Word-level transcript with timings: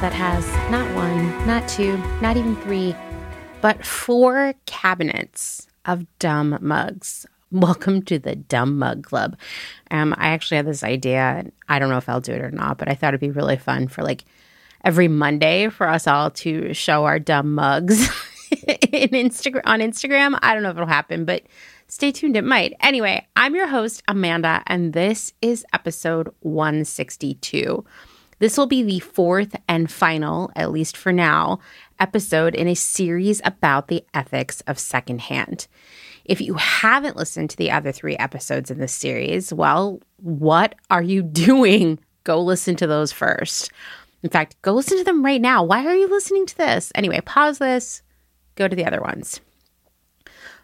that 0.00 0.12
has 0.12 0.46
not 0.70 0.86
one, 0.94 1.26
not 1.44 1.68
two, 1.68 1.96
not 2.22 2.36
even 2.36 2.54
three, 2.62 2.94
but 3.60 3.84
four 3.84 4.54
cabinets 4.64 5.66
of 5.86 6.06
dumb 6.20 6.56
mugs. 6.60 7.26
Welcome 7.50 8.02
to 8.02 8.20
the 8.20 8.36
Dumb 8.36 8.78
Mug 8.78 9.02
Club. 9.02 9.36
Um, 9.90 10.14
I 10.16 10.28
actually 10.28 10.58
had 10.58 10.66
this 10.66 10.84
idea. 10.84 11.46
I 11.68 11.80
don't 11.80 11.88
know 11.88 11.96
if 11.96 12.08
I'll 12.08 12.20
do 12.20 12.32
it 12.32 12.42
or 12.42 12.52
not, 12.52 12.78
but 12.78 12.88
I 12.88 12.94
thought 12.94 13.08
it'd 13.08 13.20
be 13.20 13.32
really 13.32 13.56
fun 13.56 13.88
for 13.88 14.04
like 14.04 14.24
every 14.84 15.08
Monday 15.08 15.68
for 15.68 15.88
us 15.88 16.06
all 16.06 16.30
to 16.30 16.72
show 16.74 17.04
our 17.04 17.18
dumb 17.18 17.54
mugs 17.54 18.08
in 18.52 19.08
Instagram 19.08 19.62
on 19.64 19.80
Instagram. 19.80 20.38
I 20.42 20.54
don't 20.54 20.62
know 20.62 20.70
if 20.70 20.76
it'll 20.76 20.86
happen, 20.86 21.24
but 21.24 21.42
stay 21.88 22.12
tuned. 22.12 22.36
It 22.36 22.44
might. 22.44 22.74
Anyway, 22.80 23.26
I'm 23.34 23.56
your 23.56 23.66
host, 23.66 24.04
Amanda, 24.06 24.62
and 24.68 24.92
this 24.92 25.32
is 25.42 25.66
episode 25.72 26.32
162. 26.40 27.84
This 28.38 28.56
will 28.56 28.66
be 28.66 28.82
the 28.82 29.00
fourth 29.00 29.56
and 29.66 29.90
final, 29.90 30.50
at 30.54 30.70
least 30.70 30.96
for 30.96 31.12
now, 31.12 31.58
episode 31.98 32.54
in 32.54 32.68
a 32.68 32.74
series 32.74 33.40
about 33.44 33.88
the 33.88 34.04
ethics 34.14 34.60
of 34.62 34.78
secondhand. 34.78 35.66
If 36.24 36.40
you 36.40 36.54
haven't 36.54 37.16
listened 37.16 37.50
to 37.50 37.56
the 37.56 37.70
other 37.70 37.90
three 37.90 38.16
episodes 38.16 38.70
in 38.70 38.78
this 38.78 38.92
series, 38.92 39.52
well, 39.52 40.00
what 40.18 40.74
are 40.90 41.02
you 41.02 41.22
doing? 41.48 41.98
Go 42.24 42.40
listen 42.40 42.76
to 42.76 42.86
those 42.86 43.12
first. 43.12 43.72
In 44.22 44.30
fact, 44.30 44.60
go 44.62 44.72
listen 44.72 44.98
to 44.98 45.04
them 45.04 45.24
right 45.24 45.40
now. 45.40 45.64
Why 45.64 45.86
are 45.86 45.94
you 45.94 46.08
listening 46.08 46.46
to 46.46 46.56
this? 46.56 46.92
Anyway, 46.94 47.20
pause 47.20 47.58
this, 47.58 48.02
go 48.54 48.68
to 48.68 48.76
the 48.76 48.84
other 48.84 49.00
ones. 49.00 49.40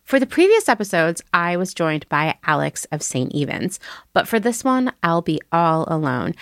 For 0.04 0.20
the 0.20 0.27
previous 0.27 0.68
episodes, 0.68 1.22
I 1.32 1.56
was 1.56 1.72
joined 1.72 2.06
by 2.10 2.36
Alex 2.44 2.84
of 2.92 3.02
St. 3.02 3.34
Evans, 3.34 3.80
but 4.12 4.28
for 4.28 4.38
this 4.38 4.62
one, 4.62 4.92
I'll 5.02 5.22
be 5.22 5.40
all 5.50 5.86
alone. 5.88 6.34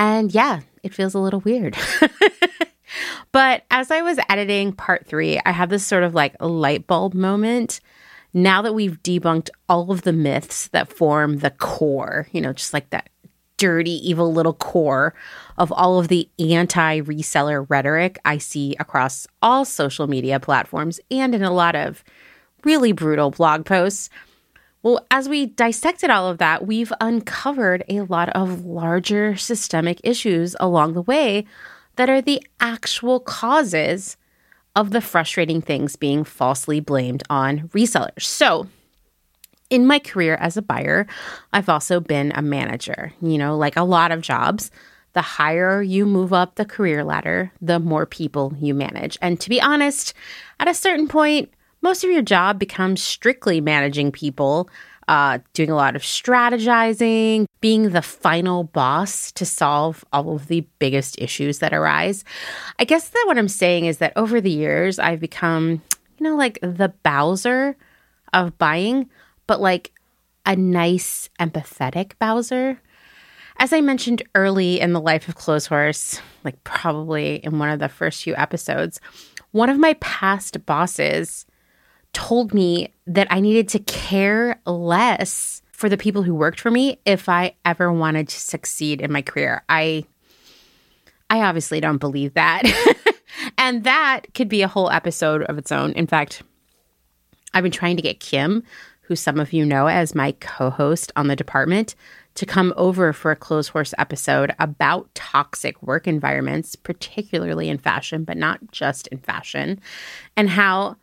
And 0.00 0.32
yeah, 0.32 0.60
it 0.82 0.94
feels 0.94 1.12
a 1.12 1.18
little 1.18 1.40
weird. 1.40 1.76
but 3.32 3.64
as 3.70 3.90
I 3.90 4.00
was 4.00 4.18
editing 4.30 4.72
part 4.72 5.06
three, 5.06 5.38
I 5.44 5.50
had 5.52 5.68
this 5.68 5.84
sort 5.84 6.04
of 6.04 6.14
like 6.14 6.34
light 6.40 6.86
bulb 6.86 7.12
moment. 7.12 7.80
Now 8.32 8.62
that 8.62 8.72
we've 8.72 9.02
debunked 9.02 9.50
all 9.68 9.92
of 9.92 10.02
the 10.02 10.14
myths 10.14 10.68
that 10.68 10.90
form 10.90 11.40
the 11.40 11.50
core, 11.50 12.28
you 12.32 12.40
know, 12.40 12.54
just 12.54 12.72
like 12.72 12.88
that 12.90 13.10
dirty, 13.58 13.90
evil 14.08 14.32
little 14.32 14.54
core 14.54 15.12
of 15.58 15.70
all 15.70 15.98
of 15.98 16.08
the 16.08 16.26
anti 16.38 17.02
reseller 17.02 17.66
rhetoric 17.68 18.18
I 18.24 18.38
see 18.38 18.74
across 18.80 19.26
all 19.42 19.66
social 19.66 20.06
media 20.06 20.40
platforms 20.40 20.98
and 21.10 21.34
in 21.34 21.42
a 21.42 21.52
lot 21.52 21.76
of 21.76 22.02
really 22.64 22.92
brutal 22.92 23.32
blog 23.32 23.66
posts. 23.66 24.08
Well, 24.82 25.04
as 25.10 25.28
we 25.28 25.46
dissected 25.46 26.08
all 26.08 26.28
of 26.28 26.38
that, 26.38 26.66
we've 26.66 26.92
uncovered 27.00 27.84
a 27.88 28.00
lot 28.02 28.30
of 28.30 28.64
larger 28.64 29.36
systemic 29.36 30.00
issues 30.02 30.56
along 30.58 30.94
the 30.94 31.02
way 31.02 31.44
that 31.96 32.08
are 32.08 32.22
the 32.22 32.42
actual 32.60 33.20
causes 33.20 34.16
of 34.74 34.90
the 34.90 35.02
frustrating 35.02 35.60
things 35.60 35.96
being 35.96 36.24
falsely 36.24 36.80
blamed 36.80 37.22
on 37.28 37.68
resellers. 37.68 38.22
So, 38.22 38.68
in 39.68 39.86
my 39.86 39.98
career 39.98 40.36
as 40.36 40.56
a 40.56 40.62
buyer, 40.62 41.06
I've 41.52 41.68
also 41.68 42.00
been 42.00 42.32
a 42.34 42.42
manager. 42.42 43.12
You 43.20 43.36
know, 43.36 43.56
like 43.56 43.76
a 43.76 43.82
lot 43.82 44.12
of 44.12 44.22
jobs, 44.22 44.70
the 45.12 45.20
higher 45.20 45.82
you 45.82 46.06
move 46.06 46.32
up 46.32 46.54
the 46.54 46.64
career 46.64 47.04
ladder, 47.04 47.52
the 47.60 47.78
more 47.78 48.06
people 48.06 48.54
you 48.58 48.74
manage. 48.74 49.18
And 49.20 49.38
to 49.40 49.50
be 49.50 49.60
honest, 49.60 50.14
at 50.58 50.68
a 50.68 50.74
certain 50.74 51.06
point, 51.06 51.52
most 51.82 52.04
of 52.04 52.10
your 52.10 52.22
job 52.22 52.58
becomes 52.58 53.02
strictly 53.02 53.60
managing 53.60 54.12
people, 54.12 54.68
uh, 55.08 55.38
doing 55.54 55.70
a 55.70 55.76
lot 55.76 55.96
of 55.96 56.02
strategizing, 56.02 57.46
being 57.60 57.90
the 57.90 58.02
final 58.02 58.64
boss 58.64 59.32
to 59.32 59.44
solve 59.44 60.04
all 60.12 60.36
of 60.36 60.46
the 60.46 60.66
biggest 60.78 61.20
issues 61.20 61.58
that 61.58 61.72
arise. 61.72 62.24
I 62.78 62.84
guess 62.84 63.08
that 63.08 63.24
what 63.26 63.38
I'm 63.38 63.48
saying 63.48 63.86
is 63.86 63.98
that 63.98 64.12
over 64.16 64.40
the 64.40 64.50
years, 64.50 64.98
I've 64.98 65.20
become, 65.20 65.82
you 66.18 66.24
know, 66.24 66.36
like 66.36 66.58
the 66.62 66.92
Bowser 67.02 67.76
of 68.32 68.56
buying, 68.58 69.08
but 69.46 69.60
like 69.60 69.92
a 70.46 70.54
nice, 70.54 71.28
empathetic 71.40 72.12
Bowser. 72.18 72.80
As 73.56 73.72
I 73.72 73.80
mentioned 73.80 74.22
early 74.34 74.80
in 74.80 74.92
the 74.92 75.00
life 75.00 75.28
of 75.28 75.36
Clotheshorse, 75.36 76.20
like 76.44 76.62
probably 76.64 77.36
in 77.36 77.58
one 77.58 77.68
of 77.68 77.78
the 77.78 77.88
first 77.88 78.22
few 78.22 78.34
episodes, 78.36 79.00
one 79.50 79.68
of 79.68 79.78
my 79.78 79.94
past 79.94 80.64
bosses 80.64 81.46
told 82.12 82.54
me 82.54 82.92
that 83.06 83.26
I 83.30 83.40
needed 83.40 83.68
to 83.70 83.78
care 83.80 84.60
less 84.66 85.62
for 85.72 85.88
the 85.88 85.96
people 85.96 86.22
who 86.22 86.34
worked 86.34 86.60
for 86.60 86.70
me 86.70 86.98
if 87.06 87.28
I 87.28 87.54
ever 87.64 87.92
wanted 87.92 88.28
to 88.28 88.38
succeed 88.38 89.00
in 89.00 89.12
my 89.12 89.22
career. 89.22 89.64
I 89.68 90.04
I 91.30 91.42
obviously 91.42 91.80
don't 91.80 91.98
believe 91.98 92.34
that. 92.34 92.64
and 93.58 93.84
that 93.84 94.22
could 94.34 94.48
be 94.48 94.62
a 94.62 94.68
whole 94.68 94.90
episode 94.90 95.42
of 95.44 95.56
its 95.58 95.70
own. 95.70 95.92
In 95.92 96.06
fact, 96.06 96.42
I've 97.54 97.62
been 97.62 97.72
trying 97.72 97.96
to 97.96 98.02
get 98.02 98.20
Kim, 98.20 98.64
who 99.02 99.16
some 99.16 99.38
of 99.38 99.52
you 99.52 99.64
know 99.64 99.86
as 99.86 100.14
my 100.14 100.32
co-host 100.32 101.12
on 101.16 101.28
the 101.28 101.36
department, 101.36 101.94
to 102.34 102.46
come 102.46 102.72
over 102.76 103.12
for 103.12 103.30
a 103.30 103.36
Clotheshorse 103.36 103.94
episode 103.98 104.54
about 104.58 105.12
toxic 105.14 105.82
work 105.82 106.06
environments, 106.06 106.76
particularly 106.76 107.68
in 107.68 107.78
fashion, 107.78 108.24
but 108.24 108.36
not 108.36 108.60
just 108.70 109.06
in 109.08 109.18
fashion, 109.18 109.80
and 110.36 110.50
how 110.50 110.96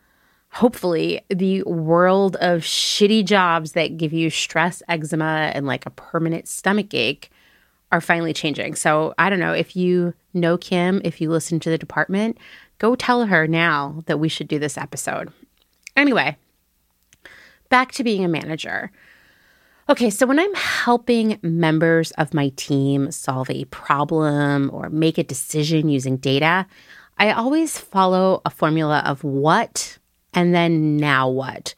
hopefully 0.57 1.21
the 1.29 1.61
world 1.63 2.35
of 2.37 2.61
shitty 2.61 3.23
jobs 3.23 3.73
that 3.73 3.95
give 3.95 4.11
you 4.11 4.27
stress, 4.27 4.81
eczema, 4.87 5.51
and 5.53 5.67
like 5.67 5.85
a 5.85 5.91
permanent 5.91 6.47
stomach 6.47 6.95
ache 6.95 7.29
are 7.91 8.01
finally 8.01 8.33
changing. 8.33 8.73
So 8.73 9.13
I 9.19 9.29
don't 9.29 9.39
know 9.39 9.53
if 9.53 9.75
you 9.75 10.15
know 10.33 10.57
Kim, 10.57 10.99
if 11.03 11.21
you 11.21 11.29
listen 11.29 11.59
to 11.59 11.69
the 11.69 11.77
department, 11.77 12.39
go 12.79 12.95
tell 12.95 13.27
her 13.27 13.45
now 13.45 14.01
that 14.07 14.17
we 14.17 14.29
should 14.29 14.47
do 14.47 14.57
this 14.57 14.79
episode. 14.79 15.31
Anyway, 15.95 16.35
back 17.69 17.91
to 17.91 18.03
being 18.03 18.25
a 18.25 18.27
manager. 18.27 18.91
Okay, 19.89 20.09
so 20.09 20.25
when 20.25 20.39
I'm 20.39 20.55
helping 20.55 21.37
members 21.43 22.09
of 22.13 22.33
my 22.33 22.49
team 22.55 23.11
solve 23.11 23.51
a 23.51 23.65
problem 23.65 24.71
or 24.73 24.89
make 24.89 25.19
a 25.19 25.23
decision 25.23 25.87
using 25.87 26.17
data, 26.17 26.65
I 27.19 27.31
always 27.31 27.77
follow 27.77 28.41
a 28.43 28.49
formula 28.49 29.03
of 29.05 29.23
what 29.23 29.99
and 30.33 30.53
then 30.53 30.97
now 30.97 31.29
what? 31.29 31.73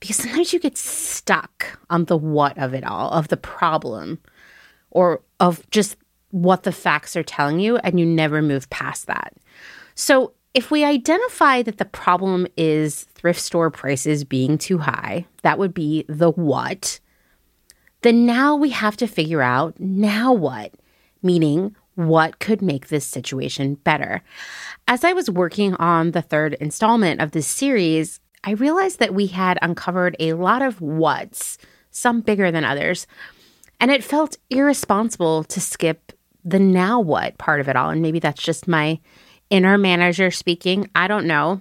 Because 0.00 0.16
sometimes 0.16 0.52
you 0.52 0.60
get 0.60 0.76
stuck 0.76 1.78
on 1.90 2.04
the 2.04 2.16
what 2.16 2.56
of 2.58 2.74
it 2.74 2.84
all, 2.84 3.10
of 3.10 3.28
the 3.28 3.36
problem, 3.36 4.18
or 4.90 5.22
of 5.40 5.68
just 5.70 5.96
what 6.30 6.62
the 6.62 6.72
facts 6.72 7.16
are 7.16 7.22
telling 7.22 7.60
you, 7.60 7.76
and 7.78 7.98
you 7.98 8.06
never 8.06 8.42
move 8.42 8.68
past 8.70 9.06
that. 9.06 9.34
So, 9.94 10.32
if 10.54 10.70
we 10.70 10.82
identify 10.82 11.62
that 11.62 11.78
the 11.78 11.84
problem 11.84 12.46
is 12.56 13.04
thrift 13.04 13.40
store 13.40 13.70
prices 13.70 14.24
being 14.24 14.58
too 14.58 14.78
high, 14.78 15.26
that 15.42 15.58
would 15.58 15.74
be 15.74 16.04
the 16.08 16.30
what. 16.30 17.00
Then 18.02 18.26
now 18.26 18.56
we 18.56 18.70
have 18.70 18.96
to 18.98 19.06
figure 19.06 19.42
out 19.42 19.78
now 19.78 20.32
what, 20.32 20.72
meaning 21.22 21.76
what 21.98 22.38
could 22.38 22.62
make 22.62 22.86
this 22.86 23.04
situation 23.04 23.74
better. 23.74 24.22
As 24.86 25.02
I 25.02 25.14
was 25.14 25.28
working 25.28 25.74
on 25.74 26.12
the 26.12 26.22
third 26.22 26.54
installment 26.60 27.20
of 27.20 27.32
this 27.32 27.48
series, 27.48 28.20
I 28.44 28.52
realized 28.52 29.00
that 29.00 29.14
we 29.14 29.26
had 29.26 29.58
uncovered 29.62 30.14
a 30.20 30.34
lot 30.34 30.62
of 30.62 30.80
what's, 30.80 31.58
some 31.90 32.20
bigger 32.20 32.52
than 32.52 32.64
others, 32.64 33.08
and 33.80 33.90
it 33.90 34.04
felt 34.04 34.36
irresponsible 34.48 35.42
to 35.42 35.60
skip 35.60 36.12
the 36.44 36.60
now 36.60 37.00
what 37.00 37.36
part 37.36 37.60
of 37.60 37.68
it 37.68 37.74
all. 37.74 37.90
And 37.90 38.00
maybe 38.00 38.20
that's 38.20 38.42
just 38.42 38.68
my 38.68 39.00
inner 39.50 39.76
manager 39.76 40.30
speaking. 40.30 40.88
I 40.94 41.08
don't 41.08 41.26
know. 41.26 41.60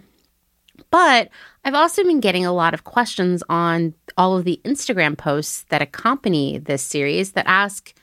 But 0.92 1.30
I've 1.66 1.74
also 1.74 2.04
been 2.04 2.20
getting 2.20 2.46
a 2.46 2.54
lot 2.54 2.76
of 2.76 2.84
questions 2.84 3.42
on 3.50 3.96
all 4.18 4.38
of 4.38 4.46
the 4.46 4.62
Instagram 4.64 5.18
posts 5.18 5.66
that 5.70 5.82
accompany 5.82 6.60
this 6.60 6.84
series 6.84 7.32
that 7.32 7.48
ask, 7.48 7.96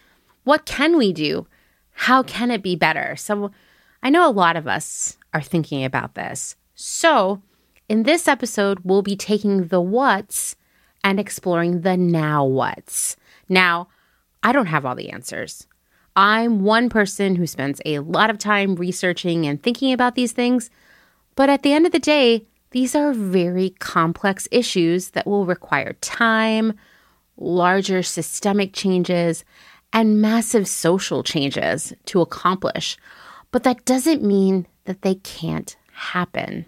what 0.42 0.66
can 0.66 0.98
we 0.98 1.12
do? 1.12 1.46
How 1.94 2.22
can 2.22 2.50
it 2.50 2.62
be 2.62 2.76
better? 2.76 3.16
So 3.16 3.50
I 4.02 4.10
know 4.10 4.28
a 4.28 4.30
lot 4.30 4.56
of 4.56 4.66
us 4.66 5.16
are 5.32 5.40
thinking 5.40 5.84
about 5.84 6.14
this. 6.14 6.56
So 6.74 7.40
in 7.88 8.02
this 8.02 8.28
episode, 8.28 8.80
we'll 8.84 9.02
be 9.02 9.16
taking 9.16 9.68
the 9.68 9.80
what's 9.80 10.56
and 11.02 11.18
exploring 11.18 11.80
the 11.80 11.96
now 11.96 12.44
what's. 12.44 13.16
Now, 13.48 13.88
I 14.42 14.52
don't 14.52 14.66
have 14.66 14.84
all 14.84 14.94
the 14.94 15.10
answers. 15.10 15.66
I'm 16.16 16.60
one 16.60 16.88
person 16.88 17.36
who 17.36 17.46
spends 17.46 17.80
a 17.84 17.98
lot 18.00 18.30
of 18.30 18.38
time 18.38 18.76
researching 18.76 19.46
and 19.46 19.62
thinking 19.62 19.92
about 19.92 20.14
these 20.14 20.32
things, 20.32 20.70
but 21.34 21.50
at 21.50 21.62
the 21.62 21.72
end 21.72 21.86
of 21.86 21.92
the 21.92 21.98
day, 21.98 22.46
these 22.70 22.94
are 22.94 23.12
very 23.12 23.70
complex 23.78 24.48
issues 24.50 25.10
that 25.10 25.26
will 25.26 25.46
require 25.46 25.94
time, 26.00 26.74
larger 27.36 28.02
systemic 28.02 28.72
changes, 28.72 29.44
and 29.94 30.20
massive 30.20 30.68
social 30.68 31.22
changes 31.22 31.94
to 32.06 32.20
accomplish. 32.20 32.98
But 33.50 33.62
that 33.62 33.86
doesn't 33.86 34.22
mean 34.22 34.66
that 34.84 35.00
they 35.00 35.14
can't 35.14 35.74
happen. 35.92 36.66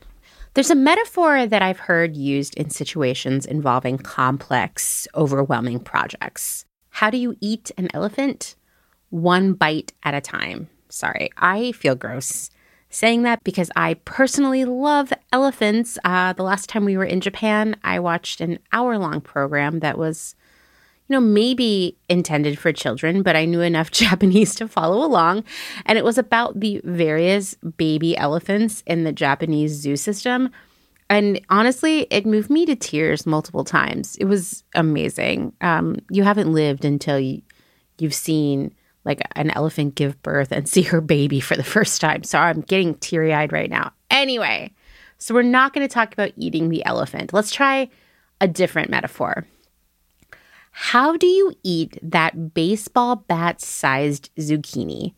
There's 0.54 0.70
a 0.70 0.74
metaphor 0.74 1.46
that 1.46 1.60
I've 1.60 1.80
heard 1.80 2.16
used 2.16 2.54
in 2.54 2.70
situations 2.70 3.44
involving 3.44 3.98
complex, 3.98 5.06
overwhelming 5.14 5.80
projects. 5.80 6.64
How 6.88 7.10
do 7.10 7.18
you 7.18 7.36
eat 7.42 7.70
an 7.76 7.88
elephant? 7.92 8.56
one 9.10 9.54
bite 9.54 9.92
at 10.02 10.14
a 10.14 10.20
time. 10.20 10.68
Sorry, 10.88 11.30
I 11.36 11.72
feel 11.72 11.94
gross 11.94 12.50
saying 12.88 13.22
that 13.22 13.42
because 13.44 13.70
I 13.76 13.94
personally 14.04 14.64
love 14.64 15.12
elephants. 15.32 15.98
Uh, 16.04 16.32
the 16.32 16.44
last 16.44 16.68
time 16.68 16.84
we 16.84 16.96
were 16.96 17.04
in 17.04 17.20
Japan, 17.20 17.76
I 17.82 17.98
watched 17.98 18.40
an 18.40 18.58
hour 18.72 18.96
long 18.96 19.20
program 19.20 19.80
that 19.80 19.98
was, 19.98 20.35
you 21.08 21.14
know, 21.14 21.20
maybe 21.20 21.96
intended 22.08 22.58
for 22.58 22.72
children, 22.72 23.22
but 23.22 23.36
I 23.36 23.44
knew 23.44 23.60
enough 23.60 23.90
Japanese 23.92 24.54
to 24.56 24.68
follow 24.68 25.04
along. 25.04 25.44
And 25.84 25.98
it 25.98 26.04
was 26.04 26.18
about 26.18 26.58
the 26.58 26.80
various 26.84 27.54
baby 27.76 28.16
elephants 28.16 28.82
in 28.86 29.04
the 29.04 29.12
Japanese 29.12 29.72
zoo 29.72 29.96
system. 29.96 30.50
And 31.08 31.40
honestly, 31.50 32.08
it 32.10 32.26
moved 32.26 32.50
me 32.50 32.66
to 32.66 32.74
tears 32.74 33.26
multiple 33.26 33.64
times. 33.64 34.16
It 34.16 34.24
was 34.24 34.64
amazing. 34.74 35.52
Um, 35.60 35.96
you 36.10 36.24
haven't 36.24 36.52
lived 36.52 36.84
until 36.84 37.20
you, 37.20 37.42
you've 37.98 38.14
seen 38.14 38.74
like 39.04 39.20
an 39.36 39.50
elephant 39.52 39.94
give 39.94 40.20
birth 40.22 40.50
and 40.50 40.68
see 40.68 40.82
her 40.82 41.00
baby 41.00 41.38
for 41.38 41.56
the 41.56 41.62
first 41.62 42.00
time. 42.00 42.24
So 42.24 42.38
I'm 42.38 42.62
getting 42.62 42.94
teary 42.96 43.32
eyed 43.32 43.52
right 43.52 43.70
now. 43.70 43.92
Anyway, 44.10 44.72
so 45.18 45.34
we're 45.34 45.42
not 45.42 45.72
going 45.72 45.86
to 45.86 45.92
talk 45.92 46.12
about 46.12 46.32
eating 46.36 46.68
the 46.68 46.84
elephant. 46.84 47.32
Let's 47.32 47.52
try 47.52 47.88
a 48.40 48.48
different 48.48 48.90
metaphor. 48.90 49.46
How 50.78 51.16
do 51.16 51.26
you 51.26 51.54
eat 51.62 51.98
that 52.02 52.52
baseball 52.52 53.16
bat 53.16 53.62
sized 53.62 54.28
zucchini 54.36 55.14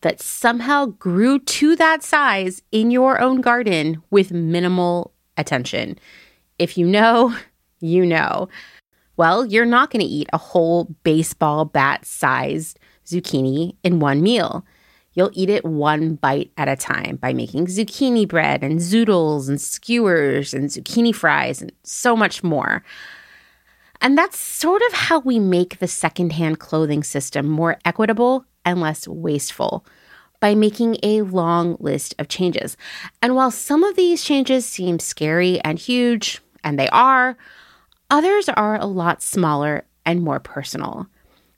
that 0.00 0.18
somehow 0.18 0.86
grew 0.86 1.40
to 1.40 1.76
that 1.76 2.02
size 2.02 2.62
in 2.72 2.90
your 2.90 3.20
own 3.20 3.42
garden 3.42 4.02
with 4.10 4.32
minimal 4.32 5.12
attention? 5.36 5.98
If 6.58 6.78
you 6.78 6.86
know, 6.86 7.36
you 7.80 8.06
know. 8.06 8.48
Well, 9.18 9.44
you're 9.44 9.66
not 9.66 9.90
going 9.90 10.00
to 10.00 10.10
eat 10.10 10.30
a 10.32 10.38
whole 10.38 10.86
baseball 11.02 11.66
bat 11.66 12.06
sized 12.06 12.78
zucchini 13.04 13.76
in 13.84 14.00
one 14.00 14.22
meal. 14.22 14.64
You'll 15.12 15.30
eat 15.34 15.50
it 15.50 15.66
one 15.66 16.14
bite 16.14 16.50
at 16.56 16.66
a 16.66 16.76
time 16.76 17.16
by 17.16 17.34
making 17.34 17.66
zucchini 17.66 18.26
bread 18.26 18.64
and 18.64 18.80
zoodles 18.80 19.50
and 19.50 19.60
skewers 19.60 20.54
and 20.54 20.70
zucchini 20.70 21.14
fries 21.14 21.60
and 21.60 21.72
so 21.82 22.16
much 22.16 22.42
more. 22.42 22.82
And 24.04 24.18
that's 24.18 24.38
sort 24.38 24.82
of 24.88 24.92
how 24.92 25.20
we 25.20 25.38
make 25.38 25.78
the 25.78 25.88
secondhand 25.88 26.58
clothing 26.58 27.02
system 27.02 27.48
more 27.48 27.78
equitable 27.86 28.44
and 28.62 28.78
less 28.78 29.08
wasteful 29.08 29.86
by 30.40 30.54
making 30.54 30.98
a 31.02 31.22
long 31.22 31.78
list 31.80 32.14
of 32.18 32.28
changes. 32.28 32.76
And 33.22 33.34
while 33.34 33.50
some 33.50 33.82
of 33.82 33.96
these 33.96 34.22
changes 34.22 34.66
seem 34.66 34.98
scary 34.98 35.58
and 35.60 35.78
huge, 35.78 36.42
and 36.62 36.78
they 36.78 36.90
are, 36.90 37.38
others 38.10 38.50
are 38.50 38.78
a 38.78 38.84
lot 38.84 39.22
smaller 39.22 39.86
and 40.04 40.20
more 40.20 40.38
personal. 40.38 41.06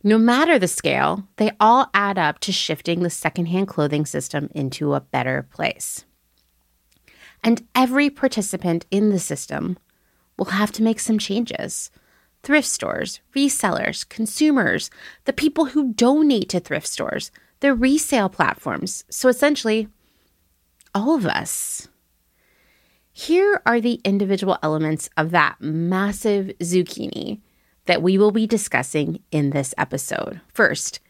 No 0.05 0.17
matter 0.17 0.57
the 0.57 0.69
scale, 0.69 1.27
they 1.39 1.51
all 1.59 1.91
add 1.95 2.17
up 2.17 2.39
to 2.41 2.53
shifting 2.53 3.03
the 3.03 3.11
secondhand 3.11 3.67
clothing 3.67 4.07
system 4.07 4.51
into 4.55 4.95
a 4.95 5.01
better 5.01 5.49
place. 5.51 6.05
And 7.43 7.67
every 7.75 8.09
participant 8.09 8.87
in 8.93 9.11
the 9.11 9.19
system 9.19 9.79
will 10.39 10.47
have 10.47 10.71
to 10.73 10.85
make 10.85 11.01
some 11.01 11.19
changes. 11.19 11.91
Thrift 12.47 12.69
stores, 12.69 13.19
resellers, 13.35 14.09
consumers, 14.09 14.89
the 15.25 15.33
people 15.33 15.65
who 15.65 15.93
donate 15.95 16.49
to 16.51 16.61
thrift 16.61 16.87
stores, 16.87 17.33
the 17.59 17.75
resale 17.75 18.29
platforms. 18.29 19.03
So 19.11 19.29
essentially, 19.29 19.89
all 20.95 21.17
of 21.17 21.27
us. 21.27 21.89
Here 23.13 23.61
are 23.67 23.81
the 23.81 24.01
individual 24.05 24.59
elements 24.63 25.11
of 25.17 25.33
that 25.33 25.57
massive 25.61 26.53
zucchini 26.61 27.41
that 27.87 28.01
we 28.01 28.17
will 28.17 28.31
be 28.31 28.47
discussing 28.47 29.25
in 29.33 29.51
this 29.51 29.75
episode. 29.77 30.41
First, 30.55 31.01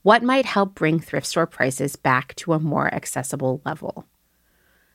what 0.00 0.22
might 0.22 0.46
help 0.46 0.74
bring 0.74 1.00
thrift 1.00 1.26
store 1.26 1.46
prices 1.46 1.96
back 1.96 2.34
to 2.36 2.54
a 2.54 2.58
more 2.58 2.88
accessible 2.94 3.60
level? 3.66 4.06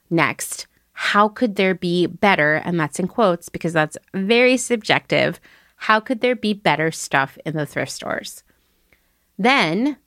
Next, 0.10 0.66
how 0.94 1.28
could 1.28 1.56
there 1.56 1.75
be 1.75 2.07
better, 2.07 2.56
and 2.56 2.80
that's 2.80 2.98
in 2.98 3.07
quotes 3.07 3.48
because 3.48 3.74
that's 3.74 3.98
very 4.16 4.57
subjective, 4.57 5.40
how 5.83 6.00
could 6.00 6.21
there 6.21 6.35
be 6.35 6.53
better 6.53 6.91
stuff 6.91 7.38
in 7.45 7.57
the 7.57 7.65
thrift 7.65 7.91
stores? 7.91 8.44
Then, 9.38 9.97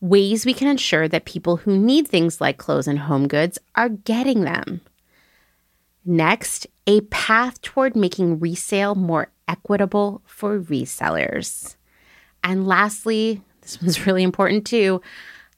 ways 0.00 0.46
we 0.46 0.54
can 0.54 0.66
ensure 0.66 1.08
that 1.08 1.26
people 1.26 1.58
who 1.58 1.76
need 1.76 2.08
things 2.08 2.40
like 2.40 2.56
clothes 2.56 2.88
and 2.88 3.00
home 3.00 3.28
goods 3.28 3.58
are 3.74 3.90
getting 3.90 4.44
them. 4.44 4.80
Next, 6.06 6.66
a 6.86 7.02
path 7.02 7.60
toward 7.60 7.94
making 7.94 8.40
resale 8.40 8.94
more 8.94 9.30
equitable 9.46 10.22
for 10.24 10.58
resellers. 10.58 11.76
And 12.42 12.66
lastly, 12.66 13.42
this 13.60 13.78
one's 13.82 14.06
really 14.06 14.22
important 14.22 14.66
too. 14.66 15.02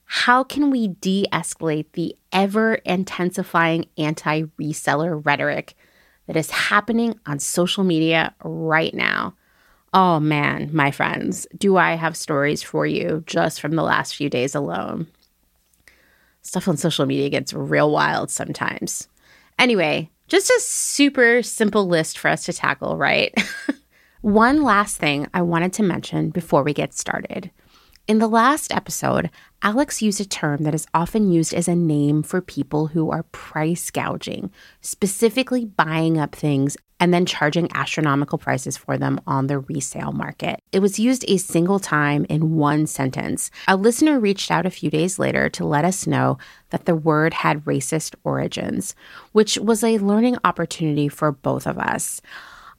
How 0.03 0.43
can 0.43 0.71
we 0.71 0.89
de 0.89 1.25
escalate 1.31 1.85
the 1.93 2.17
ever 2.33 2.73
intensifying 2.83 3.85
anti 3.97 4.41
reseller 4.59 5.25
rhetoric 5.25 5.75
that 6.27 6.35
is 6.35 6.51
happening 6.51 7.17
on 7.25 7.39
social 7.39 7.85
media 7.85 8.35
right 8.43 8.93
now? 8.93 9.35
Oh 9.93 10.19
man, 10.19 10.69
my 10.71 10.91
friends, 10.91 11.47
do 11.57 11.77
I 11.77 11.95
have 11.95 12.15
stories 12.15 12.61
for 12.61 12.85
you 12.85 13.23
just 13.25 13.59
from 13.59 13.75
the 13.75 13.83
last 13.83 14.15
few 14.15 14.29
days 14.29 14.53
alone? 14.53 15.07
Stuff 16.41 16.67
on 16.67 16.77
social 16.77 17.05
media 17.05 17.29
gets 17.29 17.53
real 17.53 17.91
wild 17.91 18.29
sometimes. 18.29 19.07
Anyway, 19.57 20.09
just 20.27 20.49
a 20.49 20.59
super 20.61 21.41
simple 21.41 21.87
list 21.87 22.17
for 22.19 22.29
us 22.29 22.45
to 22.45 22.53
tackle, 22.53 22.97
right? 22.97 23.33
One 24.21 24.61
last 24.61 24.97
thing 24.97 25.27
I 25.33 25.41
wanted 25.41 25.73
to 25.73 25.83
mention 25.83 26.29
before 26.29 26.61
we 26.61 26.73
get 26.73 26.93
started. 26.93 27.51
In 28.07 28.19
the 28.19 28.27
last 28.27 28.73
episode, 28.73 29.29
Alex 29.61 30.01
used 30.01 30.21
a 30.21 30.25
term 30.25 30.63
that 30.63 30.73
is 30.75 30.87
often 30.93 31.31
used 31.31 31.53
as 31.53 31.67
a 31.67 31.75
name 31.75 32.23
for 32.23 32.41
people 32.41 32.87
who 32.87 33.11
are 33.11 33.23
price 33.23 33.91
gouging, 33.91 34.51
specifically 34.81 35.65
buying 35.65 36.17
up 36.17 36.35
things 36.35 36.75
and 36.99 37.13
then 37.13 37.25
charging 37.25 37.69
astronomical 37.73 38.37
prices 38.37 38.77
for 38.77 38.97
them 38.97 39.19
on 39.25 39.47
the 39.47 39.59
resale 39.59 40.11
market. 40.11 40.61
It 40.71 40.79
was 40.79 40.99
used 40.99 41.25
a 41.27 41.37
single 41.37 41.79
time 41.79 42.25
in 42.29 42.55
one 42.55 42.87
sentence. 42.87 43.51
A 43.67 43.75
listener 43.75 44.19
reached 44.19 44.51
out 44.51 44.65
a 44.65 44.71
few 44.71 44.89
days 44.89 45.19
later 45.19 45.49
to 45.49 45.65
let 45.65 45.85
us 45.85 46.05
know 46.05 46.37
that 46.71 46.85
the 46.85 46.95
word 46.95 47.33
had 47.33 47.65
racist 47.65 48.15
origins, 48.23 48.95
which 49.31 49.57
was 49.57 49.83
a 49.83 49.97
learning 49.97 50.37
opportunity 50.43 51.07
for 51.07 51.31
both 51.31 51.65
of 51.65 51.77
us. 51.77 52.21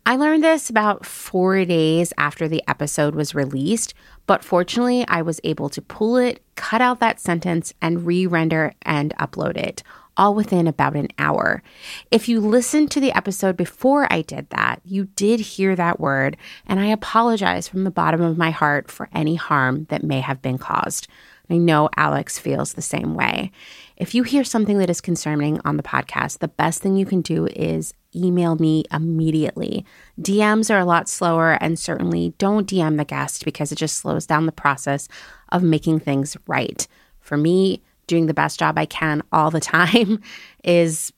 I 0.07 0.17
learned 0.17 0.43
this 0.43 0.71
about 0.71 1.05
four 1.05 1.65
days 1.65 2.13
after 2.17 2.49
the 2.49 2.63
episode 2.67 3.15
was 3.15 3.35
released, 3.35 3.93
but 4.27 4.43
fortunately, 4.43 5.07
I 5.07 5.23
was 5.23 5.41
able 5.45 5.69
to 5.71 5.83
pull 5.83 6.17
it, 6.17 6.43
cut 6.57 6.81
out 6.81 7.01
that 7.01 7.21
sentence, 7.21 7.75
and 7.83 8.07
re 8.07 8.27
render 8.27 8.73
and 8.83 9.15
upload 9.19 9.57
it, 9.57 9.83
all 10.17 10.35
within 10.35 10.67
about 10.67 10.97
an 10.97 11.09
hour. 11.19 11.63
If 12.11 12.29
you 12.29 12.41
listened 12.41 12.91
to 12.93 13.01
the 13.01 13.13
episode 13.13 13.57
before 13.57 14.07
I 14.13 14.23
did 14.23 14.51
that, 14.51 14.81
you 14.85 15.07
did 15.17 15.41
hear 15.41 15.77
that 15.77 16.01
word, 16.01 16.37
and 16.67 16.81
I 16.81 16.87
apologize 16.87 17.69
from 17.69 17.85
the 17.85 17.91
bottom 17.91 18.21
of 18.21 18.39
my 18.39 18.51
heart 18.51 18.91
for 18.91 19.09
any 19.15 19.35
harm 19.35 19.87
that 19.91 20.05
may 20.05 20.21
have 20.21 20.43
been 20.43 20.59
caused. 20.59 21.09
I 21.51 21.57
know 21.57 21.89
Alex 21.97 22.39
feels 22.39 22.75
the 22.75 22.83
same 22.83 23.15
way. 23.15 23.51
If 23.97 24.15
you 24.15 24.23
hear 24.23 24.45
something 24.45 24.79
that 24.79 24.89
is 24.89 25.01
concerning 25.01 25.61
on 25.65 25.77
the 25.77 25.83
podcast, 25.83 26.39
the 26.39 26.49
best 26.49 26.81
thing 26.81 26.97
you 26.97 27.05
can 27.05 27.23
do 27.23 27.47
is 27.47 27.93
email 28.15 28.55
me 28.55 28.85
immediately. 28.93 29.85
DMs 30.21 30.73
are 30.73 30.79
a 30.79 30.85
lot 30.85 31.09
slower, 31.09 31.59
and 31.61 31.79
certainly 31.79 32.35
don't 32.39 32.69
DM 32.69 32.97
the 32.97 33.05
guest 33.05 33.45
because 33.45 33.73
it 33.73 33.77
just 33.77 33.97
slows 33.99 34.27
down 34.27 34.47
the 34.47 34.53
process 34.53 35.09
of 35.51 35.63
making 35.63 36.01
things 36.01 36.37
right. 36.47 36.87
For 37.19 37.37
me, 37.37 37.83
doing 38.11 38.27
the 38.27 38.35
best 38.35 38.59
job 38.59 38.77
I 38.77 38.85
can 38.85 39.23
all 39.33 39.51
the 39.51 39.61
time 39.75 40.21
is 40.63 41.13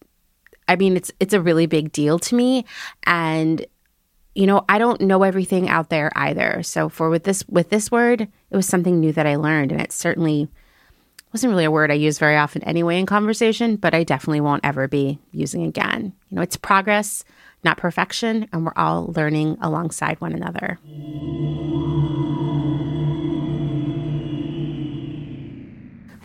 I 0.69 0.77
mean 0.77 0.97
it's 0.97 1.11
it's 1.19 1.35
a 1.35 1.41
really 1.41 1.67
big 1.67 1.91
deal 1.91 2.21
to 2.21 2.37
me 2.37 2.65
and 3.05 3.67
you 4.35 4.47
know, 4.47 4.65
I 4.67 4.79
don't 4.79 5.03
know 5.03 5.25
everything 5.25 5.69
out 5.69 5.91
there 5.91 6.11
either. 6.17 6.63
So 6.63 6.89
for 6.89 7.11
with 7.11 7.25
this 7.25 7.45
with 7.49 7.69
this 7.69 7.91
word, 7.91 8.23
it 8.23 8.57
was 8.57 8.67
something 8.67 8.99
new 8.99 9.13
that 9.13 9.27
I 9.27 9.37
learned 9.37 9.73
and 9.73 9.81
it 9.81 9.93
certainly 9.93 10.49
wasn't 11.33 11.51
really 11.51 11.65
a 11.65 11.71
word 11.71 11.91
I 11.91 11.95
use 11.95 12.19
very 12.19 12.37
often 12.37 12.63
anyway 12.65 12.99
in 12.99 13.07
conversation, 13.07 13.77
but 13.77 13.95
I 13.95 14.05
definitely 14.05 14.41
won't 14.41 14.65
ever 14.65 14.87
be 14.89 15.19
using 15.33 15.65
again. 15.65 16.13
You 16.29 16.37
know, 16.37 16.43
it's 16.43 16.57
progress, 16.57 17.25
not 17.65 17.79
perfection, 17.79 18.49
and 18.53 18.67
we're 18.67 18.73
all 18.77 19.13
learning 19.17 19.57
alongside 19.61 20.21
one 20.21 20.33
another. 20.33 20.79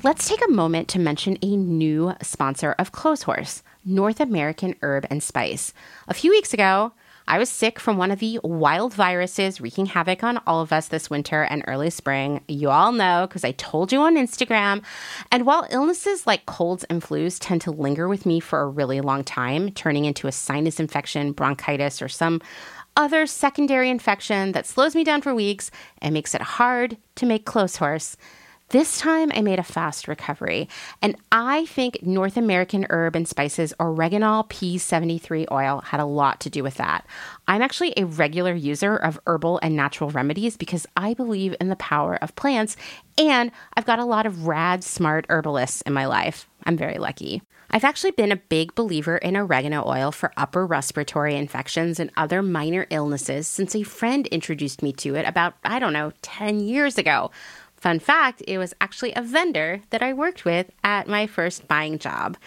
Let's 0.07 0.29
take 0.29 0.41
a 0.41 0.49
moment 0.49 0.87
to 0.89 0.99
mention 0.99 1.37
a 1.41 1.57
new 1.57 2.13
sponsor 2.21 2.73
of 2.79 2.93
Clotheshorse, 2.93 3.61
North 3.83 4.21
American 4.21 4.73
Herb 4.81 5.05
and 5.09 5.21
Spice. 5.21 5.73
A 6.07 6.13
few 6.13 6.31
weeks 6.31 6.53
ago, 6.53 6.93
I 7.27 7.37
was 7.37 7.49
sick 7.49 7.77
from 7.77 7.97
one 7.97 8.09
of 8.09 8.19
the 8.19 8.39
wild 8.41 8.93
viruses 8.93 9.59
wreaking 9.59 9.87
havoc 9.87 10.23
on 10.23 10.39
all 10.47 10.61
of 10.61 10.71
us 10.71 10.87
this 10.87 11.09
winter 11.09 11.43
and 11.43 11.61
early 11.67 11.89
spring. 11.89 12.39
You 12.47 12.69
all 12.69 12.93
know 12.93 13.27
because 13.27 13.43
I 13.43 13.51
told 13.51 13.91
you 13.91 13.99
on 13.99 14.15
Instagram. 14.15 14.81
And 15.29 15.45
while 15.45 15.67
illnesses 15.71 16.25
like 16.25 16.45
colds 16.45 16.85
and 16.85 17.03
flus 17.03 17.37
tend 17.37 17.59
to 17.63 17.71
linger 17.71 18.07
with 18.07 18.25
me 18.25 18.39
for 18.39 18.61
a 18.61 18.69
really 18.69 19.01
long 19.01 19.25
time, 19.25 19.71
turning 19.71 20.05
into 20.05 20.29
a 20.29 20.31
sinus 20.31 20.79
infection, 20.79 21.33
bronchitis, 21.33 22.01
or 22.01 22.07
some 22.07 22.41
other 22.95 23.27
secondary 23.27 23.89
infection 23.89 24.53
that 24.53 24.65
slows 24.65 24.95
me 24.95 25.03
down 25.03 25.21
for 25.21 25.35
weeks 25.35 25.69
and 26.01 26.13
makes 26.13 26.33
it 26.33 26.41
hard 26.41 26.95
to 27.15 27.25
make 27.25 27.45
Clotheshorse, 27.45 28.15
This 28.69 28.99
time 28.99 29.31
I 29.33 29.41
made 29.41 29.59
a 29.59 29.63
fast 29.63 30.09
recovery, 30.09 30.67
and 31.01 31.15
I 31.31 31.67
think 31.67 32.03
North 32.03 32.35
American 32.35 32.85
Herb 32.89 33.15
and 33.15 33.25
Spices 33.25 33.73
Oreganol 33.79 34.49
P73 34.49 35.45
oil 35.49 35.79
had 35.85 36.01
a 36.01 36.05
lot 36.05 36.41
to 36.41 36.49
do 36.49 36.63
with 36.63 36.75
that. 36.75 37.05
I'm 37.47 37.61
actually 37.61 37.93
a 37.95 38.03
regular 38.03 38.53
user 38.53 38.97
of 38.97 39.21
herbal 39.25 39.61
and 39.63 39.77
natural 39.77 40.09
remedies 40.09 40.57
because 40.57 40.85
I 40.97 41.13
believe 41.13 41.55
in 41.61 41.69
the 41.69 41.77
power 41.77 42.15
of 42.21 42.35
plants, 42.35 42.75
and 43.17 43.51
I've 43.75 43.85
got 43.85 43.99
a 43.99 44.05
lot 44.05 44.25
of 44.25 44.47
rad, 44.47 44.83
smart 44.83 45.25
herbalists 45.29 45.81
in 45.83 45.93
my 45.93 46.05
life. 46.05 46.49
I'm 46.65 46.75
very 46.75 46.97
lucky. 46.97 47.41
I've 47.71 47.85
actually 47.85 48.11
been 48.11 48.31
a 48.33 48.37
big 48.37 48.75
believer 48.75 49.17
in 49.17 49.35
oregano 49.35 49.85
oil 49.85 50.11
for 50.11 50.31
upper 50.37 50.65
respiratory 50.65 51.35
infections 51.35 51.99
and 51.99 52.11
other 52.17 52.41
minor 52.41 52.85
illnesses 52.89 53.47
since 53.47 53.75
a 53.75 53.83
friend 53.83 54.27
introduced 54.27 54.81
me 54.81 54.91
to 54.93 55.15
it 55.15 55.25
about, 55.25 55.53
I 55.63 55.79
don't 55.79 55.93
know, 55.93 56.11
10 56.21 56.59
years 56.59 56.97
ago. 56.97 57.31
Fun 57.77 57.99
fact, 57.99 58.43
it 58.47 58.57
was 58.57 58.73
actually 58.81 59.13
a 59.15 59.21
vendor 59.21 59.81
that 59.91 60.01
I 60.01 60.13
worked 60.13 60.45
with 60.45 60.71
at 60.83 61.07
my 61.07 61.27
first 61.27 61.67
buying 61.67 61.99
job. 61.99 62.37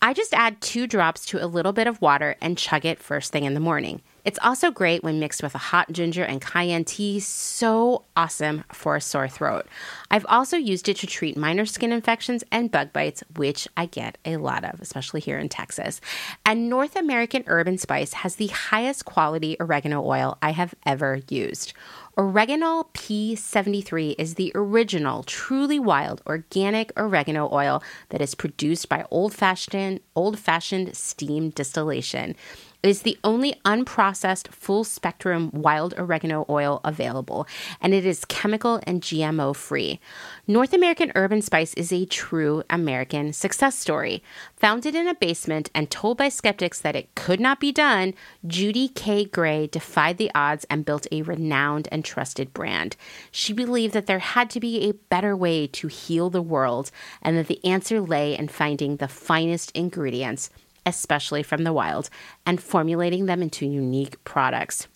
I 0.00 0.12
just 0.12 0.32
add 0.32 0.60
two 0.60 0.86
drops 0.86 1.26
to 1.26 1.44
a 1.44 1.46
little 1.46 1.72
bit 1.72 1.88
of 1.88 2.00
water 2.00 2.36
and 2.40 2.56
chug 2.56 2.84
it 2.84 3.00
first 3.00 3.32
thing 3.32 3.44
in 3.44 3.54
the 3.54 3.60
morning. 3.60 4.00
It's 4.24 4.38
also 4.42 4.70
great 4.70 5.02
when 5.02 5.18
mixed 5.18 5.42
with 5.42 5.54
a 5.54 5.58
hot 5.58 5.90
ginger 5.90 6.22
and 6.22 6.40
cayenne 6.40 6.84
tea. 6.84 7.18
So 7.18 8.04
awesome 8.14 8.62
for 8.72 8.94
a 8.94 9.00
sore 9.00 9.26
throat. 9.26 9.66
I've 10.10 10.26
also 10.28 10.56
used 10.56 10.88
it 10.88 10.98
to 10.98 11.06
treat 11.06 11.36
minor 11.36 11.66
skin 11.66 11.92
infections 11.92 12.44
and 12.52 12.70
bug 12.70 12.92
bites, 12.92 13.24
which 13.36 13.66
I 13.76 13.86
get 13.86 14.18
a 14.24 14.36
lot 14.36 14.64
of, 14.64 14.80
especially 14.80 15.20
here 15.20 15.38
in 15.38 15.48
Texas. 15.48 16.00
And 16.44 16.68
North 16.68 16.94
American 16.94 17.42
Herb 17.46 17.66
and 17.66 17.80
Spice 17.80 18.12
has 18.12 18.36
the 18.36 18.48
highest 18.48 19.04
quality 19.04 19.56
oregano 19.58 20.04
oil 20.04 20.38
I 20.42 20.50
have 20.50 20.74
ever 20.86 21.22
used. 21.28 21.72
Oreganol 22.18 22.86
P73 22.94 24.16
is 24.18 24.34
the 24.34 24.50
original, 24.56 25.22
truly 25.22 25.78
wild, 25.78 26.20
organic 26.26 26.90
oregano 26.96 27.48
oil 27.52 27.80
that 28.08 28.20
is 28.20 28.34
produced 28.34 28.88
by 28.88 29.04
old-fashioned, 29.12 30.00
old-fashioned 30.16 30.96
steam 30.96 31.50
distillation. 31.50 32.34
Is 32.80 33.02
the 33.02 33.18
only 33.24 33.54
unprocessed 33.64 34.46
full 34.48 34.84
spectrum 34.84 35.50
wild 35.52 35.94
oregano 35.98 36.46
oil 36.48 36.80
available, 36.84 37.44
and 37.80 37.92
it 37.92 38.06
is 38.06 38.24
chemical 38.24 38.80
and 38.84 39.02
GMO 39.02 39.56
free. 39.56 39.98
North 40.46 40.72
American 40.72 41.10
Herb 41.16 41.32
and 41.32 41.42
Spice 41.42 41.74
is 41.74 41.92
a 41.92 42.04
true 42.04 42.62
American 42.70 43.32
success 43.32 43.76
story. 43.76 44.22
Founded 44.54 44.94
in 44.94 45.08
a 45.08 45.16
basement 45.16 45.72
and 45.74 45.90
told 45.90 46.18
by 46.18 46.28
skeptics 46.28 46.80
that 46.80 46.94
it 46.94 47.12
could 47.16 47.40
not 47.40 47.58
be 47.58 47.72
done, 47.72 48.14
Judy 48.46 48.86
K. 48.86 49.24
Gray 49.24 49.66
defied 49.66 50.16
the 50.16 50.30
odds 50.32 50.64
and 50.70 50.84
built 50.84 51.08
a 51.10 51.22
renowned 51.22 51.88
and 51.90 52.04
trusted 52.04 52.54
brand. 52.54 52.94
She 53.32 53.52
believed 53.52 53.92
that 53.94 54.06
there 54.06 54.20
had 54.20 54.50
to 54.50 54.60
be 54.60 54.88
a 54.88 54.94
better 54.94 55.36
way 55.36 55.66
to 55.66 55.88
heal 55.88 56.30
the 56.30 56.40
world 56.40 56.92
and 57.22 57.36
that 57.36 57.48
the 57.48 57.64
answer 57.64 58.00
lay 58.00 58.38
in 58.38 58.46
finding 58.46 58.98
the 58.98 59.08
finest 59.08 59.72
ingredients 59.72 60.50
especially 60.88 61.42
from 61.42 61.64
the 61.64 61.72
wild, 61.72 62.08
and 62.46 62.62
formulating 62.62 63.26
them 63.26 63.42
into 63.42 63.66
unique 63.66 64.22
products. 64.24 64.88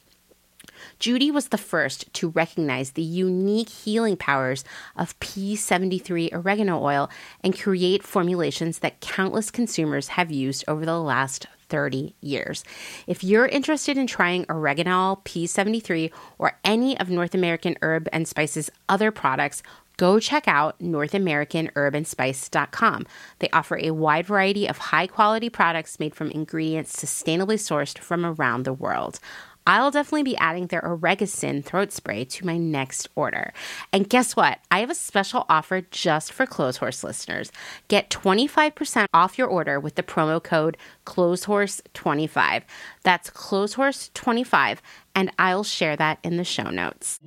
Judy 0.99 1.31
was 1.31 1.49
the 1.49 1.59
first 1.59 2.13
to 2.15 2.31
recognize 2.31 2.93
the 2.93 3.03
unique 3.03 3.69
healing 3.69 4.17
powers 4.17 4.65
of 4.97 5.19
P73 5.21 6.33
oregano 6.33 6.83
oil 6.83 7.11
and 7.45 7.59
create 7.59 8.03
formulations 8.03 8.81
that 8.81 9.01
countless 9.01 9.51
consumers 9.51 10.09
have 10.09 10.31
used 10.31 10.65
over 10.67 10.85
the 10.85 10.99
last 10.99 11.47
30 11.69 12.15
years. 12.21 12.65
If 13.07 13.25
you're 13.25 13.47
interested 13.47 13.97
in 13.97 14.07
trying 14.07 14.45
Oreganol 14.45 15.25
P73 15.25 16.11
or 16.39 16.59
any 16.65 16.99
of 17.01 17.09
North 17.09 17.35
American 17.35 17.77
Herb 17.81 18.09
and 18.13 18.29
Spices 18.29 18.71
other 18.91 19.11
products, 19.11 19.63
go 20.03 20.19
check 20.19 20.49
out 20.49 20.77
NorthAmericanHerbandSpice.com. 20.81 23.07
They 23.39 23.49
offer 23.53 23.79
a 23.79 23.93
wide 23.93 24.27
variety 24.27 24.69
of 24.69 24.79
high 24.79 25.07
quality 25.07 25.49
products 25.49 26.01
made 26.01 26.17
from 26.17 26.33
ingredients 26.33 26.97
sustainably 26.97 27.55
sourced 27.55 27.97
from 27.97 28.27
around 28.27 28.65
the 28.65 28.73
world. 28.73 29.21
I'll 29.65 29.93
definitely 29.93 30.25
be 30.25 30.37
adding 30.39 30.67
their 30.67 30.81
Oregacyn 30.81 31.65
throat 31.65 31.93
spray 31.93 32.25
to 32.25 32.45
my 32.45 32.59
next 32.59 33.11
order. 33.15 33.53
And 33.93 34.09
guess 34.09 34.35
what? 34.35 34.59
I 34.73 34.81
have 34.81 34.91
a 34.91 34.95
special 34.97 35.47
offer 35.49 35.83
just 35.83 36.33
for 36.33 36.47
Clotheshorse 36.47 37.05
listeners. 37.05 37.53
Get 37.87 38.11
25% 38.11 39.07
off 39.15 39.39
your 39.39 39.47
order 39.47 39.79
with 39.79 39.95
the 39.95 40.03
promo 40.03 40.43
code 40.43 40.77
Clotheshorse25. 41.07 42.63
That's 43.05 43.31
Clotheshorse25, 43.31 44.79
and 45.15 45.31
I'll 45.39 45.63
share 45.63 45.95
that 45.95 46.19
in 46.25 46.39
the 46.39 46.45
show 46.45 46.71
notes. 46.71 47.21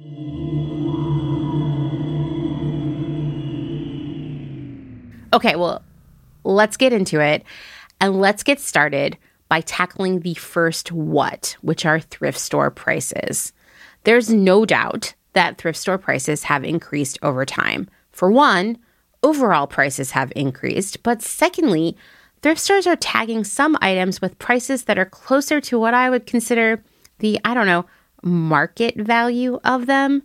Okay, 5.36 5.58
well, 5.58 5.84
let's 6.46 6.78
get 6.78 6.94
into 6.94 7.20
it 7.20 7.44
and 8.00 8.22
let's 8.22 8.42
get 8.42 8.62
started 8.62 9.18
by 9.50 9.60
tackling 9.60 10.22
the 10.22 10.36
first 10.36 10.94
what, 10.94 11.58
which 11.60 11.86
are 11.86 12.00
thrift 12.00 12.40
store 12.40 12.72
prices. 12.72 13.52
There's 14.06 14.30
no 14.30 14.66
doubt 14.66 15.14
that 15.34 15.58
thrift 15.58 15.78
store 15.78 15.98
prices 15.98 16.44
have 16.44 16.64
increased 16.64 17.20
over 17.22 17.44
time. 17.44 17.90
For 18.12 18.32
one, 18.32 18.78
overall 19.24 19.68
prices 19.68 20.12
have 20.12 20.32
increased, 20.38 21.04
but 21.04 21.22
secondly, 21.22 21.98
thrift 22.42 22.62
stores 22.62 22.88
are 22.88 22.96
tagging 22.96 23.44
some 23.44 23.78
items 23.82 24.22
with 24.22 24.40
prices 24.40 24.86
that 24.86 24.98
are 24.98 25.06
closer 25.06 25.60
to 25.60 25.78
what 25.78 25.94
I 25.94 26.10
would 26.10 26.26
consider 26.26 26.82
the, 27.20 27.42
I 27.44 27.54
don't 27.54 27.68
know, 27.68 27.86
market 28.24 28.96
value 28.96 29.60
of 29.66 29.86
them. 29.86 30.24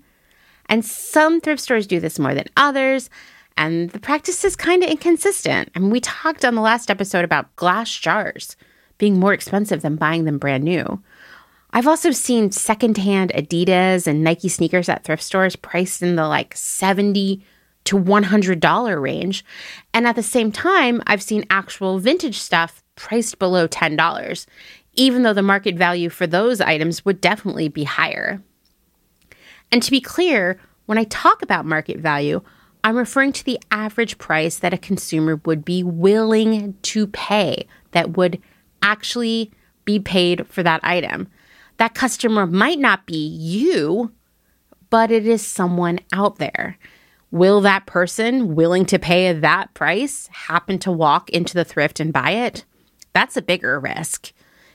And 0.67 0.85
some 0.85 1.41
thrift 1.41 1.61
stores 1.61 1.89
do 1.89 1.99
this 1.99 2.21
more 2.21 2.33
than 2.33 2.47
others. 2.57 3.11
And 3.57 3.91
the 3.91 3.99
practice 3.99 4.45
is 4.45 4.57
kind 4.57 4.83
of 4.83 4.91
inconsistent. 4.91 5.71
I 5.75 5.79
mean, 5.79 5.91
we 5.91 6.01
talked 6.01 6.45
on 6.45 6.55
the 6.55 6.63
last 6.63 6.91
episode 6.91 7.25
about 7.25 7.55
glass 7.57 7.91
jars 7.91 8.57
being 8.99 9.19
more 9.19 9.33
expensive 9.33 9.83
than 9.83 9.97
buying 9.97 10.25
them 10.25 10.39
brand 10.39 10.65
new. 10.65 11.03
I've 11.73 11.87
also 11.87 12.11
seen 12.11 12.51
secondhand 12.53 13.33
Adidas 13.35 14.07
and 14.07 14.25
Nike 14.25 14.49
sneakers 14.49 14.89
at 14.89 15.05
thrift 15.05 15.23
stores 15.23 15.57
priced 15.57 16.03
in 16.03 16.17
the 16.17 16.27
like 16.27 16.57
70 16.57 17.45
to 17.85 17.97
$100 17.99 19.03
range. 19.03 19.45
And 19.95 20.07
at 20.07 20.17
the 20.17 20.23
same 20.23 20.53
time, 20.53 21.03
I've 21.07 21.23
seen 21.23 21.45
actual 21.51 21.99
vintage 21.99 22.39
stuff 22.39 22.83
priced 22.97 23.39
below 23.39 23.67
$10, 23.69 24.47
even 24.95 25.23
though 25.23 25.33
the 25.33 25.43
market 25.43 25.77
value 25.77 26.11
for 26.11 26.27
those 26.27 26.61
items 26.61 27.05
would 27.05 27.21
definitely 27.21 27.69
be 27.69 27.85
higher. 27.85 28.43
And 29.73 29.83
to 29.83 29.91
be 29.91 30.01
clear, 30.01 30.61
when 30.87 30.99
I 30.99 31.05
talk 31.05 31.43
about 31.43 31.65
market 31.65 31.99
value, 31.99 32.43
I'm 32.83 32.97
referring 32.97 33.33
to 33.33 33.45
the 33.45 33.61
average 33.71 34.19
price 34.19 34.59
that 34.59 34.75
a 34.75 34.79
consumer 34.79 35.41
would 35.45 35.65
be 35.65 35.83
willing 35.83 36.75
to 36.83 37.07
pay 37.07 37.67
that 37.91 38.17
would 38.17 38.41
actually 38.83 39.51
be 39.85 39.99
paid 39.99 40.47
for 40.47 40.63
that 40.63 40.81
item. 40.83 41.29
That 41.77 41.95
customer 41.95 42.47
might 42.47 42.79
not 42.79 43.07
be 43.07 43.27
you, 43.27 44.13
but 44.89 45.11
it 45.11 45.27
is 45.27 45.47
someone 45.47 46.01
out 46.13 46.37
there. 46.37 46.79
Will 47.31 47.61
that 47.61 47.87
person 47.87 48.55
willing 48.55 48.87
to 48.87 48.99
pay 48.99 49.33
that 49.33 49.73
price 49.75 50.29
happen 50.29 50.79
to 50.81 50.91
walk 50.91 51.31
into 51.31 51.55
the 51.55 51.65
thrift 51.65 52.01
and 52.01 52.13
buy 52.13 52.31
it? 52.31 52.65
That's 53.13 53.37
a 53.37 53.43
bigger 53.43 53.79
risk. 53.79 54.33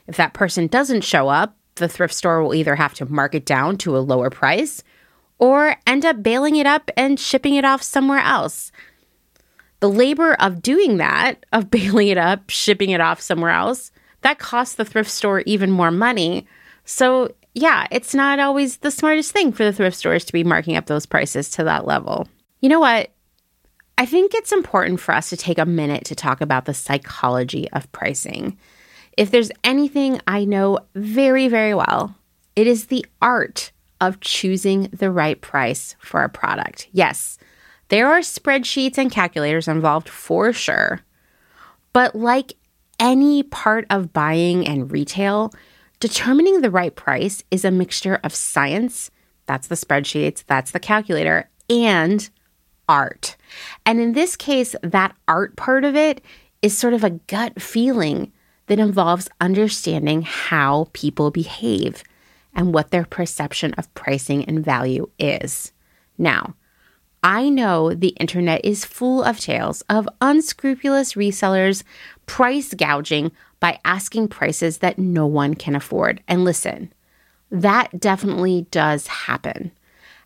If 0.07 0.17
that 0.17 0.33
person 0.33 0.67
doesn't 0.67 1.03
show 1.03 1.27
up, 1.27 1.57
the 1.75 1.89
thrift 1.89 2.13
store 2.13 2.41
will 2.41 2.55
either 2.55 2.75
have 2.75 2.93
to 2.95 3.05
mark 3.05 3.35
it 3.35 3.45
down 3.45 3.77
to 3.79 3.97
a 3.97 4.00
lower 4.00 4.29
price 4.29 4.83
or 5.39 5.75
end 5.86 6.06
up 6.06 6.24
bailing 6.24 6.56
it 6.56 6.65
up 6.65 6.89
and 6.96 7.20
shipping 7.20 7.56
it 7.56 7.65
off 7.65 7.82
somewhere 7.82 8.20
else. 8.20 8.72
The 9.80 9.89
labor 9.89 10.34
of 10.36 10.62
doing 10.62 10.98
that, 10.98 11.46
of 11.51 11.70
bailing 11.72 12.08
it 12.08 12.18
up, 12.18 12.50
shipping 12.50 12.92
it 12.92 13.01
off 13.01 13.22
somewhere 13.22 13.51
else, 13.51 13.92
that 14.22 14.39
costs 14.39 14.75
the 14.75 14.86
thrift 14.86 15.12
store 15.12 15.42
even 15.42 15.70
more 15.70 15.92
money. 15.92 16.48
So, 16.84 17.34
yeah, 17.54 17.88
it's 17.92 18.15
not 18.15 18.39
always 18.39 18.77
the 18.77 18.92
smartest 18.92 19.32
thing 19.32 19.51
for 19.51 19.63
the 19.63 19.74
thrift 19.74 19.98
stores 19.98 20.25
to 20.25 20.34
be 20.34 20.44
marking 20.44 20.75
up 20.75 20.88
those 20.88 21.06
prices 21.06 21.50
to 21.51 21.63
that 21.65 21.86
level. 21.86 22.27
You 22.60 22.70
know 22.70 22.80
what? 22.80 23.12
I 23.98 24.06
think 24.06 24.34
it's 24.34 24.51
important 24.51 25.00
for 25.00 25.13
us 25.13 25.30
to 25.30 25.38
take 25.38 25.58
a 25.58 25.65
minute 25.65 26.06
to 26.06 26.15
talk 26.15 26.42
about 26.42 26.65
the 26.65 26.74
psychology 26.74 27.70
of 27.72 27.92
pricing. 27.92 28.58
If 29.18 29.32
there's 29.32 29.51
anything 29.63 30.20
I 30.27 30.44
know 30.44 30.80
very, 30.96 31.48
very 31.48 31.74
well, 31.74 32.15
it 32.56 32.68
is 32.68 32.88
the 32.88 33.06
art 33.22 33.72
of 34.05 34.19
choosing 34.19 34.89
the 34.93 35.12
right 35.12 35.39
price 35.41 35.95
for 36.00 36.24
a 36.24 36.29
product. 36.29 36.88
Yes, 36.91 37.38
there 37.89 38.07
are 38.07 38.19
spreadsheets 38.19 38.97
and 38.97 39.12
calculators 39.12 39.67
involved 39.67 40.09
for 40.09 40.53
sure. 40.53 41.01
But 41.93 42.15
like 42.15 42.53
any 43.00 43.43
part 43.43 43.85
of 43.89 44.13
buying 44.13 44.67
and 44.67 44.91
retail, 44.91 45.53
determining 46.00 46.62
the 46.62 46.71
right 46.71 46.95
price 46.95 47.43
is 47.51 47.65
a 47.65 47.71
mixture 47.71 48.19
of 48.24 48.33
science, 48.33 49.12
that's 49.45 49.67
the 49.67 49.75
spreadsheets, 49.75 50.43
that's 50.45 50.71
the 50.71 50.79
calculator, 50.79 51.50
and 51.69 52.29
art. 52.88 53.35
And 53.85 54.00
in 54.00 54.13
this 54.13 54.35
case, 54.35 54.75
that 54.81 55.15
art 55.27 55.55
part 55.55 55.83
of 55.83 55.95
it 55.95 56.21
is 56.62 56.77
sort 56.77 56.93
of 56.93 57.03
a 57.03 57.12
gut 57.12 57.62
feeling 57.62 58.31
that 58.67 58.79
involves 58.79 59.29
understanding 59.39 60.24
how 60.24 60.88
people 60.93 61.29
behave 61.31 62.03
and 62.55 62.74
what 62.74 62.91
their 62.91 63.05
perception 63.05 63.74
of 63.74 63.93
pricing 63.93 64.45
and 64.45 64.63
value 64.63 65.09
is. 65.19 65.71
Now, 66.17 66.55
I 67.21 67.50
know 67.50 67.93
the 67.93 68.15
internet 68.19 68.63
is 68.63 68.85
full 68.85 69.24
of 69.24 69.39
tales 69.39 69.81
of 69.89 70.07
unscrupulous 70.21 71.13
resellers 71.13 71.83
price 72.27 72.74
gouging 72.74 73.31
by 73.59 73.79
asking 73.83 74.27
prices 74.27 74.77
that 74.77 75.00
no 75.00 75.25
one 75.25 75.55
can 75.55 75.75
afford. 75.75 76.21
And 76.27 76.43
listen, 76.43 76.93
that 77.50 78.00
definitely 78.00 78.67
does 78.69 79.07
happen. 79.07 79.71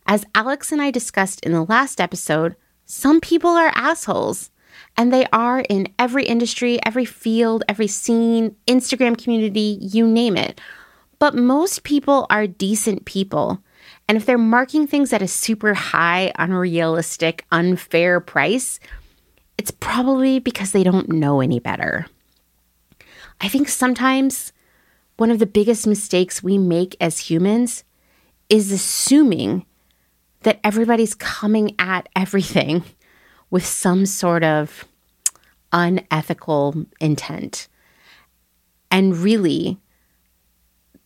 As 0.05 0.25
Alex 0.35 0.71
and 0.71 0.81
I 0.81 0.91
discussed 0.91 1.45
in 1.45 1.53
the 1.53 1.63
last 1.63 2.01
episode, 2.01 2.55
some 2.85 3.21
people 3.21 3.51
are 3.51 3.71
assholes. 3.75 4.51
And 4.97 5.13
they 5.13 5.25
are 5.31 5.61
in 5.69 5.87
every 5.97 6.25
industry, 6.25 6.79
every 6.85 7.05
field, 7.05 7.63
every 7.67 7.87
scene, 7.87 8.55
Instagram 8.67 9.21
community, 9.21 9.77
you 9.81 10.07
name 10.07 10.35
it. 10.35 10.59
But 11.19 11.35
most 11.35 11.83
people 11.83 12.25
are 12.29 12.47
decent 12.47 13.05
people. 13.05 13.61
And 14.07 14.17
if 14.17 14.25
they're 14.25 14.37
marking 14.37 14.87
things 14.87 15.13
at 15.13 15.21
a 15.21 15.27
super 15.27 15.73
high, 15.73 16.31
unrealistic, 16.39 17.45
unfair 17.51 18.19
price, 18.19 18.79
it's 19.57 19.71
probably 19.71 20.39
because 20.39 20.71
they 20.71 20.83
don't 20.83 21.09
know 21.09 21.41
any 21.41 21.59
better. 21.59 22.07
I 23.41 23.47
think 23.49 23.67
sometimes 23.67 24.53
one 25.17 25.31
of 25.31 25.39
the 25.39 25.45
biggest 25.45 25.85
mistakes 25.85 26.41
we 26.41 26.57
make 26.57 26.95
as 27.01 27.19
humans 27.19 27.83
is 28.49 28.71
assuming 28.71 29.65
that 30.41 30.59
everybody's 30.63 31.13
coming 31.13 31.75
at 31.77 32.07
everything 32.15 32.83
with 33.49 33.65
some 33.65 34.05
sort 34.05 34.43
of 34.43 34.85
unethical 35.71 36.85
intent. 36.99 37.67
And 38.89 39.17
really, 39.17 39.77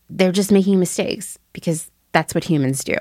they're 0.10 0.32
just 0.32 0.52
making 0.52 0.80
mistakes 0.80 1.38
because 1.54 1.90
that's 2.12 2.36
what 2.36 2.44
humans 2.44 2.84
do. 2.84 2.96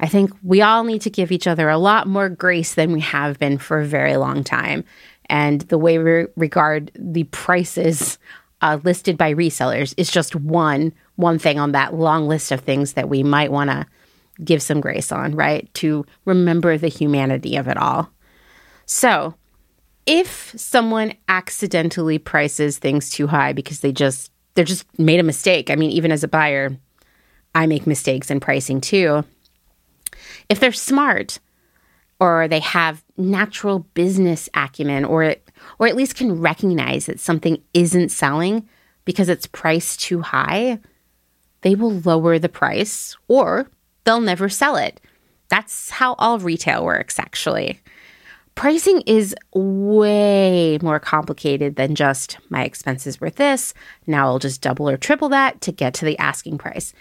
I 0.00 0.08
think 0.08 0.32
we 0.42 0.62
all 0.62 0.84
need 0.84 1.02
to 1.02 1.10
give 1.10 1.30
each 1.30 1.46
other 1.46 1.68
a 1.68 1.78
lot 1.78 2.08
more 2.08 2.28
grace 2.28 2.74
than 2.74 2.92
we 2.92 3.00
have 3.00 3.38
been 3.38 3.58
for 3.58 3.80
a 3.80 3.86
very 3.86 4.16
long 4.16 4.42
time. 4.42 4.84
And 5.26 5.62
the 5.62 5.78
way 5.78 5.98
we 5.98 6.26
regard 6.36 6.90
the 6.94 7.24
prices 7.24 8.18
uh, 8.60 8.78
listed 8.82 9.16
by 9.16 9.34
resellers 9.34 9.94
is 9.96 10.10
just 10.10 10.34
one 10.36 10.92
one 11.16 11.38
thing 11.38 11.58
on 11.58 11.72
that 11.72 11.94
long 11.94 12.26
list 12.26 12.50
of 12.50 12.60
things 12.60 12.94
that 12.94 13.08
we 13.08 13.22
might 13.22 13.52
want 13.52 13.70
to 13.70 13.86
give 14.42 14.62
some 14.62 14.80
grace 14.80 15.12
on, 15.12 15.36
right? 15.36 15.72
To 15.74 16.06
remember 16.24 16.78
the 16.78 16.88
humanity 16.88 17.56
of 17.56 17.68
it 17.68 17.76
all. 17.76 18.10
So, 18.86 19.34
if 20.04 20.52
someone 20.56 21.14
accidentally 21.28 22.18
prices 22.18 22.78
things 22.78 23.08
too 23.08 23.28
high 23.28 23.52
because 23.52 23.80
they 23.80 23.92
just 23.92 24.31
they're 24.54 24.64
just 24.64 24.86
made 24.98 25.20
a 25.20 25.24
mistake. 25.24 25.70
I 25.70 25.76
mean, 25.76 25.90
even 25.90 26.12
as 26.12 26.24
a 26.24 26.28
buyer, 26.28 26.76
I 27.54 27.66
make 27.66 27.86
mistakes 27.86 28.30
in 28.30 28.40
pricing 28.40 28.80
too. 28.80 29.24
If 30.48 30.60
they're 30.60 30.72
smart 30.72 31.38
or 32.20 32.48
they 32.48 32.60
have 32.60 33.04
natural 33.16 33.80
business 33.94 34.48
acumen 34.54 35.04
or 35.04 35.36
or 35.78 35.86
at 35.86 35.96
least 35.96 36.16
can 36.16 36.40
recognize 36.40 37.06
that 37.06 37.20
something 37.20 37.62
isn't 37.72 38.10
selling 38.10 38.68
because 39.04 39.28
it's 39.28 39.46
priced 39.46 40.00
too 40.00 40.20
high, 40.20 40.78
they 41.62 41.74
will 41.74 42.00
lower 42.00 42.38
the 42.38 42.48
price 42.48 43.16
or 43.28 43.68
they'll 44.04 44.20
never 44.20 44.48
sell 44.48 44.76
it. 44.76 45.00
That's 45.48 45.90
how 45.90 46.14
all 46.14 46.38
retail 46.38 46.84
works 46.84 47.18
actually 47.18 47.80
pricing 48.54 49.00
is 49.02 49.34
way 49.54 50.78
more 50.82 51.00
complicated 51.00 51.76
than 51.76 51.94
just 51.94 52.38
my 52.48 52.64
expenses 52.64 53.20
were 53.20 53.30
this. 53.30 53.74
Now 54.06 54.26
I'll 54.26 54.38
just 54.38 54.60
double 54.60 54.88
or 54.88 54.96
triple 54.96 55.28
that 55.30 55.60
to 55.62 55.72
get 55.72 55.94
to 55.94 56.04
the 56.04 56.18
asking 56.18 56.58
price. 56.58 56.92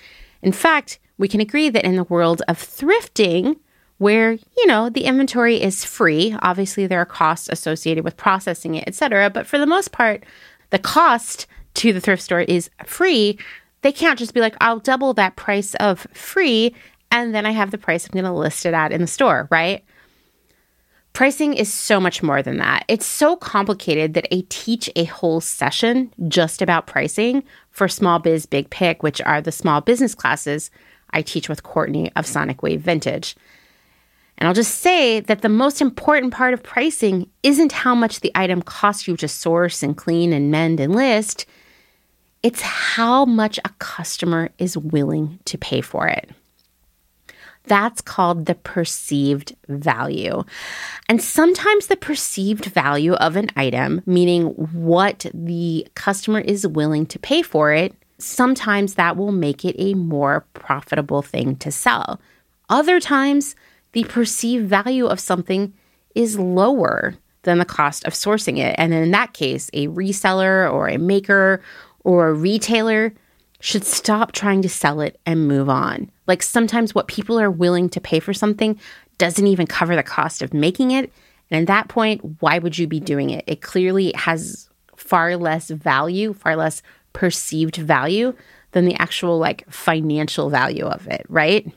In 0.41 0.51
fact, 0.51 0.99
we 1.17 1.27
can 1.27 1.41
agree 1.41 1.69
that 1.69 1.85
in 1.85 1.95
the 1.95 2.03
world 2.05 2.41
of 2.47 2.57
thrifting, 2.57 3.57
where 4.01 4.31
you 4.31 4.65
know 4.65 4.89
the 4.89 5.03
inventory 5.03 5.61
is 5.61 5.85
free 5.85 6.35
obviously 6.41 6.87
there 6.87 6.99
are 6.99 7.05
costs 7.05 7.47
associated 7.49 8.03
with 8.03 8.17
processing 8.17 8.73
it 8.73 8.83
etc 8.87 9.29
but 9.29 9.45
for 9.45 9.59
the 9.59 9.67
most 9.67 9.91
part 9.91 10.23
the 10.71 10.79
cost 10.79 11.45
to 11.75 11.93
the 11.93 12.01
thrift 12.01 12.23
store 12.23 12.41
is 12.41 12.67
free 12.83 13.37
they 13.83 13.91
can't 13.91 14.17
just 14.17 14.33
be 14.33 14.41
like 14.41 14.55
i'll 14.59 14.79
double 14.79 15.13
that 15.13 15.35
price 15.35 15.75
of 15.75 16.07
free 16.13 16.73
and 17.11 17.35
then 17.35 17.45
i 17.45 17.51
have 17.51 17.69
the 17.69 17.77
price 17.77 18.07
i'm 18.07 18.13
going 18.13 18.25
to 18.25 18.31
list 18.31 18.65
it 18.65 18.73
at 18.73 18.91
in 18.91 19.01
the 19.01 19.05
store 19.05 19.47
right 19.51 19.83
Pricing 21.13 21.53
is 21.53 21.71
so 21.71 21.99
much 21.99 22.23
more 22.23 22.41
than 22.41 22.57
that. 22.57 22.85
It's 22.87 23.05
so 23.05 23.35
complicated 23.35 24.13
that 24.13 24.27
I 24.31 24.45
teach 24.49 24.89
a 24.95 25.03
whole 25.05 25.41
session 25.41 26.13
just 26.27 26.61
about 26.61 26.87
pricing 26.87 27.43
for 27.69 27.87
Small 27.87 28.19
Biz 28.19 28.45
Big 28.45 28.69
Pick, 28.69 29.03
which 29.03 29.21
are 29.21 29.41
the 29.41 29.51
small 29.51 29.81
business 29.81 30.15
classes 30.15 30.71
I 31.11 31.21
teach 31.21 31.49
with 31.49 31.63
Courtney 31.63 32.11
of 32.15 32.25
Sonic 32.25 32.63
Wave 32.63 32.81
Vintage. 32.81 33.35
And 34.37 34.47
I'll 34.47 34.53
just 34.53 34.79
say 34.79 35.19
that 35.19 35.41
the 35.41 35.49
most 35.49 35.81
important 35.81 36.33
part 36.33 36.53
of 36.53 36.63
pricing 36.63 37.29
isn't 37.43 37.73
how 37.73 37.93
much 37.93 38.21
the 38.21 38.31
item 38.33 38.61
costs 38.61 39.07
you 39.07 39.17
to 39.17 39.27
source 39.27 39.83
and 39.83 39.95
clean 39.95 40.33
and 40.33 40.49
mend 40.49 40.79
and 40.79 40.95
list, 40.95 41.45
it's 42.41 42.61
how 42.61 43.25
much 43.25 43.59
a 43.59 43.69
customer 43.77 44.49
is 44.57 44.77
willing 44.77 45.39
to 45.45 45.57
pay 45.57 45.81
for 45.81 46.07
it. 46.07 46.31
That's 47.65 48.01
called 48.01 48.45
the 48.45 48.55
perceived 48.55 49.55
value. 49.67 50.43
And 51.07 51.21
sometimes 51.21 51.87
the 51.87 51.95
perceived 51.95 52.65
value 52.65 53.13
of 53.13 53.35
an 53.35 53.49
item, 53.55 54.01
meaning 54.05 54.47
what 54.47 55.27
the 55.33 55.87
customer 55.95 56.39
is 56.39 56.67
willing 56.67 57.05
to 57.07 57.19
pay 57.19 57.41
for 57.41 57.71
it, 57.71 57.93
sometimes 58.17 58.95
that 58.95 59.17
will 59.17 59.31
make 59.31 59.63
it 59.63 59.75
a 59.77 59.93
more 59.93 60.45
profitable 60.53 61.21
thing 61.21 61.55
to 61.57 61.71
sell. 61.71 62.19
Other 62.69 62.99
times, 62.99 63.55
the 63.91 64.03
perceived 64.05 64.67
value 64.67 65.05
of 65.05 65.19
something 65.19 65.73
is 66.15 66.39
lower 66.39 67.15
than 67.43 67.57
the 67.57 67.65
cost 67.65 68.05
of 68.05 68.13
sourcing 68.13 68.57
it. 68.57 68.75
And 68.77 68.93
in 68.93 69.11
that 69.11 69.33
case, 69.33 69.69
a 69.73 69.87
reseller 69.87 70.71
or 70.71 70.87
a 70.87 70.97
maker 70.97 71.61
or 72.03 72.29
a 72.29 72.33
retailer 72.33 73.13
should 73.61 73.85
stop 73.85 74.31
trying 74.31 74.61
to 74.63 74.69
sell 74.69 74.99
it 74.99 75.19
and 75.25 75.47
move 75.47 75.69
on. 75.69 76.11
Like 76.27 76.43
sometimes 76.43 76.93
what 76.93 77.07
people 77.07 77.39
are 77.39 77.51
willing 77.51 77.89
to 77.89 78.01
pay 78.01 78.19
for 78.19 78.33
something 78.33 78.77
doesn't 79.17 79.47
even 79.47 79.67
cover 79.67 79.95
the 79.95 80.03
cost 80.03 80.41
of 80.41 80.53
making 80.53 80.91
it. 80.91 81.13
And 81.49 81.61
at 81.61 81.67
that 81.67 81.87
point, 81.87 82.37
why 82.41 82.59
would 82.59 82.77
you 82.77 82.87
be 82.87 82.99
doing 82.99 83.29
it? 83.29 83.43
It 83.45 83.61
clearly 83.61 84.13
has 84.15 84.67
far 84.95 85.37
less 85.37 85.69
value, 85.69 86.33
far 86.33 86.55
less 86.55 86.81
perceived 87.13 87.75
value 87.77 88.33
than 88.71 88.85
the 88.85 88.95
actual 88.95 89.37
like 89.37 89.69
financial 89.69 90.49
value 90.49 90.85
of 90.85 91.07
it, 91.07 91.25
right? 91.29 91.71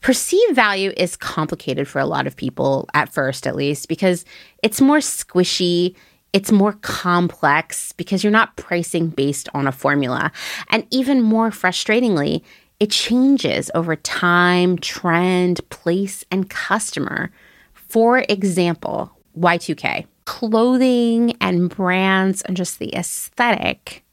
Perceived 0.00 0.54
value 0.54 0.92
is 0.96 1.16
complicated 1.16 1.88
for 1.88 1.98
a 1.98 2.06
lot 2.06 2.26
of 2.26 2.36
people 2.36 2.88
at 2.94 3.12
first, 3.12 3.46
at 3.46 3.56
least, 3.56 3.88
because 3.88 4.24
it's 4.62 4.80
more 4.80 4.98
squishy 4.98 5.94
it's 6.32 6.52
more 6.52 6.74
complex 6.74 7.92
because 7.92 8.22
you're 8.22 8.30
not 8.30 8.56
pricing 8.56 9.08
based 9.08 9.48
on 9.54 9.66
a 9.66 9.72
formula. 9.72 10.30
And 10.68 10.86
even 10.90 11.22
more 11.22 11.50
frustratingly, 11.50 12.42
it 12.78 12.90
changes 12.90 13.70
over 13.74 13.96
time, 13.96 14.78
trend, 14.78 15.68
place, 15.70 16.24
and 16.30 16.48
customer. 16.48 17.30
For 17.74 18.24
example, 18.28 19.12
Y2K, 19.38 20.06
clothing 20.24 21.36
and 21.40 21.68
brands 21.68 22.42
and 22.42 22.56
just 22.56 22.78
the 22.78 22.94
aesthetic 22.94 24.04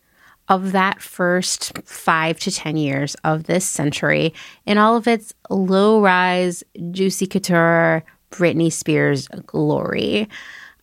of 0.50 0.72
that 0.72 1.02
first 1.02 1.78
five 1.86 2.40
to 2.40 2.52
10 2.52 2.78
years 2.78 3.16
of 3.24 3.44
this 3.44 3.68
century 3.68 4.34
in 4.66 4.78
all 4.78 4.96
of 4.96 5.08
its 5.08 5.34
low 5.50 6.02
rise, 6.02 6.64
juicy 6.92 7.28
couture, 7.28 8.04
Britney 8.32 8.72
Spears 8.72 9.28
glory. 9.46 10.28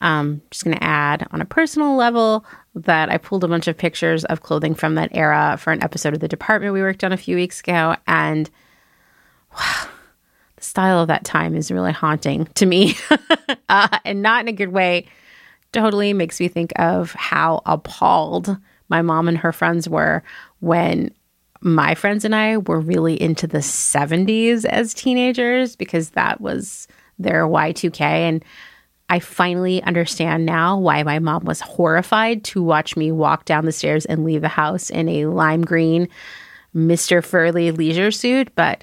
Um, 0.05 0.43
just 0.51 0.65
going 0.65 0.77
to 0.77 0.85
add 0.85 1.27
on 1.31 1.41
a 1.41 1.47
personal 1.47 1.97
level 1.97 2.45
that 2.75 3.09
I 3.09 3.17
pulled 3.17 3.43
a 3.43 3.49
bunch 3.49 3.69
of 3.69 3.79
pictures 3.79 4.27
of 4.27 4.43
clothing 4.43 4.75
from 4.75 4.97
that 4.97 5.09
era 5.17 5.57
for 5.59 5.73
an 5.73 5.83
episode 5.83 6.13
of 6.13 6.21
The 6.21 6.29
Department 6.29 6.75
we 6.75 6.83
worked 6.83 7.03
on 7.03 7.13
a 7.13 7.17
few 7.17 7.37
weeks 7.37 7.61
ago. 7.61 7.97
And 8.07 8.51
wow, 9.57 9.89
the 10.57 10.63
style 10.63 11.01
of 11.01 11.09
that 11.09 11.25
time 11.25 11.57
is 11.57 11.71
really 11.71 11.93
haunting 11.93 12.45
to 12.55 12.67
me 12.67 12.97
uh, 13.71 13.99
and 14.05 14.21
not 14.21 14.43
in 14.43 14.49
a 14.49 14.53
good 14.53 14.73
way. 14.73 15.07
Totally 15.73 16.13
makes 16.13 16.39
me 16.39 16.49
think 16.49 16.75
of 16.77 17.13
how 17.13 17.63
appalled 17.65 18.59
my 18.91 19.01
mom 19.01 19.27
and 19.27 19.39
her 19.39 19.53
friends 19.53 19.89
were 19.89 20.23
when 20.61 21.15
my 21.63 21.95
friends 21.95 22.27
and 22.27 22.35
I 22.35 22.59
were 22.59 22.79
really 22.79 23.21
into 23.21 23.47
the 23.47 23.59
70s 23.59 24.67
as 24.67 24.93
teenagers 24.93 25.77
because 25.77 26.11
that 26.11 26.43
was 26.43 26.89
their 27.19 27.47
Y2K. 27.47 28.01
And 28.03 28.45
I 29.15 29.21
finally 29.21 29.81
understand 29.85 30.45
now 30.45 30.77
why 30.77 31.05
my 31.05 31.21
mom 31.21 31.45
was 31.45 31.61
horrified 31.61 32.43
to 32.47 32.65
watch 32.65 32.97
me 32.97 33.13
walk 33.13 33.45
down 33.45 33.65
the 33.65 33.71
stairs 33.71 34.05
and 34.05 34.25
leave 34.25 34.41
the 34.41 34.49
house 34.49 34.91
in 34.91 35.09
a 35.09 35.27
lime 35.27 35.63
green 35.63 36.09
Mr. 36.75 37.25
Furley 37.25 37.71
leisure 37.71 38.11
suit, 38.11 38.53
but 38.57 38.83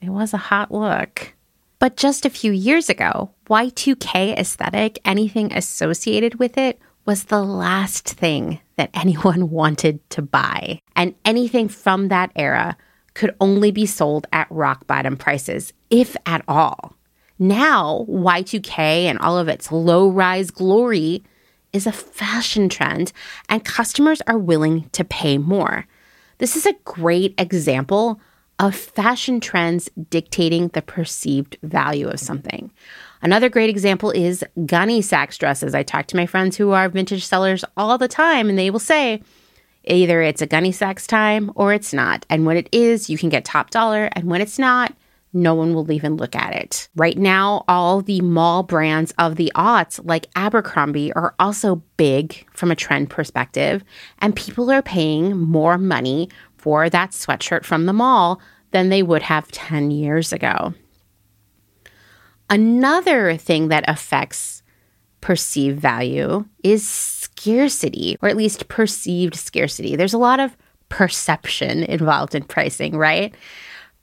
it 0.00 0.10
was 0.10 0.34
a 0.34 0.38
hot 0.38 0.72
look. 0.72 1.34
But 1.78 1.96
just 1.96 2.26
a 2.26 2.30
few 2.30 2.50
years 2.50 2.88
ago, 2.88 3.30
Y2K 3.48 4.36
aesthetic, 4.36 4.98
anything 5.04 5.52
associated 5.52 6.40
with 6.40 6.58
it, 6.58 6.80
was 7.06 7.22
the 7.22 7.44
last 7.44 8.08
thing 8.08 8.58
that 8.74 8.90
anyone 8.94 9.50
wanted 9.50 10.00
to 10.10 10.20
buy. 10.20 10.80
And 10.96 11.14
anything 11.24 11.68
from 11.68 12.08
that 12.08 12.32
era 12.34 12.76
could 13.14 13.36
only 13.40 13.70
be 13.70 13.86
sold 13.86 14.26
at 14.32 14.50
rock 14.50 14.88
bottom 14.88 15.16
prices, 15.16 15.72
if 15.90 16.16
at 16.26 16.42
all. 16.48 16.96
Now, 17.42 18.04
Y2K 18.06 18.78
and 18.78 19.18
all 19.18 19.38
of 19.38 19.48
its 19.48 19.72
low 19.72 20.10
rise 20.10 20.50
glory 20.50 21.24
is 21.72 21.86
a 21.86 21.92
fashion 21.92 22.68
trend, 22.68 23.12
and 23.48 23.64
customers 23.64 24.20
are 24.26 24.36
willing 24.36 24.90
to 24.90 25.04
pay 25.04 25.38
more. 25.38 25.86
This 26.36 26.54
is 26.54 26.66
a 26.66 26.76
great 26.84 27.34
example 27.38 28.20
of 28.58 28.74
fashion 28.74 29.40
trends 29.40 29.88
dictating 30.10 30.68
the 30.68 30.82
perceived 30.82 31.56
value 31.62 32.08
of 32.08 32.20
something. 32.20 32.70
Another 33.22 33.48
great 33.48 33.70
example 33.70 34.10
is 34.10 34.44
Gunne 34.66 35.02
Sax 35.02 35.38
dresses. 35.38 35.74
I 35.74 35.82
talk 35.82 36.06
to 36.08 36.16
my 36.16 36.26
friends 36.26 36.58
who 36.58 36.72
are 36.72 36.90
vintage 36.90 37.24
sellers 37.24 37.64
all 37.74 37.96
the 37.96 38.08
time, 38.08 38.50
and 38.50 38.58
they 38.58 38.68
will 38.70 38.78
say 38.78 39.22
either 39.84 40.20
it's 40.20 40.42
a 40.42 40.46
Gunne 40.46 40.74
Sax 40.74 41.06
time 41.06 41.50
or 41.54 41.72
it's 41.72 41.94
not. 41.94 42.26
And 42.28 42.44
when 42.44 42.58
it 42.58 42.68
is, 42.70 43.08
you 43.08 43.16
can 43.16 43.30
get 43.30 43.46
top 43.46 43.70
dollar, 43.70 44.10
and 44.12 44.26
when 44.26 44.42
it's 44.42 44.58
not, 44.58 44.94
no 45.32 45.54
one 45.54 45.74
will 45.74 45.90
even 45.92 46.16
look 46.16 46.34
at 46.34 46.54
it. 46.54 46.88
Right 46.96 47.16
now, 47.16 47.64
all 47.68 48.02
the 48.02 48.20
mall 48.20 48.62
brands 48.62 49.12
of 49.18 49.36
the 49.36 49.52
aughts, 49.54 50.00
like 50.04 50.26
Abercrombie, 50.34 51.12
are 51.12 51.34
also 51.38 51.76
big 51.96 52.46
from 52.52 52.70
a 52.70 52.76
trend 52.76 53.10
perspective, 53.10 53.84
and 54.18 54.34
people 54.34 54.70
are 54.70 54.82
paying 54.82 55.36
more 55.36 55.78
money 55.78 56.28
for 56.56 56.90
that 56.90 57.10
sweatshirt 57.10 57.64
from 57.64 57.86
the 57.86 57.92
mall 57.92 58.40
than 58.72 58.88
they 58.88 59.02
would 59.02 59.22
have 59.22 59.50
10 59.50 59.90
years 59.90 60.32
ago. 60.32 60.74
Another 62.48 63.36
thing 63.36 63.68
that 63.68 63.84
affects 63.88 64.62
perceived 65.20 65.78
value 65.78 66.44
is 66.64 66.86
scarcity, 66.86 68.16
or 68.20 68.28
at 68.28 68.36
least 68.36 68.68
perceived 68.68 69.36
scarcity. 69.36 69.94
There's 69.94 70.14
a 70.14 70.18
lot 70.18 70.40
of 70.40 70.56
perception 70.88 71.84
involved 71.84 72.34
in 72.34 72.42
pricing, 72.42 72.96
right? 72.96 73.34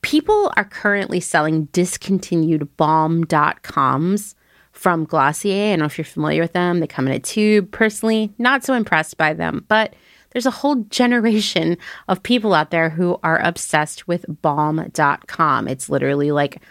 People 0.02 0.52
are 0.56 0.64
currently 0.64 1.20
selling 1.20 1.66
discontinued 1.66 2.76
Balm 2.78 3.26
Dotcoms 3.26 4.36
from 4.72 5.06
Glossier. 5.06 5.68
I 5.68 5.70
don't 5.72 5.80
know 5.80 5.86
if 5.86 5.98
you're 5.98 6.06
familiar 6.06 6.42
with 6.42 6.54
them. 6.54 6.80
They 6.80 6.88
come 6.88 7.08
in 7.08 7.14
a 7.14 7.20
tube. 7.20 7.72
Personally, 7.72 8.32
not 8.38 8.64
so 8.64 8.74
impressed 8.74 9.18
by 9.18 9.34
them, 9.34 9.66
but 9.68 9.96
there's 10.32 10.46
a 10.46 10.52
whole 10.52 10.76
generation 10.90 11.78
of 12.08 12.22
people 12.22 12.54
out 12.54 12.70
there 12.70 12.90
who 12.90 13.20
are 13.24 13.40
obsessed 13.40 14.08
with 14.08 14.26
Balm 14.42 14.78
Dotcom. 14.92 15.70
It's 15.70 15.90
literally 15.90 16.32
like 16.32 16.62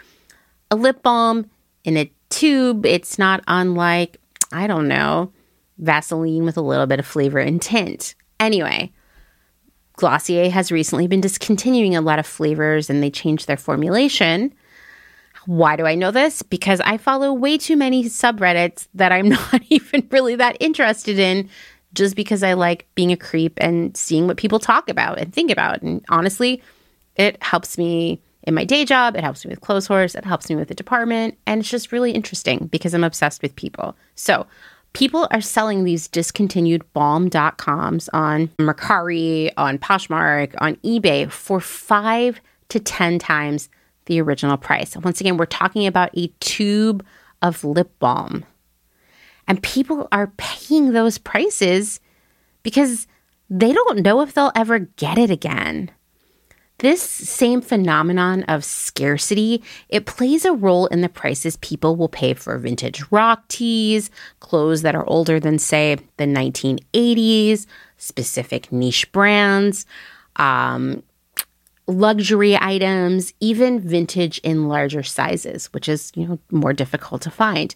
a 0.71 0.75
lip 0.75 1.03
balm 1.03 1.49
in 1.83 1.97
a 1.97 2.11
tube. 2.29 2.85
It's 2.85 3.19
not 3.19 3.43
unlike, 3.47 4.19
I 4.51 4.67
don't 4.67 4.87
know, 4.87 5.31
Vaseline 5.79 6.45
with 6.45 6.57
a 6.57 6.61
little 6.61 6.87
bit 6.87 6.99
of 6.99 7.05
flavor 7.05 7.39
and 7.39 7.61
tint. 7.61 8.15
Anyway, 8.39 8.91
Glossier 9.97 10.49
has 10.49 10.71
recently 10.71 11.07
been 11.07 11.21
discontinuing 11.21 11.95
a 11.95 12.01
lot 12.01 12.19
of 12.19 12.25
flavors 12.25 12.89
and 12.89 13.03
they 13.03 13.09
changed 13.09 13.47
their 13.47 13.57
formulation. 13.57 14.53
Why 15.45 15.75
do 15.75 15.85
I 15.85 15.95
know 15.95 16.11
this? 16.11 16.41
Because 16.41 16.79
I 16.81 16.97
follow 16.97 17.33
way 17.33 17.57
too 17.57 17.75
many 17.75 18.05
subreddits 18.05 18.87
that 18.93 19.11
I'm 19.11 19.29
not 19.29 19.61
even 19.69 20.07
really 20.11 20.35
that 20.35 20.55
interested 20.59 21.19
in 21.19 21.49
just 21.93 22.15
because 22.15 22.43
I 22.43 22.53
like 22.53 22.87
being 22.95 23.11
a 23.11 23.17
creep 23.17 23.57
and 23.59 23.95
seeing 23.97 24.27
what 24.27 24.37
people 24.37 24.59
talk 24.59 24.89
about 24.89 25.19
and 25.19 25.33
think 25.33 25.51
about. 25.51 25.81
And 25.81 26.05
honestly, 26.09 26.61
it 27.15 27.41
helps 27.41 27.77
me 27.77 28.21
in 28.43 28.53
my 28.53 28.63
day 28.63 28.85
job, 28.85 29.17
it 29.17 29.23
helps 29.23 29.43
me 29.43 29.49
with 29.49 29.61
Clotheshorse. 29.61 30.15
it 30.15 30.23
helps 30.23 30.49
me 30.49 30.55
with 30.55 30.69
the 30.69 30.73
department, 30.73 31.37
and 31.45 31.59
it's 31.59 31.69
just 31.69 31.91
really 31.91 32.11
interesting 32.11 32.67
because 32.67 32.93
I'm 32.93 33.03
obsessed 33.03 33.41
with 33.41 33.55
people. 33.57 33.97
So, 34.15 34.47
people 34.97 35.27
are 35.29 35.41
selling 35.41 35.83
these 35.83 36.07
discontinued 36.07 36.81
Balm 36.93 37.29
Dotcoms 37.29 38.09
on 38.13 38.47
Mercari, 38.57 39.51
on 39.55 39.77
Poshmark, 39.77 40.55
on 40.57 40.75
eBay 40.77 41.31
for 41.31 41.59
five 41.59 42.41
to 42.69 42.79
10 42.79 43.19
times 43.19 43.69
the 44.05 44.19
original 44.19 44.57
price. 44.57 44.97
Once 44.97 45.21
again, 45.21 45.37
we're 45.37 45.45
talking 45.45 45.85
about 45.85 46.09
a 46.17 46.25
tube 46.39 47.05
of 47.43 47.63
lip 47.63 47.91
balm. 47.99 48.43
And 49.47 49.61
people 49.61 50.07
are 50.11 50.33
paying 50.37 50.93
those 50.93 51.19
prices 51.19 51.99
because 52.63 53.05
they 53.51 53.73
don't 53.73 53.99
know 53.99 54.21
if 54.21 54.33
they'll 54.33 54.51
ever 54.55 54.79
get 54.79 55.19
it 55.19 55.29
again. 55.29 55.91
This 56.79 57.01
same 57.01 57.61
phenomenon 57.61 58.43
of 58.43 58.63
scarcity, 58.63 59.63
it 59.89 60.05
plays 60.05 60.45
a 60.45 60.53
role 60.53 60.85
in 60.87 61.01
the 61.01 61.09
prices 61.09 61.57
people 61.57 61.95
will 61.95 62.09
pay 62.09 62.35
for 62.35 62.55
vintage 62.59 63.03
rock 63.09 63.47
tees, 63.47 64.11
clothes 64.41 64.83
that 64.83 64.93
are 64.93 65.07
older 65.09 65.39
than 65.39 65.57
say 65.57 65.97
the 66.17 66.25
1980s, 66.25 67.65
specific 67.97 68.71
niche 68.71 69.11
brands, 69.11 69.87
um, 70.35 71.01
luxury 71.87 72.55
items, 72.55 73.33
even 73.39 73.79
vintage 73.79 74.37
in 74.39 74.67
larger 74.67 75.01
sizes, 75.01 75.73
which 75.73 75.89
is, 75.89 76.11
you 76.15 76.27
know, 76.27 76.39
more 76.51 76.73
difficult 76.73 77.23
to 77.23 77.31
find. 77.31 77.73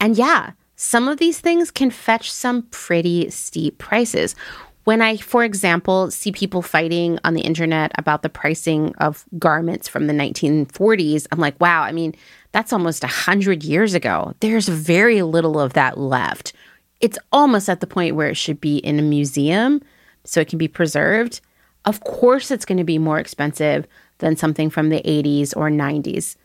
And 0.00 0.16
yeah, 0.16 0.52
some 0.76 1.08
of 1.08 1.18
these 1.18 1.40
things 1.40 1.70
can 1.70 1.90
fetch 1.90 2.32
some 2.32 2.62
pretty 2.70 3.28
steep 3.28 3.76
prices. 3.76 4.34
When 4.84 5.02
I, 5.02 5.18
for 5.18 5.44
example, 5.44 6.10
see 6.10 6.32
people 6.32 6.62
fighting 6.62 7.18
on 7.24 7.34
the 7.34 7.42
internet 7.42 7.92
about 7.96 8.22
the 8.22 8.28
pricing 8.28 8.94
of 8.96 9.26
garments 9.38 9.88
from 9.88 10.06
the 10.06 10.14
1940s, 10.14 11.26
I'm 11.30 11.38
like, 11.38 11.60
wow, 11.60 11.82
I 11.82 11.92
mean, 11.92 12.14
that's 12.52 12.72
almost 12.72 13.02
100 13.02 13.62
years 13.62 13.94
ago. 13.94 14.34
There's 14.40 14.68
very 14.68 15.22
little 15.22 15.60
of 15.60 15.74
that 15.74 15.98
left. 15.98 16.52
It's 17.00 17.18
almost 17.30 17.68
at 17.68 17.80
the 17.80 17.86
point 17.86 18.16
where 18.16 18.28
it 18.28 18.36
should 18.36 18.60
be 18.60 18.78
in 18.78 18.98
a 18.98 19.02
museum 19.02 19.82
so 20.24 20.40
it 20.40 20.48
can 20.48 20.58
be 20.58 20.68
preserved. 20.68 21.40
Of 21.84 22.00
course, 22.00 22.50
it's 22.50 22.64
going 22.64 22.78
to 22.78 22.84
be 22.84 22.98
more 22.98 23.18
expensive 23.18 23.86
than 24.18 24.36
something 24.36 24.70
from 24.70 24.88
the 24.88 25.02
80s 25.02 25.56
or 25.56 25.70
90s 25.70 26.36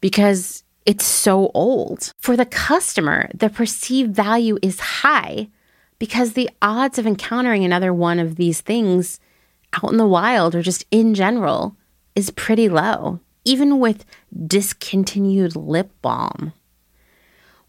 because 0.00 0.62
it's 0.86 1.04
so 1.04 1.50
old. 1.54 2.12
For 2.18 2.36
the 2.36 2.46
customer, 2.46 3.30
the 3.34 3.50
perceived 3.50 4.14
value 4.14 4.58
is 4.62 4.78
high 4.80 5.48
because 5.98 6.32
the 6.32 6.50
odds 6.60 6.98
of 6.98 7.06
encountering 7.06 7.64
another 7.64 7.92
one 7.92 8.18
of 8.18 8.36
these 8.36 8.60
things 8.60 9.20
out 9.72 9.90
in 9.90 9.96
the 9.96 10.06
wild 10.06 10.54
or 10.54 10.62
just 10.62 10.84
in 10.90 11.14
general 11.14 11.76
is 12.14 12.30
pretty 12.30 12.68
low, 12.68 13.20
even 13.44 13.80
with 13.80 14.04
discontinued 14.46 15.56
lip 15.56 15.90
balm. 16.02 16.52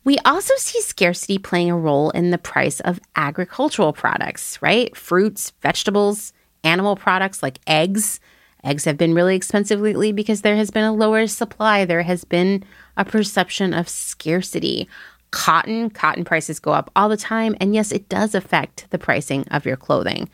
We 0.04 0.20
also 0.20 0.54
see 0.58 0.82
scarcity 0.82 1.40
playing 1.40 1.72
a 1.72 1.78
role 1.78 2.12
in 2.12 2.30
the 2.30 2.38
price 2.38 2.80
of 2.80 3.00
agricultural 3.16 3.92
products, 3.92 4.62
right? 4.62 4.96
Fruits, 4.96 5.52
vegetables, 5.62 6.32
animal 6.64 6.96
products 6.96 7.42
like 7.42 7.60
eggs. 7.66 8.20
Eggs 8.64 8.86
have 8.86 8.98
been 8.98 9.16
really 9.16 9.36
expensive 9.36 9.80
lately 9.80 10.12
because 10.12 10.42
there 10.42 10.56
has 10.56 10.70
been 10.70 10.84
a 10.84 10.94
lower 10.94 11.26
supply. 11.26 11.86
There 11.86 12.04
has 12.04 12.24
been 12.24 12.64
a 12.98 13.04
perception 13.04 13.74
of 13.74 13.90
scarcity 13.90 14.88
cotton, 15.32 15.90
cotton 15.90 16.24
prices 16.24 16.60
go 16.60 16.72
up 16.72 16.92
all 16.96 17.10
the 17.10 17.18
time. 17.18 17.56
And 17.60 17.74
yes, 17.74 17.92
it 17.92 18.10
does 18.10 18.36
affect 18.36 18.88
the 18.90 18.98
pricing 18.98 19.46
of 19.50 19.66
your 19.66 19.78
clothing. 19.78 20.30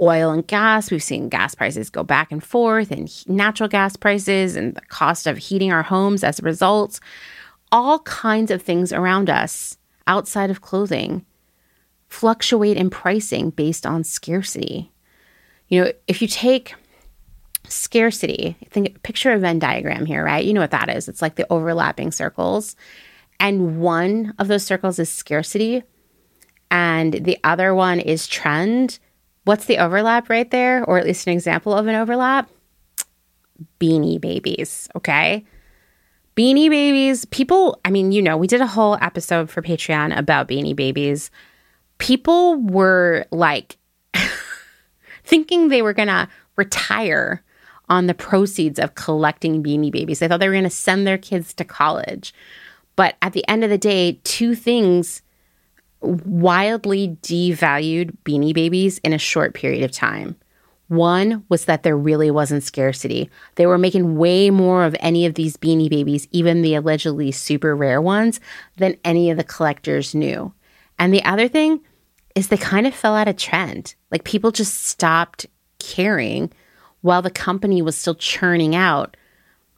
Oil 0.00 0.30
and 0.30 0.46
gas, 0.46 0.90
we've 0.90 1.02
seen 1.02 1.28
gas 1.28 1.54
prices 1.54 1.90
go 1.90 2.02
back 2.02 2.32
and 2.32 2.42
forth, 2.42 2.90
and 2.90 3.28
natural 3.28 3.68
gas 3.68 3.96
prices, 3.96 4.56
and 4.56 4.74
the 4.74 4.80
cost 4.82 5.26
of 5.26 5.36
heating 5.36 5.72
our 5.72 5.82
homes 5.82 6.24
as 6.24 6.38
a 6.38 6.42
result. 6.42 7.00
All 7.70 7.98
kinds 8.00 8.50
of 8.50 8.62
things 8.62 8.92
around 8.92 9.28
us 9.28 9.76
outside 10.06 10.50
of 10.50 10.62
clothing 10.62 11.26
fluctuate 12.08 12.76
in 12.76 12.90
pricing 12.90 13.50
based 13.50 13.86
on 13.86 14.02
scarcity. 14.02 14.90
You 15.68 15.84
know, 15.84 15.92
if 16.08 16.20
you 16.20 16.26
take 16.26 16.74
scarcity, 17.68 18.56
think 18.70 19.02
picture 19.02 19.32
a 19.32 19.38
Venn 19.38 19.58
diagram 19.58 20.06
here, 20.06 20.24
right? 20.24 20.44
You 20.44 20.52
know 20.52 20.60
what 20.60 20.72
that 20.72 20.88
is. 20.88 21.08
It's 21.08 21.22
like 21.22 21.36
the 21.36 21.46
overlapping 21.50 22.10
circles. 22.10 22.74
And 23.40 23.80
one 23.80 24.34
of 24.38 24.48
those 24.48 24.64
circles 24.64 24.98
is 24.98 25.08
scarcity, 25.08 25.82
and 26.70 27.14
the 27.14 27.38
other 27.42 27.74
one 27.74 27.98
is 27.98 28.28
trend. 28.28 28.98
What's 29.44 29.64
the 29.64 29.78
overlap 29.78 30.28
right 30.28 30.50
there, 30.50 30.84
or 30.84 30.98
at 30.98 31.06
least 31.06 31.26
an 31.26 31.32
example 31.32 31.74
of 31.74 31.86
an 31.86 31.94
overlap? 31.94 32.50
Beanie 33.80 34.20
babies, 34.20 34.88
okay? 34.94 35.44
Beanie 36.36 36.70
babies, 36.70 37.24
people, 37.26 37.80
I 37.84 37.90
mean, 37.90 38.12
you 38.12 38.22
know, 38.22 38.36
we 38.36 38.46
did 38.46 38.60
a 38.60 38.66
whole 38.66 38.98
episode 39.00 39.50
for 39.50 39.62
Patreon 39.62 40.16
about 40.16 40.48
beanie 40.48 40.76
babies. 40.76 41.30
People 41.98 42.56
were 42.56 43.26
like 43.30 43.78
thinking 45.24 45.68
they 45.68 45.82
were 45.82 45.94
to 45.94 46.28
retire 46.56 47.42
on 47.88 48.06
the 48.06 48.14
proceeds 48.14 48.78
of 48.78 48.94
collecting 48.94 49.62
beanie 49.62 49.90
babies. 49.90 50.20
They 50.20 50.28
thought 50.28 50.40
they 50.40 50.48
were 50.48 50.60
to 50.60 50.70
send 50.70 51.06
their 51.06 51.18
kids 51.18 51.52
to 51.54 51.64
college. 51.64 52.32
But 53.00 53.16
at 53.22 53.32
the 53.32 53.48
end 53.48 53.64
of 53.64 53.70
the 53.70 53.78
day, 53.78 54.20
two 54.24 54.54
things 54.54 55.22
wildly 56.02 57.16
devalued 57.22 58.14
beanie 58.26 58.52
babies 58.52 58.98
in 58.98 59.14
a 59.14 59.18
short 59.18 59.54
period 59.54 59.82
of 59.82 59.90
time. 59.90 60.36
One 60.88 61.42
was 61.48 61.64
that 61.64 61.82
there 61.82 61.96
really 61.96 62.30
wasn't 62.30 62.62
scarcity. 62.62 63.30
They 63.54 63.64
were 63.64 63.78
making 63.78 64.18
way 64.18 64.50
more 64.50 64.84
of 64.84 64.94
any 65.00 65.24
of 65.24 65.32
these 65.32 65.56
beanie 65.56 65.88
babies, 65.88 66.28
even 66.30 66.60
the 66.60 66.74
allegedly 66.74 67.32
super 67.32 67.74
rare 67.74 68.02
ones, 68.02 68.38
than 68.76 68.98
any 69.02 69.30
of 69.30 69.38
the 69.38 69.44
collectors 69.44 70.14
knew. 70.14 70.52
And 70.98 71.10
the 71.14 71.24
other 71.24 71.48
thing 71.48 71.80
is 72.34 72.48
they 72.48 72.58
kind 72.58 72.86
of 72.86 72.94
fell 72.94 73.14
out 73.14 73.28
of 73.28 73.38
trend. 73.38 73.94
Like 74.10 74.24
people 74.24 74.50
just 74.50 74.74
stopped 74.74 75.46
caring 75.78 76.52
while 77.00 77.22
the 77.22 77.30
company 77.30 77.80
was 77.80 77.96
still 77.96 78.14
churning 78.14 78.74
out, 78.76 79.16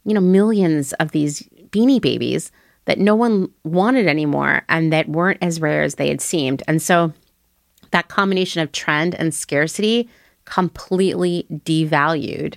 you 0.04 0.12
know, 0.12 0.20
millions 0.20 0.92
of 0.94 1.12
these 1.12 1.48
beanie 1.70 2.02
babies 2.02 2.50
that 2.84 2.98
no 2.98 3.14
one 3.14 3.48
wanted 3.64 4.06
anymore 4.06 4.62
and 4.68 4.92
that 4.92 5.08
weren't 5.08 5.42
as 5.42 5.60
rare 5.60 5.82
as 5.82 5.96
they 5.96 6.08
had 6.08 6.20
seemed. 6.20 6.62
And 6.66 6.82
so 6.82 7.12
that 7.92 8.08
combination 8.08 8.60
of 8.60 8.72
trend 8.72 9.14
and 9.14 9.34
scarcity 9.34 10.08
completely 10.44 11.46
devalued 11.50 12.56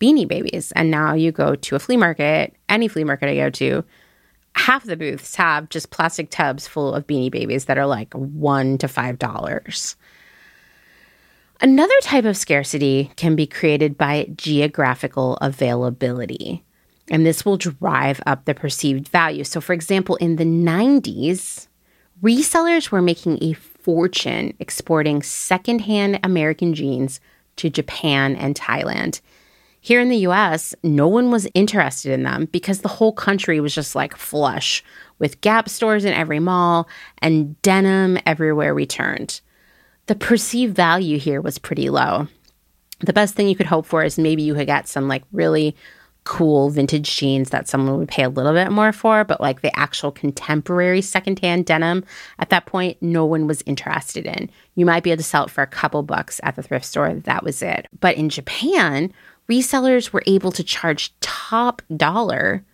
beanie 0.00 0.28
babies. 0.28 0.72
And 0.72 0.90
now 0.90 1.14
you 1.14 1.32
go 1.32 1.54
to 1.54 1.76
a 1.76 1.78
flea 1.78 1.96
market, 1.96 2.54
any 2.68 2.88
flea 2.88 3.04
market 3.04 3.28
I 3.28 3.36
go 3.36 3.50
to, 3.50 3.84
half 4.54 4.84
the 4.84 4.96
booths 4.96 5.34
have 5.36 5.68
just 5.68 5.90
plastic 5.90 6.30
tubs 6.30 6.66
full 6.66 6.94
of 6.94 7.06
beanie 7.06 7.30
babies 7.30 7.66
that 7.66 7.78
are 7.78 7.86
like 7.86 8.12
one 8.14 8.78
to 8.78 8.88
five 8.88 9.18
dollars. 9.18 9.96
Another 11.60 11.94
type 12.02 12.24
of 12.24 12.36
scarcity 12.36 13.10
can 13.16 13.36
be 13.36 13.46
created 13.46 13.96
by 13.96 14.28
geographical 14.36 15.36
availability, 15.36 16.64
and 17.10 17.24
this 17.24 17.44
will 17.44 17.56
drive 17.56 18.20
up 18.26 18.44
the 18.44 18.54
perceived 18.54 19.08
value. 19.08 19.44
So, 19.44 19.60
for 19.60 19.72
example, 19.72 20.16
in 20.16 20.36
the 20.36 20.44
90s, 20.44 21.68
resellers 22.22 22.90
were 22.90 23.02
making 23.02 23.42
a 23.42 23.52
fortune 23.52 24.54
exporting 24.58 25.22
secondhand 25.22 26.20
American 26.22 26.74
jeans 26.74 27.20
to 27.56 27.70
Japan 27.70 28.36
and 28.36 28.54
Thailand. 28.54 29.20
Here 29.80 30.00
in 30.00 30.08
the 30.08 30.26
US, 30.28 30.74
no 30.82 31.06
one 31.06 31.30
was 31.30 31.46
interested 31.52 32.12
in 32.12 32.22
them 32.22 32.46
because 32.46 32.80
the 32.80 32.88
whole 32.88 33.12
country 33.12 33.60
was 33.60 33.74
just 33.74 33.94
like 33.94 34.16
flush 34.16 34.82
with 35.18 35.42
Gap 35.42 35.68
stores 35.68 36.06
in 36.06 36.14
every 36.14 36.40
mall 36.40 36.88
and 37.18 37.60
denim 37.60 38.18
everywhere 38.24 38.74
we 38.74 38.86
turned. 38.86 39.42
The 40.06 40.14
perceived 40.14 40.74
value 40.74 41.18
here 41.18 41.42
was 41.42 41.58
pretty 41.58 41.90
low. 41.90 42.28
The 43.00 43.12
best 43.12 43.34
thing 43.34 43.46
you 43.46 43.56
could 43.56 43.66
hope 43.66 43.84
for 43.84 44.02
is 44.02 44.18
maybe 44.18 44.42
you 44.42 44.54
could 44.54 44.66
get 44.66 44.88
some 44.88 45.06
like 45.06 45.24
really 45.32 45.76
cool 46.24 46.70
vintage 46.70 47.16
jeans 47.16 47.50
that 47.50 47.68
someone 47.68 47.98
would 47.98 48.08
pay 48.08 48.22
a 48.22 48.28
little 48.28 48.52
bit 48.52 48.72
more 48.72 48.92
for, 48.92 49.24
but 49.24 49.40
like 49.40 49.60
the 49.60 49.78
actual 49.78 50.10
contemporary 50.10 51.02
secondhand 51.02 51.66
denim 51.66 52.04
at 52.38 52.50
that 52.50 52.66
point, 52.66 52.96
no 53.00 53.24
one 53.24 53.46
was 53.46 53.62
interested 53.66 54.26
in. 54.26 54.50
You 54.74 54.86
might 54.86 55.02
be 55.02 55.10
able 55.10 55.18
to 55.18 55.22
sell 55.22 55.44
it 55.44 55.50
for 55.50 55.62
a 55.62 55.66
couple 55.66 56.02
bucks 56.02 56.40
at 56.42 56.56
the 56.56 56.62
thrift 56.62 56.86
store. 56.86 57.14
That 57.14 57.44
was 57.44 57.62
it. 57.62 57.86
But 58.00 58.16
in 58.16 58.30
Japan, 58.30 59.12
resellers 59.48 60.12
were 60.12 60.22
able 60.26 60.50
to 60.52 60.64
charge 60.64 61.12
top 61.20 61.82
dollar 61.94 62.64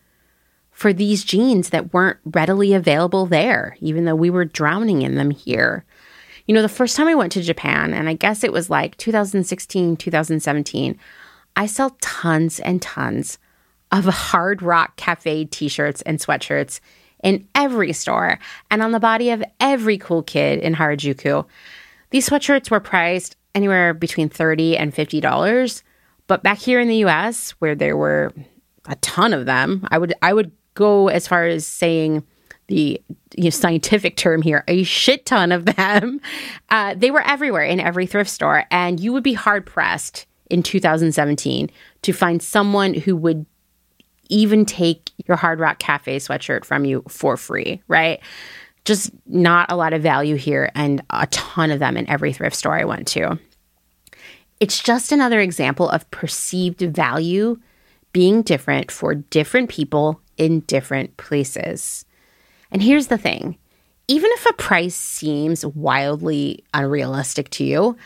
for 0.71 0.93
these 0.93 1.25
jeans 1.25 1.71
that 1.71 1.93
weren't 1.93 2.19
readily 2.25 2.73
available 2.73 3.27
there, 3.27 3.77
even 3.81 4.05
though 4.05 4.15
we 4.15 4.31
were 4.31 4.45
drowning 4.45 5.03
in 5.03 5.17
them 5.17 5.31
here. 5.31 5.85
You 6.47 6.55
know, 6.55 6.63
the 6.63 6.69
first 6.69 6.97
time 6.97 7.07
I 7.07 7.15
went 7.15 7.33
to 7.33 7.43
Japan, 7.43 7.93
and 7.93 8.09
I 8.09 8.15
guess 8.15 8.43
it 8.43 8.53
was 8.53 8.71
like 8.71 8.97
2016, 8.97 9.97
2017, 9.97 10.99
I 11.57 11.67
sell 11.67 11.97
tons 12.01 12.61
and 12.61 12.81
tons 12.81 13.39
of 13.93 14.05
Hard 14.05 14.63
Rock 14.63 14.97
Cafe 14.97 15.47
t 15.47 15.69
shirts 15.69 16.03
and 16.03 16.19
sweatshirts 16.19 16.81
in 17.23 17.47
every 17.55 17.93
store 17.93 18.39
and 18.71 18.83
on 18.83 18.93
the 18.93 19.01
body 19.01 19.31
of 19.31 19.45
every 19.59 19.99
cool 19.99 20.23
kid 20.23 20.61
in 20.61 20.75
Harajuku. 20.75 21.45
These 22.11 22.29
sweatshirts 22.29 22.71
were 22.71 22.81
priced 22.81 23.37
anywhere 23.55 23.93
between 23.93 24.29
30 24.29 24.77
and 24.77 24.95
$50 24.95 25.83
but 26.31 26.45
back 26.45 26.59
here 26.59 26.79
in 26.79 26.87
the 26.87 27.05
US, 27.07 27.51
where 27.59 27.75
there 27.75 27.97
were 27.97 28.33
a 28.87 28.95
ton 28.97 29.35
of 29.35 29.47
them, 29.47 29.85
I 29.91 29.99
would 29.99 30.15
I 30.23 30.33
would 30.33 30.53
go 30.75 31.09
as 31.09 31.27
far 31.27 31.45
as 31.47 31.67
saying 31.67 32.23
the 32.69 33.03
you 33.35 33.45
know, 33.45 33.51
scientific 33.51 34.17
term 34.17 34.41
here, 34.41 34.63
a 34.69 34.85
shit 34.85 35.27
ton 35.27 35.51
of 35.51 35.65
them. 35.65 36.21
Uh, 36.69 36.95
they 36.95 37.11
were 37.11 37.23
everywhere 37.23 37.65
in 37.65 37.81
every 37.81 38.07
thrift 38.07 38.31
store, 38.31 38.63
and 38.71 39.01
you 39.01 39.13
would 39.13 39.25
be 39.25 39.33
hard 39.33 39.67
pressed 39.67 40.29
in 40.51 40.63
2017 40.63 41.71
to 42.03 42.13
find 42.13 42.43
someone 42.43 42.95
who 42.95 43.17
would 43.17 43.47
even 44.29 44.65
take 44.65 45.11
your 45.27 45.37
Hard 45.37 45.59
Rock 45.59 45.79
Cafe 45.79 46.17
sweatshirt 46.19 46.65
from 46.65 46.85
you 46.85 47.03
for 47.09 47.37
free, 47.37 47.83
right? 47.89 48.21
Just 48.85 49.11
not 49.27 49.71
a 49.71 49.77
lot 49.77 49.93
of 49.93 50.03
value 50.03 50.37
here, 50.37 50.71
and 50.75 51.03
a 51.11 51.27
ton 51.29 51.71
of 51.71 51.81
them 51.81 51.97
in 51.97 52.09
every 52.09 52.33
thrift 52.33 52.57
store 52.57 52.79
I 52.79 52.85
went 52.85 53.09
to. 53.09 53.39
It's 54.61 54.83
just 54.83 55.13
another 55.13 55.41
example 55.41 55.89
of 55.89 56.11
perceived 56.11 56.81
value 56.81 57.59
being 58.13 58.43
different 58.43 58.91
for 58.91 59.15
different 59.15 59.69
people 59.69 60.21
in 60.37 60.61
different 60.61 61.17
places. 61.17 62.05
And 62.71 62.83
here's 62.83 63.09
the 63.09 63.19
thing 63.19 63.59
even 64.09 64.31
if 64.35 64.47
a 64.47 64.53
price 64.55 64.97
seems 64.97 65.65
wildly 65.65 66.65
unrealistic 66.75 67.49
to 67.51 67.65
you, 67.65 67.97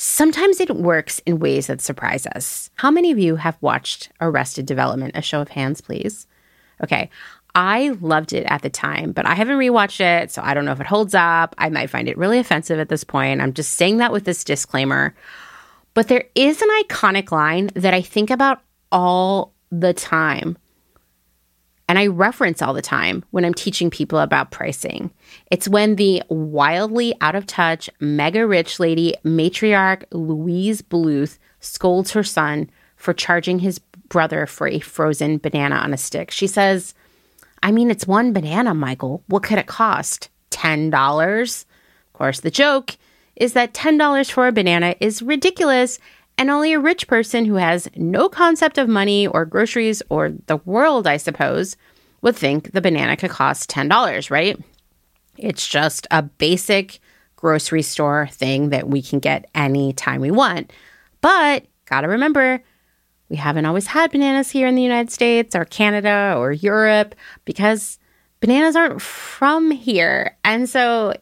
sometimes 0.00 0.60
it 0.60 0.74
works 0.74 1.20
in 1.26 1.38
ways 1.38 1.66
that 1.66 1.82
surprise 1.82 2.26
us. 2.28 2.70
How 2.76 2.90
many 2.90 3.10
of 3.10 3.18
you 3.18 3.36
have 3.36 3.58
watched 3.60 4.10
Arrested 4.18 4.64
Development? 4.64 5.12
A 5.14 5.20
show 5.20 5.42
of 5.42 5.50
hands, 5.50 5.82
please. 5.82 6.26
Okay. 6.82 7.10
I 7.54 7.90
loved 8.00 8.32
it 8.32 8.46
at 8.46 8.62
the 8.62 8.70
time, 8.70 9.12
but 9.12 9.26
I 9.26 9.34
haven't 9.34 9.58
rewatched 9.58 10.00
it, 10.00 10.30
so 10.30 10.40
I 10.42 10.54
don't 10.54 10.64
know 10.64 10.72
if 10.72 10.80
it 10.80 10.86
holds 10.86 11.14
up. 11.14 11.54
I 11.58 11.68
might 11.68 11.90
find 11.90 12.08
it 12.08 12.16
really 12.16 12.38
offensive 12.38 12.78
at 12.78 12.88
this 12.88 13.04
point. 13.04 13.42
I'm 13.42 13.52
just 13.52 13.72
saying 13.72 13.98
that 13.98 14.12
with 14.12 14.24
this 14.24 14.42
disclaimer. 14.42 15.14
But 15.92 16.08
there 16.08 16.24
is 16.34 16.62
an 16.62 16.68
iconic 16.84 17.30
line 17.30 17.68
that 17.74 17.92
I 17.92 18.00
think 18.00 18.30
about 18.30 18.62
all 18.90 19.52
the 19.70 19.92
time. 19.92 20.56
And 21.90 21.98
I 21.98 22.06
reference 22.06 22.62
all 22.62 22.72
the 22.72 22.82
time 22.82 23.24
when 23.32 23.44
I'm 23.44 23.52
teaching 23.52 23.90
people 23.90 24.20
about 24.20 24.52
pricing. 24.52 25.10
It's 25.50 25.68
when 25.68 25.96
the 25.96 26.22
wildly 26.28 27.16
out 27.20 27.34
of 27.34 27.48
touch, 27.48 27.90
mega 27.98 28.46
rich 28.46 28.78
lady 28.78 29.16
matriarch 29.24 30.04
Lucille 30.12 30.86
Bluth 30.88 31.38
scolds 31.58 32.12
her 32.12 32.22
son 32.22 32.70
for 32.94 33.12
charging 33.12 33.58
his 33.58 33.80
brother 34.08 34.46
for 34.46 34.68
a 34.68 34.78
frozen 34.78 35.38
banana 35.38 35.74
on 35.74 35.92
a 35.92 35.96
stick. 35.96 36.30
She 36.30 36.46
says, 36.46 36.94
I 37.60 37.72
mean, 37.72 37.90
it's 37.90 38.06
one 38.06 38.32
banana, 38.32 38.72
Michael. 38.72 39.24
What 39.26 39.42
could 39.42 39.58
it 39.58 39.66
cost? 39.66 40.28
$10? 40.52 41.64
Of 41.64 42.12
course, 42.12 42.38
the 42.38 42.52
joke 42.52 42.98
is 43.34 43.54
that 43.54 43.74
$10 43.74 44.30
for 44.30 44.46
a 44.46 44.52
banana 44.52 44.94
is 45.00 45.22
ridiculous, 45.22 45.98
and 46.40 46.48
only 46.50 46.72
a 46.72 46.80
rich 46.80 47.06
person 47.06 47.44
who 47.44 47.56
has 47.56 47.86
no 47.96 48.26
concept 48.30 48.78
of 48.78 48.88
money 48.88 49.26
or 49.26 49.44
groceries 49.44 50.02
or 50.08 50.32
the 50.46 50.56
world, 50.64 51.06
I 51.06 51.18
suppose, 51.18 51.76
would 52.22 52.34
think 52.34 52.72
the 52.72 52.80
banana 52.80 53.14
could 53.18 53.28
cost 53.28 53.68
$10, 53.68 54.30
right? 54.30 54.58
It's 55.36 55.68
just 55.68 56.06
a 56.10 56.22
basic 56.22 56.98
grocery 57.36 57.82
store 57.82 58.26
thing 58.32 58.70
that 58.70 58.88
we 58.88 59.02
can 59.02 59.18
get 59.18 59.50
anytime 59.54 60.22
we 60.22 60.30
want. 60.30 60.72
But 61.20 61.66
gotta 61.84 62.08
remember, 62.08 62.62
we 63.28 63.36
haven't 63.36 63.66
always 63.66 63.88
had 63.88 64.10
bananas 64.10 64.50
here 64.50 64.66
in 64.66 64.76
the 64.76 64.82
United 64.82 65.10
States 65.10 65.54
or 65.54 65.66
Canada 65.66 66.36
or 66.38 66.52
Europe 66.52 67.14
because 67.44 67.98
bananas 68.40 68.76
aren't 68.76 69.02
from 69.02 69.70
here. 69.70 70.38
And 70.42 70.70
so 70.70 71.12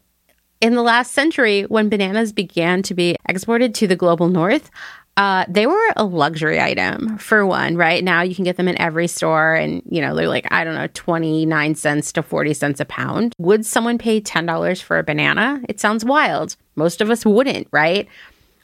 in 0.60 0.74
the 0.74 0.82
last 0.82 1.12
century, 1.12 1.62
when 1.62 1.88
bananas 1.88 2.32
began 2.32 2.82
to 2.82 2.94
be 2.94 3.16
exported 3.28 3.74
to 3.76 3.86
the 3.86 3.96
global 3.96 4.28
north, 4.28 4.70
uh, 5.18 5.44
they 5.48 5.66
were 5.66 5.92
a 5.96 6.04
luxury 6.04 6.60
item 6.60 7.18
for 7.18 7.44
one, 7.44 7.76
right? 7.76 8.04
Now 8.04 8.22
you 8.22 8.36
can 8.36 8.44
get 8.44 8.56
them 8.56 8.68
in 8.68 8.80
every 8.80 9.08
store 9.08 9.52
and, 9.52 9.82
you 9.90 10.00
know, 10.00 10.14
they're 10.14 10.28
like, 10.28 10.46
I 10.52 10.62
don't 10.62 10.76
know, 10.76 10.86
29 10.94 11.74
cents 11.74 12.12
to 12.12 12.22
40 12.22 12.54
cents 12.54 12.78
a 12.78 12.84
pound. 12.84 13.34
Would 13.38 13.66
someone 13.66 13.98
pay 13.98 14.20
$10 14.20 14.80
for 14.80 14.96
a 14.96 15.02
banana? 15.02 15.60
It 15.68 15.80
sounds 15.80 16.04
wild. 16.04 16.54
Most 16.76 17.00
of 17.00 17.10
us 17.10 17.26
wouldn't, 17.26 17.66
right? 17.72 18.06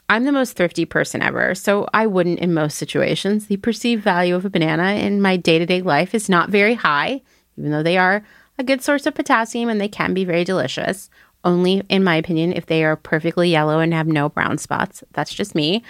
I'm 0.09 0.27
the 0.27 0.33
most 0.33 0.57
thrifty 0.57 0.85
person 0.85 1.23
ever, 1.23 1.57
so 1.57 1.88
I 1.93 2.07
wouldn't 2.07 2.38
in 2.38 2.55
most 2.55 2.79
situations. 2.79 3.47
The 3.47 3.57
perceived 3.57 4.05
value 4.05 4.37
of 4.37 4.45
a 4.45 4.51
banana 4.51 4.93
in 4.93 5.21
my 5.21 5.37
day 5.37 5.59
to 5.59 5.67
day 5.67 5.83
life 5.83 6.14
is 6.14 6.29
not 6.29 6.51
very 6.51 6.75
high, 6.75 7.23
even 7.59 7.73
though 7.73 7.83
they 7.83 7.99
are 7.99 8.25
a 8.59 8.64
good 8.64 8.81
source 8.81 9.07
of 9.07 9.14
potassium 9.17 9.69
and 9.69 9.81
they 9.81 9.88
can 9.88 10.14
be 10.14 10.25
very 10.25 10.45
delicious 10.45 11.11
only, 11.43 11.83
in 11.88 12.05
my 12.05 12.14
opinion, 12.14 12.53
if 12.53 12.67
they 12.67 12.85
are 12.85 12.95
perfectly 12.95 13.51
yellow 13.51 13.81
and 13.81 13.93
have 13.93 14.07
no 14.07 14.29
brown 14.29 14.57
spots. 14.57 15.03
That's 15.12 15.35
just 15.35 15.57
me. 15.57 15.83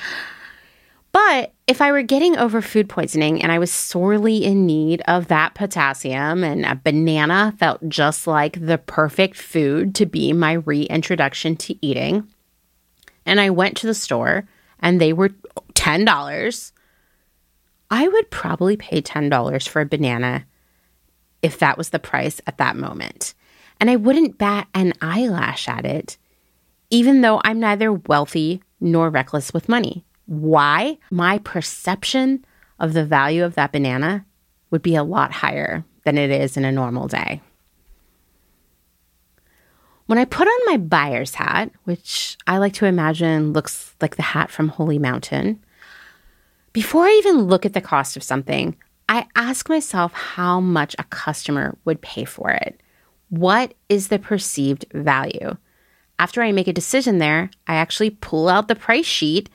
But 1.14 1.53
if 1.68 1.81
I 1.81 1.92
were 1.92 2.03
getting 2.03 2.37
over 2.37 2.61
food 2.61 2.88
poisoning 2.88 3.40
and 3.40 3.53
I 3.53 3.61
was 3.61 3.70
sorely 3.70 4.44
in 4.44 4.66
need 4.66 5.00
of 5.07 5.29
that 5.29 5.55
potassium 5.55 6.42
and 6.42 6.66
a 6.66 6.74
banana 6.74 7.55
felt 7.57 7.88
just 7.88 8.27
like 8.27 8.66
the 8.66 8.79
perfect 8.79 9.37
food 9.37 9.94
to 9.94 10.07
be 10.07 10.33
my 10.33 10.55
reintroduction 10.55 11.55
to 11.59 11.87
eating, 11.87 12.29
and 13.24 13.40
I 13.40 13.50
went 13.50 13.77
to 13.77 13.87
the 13.87 13.94
store 13.94 14.48
and 14.81 15.00
they 15.00 15.12
were 15.12 15.29
$10, 15.74 16.72
I 17.92 18.09
would 18.09 18.31
probably 18.33 18.77
pay 18.77 19.00
$10 19.00 19.68
for 19.68 19.81
a 19.81 19.87
banana 19.87 20.44
if 21.42 21.61
that 21.61 21.79
was 21.79 21.90
the 21.90 22.00
price 22.00 22.40
at 22.48 22.59
that 22.59 22.77
moment 22.77 23.35
and 23.81 23.90
I 23.90 23.96
wouldn't 23.96 24.38
bat 24.38 24.66
an 24.74 24.94
eyelash 25.00 25.68
at 25.68 25.85
it, 25.85 26.16
even 26.90 27.20
though 27.20 27.40
I'm 27.44 27.61
neither 27.61 27.92
wealthy 27.92 28.62
nor 28.81 29.11
reckless 29.11 29.53
with 29.53 29.68
money. 29.68 30.05
Why? 30.26 30.98
My 31.10 31.38
perception 31.38 32.44
of 32.78 32.92
the 32.92 33.04
value 33.04 33.44
of 33.44 33.54
that 33.54 33.72
banana 33.72 34.24
would 34.70 34.82
be 34.82 34.96
a 34.96 35.04
lot 35.04 35.32
higher 35.32 35.84
than 36.04 36.18
it 36.18 36.30
is 36.30 36.56
in 36.56 36.64
a 36.64 36.72
normal 36.72 37.08
day. 37.08 37.40
When 40.06 40.18
I 40.18 40.26
put 40.26 40.46
on 40.46 40.66
my 40.66 40.76
buyer's 40.76 41.34
hat, 41.34 41.70
which 41.84 42.37
I 42.46 42.58
like 42.58 42.74
to 42.74 42.87
imagine 42.87 43.52
looks 43.52 43.94
like 44.02 44.16
the 44.16 44.22
hat 44.22 44.50
from 44.50 44.68
Holy 44.68 44.98
Mountain, 44.98 45.64
before 46.74 47.04
I 47.04 47.16
even 47.18 47.42
look 47.42 47.64
at 47.64 47.72
the 47.72 47.80
cost 47.80 48.16
of 48.16 48.22
something, 48.22 48.76
I 49.08 49.26
ask 49.34 49.68
myself 49.68 50.12
how 50.12 50.60
much 50.60 50.94
a 50.98 51.04
customer 51.04 51.76
would 51.84 52.02
pay 52.02 52.24
for 52.24 52.50
it. 52.50 52.80
What 53.30 53.74
is 53.88 54.08
the 54.08 54.18
perceived 54.18 54.84
value? 54.92 55.56
After 56.18 56.42
I 56.42 56.52
make 56.52 56.68
a 56.68 56.72
decision 56.72 57.18
there, 57.18 57.50
I 57.66 57.76
actually 57.76 58.10
pull 58.10 58.48
out 58.48 58.68
the 58.68 58.74
price 58.74 59.06
sheet. 59.06 59.48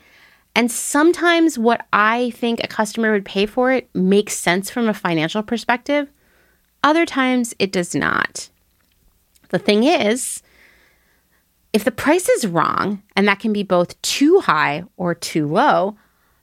And 0.54 0.70
sometimes 0.70 1.58
what 1.58 1.86
I 1.92 2.30
think 2.30 2.62
a 2.62 2.68
customer 2.68 3.12
would 3.12 3.24
pay 3.24 3.46
for 3.46 3.72
it 3.72 3.88
makes 3.94 4.36
sense 4.36 4.70
from 4.70 4.88
a 4.88 4.94
financial 4.94 5.42
perspective. 5.42 6.10
Other 6.82 7.06
times 7.06 7.54
it 7.58 7.72
does 7.72 7.94
not. 7.94 8.48
The 9.50 9.58
thing 9.58 9.84
is, 9.84 10.42
if 11.72 11.84
the 11.84 11.92
price 11.92 12.28
is 12.28 12.46
wrong, 12.46 13.02
and 13.14 13.28
that 13.28 13.38
can 13.38 13.52
be 13.52 13.62
both 13.62 14.00
too 14.02 14.40
high 14.40 14.84
or 14.96 15.14
too 15.14 15.46
low, 15.46 15.96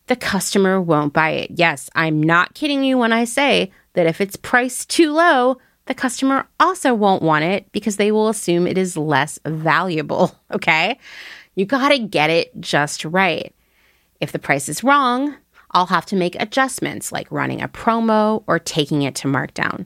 the 0.07 0.15
customer 0.15 0.79
won't 0.79 1.13
buy 1.13 1.31
it. 1.31 1.51
Yes, 1.55 1.89
I'm 1.95 2.21
not 2.23 2.53
kidding 2.53 2.83
you 2.83 2.97
when 2.97 3.11
I 3.11 3.25
say 3.25 3.71
that 3.93 4.07
if 4.07 4.21
it's 4.21 4.37
priced 4.37 4.89
too 4.89 5.11
low, 5.11 5.57
the 5.85 5.93
customer 5.93 6.47
also 6.59 6.93
won't 6.93 7.23
want 7.23 7.43
it 7.43 7.69
because 7.71 7.97
they 7.97 8.11
will 8.11 8.29
assume 8.29 8.67
it 8.67 8.77
is 8.77 8.95
less 8.97 9.39
valuable. 9.45 10.35
Okay. 10.49 10.97
You 11.55 11.65
got 11.65 11.89
to 11.89 11.99
get 11.99 12.29
it 12.29 12.51
just 12.61 13.03
right. 13.03 13.53
If 14.19 14.31
the 14.31 14.39
price 14.39 14.67
is 14.69 14.83
wrong, 14.83 15.35
I'll 15.71 15.87
have 15.87 16.05
to 16.07 16.15
make 16.15 16.35
adjustments 16.39 17.11
like 17.11 17.31
running 17.31 17.61
a 17.61 17.67
promo 17.67 18.43
or 18.47 18.59
taking 18.59 19.01
it 19.03 19.15
to 19.15 19.27
markdown. 19.27 19.85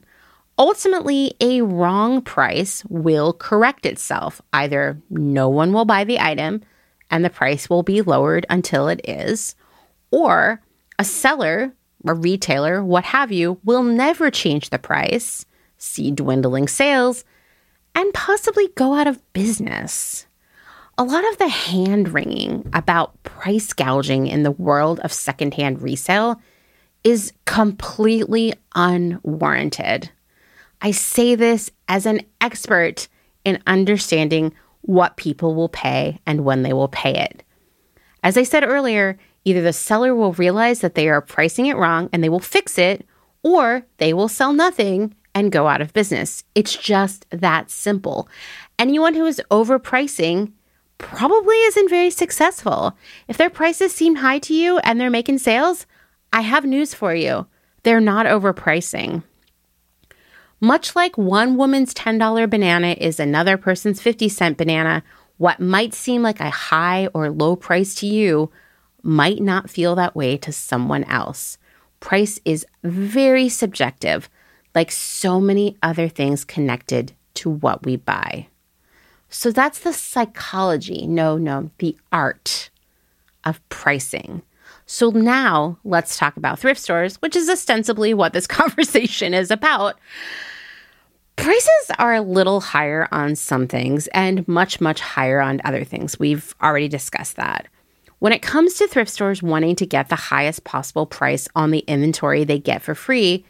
Ultimately, 0.58 1.34
a 1.40 1.62
wrong 1.62 2.22
price 2.22 2.84
will 2.88 3.32
correct 3.32 3.86
itself. 3.86 4.40
Either 4.52 5.00
no 5.10 5.48
one 5.48 5.72
will 5.72 5.84
buy 5.84 6.04
the 6.04 6.20
item 6.20 6.62
and 7.10 7.24
the 7.24 7.30
price 7.30 7.68
will 7.68 7.82
be 7.82 8.00
lowered 8.00 8.46
until 8.48 8.88
it 8.88 9.00
is, 9.06 9.54
or 10.10 10.62
a 10.98 11.04
seller, 11.04 11.74
a 12.06 12.14
retailer, 12.14 12.82
what 12.82 13.04
have 13.04 13.30
you, 13.30 13.58
will 13.64 13.82
never 13.82 14.30
change 14.30 14.70
the 14.70 14.78
price, 14.78 15.44
see 15.76 16.10
dwindling 16.10 16.68
sales, 16.68 17.24
and 17.94 18.14
possibly 18.14 18.68
go 18.76 18.94
out 18.94 19.06
of 19.06 19.20
business. 19.34 20.26
A 21.02 21.12
lot 21.12 21.28
of 21.32 21.38
the 21.38 21.48
hand 21.48 22.14
wringing 22.14 22.70
about 22.72 23.20
price 23.24 23.72
gouging 23.72 24.28
in 24.28 24.44
the 24.44 24.52
world 24.52 25.00
of 25.00 25.12
secondhand 25.12 25.82
resale 25.82 26.40
is 27.02 27.32
completely 27.44 28.54
unwarranted. 28.76 30.12
I 30.80 30.92
say 30.92 31.34
this 31.34 31.72
as 31.88 32.06
an 32.06 32.20
expert 32.40 33.08
in 33.44 33.60
understanding 33.66 34.54
what 34.82 35.16
people 35.16 35.56
will 35.56 35.68
pay 35.68 36.20
and 36.24 36.44
when 36.44 36.62
they 36.62 36.72
will 36.72 36.86
pay 36.86 37.18
it. 37.18 37.42
As 38.22 38.36
I 38.36 38.44
said 38.44 38.62
earlier, 38.62 39.18
either 39.44 39.60
the 39.60 39.72
seller 39.72 40.14
will 40.14 40.34
realize 40.34 40.82
that 40.82 40.94
they 40.94 41.08
are 41.08 41.20
pricing 41.20 41.66
it 41.66 41.76
wrong 41.76 42.10
and 42.12 42.22
they 42.22 42.28
will 42.28 42.38
fix 42.38 42.78
it, 42.78 43.04
or 43.42 43.84
they 43.96 44.12
will 44.12 44.28
sell 44.28 44.52
nothing 44.52 45.16
and 45.34 45.50
go 45.50 45.66
out 45.66 45.80
of 45.80 45.92
business. 45.92 46.44
It's 46.54 46.76
just 46.76 47.26
that 47.30 47.72
simple. 47.72 48.28
Anyone 48.78 49.14
who 49.14 49.26
is 49.26 49.42
overpricing 49.50 50.52
probably 51.02 51.56
isn't 51.56 51.90
very 51.90 52.10
successful. 52.10 52.96
If 53.28 53.36
their 53.36 53.50
prices 53.50 53.92
seem 53.94 54.16
high 54.16 54.38
to 54.40 54.54
you 54.54 54.78
and 54.78 54.98
they're 54.98 55.10
making 55.10 55.38
sales, 55.38 55.86
I 56.32 56.40
have 56.40 56.64
news 56.64 56.94
for 56.94 57.14
you. 57.14 57.46
They're 57.82 58.00
not 58.00 58.26
overpricing. 58.26 59.22
Much 60.60 60.94
like 60.94 61.18
one 61.18 61.56
woman's 61.56 61.92
$10 61.92 62.48
banana 62.48 62.96
is 62.98 63.18
another 63.18 63.56
person's 63.56 64.00
50 64.00 64.28
cent 64.28 64.56
banana, 64.56 65.02
what 65.36 65.58
might 65.58 65.92
seem 65.92 66.22
like 66.22 66.38
a 66.38 66.50
high 66.50 67.08
or 67.08 67.30
low 67.30 67.56
price 67.56 67.96
to 67.96 68.06
you 68.06 68.50
might 69.02 69.42
not 69.42 69.68
feel 69.68 69.96
that 69.96 70.14
way 70.14 70.36
to 70.36 70.52
someone 70.52 71.02
else. 71.04 71.58
Price 71.98 72.38
is 72.44 72.64
very 72.84 73.48
subjective, 73.48 74.30
like 74.74 74.92
so 74.92 75.40
many 75.40 75.76
other 75.82 76.08
things 76.08 76.44
connected 76.44 77.12
to 77.34 77.50
what 77.50 77.84
we 77.84 77.96
buy. 77.96 78.46
So 79.32 79.50
that's 79.50 79.78
the 79.78 79.94
psychology, 79.94 81.06
no, 81.06 81.38
no, 81.38 81.70
the 81.78 81.96
art 82.12 82.68
of 83.44 83.66
pricing. 83.70 84.42
So 84.84 85.08
now 85.08 85.78
let's 85.84 86.18
talk 86.18 86.36
about 86.36 86.58
thrift 86.58 86.78
stores, 86.78 87.16
which 87.16 87.34
is 87.34 87.48
ostensibly 87.48 88.12
what 88.12 88.34
this 88.34 88.46
conversation 88.60 89.32
is 89.32 89.50
about. 89.50 89.98
Prices 91.36 91.90
are 91.98 92.14
a 92.14 92.20
little 92.20 92.60
higher 92.60 93.08
on 93.10 93.34
some 93.34 93.66
things 93.66 94.06
and 94.08 94.46
much, 94.46 94.82
much 94.82 95.00
higher 95.00 95.40
on 95.40 95.62
other 95.64 95.82
things. 95.82 96.18
We've 96.18 96.54
already 96.62 96.88
discussed 96.88 97.36
that. 97.36 97.68
When 98.18 98.34
it 98.34 98.42
comes 98.42 98.74
to 98.74 98.86
thrift 98.86 99.10
stores 99.10 99.42
wanting 99.42 99.76
to 99.76 99.86
get 99.86 100.10
the 100.10 100.14
highest 100.14 100.64
possible 100.64 101.06
price 101.06 101.48
on 101.56 101.70
the 101.70 101.84
inventory 101.88 102.44
they 102.44 102.58
get 102.58 102.82
for 102.82 102.94
free, 102.94 103.46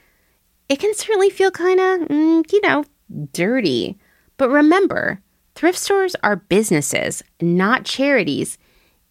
it 0.68 0.78
can 0.78 0.94
certainly 0.94 1.28
feel 1.28 1.50
kind 1.50 1.80
of, 1.80 2.08
mm, 2.08 2.52
you 2.52 2.60
know, 2.60 2.84
dirty. 3.32 3.98
But 4.36 4.48
remember, 4.48 5.20
thrift 5.54 5.78
stores 5.78 6.16
are 6.22 6.36
businesses, 6.36 7.22
not 7.40 7.84
charities, 7.84 8.58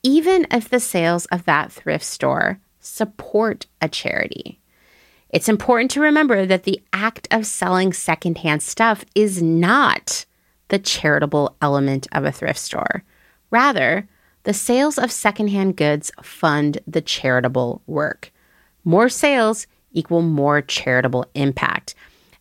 even 0.04 0.47
if 0.51 0.69
the 0.69 0.80
sales 0.80 1.25
of 1.27 1.45
that 1.45 1.71
thrift 1.71 2.06
store 2.06 2.60
support 2.80 3.67
a 3.82 3.88
charity. 3.88 4.60
It's 5.30 5.47
important 5.47 5.91
to 5.91 6.01
remember 6.01 6.45
that 6.45 6.63
the 6.63 6.82
act 6.91 7.27
of 7.32 7.45
selling 7.45 7.93
secondhand 7.93 8.62
stuff 8.62 9.06
is 9.15 9.41
not 9.41 10.25
the 10.67 10.80
charitable 10.80 11.56
element 11.62 12.08
of 12.12 12.25
a 12.25 12.32
thrift 12.32 12.60
store. 12.60 13.04
Rather, 13.49 14.08
the 14.43 14.54
sales 14.54 14.97
of 14.97 15.12
secondhand 15.12 15.77
goods 15.77 16.12
fund 16.21 16.80
the 16.88 17.01
charitable 17.01 17.82
work. 17.86 18.32
More 18.84 19.10
sales 19.10 19.67
equal 19.91 20.21
more 20.21 20.62
charitable 20.62 21.25
impact. 21.36 21.93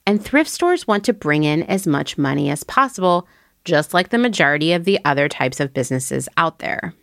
And 0.06 0.22
thrift 0.22 0.50
stores 0.50 0.86
want 0.86 1.04
to 1.04 1.12
bring 1.12 1.44
in 1.44 1.62
as 1.64 1.86
much 1.86 2.16
money 2.16 2.50
as 2.50 2.64
possible, 2.64 3.28
just 3.64 3.94
like 3.94 4.08
the 4.08 4.18
majority 4.18 4.72
of 4.72 4.84
the 4.84 4.98
other 5.04 5.28
types 5.28 5.60
of 5.60 5.74
businesses 5.74 6.28
out 6.36 6.58
there. 6.58 6.94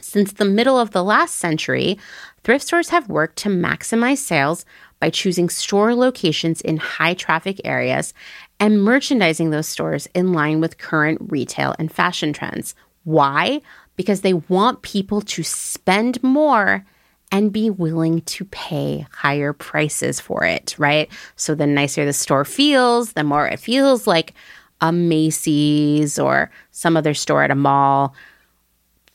Since 0.00 0.32
the 0.34 0.44
middle 0.44 0.78
of 0.78 0.92
the 0.92 1.02
last 1.02 1.36
century, 1.36 1.98
thrift 2.44 2.66
stores 2.66 2.90
have 2.90 3.08
worked 3.08 3.36
to 3.38 3.48
maximize 3.48 4.18
sales 4.18 4.64
by 5.00 5.10
choosing 5.10 5.48
store 5.48 5.94
locations 5.94 6.60
in 6.60 6.76
high 6.76 7.14
traffic 7.14 7.60
areas 7.64 8.14
and 8.60 8.82
merchandising 8.82 9.50
those 9.50 9.68
stores 9.68 10.08
in 10.14 10.32
line 10.32 10.60
with 10.60 10.78
current 10.78 11.18
retail 11.30 11.74
and 11.78 11.90
fashion 11.90 12.32
trends. 12.32 12.74
Why? 13.04 13.60
Because 13.96 14.20
they 14.20 14.34
want 14.34 14.82
people 14.82 15.20
to 15.22 15.42
spend 15.42 16.22
more 16.22 16.84
and 17.30 17.52
be 17.52 17.68
willing 17.68 18.22
to 18.22 18.44
pay 18.46 19.06
higher 19.12 19.52
prices 19.52 20.18
for 20.20 20.44
it, 20.44 20.74
right? 20.78 21.10
So 21.36 21.54
the 21.54 21.66
nicer 21.66 22.04
the 22.04 22.12
store 22.12 22.44
feels, 22.44 23.12
the 23.12 23.24
more 23.24 23.46
it 23.46 23.60
feels 23.60 24.06
like 24.06 24.34
a 24.80 24.92
Macy's 24.92 26.18
or 26.18 26.50
some 26.70 26.96
other 26.96 27.14
store 27.14 27.42
at 27.42 27.50
a 27.50 27.54
mall 27.54 28.14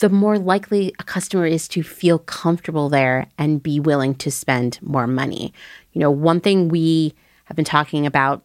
the 0.03 0.09
more 0.09 0.37
likely 0.37 0.93
a 0.99 1.03
customer 1.03 1.45
is 1.45 1.65
to 1.69 1.81
feel 1.81 2.19
comfortable 2.19 2.89
there 2.89 3.25
and 3.37 3.63
be 3.63 3.79
willing 3.79 4.13
to 4.13 4.29
spend 4.29 4.77
more 4.81 5.07
money. 5.07 5.53
You 5.93 6.01
know, 6.01 6.11
one 6.11 6.41
thing 6.41 6.67
we 6.67 7.13
have 7.45 7.55
been 7.55 7.63
talking 7.63 8.05
about 8.05 8.43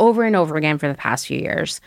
over 0.00 0.24
and 0.24 0.34
over 0.34 0.56
again 0.56 0.78
for 0.78 0.88
the 0.88 0.94
past 0.94 1.28
few 1.28 1.38
years 1.38 1.80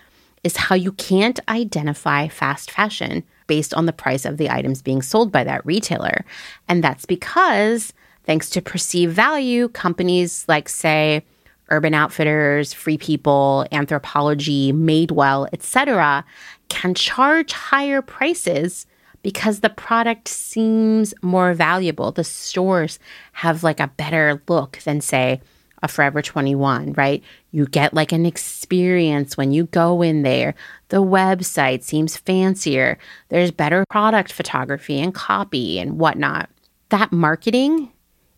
is 0.45 0.55
how 0.55 0.73
you 0.75 0.93
can't 0.93 1.37
identify 1.49 2.29
fast 2.29 2.71
fashion 2.71 3.25
based 3.47 3.73
on 3.73 3.87
the 3.87 3.91
price 3.91 4.23
of 4.23 4.37
the 4.37 4.49
items 4.49 4.81
being 4.81 5.01
sold 5.01 5.33
by 5.33 5.43
that 5.43 5.65
retailer. 5.65 6.23
And 6.69 6.81
that's 6.81 7.05
because, 7.05 7.91
thanks 8.23 8.49
to 8.51 8.61
perceived 8.61 9.13
value, 9.13 9.67
companies 9.67 10.45
like, 10.47 10.69
say, 10.69 11.25
Urban 11.69 11.93
Outfitters, 11.93 12.73
Free 12.73 12.97
People, 12.97 13.65
Anthropologie, 13.71 14.73
Madewell, 14.73 15.47
etc., 15.53 16.25
can 16.69 16.93
charge 16.93 17.51
higher 17.51 18.01
prices 18.01 18.85
because 19.21 19.59
the 19.59 19.69
product 19.69 20.27
seems 20.27 21.13
more 21.21 21.53
valuable. 21.53 22.11
The 22.11 22.23
stores 22.23 22.99
have 23.33 23.63
like 23.63 23.79
a 23.79 23.91
better 23.97 24.41
look 24.47 24.79
than, 24.85 25.01
say, 25.01 25.41
a 25.81 25.87
Forever 25.87 26.21
21, 26.21 26.93
right? 26.93 27.23
You 27.51 27.65
get 27.65 27.93
like 27.93 28.11
an 28.11 28.25
experience 28.25 29.37
when 29.37 29.51
you 29.51 29.65
go 29.65 30.01
in 30.01 30.23
there. 30.23 30.53
The 30.89 31.01
website 31.01 31.83
seems 31.83 32.17
fancier. 32.17 32.97
There's 33.29 33.51
better 33.51 33.85
product 33.89 34.31
photography 34.31 34.99
and 34.99 35.13
copy 35.13 35.79
and 35.79 35.97
whatnot. 35.97 36.49
That 36.89 37.11
marketing 37.11 37.91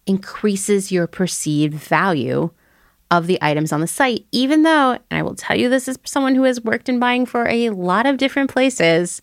increases 0.06 0.92
your 0.92 1.08
perceived 1.08 1.74
value 1.74 2.52
of 3.12 3.28
the 3.28 3.38
items 3.42 3.74
on 3.74 3.82
the 3.82 3.88
site, 3.88 4.26
even 4.32 4.64
though, 4.64 4.94
and 4.94 5.20
I 5.20 5.22
will 5.22 5.36
tell 5.36 5.58
you 5.58 5.70
this 5.70 5.88
is 5.90 6.00
someone 6.06 6.34
who 6.34 6.44
has 6.44 6.62
worked 6.62 6.90
in 6.90 6.98
buying 6.98 7.26
for 7.26 7.48
a 7.48 7.70
lot 7.70 8.06
of 8.06 8.18
different 8.18 8.50
places, 8.50 9.22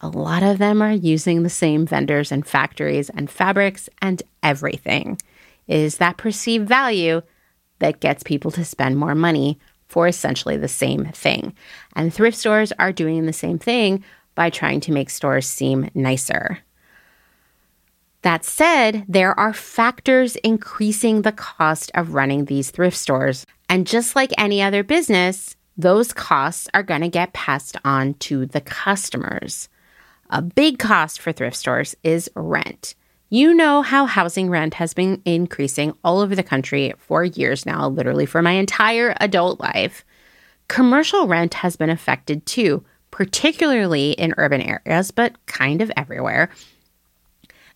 a 0.00 0.08
lot 0.08 0.42
of 0.42 0.58
them 0.58 0.80
are 0.80 0.92
using 0.92 1.42
the 1.42 1.50
same 1.50 1.84
vendors 1.84 2.32
and 2.32 2.46
factories 2.46 3.10
and 3.10 3.28
fabrics 3.28 3.88
and 4.00 4.22
everything. 4.42 5.18
It 5.66 5.78
is 5.78 5.98
that 5.98 6.16
perceived 6.16 6.68
value 6.68 7.22
that 7.80 8.00
gets 8.00 8.22
people 8.22 8.50
to 8.52 8.64
spend 8.64 8.96
more 8.96 9.14
money 9.14 9.58
for 9.86 10.06
essentially 10.06 10.56
the 10.56 10.68
same 10.68 11.06
thing. 11.06 11.54
And 11.94 12.14
thrift 12.14 12.36
stores 12.36 12.72
are 12.78 12.92
doing 12.92 13.26
the 13.26 13.32
same 13.32 13.58
thing 13.58 14.04
by 14.34 14.48
trying 14.48 14.80
to 14.80 14.92
make 14.92 15.10
stores 15.10 15.46
seem 15.46 15.90
nicer. 15.94 16.58
That 18.22 18.44
said, 18.44 19.04
there 19.08 19.38
are 19.38 19.52
factors 19.52 20.36
increasing 20.36 21.22
the 21.22 21.32
cost 21.32 21.90
of 21.94 22.14
running 22.14 22.44
these 22.44 22.70
thrift 22.70 22.96
stores. 22.96 23.46
And 23.68 23.86
just 23.86 24.14
like 24.14 24.32
any 24.38 24.62
other 24.62 24.84
business, 24.84 25.56
those 25.76 26.12
costs 26.12 26.68
are 26.72 26.82
going 26.82 27.00
to 27.00 27.08
get 27.08 27.32
passed 27.32 27.76
on 27.84 28.14
to 28.14 28.46
the 28.46 28.60
customers. 28.60 29.68
A 30.30 30.40
big 30.40 30.78
cost 30.78 31.20
for 31.20 31.32
thrift 31.32 31.56
stores 31.56 31.96
is 32.04 32.30
rent. 32.36 32.94
You 33.28 33.54
know 33.54 33.82
how 33.82 34.06
housing 34.06 34.50
rent 34.50 34.74
has 34.74 34.94
been 34.94 35.20
increasing 35.24 35.94
all 36.04 36.20
over 36.20 36.36
the 36.36 36.42
country 36.42 36.92
for 36.98 37.24
years 37.24 37.66
now, 37.66 37.88
literally 37.88 38.26
for 38.26 38.42
my 38.42 38.52
entire 38.52 39.14
adult 39.20 39.58
life. 39.58 40.04
Commercial 40.68 41.26
rent 41.26 41.54
has 41.54 41.74
been 41.74 41.90
affected 41.90 42.44
too, 42.46 42.84
particularly 43.10 44.12
in 44.12 44.34
urban 44.36 44.60
areas, 44.60 45.10
but 45.10 45.34
kind 45.46 45.82
of 45.82 45.90
everywhere. 45.96 46.50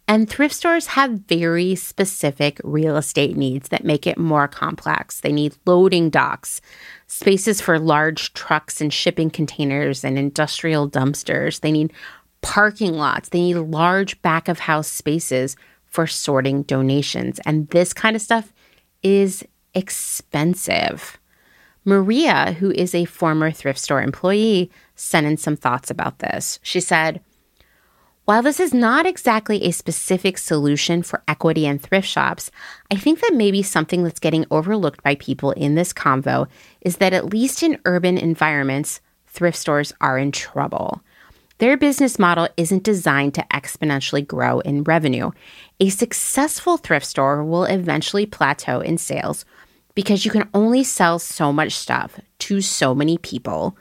And 0.09 0.31
thrift 0.31 0.55
stores 0.55 0.87
have 0.89 1.11
very 1.27 1.75
specific 1.75 2.61
real 2.63 2.97
estate 2.97 3.37
needs 3.37 3.71
that 3.71 3.85
make 3.85 4.07
it 4.07 4.17
more 4.17 4.47
complex. 4.47 5.21
They 5.21 5.33
need 5.33 5.57
loading 5.67 6.11
docks, 6.11 6.61
spaces 7.09 7.61
for 7.61 7.79
large 7.79 8.33
trucks 8.33 8.81
and 8.81 8.93
shipping 8.93 9.31
containers 9.31 10.05
and 10.05 10.17
industrial 10.17 10.89
dumpsters. 10.89 11.61
They 11.61 11.73
need 11.73 11.93
parking 12.41 12.95
lots. 12.95 13.31
They 13.31 13.41
need 13.41 13.57
large 13.57 14.21
back 14.23 14.47
of 14.47 14.61
house 14.61 14.89
spaces 14.89 15.57
for 15.85 16.07
sorting 16.07 16.63
donations. 16.63 17.41
And 17.45 17.69
this 17.71 17.93
kind 17.93 18.15
of 18.15 18.23
stuff 18.23 18.53
is 19.03 19.45
expensive. 19.75 21.19
Maria, 21.85 22.57
who 22.59 22.71
is 22.73 22.95
a 22.95 23.05
former 23.05 23.51
thrift 23.51 23.79
store 23.79 24.03
employee, 24.03 24.71
sent 24.95 25.27
in 25.27 25.37
some 25.37 25.57
thoughts 25.57 25.91
about 25.91 26.19
this. 26.21 26.61
She 26.63 26.81
said, 26.81 27.21
while 28.27 28.43
this 28.43 28.59
is 28.59 28.75
not 28.75 29.07
exactly 29.07 29.63
a 29.63 29.71
specific 29.71 30.37
solution 30.37 31.01
for 31.03 31.23
equity 31.29 31.65
and 31.65 31.81
thrift 31.81 32.09
shops, 32.09 32.51
I 32.91 32.97
think 32.97 33.21
that 33.21 33.35
maybe 33.35 33.63
something 33.63 34.03
that's 34.03 34.19
getting 34.19 34.45
overlooked 34.51 35.01
by 35.05 35.15
people 35.15 35.53
in 35.53 35.77
this 35.77 35.93
convo 35.93 36.49
is 36.81 36.97
that 36.97 37.13
at 37.13 37.33
least 37.33 37.63
in 37.63 37.79
urban 37.85 38.19
environments, 38.19 39.01
thrift 39.29 39.57
stores 39.57 39.93
are 40.01 40.19
in 40.19 40.33
trouble. 40.33 41.03
Their 41.59 41.77
business 41.77 42.19
model 42.19 42.49
isn't 42.57 42.83
designed 42.83 43.35
to 43.35 43.47
exponentially 43.53 44.27
grow 44.27 44.59
in 44.59 44.83
revenue. 44.83 45.31
A 45.79 45.89
successful 45.89 46.79
thrift 46.79 47.07
store 47.07 47.45
will 47.45 47.65
eventually 47.65 48.27
plateau 48.27 48.81
in 48.81 48.99
sales 48.99 49.45
because 49.95 50.25
you 50.25 50.33
can 50.33 50.49
only 50.53 50.83
sell 50.83 51.21
so 51.21 51.53
much 51.53 51.73
stuff 51.73 52.19
to 52.41 52.61
so 52.61 52.93
many 52.93 53.19
people 53.19 53.77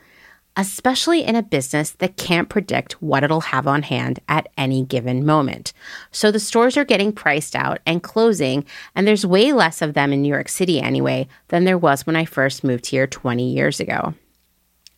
especially 0.56 1.22
in 1.22 1.36
a 1.36 1.42
business 1.42 1.90
that 1.90 2.16
can't 2.16 2.48
predict 2.48 3.02
what 3.02 3.22
it'll 3.22 3.42
have 3.42 3.66
on 3.66 3.82
hand 3.82 4.18
at 4.28 4.48
any 4.56 4.82
given 4.82 5.24
moment. 5.24 5.72
So 6.10 6.30
the 6.30 6.40
stores 6.40 6.76
are 6.76 6.84
getting 6.84 7.12
priced 7.12 7.54
out 7.54 7.80
and 7.86 8.02
closing, 8.02 8.64
and 8.94 9.06
there's 9.06 9.26
way 9.26 9.52
less 9.52 9.82
of 9.82 9.94
them 9.94 10.12
in 10.12 10.22
New 10.22 10.32
York 10.32 10.48
City 10.48 10.80
anyway 10.80 11.28
than 11.48 11.64
there 11.64 11.78
was 11.78 12.06
when 12.06 12.16
I 12.16 12.24
first 12.24 12.64
moved 12.64 12.86
here 12.86 13.06
20 13.06 13.52
years 13.52 13.80
ago. 13.80 14.14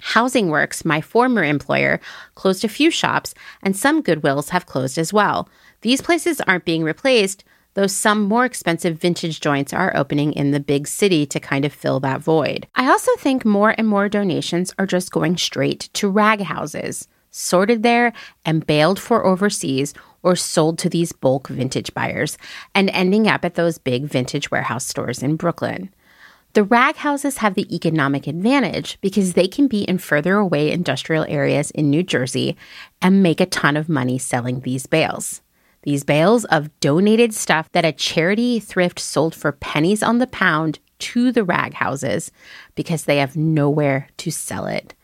Housing 0.00 0.48
Works, 0.48 0.84
my 0.84 1.00
former 1.00 1.42
employer, 1.42 2.00
closed 2.36 2.64
a 2.64 2.68
few 2.68 2.90
shops, 2.90 3.34
and 3.62 3.76
some 3.76 4.02
Goodwills 4.02 4.50
have 4.50 4.66
closed 4.66 4.96
as 4.96 5.12
well. 5.12 5.48
These 5.80 6.02
places 6.02 6.40
aren't 6.42 6.64
being 6.64 6.84
replaced, 6.84 7.42
though 7.74 7.86
some 7.86 8.22
more 8.22 8.44
expensive 8.44 8.98
vintage 8.98 9.40
joints 9.40 9.72
are 9.72 9.96
opening 9.96 10.32
in 10.32 10.50
the 10.50 10.60
big 10.60 10.88
city 10.88 11.26
to 11.26 11.40
kind 11.40 11.64
of 11.64 11.72
fill 11.72 12.00
that 12.00 12.20
void. 12.20 12.66
I 12.74 12.88
also 12.88 13.12
think 13.16 13.44
more 13.44 13.74
and 13.78 13.86
more 13.86 14.08
donations 14.08 14.72
are 14.78 14.86
just 14.86 15.12
going 15.12 15.36
straight 15.36 15.88
to 15.94 16.08
rag 16.08 16.40
houses, 16.40 17.08
sorted 17.30 17.82
there 17.82 18.12
and 18.44 18.66
baled 18.66 18.98
for 18.98 19.24
overseas 19.24 19.94
or 20.22 20.34
sold 20.34 20.78
to 20.78 20.88
these 20.88 21.12
bulk 21.12 21.48
vintage 21.48 21.94
buyers 21.94 22.36
and 22.74 22.90
ending 22.90 23.28
up 23.28 23.44
at 23.44 23.54
those 23.54 23.78
big 23.78 24.04
vintage 24.04 24.50
warehouse 24.50 24.86
stores 24.86 25.22
in 25.22 25.36
Brooklyn. 25.36 25.90
The 26.54 26.64
rag 26.64 26.96
houses 26.96 27.38
have 27.38 27.54
the 27.54 27.72
economic 27.74 28.26
advantage 28.26 28.98
because 29.00 29.34
they 29.34 29.46
can 29.46 29.68
be 29.68 29.82
in 29.82 29.98
further 29.98 30.36
away 30.36 30.72
industrial 30.72 31.24
areas 31.28 31.70
in 31.72 31.90
New 31.90 32.02
Jersey 32.02 32.56
and 33.02 33.22
make 33.22 33.40
a 33.40 33.46
ton 33.46 33.76
of 33.76 33.88
money 33.88 34.18
selling 34.18 34.60
these 34.60 34.86
bales. 34.86 35.42
These 35.82 36.04
bales 36.04 36.44
of 36.46 36.78
donated 36.80 37.34
stuff 37.34 37.70
that 37.72 37.84
a 37.84 37.92
charity 37.92 38.60
thrift 38.60 38.98
sold 38.98 39.34
for 39.34 39.52
pennies 39.52 40.02
on 40.02 40.18
the 40.18 40.26
pound 40.26 40.80
to 41.00 41.30
the 41.30 41.44
rag 41.44 41.74
houses 41.74 42.30
because 42.74 43.04
they 43.04 43.18
have 43.18 43.36
nowhere 43.36 44.08
to 44.18 44.30
sell 44.30 44.66
it. 44.66 44.94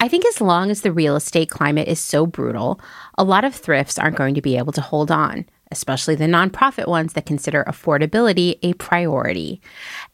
I 0.00 0.08
think 0.08 0.24
as 0.26 0.40
long 0.40 0.70
as 0.70 0.82
the 0.82 0.92
real 0.92 1.16
estate 1.16 1.50
climate 1.50 1.88
is 1.88 2.00
so 2.00 2.26
brutal, 2.26 2.80
a 3.16 3.24
lot 3.24 3.44
of 3.44 3.54
thrifts 3.54 3.98
aren't 3.98 4.16
going 4.16 4.34
to 4.34 4.42
be 4.42 4.56
able 4.56 4.72
to 4.72 4.80
hold 4.80 5.10
on 5.10 5.46
especially 5.74 6.14
the 6.14 6.26
nonprofit 6.26 6.86
ones 6.86 7.14
that 7.14 7.26
consider 7.26 7.64
affordability 7.64 8.60
a 8.62 8.74
priority. 8.74 9.60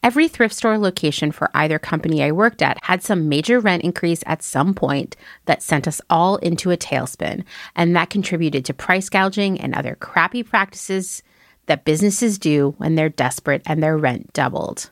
Every 0.01 0.27
thrift 0.27 0.55
store 0.55 0.79
location 0.79 1.31
for 1.31 1.51
either 1.53 1.77
company 1.77 2.23
I 2.23 2.31
worked 2.31 2.63
at 2.63 2.83
had 2.83 3.03
some 3.03 3.29
major 3.29 3.59
rent 3.59 3.83
increase 3.83 4.23
at 4.25 4.41
some 4.41 4.73
point 4.73 5.15
that 5.45 5.61
sent 5.61 5.87
us 5.87 6.01
all 6.09 6.37
into 6.37 6.71
a 6.71 6.77
tailspin, 6.77 7.43
and 7.75 7.95
that 7.95 8.09
contributed 8.09 8.65
to 8.65 8.73
price 8.73 9.07
gouging 9.07 9.61
and 9.61 9.75
other 9.75 9.93
crappy 9.93 10.41
practices 10.41 11.21
that 11.67 11.85
businesses 11.85 12.39
do 12.39 12.73
when 12.79 12.95
they're 12.95 13.09
desperate 13.09 13.61
and 13.67 13.83
their 13.83 13.97
rent 13.97 14.33
doubled. 14.33 14.89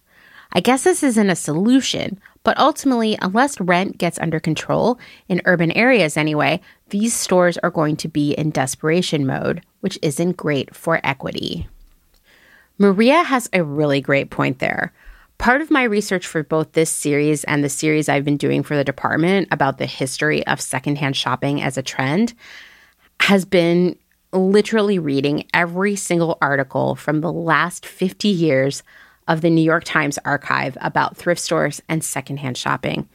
I 0.52 0.60
guess 0.62 0.84
this 0.84 1.04
isn't 1.04 1.30
a 1.30 1.36
solution, 1.36 2.20
but 2.44 2.58
ultimately, 2.58 3.18
unless 3.22 3.60
rent 3.60 3.98
gets 3.98 4.18
under 4.20 4.40
control, 4.40 5.00
in 5.28 5.42
urban 5.46 5.72
areas 5.72 6.18
anyway, 6.18 6.62
these 6.90 7.14
stores 7.14 7.58
are 7.60 7.70
going 7.70 7.96
to 7.98 8.08
be 8.08 8.34
in 8.34 8.52
desperation 8.52 9.26
mode, 9.26 9.62
which 9.82 10.00
isn't 10.02 10.38
great 10.38 10.76
for 10.76 11.00
equity. 11.04 11.68
Maria 12.78 13.24
has 13.24 13.50
a 13.52 13.64
really 13.64 14.02
great 14.02 14.30
point 14.30 14.60
there. 14.60 14.94
Part 15.38 15.62
of 15.62 15.72
my 15.72 15.84
research 15.84 16.28
for 16.28 16.44
both 16.44 16.74
this 16.74 16.90
series 16.90 17.44
and 17.46 17.64
the 17.64 17.70
series 17.70 18.10
I've 18.10 18.26
been 18.26 18.38
doing 18.38 18.64
for 18.64 18.76
the 18.76 18.84
department 18.84 19.48
about 19.52 19.78
the 19.78 19.86
history 19.86 20.46
of 20.48 20.60
secondhand 20.60 21.16
shopping 21.16 21.62
as 21.62 21.78
a 21.78 21.82
trend 21.82 22.34
has 23.22 23.46
been 23.46 23.98
literally 24.32 25.00
reading 25.00 25.46
every 25.54 25.96
single 25.96 26.38
article 26.42 26.96
from 26.96 27.22
the 27.22 27.32
last 27.32 27.86
50 27.86 28.28
years 28.28 28.84
of 29.28 29.42
the 29.42 29.50
New 29.50 29.62
York 29.62 29.84
Times 29.84 30.20
archive 30.26 30.78
about 30.82 31.18
thrift 31.18 31.42
stores 31.42 31.82
and 31.88 32.04
secondhand 32.04 32.58
shopping. 32.58 33.08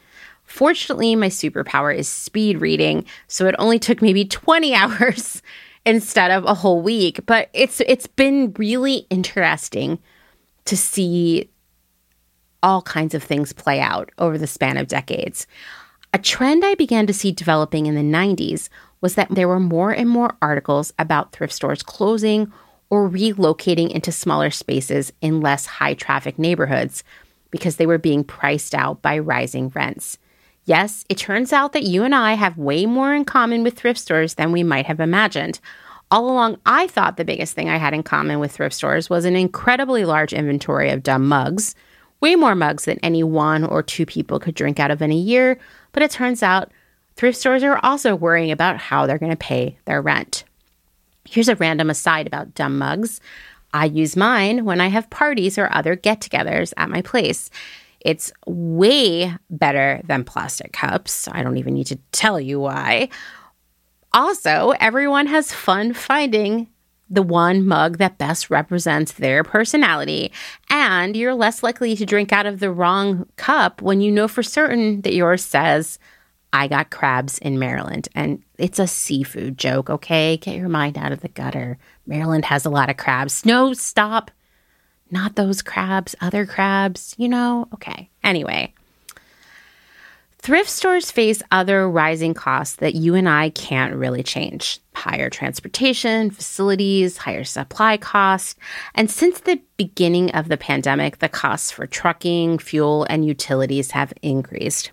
Fortunately, 0.54 1.16
my 1.16 1.30
superpower 1.30 1.92
is 1.92 2.08
speed 2.08 2.60
reading, 2.60 3.06
so 3.26 3.46
it 3.46 3.56
only 3.58 3.80
took 3.80 4.00
maybe 4.00 4.24
20 4.24 4.72
hours 4.72 5.42
instead 5.84 6.30
of 6.30 6.44
a 6.44 6.54
whole 6.54 6.80
week, 6.80 7.26
but 7.26 7.50
it's 7.52 7.80
it's 7.80 8.06
been 8.06 8.54
really 8.56 9.04
interesting 9.10 9.98
to 10.66 10.76
see 10.76 11.50
all 12.62 12.82
kinds 12.82 13.16
of 13.16 13.22
things 13.24 13.52
play 13.52 13.80
out 13.80 14.12
over 14.18 14.38
the 14.38 14.46
span 14.46 14.76
of 14.76 14.86
decades. 14.86 15.48
A 16.12 16.20
trend 16.20 16.64
I 16.64 16.76
began 16.76 17.08
to 17.08 17.12
see 17.12 17.32
developing 17.32 17.86
in 17.86 17.96
the 17.96 18.16
90s 18.16 18.68
was 19.00 19.16
that 19.16 19.30
there 19.30 19.48
were 19.48 19.58
more 19.58 19.90
and 19.90 20.08
more 20.08 20.36
articles 20.40 20.92
about 21.00 21.32
thrift 21.32 21.52
stores 21.52 21.82
closing 21.82 22.52
or 22.90 23.10
relocating 23.10 23.90
into 23.90 24.12
smaller 24.12 24.50
spaces 24.50 25.12
in 25.20 25.40
less 25.40 25.66
high 25.66 25.94
traffic 25.94 26.38
neighborhoods 26.38 27.02
because 27.50 27.74
they 27.74 27.86
were 27.86 27.98
being 27.98 28.22
priced 28.22 28.72
out 28.72 29.02
by 29.02 29.18
rising 29.18 29.72
rents. 29.74 30.16
Yes, 30.66 31.04
it 31.08 31.18
turns 31.18 31.52
out 31.52 31.72
that 31.72 31.82
you 31.82 32.04
and 32.04 32.14
I 32.14 32.34
have 32.34 32.56
way 32.56 32.86
more 32.86 33.14
in 33.14 33.24
common 33.24 33.62
with 33.62 33.76
thrift 33.76 34.00
stores 34.00 34.34
than 34.34 34.50
we 34.50 34.62
might 34.62 34.86
have 34.86 35.00
imagined. 35.00 35.60
All 36.10 36.30
along, 36.30 36.58
I 36.64 36.86
thought 36.86 37.16
the 37.16 37.24
biggest 37.24 37.54
thing 37.54 37.68
I 37.68 37.76
had 37.76 37.92
in 37.92 38.02
common 38.02 38.38
with 38.38 38.52
thrift 38.52 38.74
stores 38.74 39.10
was 39.10 39.24
an 39.24 39.36
incredibly 39.36 40.04
large 40.04 40.32
inventory 40.32 40.90
of 40.90 41.02
dumb 41.02 41.26
mugs, 41.26 41.74
way 42.20 42.34
more 42.34 42.54
mugs 42.54 42.86
than 42.86 42.98
any 43.02 43.22
one 43.22 43.64
or 43.64 43.82
two 43.82 44.06
people 44.06 44.38
could 44.38 44.54
drink 44.54 44.80
out 44.80 44.90
of 44.90 45.02
in 45.02 45.12
a 45.12 45.16
year. 45.16 45.58
But 45.92 46.02
it 46.02 46.10
turns 46.10 46.42
out 46.42 46.72
thrift 47.16 47.38
stores 47.38 47.62
are 47.62 47.80
also 47.82 48.14
worrying 48.14 48.50
about 48.50 48.78
how 48.78 49.06
they're 49.06 49.18
going 49.18 49.32
to 49.32 49.36
pay 49.36 49.76
their 49.84 50.00
rent. 50.00 50.44
Here's 51.26 51.48
a 51.48 51.56
random 51.56 51.90
aside 51.90 52.26
about 52.26 52.54
dumb 52.54 52.78
mugs. 52.78 53.20
I 53.74 53.86
use 53.86 54.16
mine 54.16 54.64
when 54.64 54.80
I 54.80 54.88
have 54.88 55.10
parties 55.10 55.58
or 55.58 55.68
other 55.72 55.96
get 55.96 56.20
togethers 56.20 56.72
at 56.76 56.90
my 56.90 57.02
place. 57.02 57.50
It's 58.04 58.32
way 58.46 59.34
better 59.50 60.00
than 60.04 60.24
plastic 60.24 60.72
cups. 60.72 61.26
I 61.28 61.42
don't 61.42 61.56
even 61.56 61.74
need 61.74 61.86
to 61.88 61.98
tell 62.12 62.38
you 62.38 62.60
why. 62.60 63.08
Also, 64.12 64.74
everyone 64.78 65.26
has 65.26 65.52
fun 65.52 65.94
finding 65.94 66.68
the 67.10 67.22
one 67.22 67.66
mug 67.66 67.98
that 67.98 68.18
best 68.18 68.50
represents 68.50 69.12
their 69.12 69.44
personality, 69.44 70.32
and 70.70 71.16
you're 71.16 71.34
less 71.34 71.62
likely 71.62 71.96
to 71.96 72.06
drink 72.06 72.32
out 72.32 72.46
of 72.46 72.60
the 72.60 72.70
wrong 72.70 73.26
cup 73.36 73.82
when 73.82 74.00
you 74.00 74.10
know 74.10 74.28
for 74.28 74.42
certain 74.42 75.00
that 75.02 75.14
yours 75.14 75.44
says, 75.44 75.98
I 76.54 76.68
got 76.68 76.90
crabs 76.90 77.38
in 77.38 77.58
Maryland. 77.58 78.08
And 78.14 78.42
it's 78.58 78.78
a 78.78 78.86
seafood 78.86 79.58
joke, 79.58 79.90
okay? 79.90 80.36
Get 80.36 80.54
your 80.54 80.68
mind 80.68 80.96
out 80.96 81.10
of 81.10 81.20
the 81.20 81.28
gutter. 81.28 81.78
Maryland 82.06 82.44
has 82.44 82.64
a 82.64 82.70
lot 82.70 82.90
of 82.90 82.96
crabs. 82.96 83.44
No, 83.44 83.72
stop. 83.72 84.30
Not 85.14 85.36
those 85.36 85.62
crabs, 85.62 86.16
other 86.20 86.44
crabs, 86.44 87.14
you 87.18 87.28
know? 87.28 87.68
Okay. 87.72 88.10
Anyway, 88.24 88.74
thrift 90.38 90.68
stores 90.68 91.12
face 91.12 91.40
other 91.52 91.88
rising 91.88 92.34
costs 92.34 92.74
that 92.76 92.96
you 92.96 93.14
and 93.14 93.28
I 93.28 93.50
can't 93.50 93.94
really 93.94 94.24
change 94.24 94.80
higher 94.92 95.30
transportation, 95.30 96.32
facilities, 96.32 97.16
higher 97.16 97.44
supply 97.44 97.96
costs. 97.96 98.56
And 98.96 99.08
since 99.08 99.38
the 99.38 99.60
beginning 99.76 100.32
of 100.32 100.48
the 100.48 100.56
pandemic, 100.56 101.20
the 101.20 101.28
costs 101.28 101.70
for 101.70 101.86
trucking, 101.86 102.58
fuel, 102.58 103.06
and 103.08 103.24
utilities 103.24 103.92
have 103.92 104.12
increased. 104.20 104.90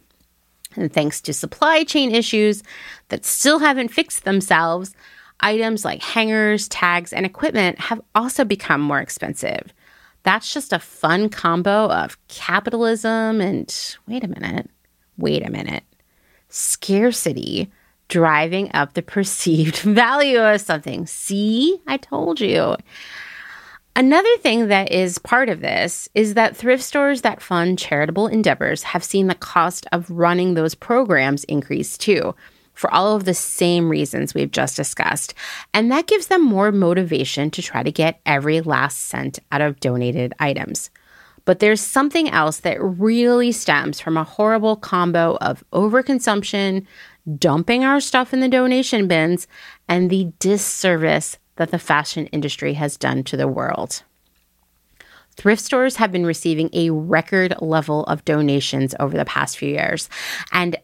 And 0.76 0.94
thanks 0.94 1.20
to 1.22 1.34
supply 1.34 1.84
chain 1.84 2.14
issues 2.14 2.62
that 3.08 3.26
still 3.26 3.58
haven't 3.58 3.88
fixed 3.90 4.24
themselves, 4.24 4.94
items 5.40 5.84
like 5.84 6.04
hangers, 6.04 6.68
tags, 6.68 7.12
and 7.12 7.26
equipment 7.26 7.80
have 7.80 8.02
also 8.14 8.46
become 8.46 8.82
more 8.82 9.00
expensive. 9.00 9.74
That's 10.24 10.54
just 10.54 10.74
a 10.74 10.80
fun 10.80 11.30
combo 11.30 11.90
of 11.90 12.18
capitalism 12.28 13.42
and 13.42 13.98
wait 14.08 14.24
a 14.24 14.28
minute, 14.28 14.70
wait 15.18 15.46
a 15.46 15.52
minute, 15.52 15.84
scarcity 16.50 17.72
driving 18.08 18.70
up 18.74 18.94
the 18.94 19.02
perceived 19.02 19.78
value 19.78 20.40
of 20.40 20.62
something. 20.62 21.08
See, 21.08 21.82
I 21.88 21.98
told 21.98 22.40
you. 22.40 22.76
Another 23.94 24.38
thing 24.38 24.70
that 24.70 24.90
is 24.90 25.18
part 25.18 25.50
of 25.50 25.60
this 25.60 26.08
is 26.16 26.36
that 26.36 26.56
thrift 26.56 26.82
stores 26.82 27.24
that 27.24 27.42
fund 27.42 27.78
charitable 27.78 28.28
endeavors 28.28 28.84
have 28.84 29.04
seen 29.04 29.28
the 29.28 29.36
cost 29.36 29.86
of 29.92 30.10
running 30.10 30.54
those 30.54 30.76
programs 30.76 31.44
increase 31.46 31.98
too, 31.98 32.34
for 32.82 32.92
all 32.92 33.16
of 33.16 33.26
the 33.26 33.34
same 33.36 33.88
reasons 33.90 34.34
we've 34.34 34.50
just 34.50 34.76
discussed. 34.76 35.36
And 35.72 35.92
that 35.92 36.08
gives 36.08 36.28
them 36.28 36.44
more 36.44 36.72
motivation 36.72 37.52
to 37.52 37.62
try 37.62 37.84
to 37.84 37.92
get 37.92 38.20
every 38.26 38.60
last 38.60 39.04
cent 39.04 39.38
out 39.52 39.62
of 39.62 39.80
donated 39.80 40.34
items. 40.40 40.90
But 41.46 41.60
there's 41.60 41.80
something 41.80 42.28
else 42.30 42.60
that 42.62 42.82
really 42.82 43.52
stems 43.52 44.00
from 44.00 44.18
a 44.18 44.24
horrible 44.24 44.76
combo 44.76 45.38
of 45.42 45.64
overconsumption, 45.72 46.88
dumping 47.38 47.84
our 47.84 48.00
stuff 48.00 48.34
in 48.34 48.40
the 48.40 48.50
donation 48.50 49.08
bins, 49.08 49.48
and 49.88 50.10
the 50.10 50.34
disservice 50.40 51.38
that 51.58 51.70
the 51.70 51.78
fashion 51.78 52.26
industry 52.28 52.74
has 52.74 52.98
done 52.98 53.24
to 53.26 53.38
the 53.38 53.48
world. 53.48 54.02
Thrift 55.36 55.62
stores 55.62 55.98
have 55.98 56.12
been 56.12 56.26
receiving 56.26 56.72
a 56.74 56.90
record 56.90 57.54
level 57.62 58.06
of 58.06 58.26
donations 58.26 58.96
over 59.00 59.16
the 59.16 59.26
past 59.26 59.60
few 59.60 59.70
years. 59.70 60.10
And 60.52 60.78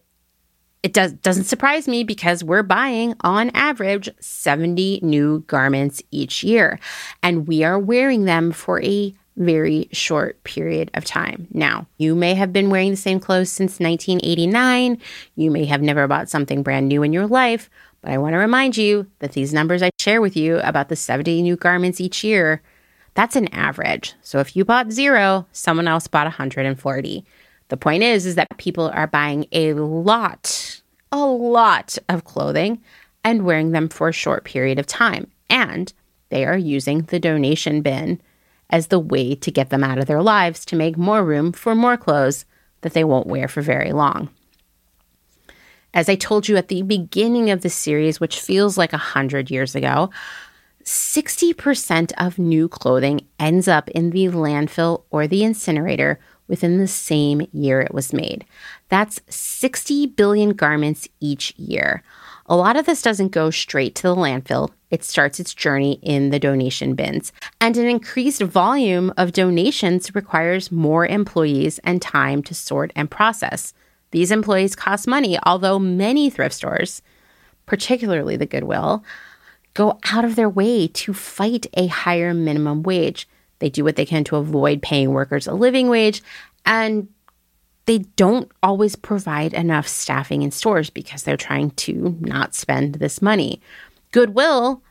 it 0.83 0.93
does, 0.93 1.13
doesn't 1.13 1.45
surprise 1.45 1.87
me 1.87 2.03
because 2.03 2.43
we're 2.43 2.63
buying, 2.63 3.15
on 3.21 3.49
average, 3.53 4.09
70 4.19 4.99
new 5.03 5.39
garments 5.47 6.01
each 6.11 6.43
year. 6.43 6.79
And 7.23 7.47
we 7.47 7.63
are 7.63 7.79
wearing 7.79 8.25
them 8.25 8.51
for 8.51 8.81
a 8.81 9.13
very 9.37 9.87
short 9.91 10.43
period 10.43 10.89
of 10.93 11.05
time. 11.05 11.47
Now, 11.51 11.87
you 11.97 12.15
may 12.15 12.33
have 12.33 12.51
been 12.51 12.69
wearing 12.69 12.91
the 12.91 12.97
same 12.97 13.19
clothes 13.19 13.51
since 13.51 13.79
1989. 13.79 14.99
You 15.35 15.51
may 15.51 15.65
have 15.65 15.81
never 15.81 16.07
bought 16.07 16.29
something 16.29 16.63
brand 16.63 16.87
new 16.87 17.03
in 17.03 17.13
your 17.13 17.27
life, 17.27 17.69
but 18.01 18.11
I 18.11 18.17
want 18.17 18.33
to 18.33 18.39
remind 18.39 18.77
you 18.77 19.07
that 19.19 19.33
these 19.33 19.53
numbers 19.53 19.83
I 19.83 19.91
share 19.99 20.21
with 20.21 20.35
you 20.35 20.59
about 20.59 20.89
the 20.89 20.95
70 20.95 21.41
new 21.43 21.55
garments 21.55 22.01
each 22.01 22.23
year, 22.23 22.61
that's 23.13 23.35
an 23.35 23.47
average. 23.53 24.13
So 24.21 24.39
if 24.39 24.55
you 24.55 24.65
bought 24.65 24.91
zero, 24.91 25.47
someone 25.51 25.87
else 25.87 26.07
bought 26.07 26.25
140. 26.25 27.25
The 27.69 27.77
point 27.77 28.03
is 28.03 28.25
is 28.25 28.35
that 28.35 28.57
people 28.57 28.89
are 28.89 29.07
buying 29.07 29.45
a 29.51 29.73
lot, 29.73 30.81
a 31.11 31.25
lot 31.25 31.97
of 32.07 32.23
clothing 32.23 32.81
and 33.23 33.43
wearing 33.43 33.71
them 33.71 33.89
for 33.89 34.09
a 34.09 34.13
short 34.13 34.45
period 34.45 34.79
of 34.79 34.87
time. 34.87 35.29
And 35.49 35.91
they 36.29 36.45
are 36.45 36.57
using 36.57 37.03
the 37.03 37.19
donation 37.19 37.81
bin 37.81 38.21
as 38.69 38.87
the 38.87 38.99
way 38.99 39.35
to 39.35 39.51
get 39.51 39.69
them 39.69 39.83
out 39.83 39.97
of 39.97 40.05
their 40.05 40.21
lives 40.21 40.65
to 40.65 40.75
make 40.75 40.97
more 40.97 41.23
room 41.23 41.51
for 41.51 41.75
more 41.75 41.97
clothes 41.97 42.45
that 42.81 42.93
they 42.93 43.03
won't 43.03 43.27
wear 43.27 43.47
for 43.47 43.61
very 43.61 43.91
long. 43.91 44.29
As 45.93 46.09
I 46.09 46.15
told 46.15 46.47
you 46.47 46.57
at 46.57 46.67
the 46.67 46.81
beginning 46.83 47.49
of 47.49 47.61
the 47.61 47.69
series, 47.69 48.19
which 48.19 48.39
feels 48.39 48.77
like 48.77 48.93
a 48.93 48.97
hundred 48.97 49.49
years 49.49 49.73
ago, 49.73 50.11
60% 50.83 52.13
of 52.17 52.37
new 52.37 52.69
clothing 52.69 53.21
ends 53.39 53.67
up 53.67 53.89
in 53.89 54.11
the 54.11 54.27
landfill 54.27 55.03
or 55.09 55.27
the 55.27 55.43
incinerator 55.43 56.19
within 56.47 56.77
the 56.77 56.87
same 56.87 57.47
year 57.51 57.81
it 57.81 57.93
was 57.93 58.13
made. 58.13 58.45
That's 58.89 59.19
60 59.29 60.07
billion 60.07 60.51
garments 60.51 61.07
each 61.19 61.53
year. 61.57 62.03
A 62.45 62.55
lot 62.55 62.77
of 62.77 62.85
this 62.85 63.01
doesn't 63.01 63.33
go 63.33 63.49
straight 63.49 63.93
to 63.95 64.03
the 64.03 64.15
landfill. 64.15 64.71
It 64.89 65.03
starts 65.03 65.39
its 65.39 65.53
journey 65.53 65.99
in 66.01 66.29
the 66.29 66.39
donation 66.39 66.95
bins. 66.95 67.33
And 67.59 67.75
an 67.75 67.87
increased 67.87 68.41
volume 68.41 69.13
of 69.17 69.33
donations 69.33 70.15
requires 70.15 70.71
more 70.71 71.05
employees 71.05 71.79
and 71.79 72.01
time 72.01 72.41
to 72.43 72.53
sort 72.53 72.93
and 72.95 73.11
process. 73.11 73.73
These 74.11 74.31
employees 74.31 74.75
cost 74.75 75.07
money, 75.07 75.37
although 75.43 75.77
many 75.77 76.29
thrift 76.29 76.55
stores, 76.55 77.01
particularly 77.65 78.37
the 78.37 78.45
Goodwill, 78.45 79.03
go 79.73 79.99
out 80.11 80.23
of 80.23 80.37
their 80.37 80.49
way 80.49 80.87
to 80.87 81.13
fight 81.13 81.67
a 81.73 81.87
higher 81.87 82.33
minimum 82.33 82.81
wage. 82.81 83.27
They 83.59 83.69
do 83.69 83.83
what 83.83 83.95
they 83.95 84.05
can 84.05 84.23
to 84.25 84.35
avoid 84.35 84.81
paying 84.81 85.11
workers 85.11 85.47
a 85.47 85.53
living 85.53 85.89
wage 85.89 86.21
and 86.65 87.07
they 87.87 87.99
don't 87.99 88.51
always 88.61 88.95
provide 88.95 89.53
enough 89.53 89.87
staffing 89.87 90.41
in 90.41 90.51
stores 90.51 90.89
because 90.89 91.23
they're 91.23 91.37
trying 91.37 91.71
to 91.71 92.17
not 92.19 92.53
spend 92.53 92.95
this 92.95 93.21
money. 93.21 93.61
Goodwill 94.11 94.83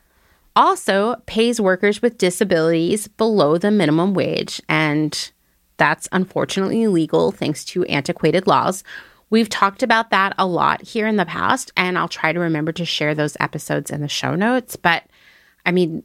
also 0.55 1.15
pays 1.27 1.61
workers 1.61 2.01
with 2.01 2.17
disabilities 2.17 3.07
below 3.07 3.59
the 3.59 3.69
minimum 3.69 4.15
wage, 4.15 4.59
and 4.67 5.31
that's 5.77 6.09
unfortunately 6.11 6.81
illegal 6.81 7.31
thanks 7.31 7.63
to 7.65 7.85
antiquated 7.85 8.47
laws. 8.47 8.83
We've 9.29 9.49
talked 9.49 9.83
about 9.83 10.09
that 10.09 10.33
a 10.39 10.47
lot 10.47 10.81
here 10.81 11.05
in 11.05 11.17
the 11.17 11.25
past, 11.25 11.71
and 11.77 11.99
I'll 11.99 12.07
try 12.07 12.33
to 12.33 12.39
remember 12.39 12.71
to 12.71 12.85
share 12.85 13.13
those 13.13 13.37
episodes 13.39 13.91
in 13.91 14.01
the 14.01 14.07
show 14.07 14.33
notes. 14.33 14.75
But 14.75 15.03
I 15.67 15.71
mean, 15.71 16.03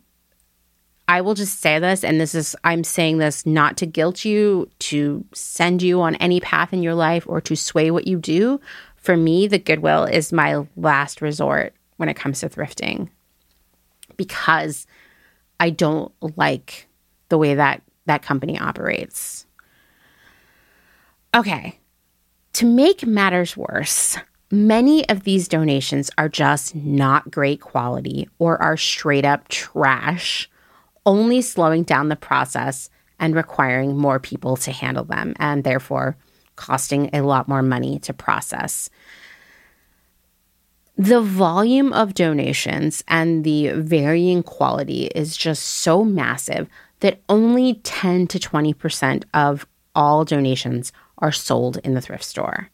I 1.08 1.20
will 1.20 1.34
just 1.34 1.60
say 1.60 1.78
this, 1.78 2.04
and 2.04 2.20
this 2.20 2.34
is, 2.34 2.56
I'm 2.64 2.84
saying 2.84 3.18
this 3.18 3.44
not 3.44 3.76
to 3.78 3.86
guilt 3.86 4.24
you, 4.24 4.68
to 4.80 5.24
send 5.34 5.82
you 5.82 6.00
on 6.00 6.14
any 6.16 6.40
path 6.40 6.72
in 6.72 6.82
your 6.82 6.94
life, 6.94 7.24
or 7.26 7.40
to 7.42 7.56
sway 7.56 7.90
what 7.90 8.06
you 8.06 8.18
do. 8.18 8.60
For 8.96 9.16
me, 9.16 9.48
the 9.48 9.58
Goodwill 9.58 10.04
is 10.04 10.32
my 10.32 10.64
last 10.76 11.20
resort 11.20 11.74
when 11.96 12.08
it 12.08 12.14
comes 12.14 12.40
to 12.40 12.48
thrifting 12.48 13.08
because 14.16 14.86
I 15.58 15.70
don't 15.70 16.12
like 16.36 16.88
the 17.28 17.38
way 17.38 17.54
that 17.54 17.82
that 18.06 18.22
company 18.22 18.58
operates. 18.58 19.46
Okay. 21.34 21.78
To 22.54 22.66
make 22.66 23.06
matters 23.06 23.56
worse, 23.56 24.18
many 24.50 25.08
of 25.08 25.24
these 25.24 25.48
donations 25.48 26.10
are 26.18 26.28
just 26.28 26.74
not 26.74 27.30
great 27.30 27.60
quality 27.60 28.28
or 28.38 28.60
are 28.60 28.76
straight 28.76 29.24
up 29.24 29.48
trash 29.48 30.48
only 31.06 31.40
slowing 31.42 31.82
down 31.82 32.08
the 32.08 32.16
process 32.16 32.90
and 33.18 33.34
requiring 33.34 33.96
more 33.96 34.18
people 34.18 34.56
to 34.56 34.72
handle 34.72 35.04
them, 35.04 35.34
and 35.38 35.64
therefore 35.64 36.16
costing 36.56 37.10
a 37.12 37.22
lot 37.22 37.48
more 37.48 37.62
money 37.62 37.98
to 38.00 38.12
process. 38.12 38.90
The 40.96 41.20
volume 41.20 41.92
of 41.92 42.14
donations 42.14 43.02
and 43.08 43.44
the 43.44 43.70
varying 43.70 44.42
quality 44.42 45.06
is 45.14 45.36
just 45.36 45.62
so 45.62 46.04
massive 46.04 46.68
that 47.00 47.20
only 47.28 47.74
10 47.82 48.26
to 48.28 48.38
20% 48.38 49.24
of 49.34 49.66
all 49.94 50.24
donations 50.24 50.92
are 51.18 51.32
sold 51.32 51.78
in 51.78 51.94
the 51.94 52.00
thrift 52.00 52.24
store. 52.24 52.68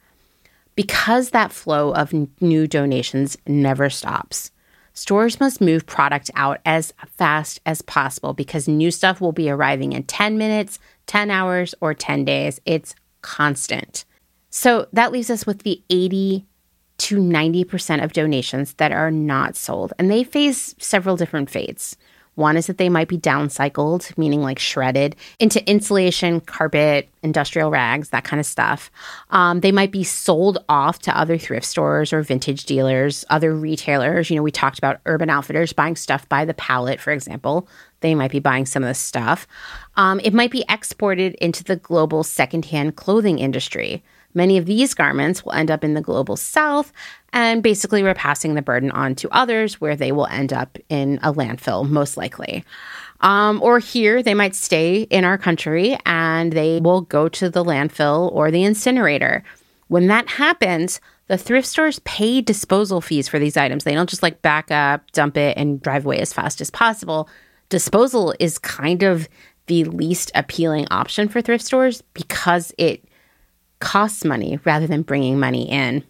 Because 0.74 1.30
that 1.30 1.52
flow 1.52 1.92
of 1.92 2.12
new 2.40 2.66
donations 2.66 3.36
never 3.46 3.88
stops, 3.90 4.50
Stores 4.98 5.38
must 5.38 5.60
move 5.60 5.86
product 5.86 6.28
out 6.34 6.58
as 6.66 6.92
fast 7.06 7.60
as 7.64 7.82
possible 7.82 8.32
because 8.32 8.66
new 8.66 8.90
stuff 8.90 9.20
will 9.20 9.30
be 9.30 9.48
arriving 9.48 9.92
in 9.92 10.02
10 10.02 10.36
minutes, 10.36 10.80
10 11.06 11.30
hours, 11.30 11.72
or 11.80 11.94
10 11.94 12.24
days. 12.24 12.60
It's 12.66 12.96
constant. 13.22 14.04
So 14.50 14.88
that 14.92 15.12
leaves 15.12 15.30
us 15.30 15.46
with 15.46 15.62
the 15.62 15.80
80 15.88 16.44
to 16.98 17.16
90% 17.16 18.02
of 18.02 18.12
donations 18.12 18.74
that 18.74 18.90
are 18.90 19.12
not 19.12 19.54
sold, 19.54 19.92
and 20.00 20.10
they 20.10 20.24
face 20.24 20.74
several 20.80 21.16
different 21.16 21.48
fates. 21.48 21.96
One 22.38 22.56
is 22.56 22.68
that 22.68 22.78
they 22.78 22.88
might 22.88 23.08
be 23.08 23.18
downcycled, 23.18 24.16
meaning 24.16 24.42
like 24.42 24.60
shredded, 24.60 25.16
into 25.40 25.68
insulation, 25.68 26.40
carpet, 26.40 27.08
industrial 27.24 27.68
rags, 27.68 28.10
that 28.10 28.22
kind 28.22 28.38
of 28.38 28.46
stuff. 28.46 28.92
Um, 29.30 29.58
they 29.58 29.72
might 29.72 29.90
be 29.90 30.04
sold 30.04 30.64
off 30.68 31.00
to 31.00 31.18
other 31.18 31.36
thrift 31.36 31.66
stores 31.66 32.12
or 32.12 32.22
vintage 32.22 32.64
dealers, 32.64 33.24
other 33.28 33.52
retailers. 33.52 34.30
You 34.30 34.36
know, 34.36 34.44
we 34.44 34.52
talked 34.52 34.78
about 34.78 35.00
Urban 35.04 35.30
Outfitters 35.30 35.72
buying 35.72 35.96
stuff 35.96 36.28
by 36.28 36.44
the 36.44 36.54
pallet, 36.54 37.00
for 37.00 37.10
example. 37.10 37.66
They 38.02 38.14
might 38.14 38.30
be 38.30 38.38
buying 38.38 38.66
some 38.66 38.84
of 38.84 38.88
this 38.88 39.00
stuff. 39.00 39.48
Um, 39.96 40.20
it 40.22 40.32
might 40.32 40.52
be 40.52 40.64
exported 40.68 41.34
into 41.40 41.64
the 41.64 41.74
global 41.74 42.22
secondhand 42.22 42.94
clothing 42.94 43.40
industry. 43.40 44.04
Many 44.34 44.58
of 44.58 44.66
these 44.66 44.94
garments 44.94 45.44
will 45.44 45.52
end 45.52 45.70
up 45.70 45.82
in 45.82 45.94
the 45.94 46.00
global 46.00 46.36
south, 46.36 46.92
and 47.32 47.62
basically 47.62 48.02
we're 48.02 48.14
passing 48.14 48.54
the 48.54 48.62
burden 48.62 48.90
on 48.90 49.14
to 49.16 49.28
others 49.30 49.80
where 49.80 49.96
they 49.96 50.12
will 50.12 50.26
end 50.26 50.52
up 50.52 50.78
in 50.88 51.18
a 51.22 51.32
landfill, 51.32 51.88
most 51.88 52.16
likely. 52.16 52.64
Um, 53.20 53.60
or 53.62 53.78
here, 53.78 54.22
they 54.22 54.34
might 54.34 54.54
stay 54.54 55.02
in 55.02 55.24
our 55.24 55.38
country 55.38 55.98
and 56.06 56.52
they 56.52 56.80
will 56.80 57.02
go 57.02 57.28
to 57.28 57.50
the 57.50 57.64
landfill 57.64 58.32
or 58.32 58.50
the 58.50 58.62
incinerator. 58.62 59.42
When 59.88 60.06
that 60.06 60.28
happens, 60.28 61.00
the 61.26 61.38
thrift 61.38 61.66
stores 61.66 61.98
pay 62.00 62.40
disposal 62.40 63.00
fees 63.00 63.28
for 63.28 63.38
these 63.38 63.56
items. 63.56 63.84
They 63.84 63.94
don't 63.94 64.08
just 64.08 64.22
like 64.22 64.40
back 64.40 64.70
up, 64.70 65.10
dump 65.12 65.36
it, 65.36 65.56
and 65.58 65.82
drive 65.82 66.06
away 66.06 66.18
as 66.18 66.32
fast 66.32 66.60
as 66.60 66.70
possible. 66.70 67.28
Disposal 67.68 68.34
is 68.38 68.58
kind 68.58 69.02
of 69.02 69.28
the 69.66 69.84
least 69.84 70.30
appealing 70.34 70.86
option 70.90 71.28
for 71.28 71.42
thrift 71.42 71.64
stores 71.64 72.02
because 72.14 72.72
it 72.78 73.04
costs 73.80 74.24
money 74.24 74.58
rather 74.64 74.86
than 74.86 75.02
bringing 75.02 75.38
money 75.38 75.70
in. 75.70 76.02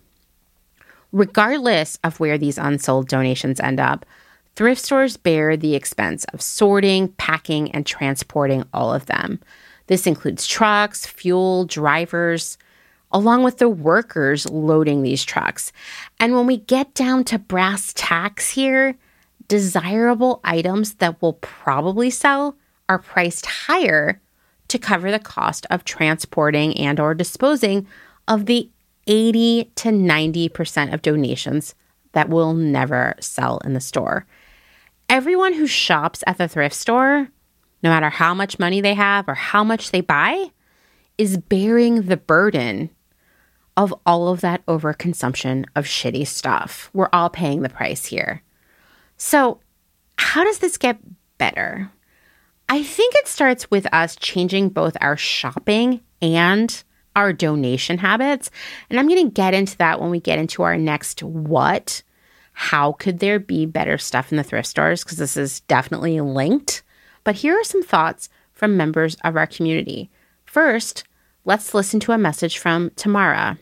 Regardless 1.12 1.98
of 2.04 2.20
where 2.20 2.38
these 2.38 2.58
unsold 2.58 3.08
donations 3.08 3.60
end 3.60 3.80
up, 3.80 4.04
thrift 4.54 4.82
stores 4.82 5.16
bear 5.16 5.56
the 5.56 5.74
expense 5.74 6.24
of 6.32 6.42
sorting, 6.42 7.08
packing, 7.08 7.70
and 7.72 7.86
transporting 7.86 8.64
all 8.74 8.92
of 8.92 9.06
them. 9.06 9.40
This 9.86 10.06
includes 10.06 10.46
trucks, 10.46 11.06
fuel, 11.06 11.64
drivers, 11.64 12.58
along 13.10 13.42
with 13.42 13.58
the 13.58 13.68
workers 13.68 14.48
loading 14.50 15.02
these 15.02 15.24
trucks. 15.24 15.72
And 16.20 16.34
when 16.34 16.46
we 16.46 16.58
get 16.58 16.92
down 16.94 17.24
to 17.24 17.38
brass 17.38 17.92
tacks 17.94 18.50
here, 18.50 18.96
desirable 19.48 20.40
items 20.44 20.94
that 20.94 21.20
will 21.22 21.34
probably 21.34 22.10
sell 22.10 22.56
are 22.88 22.98
priced 22.98 23.46
higher 23.46 24.20
to 24.68 24.78
cover 24.78 25.10
the 25.10 25.18
cost 25.18 25.66
of 25.70 25.84
transporting 25.84 26.76
and 26.76 27.00
or 27.00 27.14
disposing 27.14 27.86
of 28.26 28.44
the 28.44 28.68
80 29.08 29.72
to 29.76 29.88
90% 29.88 30.94
of 30.94 31.02
donations 31.02 31.74
that 32.12 32.28
will 32.28 32.54
never 32.54 33.14
sell 33.20 33.58
in 33.64 33.72
the 33.72 33.80
store. 33.80 34.26
Everyone 35.08 35.54
who 35.54 35.66
shops 35.66 36.22
at 36.26 36.38
the 36.38 36.46
thrift 36.46 36.76
store, 36.76 37.28
no 37.82 37.90
matter 37.90 38.10
how 38.10 38.34
much 38.34 38.58
money 38.58 38.80
they 38.80 38.94
have 38.94 39.28
or 39.28 39.34
how 39.34 39.64
much 39.64 39.90
they 39.90 40.02
buy, 40.02 40.50
is 41.16 41.38
bearing 41.38 42.02
the 42.02 42.16
burden 42.16 42.90
of 43.76 43.94
all 44.04 44.28
of 44.28 44.40
that 44.40 44.64
overconsumption 44.66 45.64
of 45.74 45.84
shitty 45.84 46.26
stuff. 46.26 46.90
We're 46.92 47.08
all 47.12 47.30
paying 47.30 47.62
the 47.62 47.68
price 47.68 48.04
here. 48.04 48.42
So, 49.16 49.60
how 50.16 50.44
does 50.44 50.58
this 50.58 50.76
get 50.76 50.98
better? 51.38 51.90
I 52.68 52.82
think 52.82 53.14
it 53.14 53.28
starts 53.28 53.70
with 53.70 53.86
us 53.92 54.16
changing 54.16 54.70
both 54.70 54.96
our 55.00 55.16
shopping 55.16 56.00
and 56.20 56.82
our 57.18 57.32
donation 57.32 57.98
habits. 57.98 58.48
And 58.88 58.98
I'm 58.98 59.08
going 59.08 59.26
to 59.26 59.34
get 59.34 59.52
into 59.52 59.76
that 59.78 60.00
when 60.00 60.10
we 60.10 60.20
get 60.20 60.38
into 60.38 60.62
our 60.62 60.78
next 60.78 61.20
what. 61.22 62.02
How 62.52 62.92
could 62.92 63.18
there 63.18 63.40
be 63.40 63.66
better 63.66 63.98
stuff 63.98 64.30
in 64.30 64.36
the 64.36 64.44
thrift 64.44 64.68
stores? 64.68 65.02
Because 65.02 65.18
this 65.18 65.36
is 65.36 65.60
definitely 65.60 66.20
linked. 66.20 66.82
But 67.24 67.34
here 67.34 67.58
are 67.58 67.64
some 67.64 67.82
thoughts 67.82 68.28
from 68.52 68.76
members 68.76 69.16
of 69.24 69.36
our 69.36 69.48
community. 69.48 70.10
First, 70.44 71.04
let's 71.44 71.74
listen 71.74 71.98
to 72.00 72.12
a 72.12 72.18
message 72.18 72.58
from 72.58 72.90
Tamara. 72.90 73.58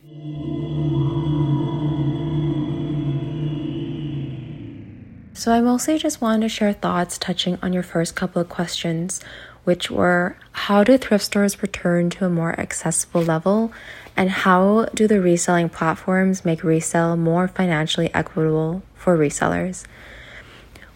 So, 5.33 5.53
I 5.53 5.61
mostly 5.61 5.99
just 5.99 6.23
wanted 6.23 6.43
to 6.43 6.49
share 6.49 6.73
thoughts 6.73 7.19
touching 7.19 7.59
on 7.63 7.75
your 7.75 7.83
first 7.83 8.17
couple 8.17 8.41
of 8.41 8.49
questions, 8.49 9.21
which 9.67 9.91
were 9.91 10.37
how 10.53 10.85
do 10.85 10.97
thrift 10.97 11.25
stores 11.25 11.61
return 11.61 12.09
to 12.09 12.25
a 12.25 12.31
more 12.31 12.59
accessible 12.59 13.21
level? 13.21 13.73
And 14.17 14.31
how 14.31 14.87
do 14.95 15.09
the 15.09 15.21
reselling 15.21 15.69
platforms 15.69 16.45
make 16.45 16.63
resale 16.63 17.17
more 17.17 17.49
financially 17.49 18.09
equitable 18.15 18.83
for 18.95 19.19
resellers? 19.19 19.85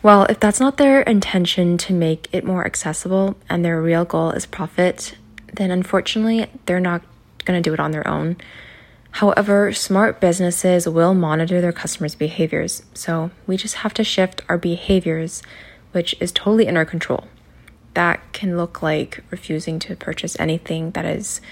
Well, 0.04 0.22
if 0.26 0.38
that's 0.38 0.60
not 0.60 0.76
their 0.76 1.02
intention 1.02 1.78
to 1.78 1.92
make 1.92 2.28
it 2.32 2.44
more 2.44 2.64
accessible 2.64 3.36
and 3.48 3.64
their 3.64 3.82
real 3.82 4.04
goal 4.04 4.30
is 4.30 4.46
profit, 4.46 5.16
then 5.52 5.72
unfortunately, 5.72 6.46
they're 6.66 6.78
not 6.78 7.02
going 7.44 7.60
to 7.60 7.68
do 7.68 7.74
it 7.74 7.80
on 7.80 7.90
their 7.90 8.06
own. 8.06 8.36
However, 9.10 9.72
smart 9.72 10.20
businesses 10.20 10.88
will 10.88 11.12
monitor 11.12 11.60
their 11.60 11.72
customers' 11.72 12.14
behaviors, 12.14 12.84
so 12.94 13.32
we 13.48 13.56
just 13.56 13.76
have 13.76 13.92
to 13.94 14.04
shift 14.04 14.42
our 14.48 14.56
behaviors, 14.56 15.42
which 15.90 16.14
is 16.20 16.30
totally 16.30 16.68
in 16.68 16.76
our 16.76 16.84
control. 16.84 17.24
That 18.00 18.32
can 18.32 18.56
look 18.56 18.80
like 18.80 19.22
refusing 19.30 19.78
to 19.80 19.94
purchase 19.94 20.34
anything 20.40 20.92
that 20.92 21.04
is 21.04 21.42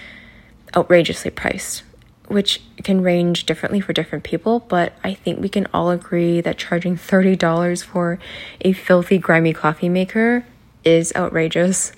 outrageously 0.75 1.31
priced, 1.31 1.83
which 2.29 2.63
can 2.83 3.03
range 3.03 3.45
differently 3.45 3.81
for 3.81 3.93
different 3.93 4.25
people, 4.25 4.61
but 4.61 4.95
I 5.05 5.13
think 5.13 5.41
we 5.41 5.51
can 5.51 5.67
all 5.75 5.91
agree 5.91 6.41
that 6.41 6.57
charging 6.57 6.97
$30 6.97 7.85
for 7.85 8.19
a 8.63 8.73
filthy, 8.73 9.19
grimy 9.19 9.53
coffee 9.53 9.91
maker 9.91 10.47
is 10.85 11.13
outrageous. 11.15 11.93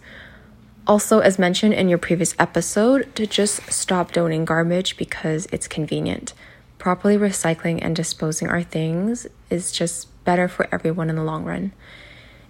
Also, 0.85 1.21
as 1.21 1.39
mentioned 1.39 1.75
in 1.75 1.89
your 1.89 1.99
previous 1.99 2.35
episode, 2.37 3.15
to 3.15 3.29
just 3.29 3.73
stop 3.73 4.11
donating 4.11 4.45
garbage 4.45 4.97
because 4.97 5.47
it's 5.53 5.69
convenient. 5.69 6.33
Properly 6.77 7.17
recycling 7.17 7.79
and 7.81 7.95
disposing 7.95 8.49
our 8.49 8.65
things 8.65 9.29
is 9.49 9.71
just 9.71 10.09
better 10.25 10.49
for 10.49 10.67
everyone 10.75 11.09
in 11.09 11.15
the 11.15 11.23
long 11.23 11.45
run. 11.45 11.71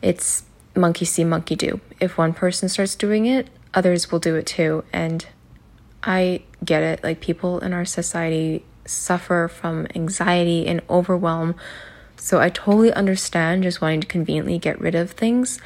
It's 0.01 0.45
monkey 0.81 1.05
see, 1.05 1.25
monkey 1.25 1.57
do. 1.57 1.81
If 2.01 2.19
one 2.19 2.33
person 2.33 2.69
starts 2.69 2.95
doing 2.95 3.27
it, 3.27 3.49
others 3.75 4.11
will 4.11 4.19
do 4.19 4.37
it 4.37 4.47
too. 4.47 4.85
And 4.93 5.27
I 6.03 6.43
get 6.65 6.83
it. 6.83 7.05
Like, 7.05 7.21
people 7.21 7.61
in 7.61 7.73
our 7.73 7.85
society 7.85 8.65
suffer 8.87 9.49
from 9.49 9.87
anxiety 9.95 10.67
and 10.67 10.83
overwhelm. 10.89 11.55
So 12.17 12.41
I 12.41 12.49
totally 12.49 12.93
understand 12.93 13.63
just 13.63 13.81
wanting 13.81 14.01
to 14.01 14.07
conveniently 14.07 14.59
get 14.59 14.81
rid 14.81 14.95
of 14.95 15.13
things 15.13 15.61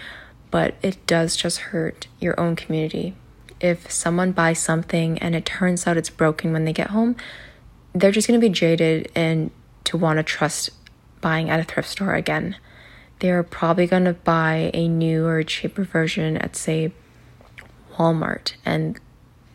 but 0.54 0.76
it 0.82 1.04
does 1.04 1.34
just 1.34 1.58
hurt 1.58 2.06
your 2.20 2.38
own 2.38 2.54
community. 2.54 3.12
If 3.60 3.90
someone 3.90 4.30
buys 4.30 4.60
something 4.60 5.18
and 5.18 5.34
it 5.34 5.44
turns 5.44 5.84
out 5.84 5.96
it's 5.96 6.10
broken 6.10 6.52
when 6.52 6.64
they 6.64 6.72
get 6.72 6.90
home, 6.90 7.16
they're 7.92 8.12
just 8.12 8.28
going 8.28 8.40
to 8.40 8.46
be 8.46 8.52
jaded 8.52 9.10
and 9.16 9.50
to 9.82 9.96
want 9.96 10.18
to 10.18 10.22
trust 10.22 10.70
buying 11.20 11.50
at 11.50 11.58
a 11.58 11.64
thrift 11.64 11.88
store 11.88 12.14
again. 12.14 12.54
They're 13.20 13.42
probably 13.42 13.86
going 13.86 14.04
to 14.04 14.12
buy 14.12 14.70
a 14.74 14.88
new 14.88 15.26
or 15.26 15.42
cheaper 15.42 15.84
version 15.84 16.36
at, 16.36 16.56
say, 16.56 16.92
Walmart, 17.96 18.54
and 18.64 18.98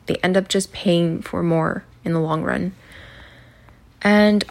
they 0.05 0.15
end 0.17 0.37
up 0.37 0.47
just 0.47 0.71
paying 0.71 1.21
for 1.21 1.43
more 1.43 1.83
in 2.03 2.13
the 2.13 2.19
long 2.19 2.43
run. 2.43 2.73
And 4.01 4.43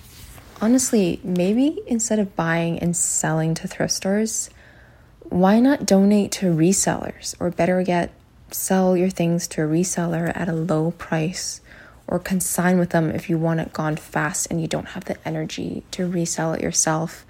honestly, 0.61 1.20
maybe 1.24 1.80
instead 1.86 2.18
of 2.18 2.36
buying 2.36 2.78
and 2.78 2.96
selling 2.96 3.54
to 3.54 3.68
thrift 3.68 3.92
stores, 3.92 4.50
why 5.20 5.61
not 5.61 5.86
donate 5.86 6.32
to 6.32 6.46
resellers 6.46 7.34
or 7.40 7.50
better 7.50 7.80
yet 7.80 8.12
sell 8.50 8.96
your 8.96 9.11
things 9.11 9.46
to 9.48 9.62
a 9.62 9.66
reseller 9.66 10.32
at 10.34 10.48
a 10.48 10.54
low 10.54 10.92
price 10.92 11.61
or 12.06 12.18
consign 12.18 12.78
with 12.78 12.90
them 12.90 13.11
if 13.11 13.28
you 13.28 13.36
want 13.36 13.61
it 13.61 13.72
gone 13.72 13.96
fast 13.96 14.46
and 14.50 14.61
you 14.61 14.66
don't 14.66 14.88
have 14.88 15.04
the 15.04 15.28
energy 15.28 15.82
to 15.90 16.06
resell 16.06 16.54
it 16.54 16.62
yourself 16.62 17.26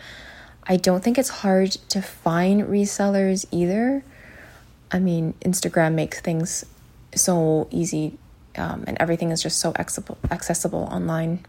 i 0.68 0.76
don't 0.76 1.02
think 1.02 1.18
it's 1.18 1.28
hard 1.28 1.70
to 1.88 2.00
find 2.00 2.62
resellers 2.62 3.46
either 3.50 4.04
i 4.92 4.98
mean 4.98 5.34
instagram 5.44 5.94
makes 5.94 6.20
things 6.20 6.64
so 7.14 7.66
easy 7.70 8.18
um, 8.56 8.82
and 8.88 8.96
everything 8.98 9.30
is 9.30 9.40
just 9.40 9.58
so 9.60 9.72
accessible, 9.78 10.18
accessible 10.30 10.88
online 10.90 11.44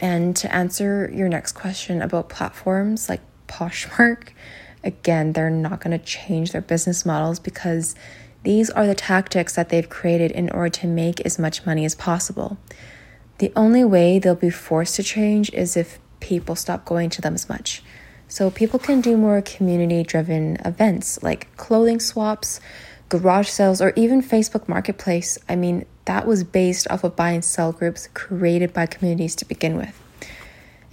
and 0.00 0.34
to 0.36 0.52
answer 0.52 1.10
your 1.14 1.28
next 1.28 1.52
question 1.52 2.02
about 2.02 2.28
platforms 2.28 3.08
like 3.08 3.20
poshmark 3.48 4.30
Again, 4.82 5.32
they're 5.32 5.50
not 5.50 5.80
going 5.80 5.98
to 5.98 6.04
change 6.04 6.52
their 6.52 6.62
business 6.62 7.04
models 7.04 7.38
because 7.38 7.94
these 8.42 8.70
are 8.70 8.86
the 8.86 8.94
tactics 8.94 9.54
that 9.54 9.68
they've 9.68 9.88
created 9.88 10.30
in 10.30 10.48
order 10.50 10.70
to 10.70 10.86
make 10.86 11.20
as 11.20 11.38
much 11.38 11.66
money 11.66 11.84
as 11.84 11.94
possible. 11.94 12.56
The 13.38 13.52
only 13.54 13.84
way 13.84 14.18
they'll 14.18 14.34
be 14.34 14.50
forced 14.50 14.96
to 14.96 15.02
change 15.02 15.52
is 15.52 15.76
if 15.76 15.98
people 16.20 16.56
stop 16.56 16.84
going 16.84 17.10
to 17.10 17.20
them 17.20 17.34
as 17.34 17.48
much. 17.48 17.82
So 18.30 18.50
people 18.50 18.78
can 18.78 19.02
do 19.02 19.18
more 19.18 19.42
community 19.42 20.02
driven 20.02 20.56
events 20.64 21.22
like 21.22 21.54
clothing 21.58 22.00
swaps, 22.00 22.60
garage 23.10 23.48
sales, 23.48 23.82
or 23.82 23.92
even 23.96 24.22
Facebook 24.22 24.66
Marketplace. 24.68 25.36
I 25.50 25.56
mean, 25.56 25.84
that 26.06 26.26
was 26.26 26.42
based 26.44 26.90
off 26.90 27.04
of 27.04 27.14
buy 27.14 27.32
and 27.32 27.44
sell 27.44 27.72
groups 27.72 28.08
created 28.14 28.72
by 28.72 28.86
communities 28.86 29.36
to 29.36 29.44
begin 29.44 29.76
with. 29.76 30.00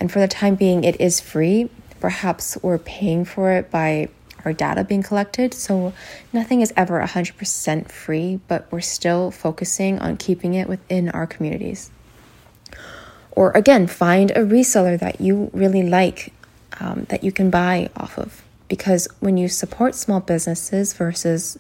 And 0.02 0.12
for 0.12 0.20
the 0.20 0.28
time 0.28 0.56
being, 0.56 0.84
it 0.84 1.00
is 1.00 1.22
free, 1.22 1.70
Perhaps 2.00 2.58
we're 2.62 2.78
paying 2.78 3.26
for 3.26 3.52
it 3.52 3.72
by 3.72 4.10
our 4.46 4.54
data 4.54 4.84
being 4.84 5.04
collected. 5.04 5.54
So 5.54 5.94
nothing 6.32 6.62
is 6.62 6.72
ever 6.78 7.02
100% 7.02 7.92
free, 7.92 8.40
but 8.48 8.68
we're 8.72 8.82
still 8.82 9.32
focusing 9.32 10.00
on 10.00 10.18
keeping 10.18 10.54
it 10.54 10.70
within 10.70 11.10
our 11.10 11.26
communities. 11.26 11.90
Or 13.32 13.52
again, 13.52 13.88
find 13.88 14.32
a 14.32 14.42
reseller 14.42 15.00
that 15.00 15.22
you 15.22 15.50
really 15.54 15.84
like 15.84 16.34
um, 16.80 17.06
that 17.10 17.24
you 17.24 17.32
can 17.32 17.50
buy 17.50 17.90
off 17.98 18.18
of. 18.18 18.44
Because 18.68 19.08
when 19.20 19.38
you 19.38 19.48
support 19.48 19.96
small 19.96 20.20
businesses 20.20 20.94
versus 20.94 21.58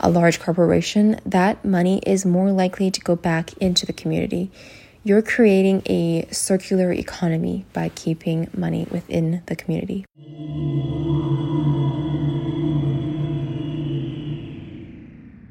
a 0.00 0.10
large 0.10 0.40
corporation, 0.40 1.20
that 1.24 1.64
money 1.64 2.00
is 2.06 2.26
more 2.26 2.50
likely 2.50 2.90
to 2.90 3.00
go 3.00 3.14
back 3.14 3.52
into 3.58 3.86
the 3.86 3.92
community 3.92 4.50
you're 5.02 5.22
creating 5.22 5.82
a 5.86 6.26
circular 6.30 6.92
economy 6.92 7.64
by 7.72 7.88
keeping 7.90 8.50
money 8.54 8.86
within 8.90 9.42
the 9.46 9.56
community. 9.56 10.04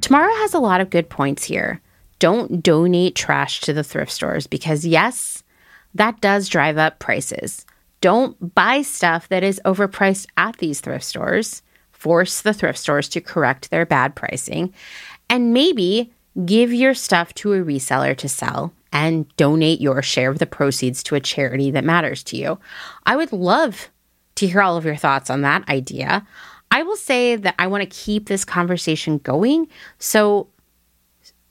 Tamara 0.02 0.32
has 0.38 0.54
a 0.54 0.60
lot 0.60 0.82
of 0.82 0.90
good 0.90 1.10
points 1.10 1.44
here. 1.44 1.82
don't 2.20 2.62
donate 2.62 3.16
trash 3.16 3.62
to 3.62 3.72
the 3.72 3.84
thrift 3.84 4.12
stores 4.12 4.46
because, 4.46 4.86
yes, 4.86 5.42
that 5.96 6.20
does 6.20 6.50
drive 6.50 6.78
up 6.78 7.00
prices. 7.00 7.66
Don't 8.02 8.54
buy 8.56 8.82
stuff 8.82 9.28
that 9.30 9.44
is 9.44 9.62
overpriced 9.66 10.28
at 10.38 10.58
these 10.58 10.80
thrift 10.80 11.06
stores. 11.06 11.62
Force 11.92 12.42
the 12.42 12.54
thrift 12.54 12.80
stores 12.80 13.10
to 13.10 13.22
correct 13.22 13.70
their 13.70 13.86
bad 13.86 14.16
pricing. 14.16 14.74
And 15.30 15.54
maybe 15.54 16.12
give 16.46 16.74
your 16.74 16.94
stuff 16.94 17.34
to 17.36 17.54
a 17.54 17.64
reseller 17.64 18.16
to 18.18 18.30
sell 18.30 18.74
and 18.92 19.28
donate 19.36 19.82
your 19.82 20.02
share 20.02 20.32
of 20.32 20.40
the 20.40 20.46
proceeds 20.46 21.04
to 21.04 21.16
a 21.16 21.20
charity 21.20 21.72
that 21.72 21.84
matters 21.84 22.24
to 22.24 22.38
you. 22.38 22.60
I 23.06 23.16
would 23.16 23.32
love 23.32 23.90
to 24.36 24.48
hear 24.48 24.62
all 24.62 24.78
of 24.78 24.86
your 24.86 24.96
thoughts 24.96 25.30
on 25.30 25.42
that 25.42 25.68
idea. 25.70 26.26
I 26.72 26.84
will 26.84 26.96
say 26.96 27.36
that 27.36 27.56
I 27.60 27.68
want 27.68 27.84
to 27.84 27.90
keep 27.90 28.28
this 28.28 28.46
conversation 28.46 29.18
going. 29.20 29.68
So, 29.98 30.48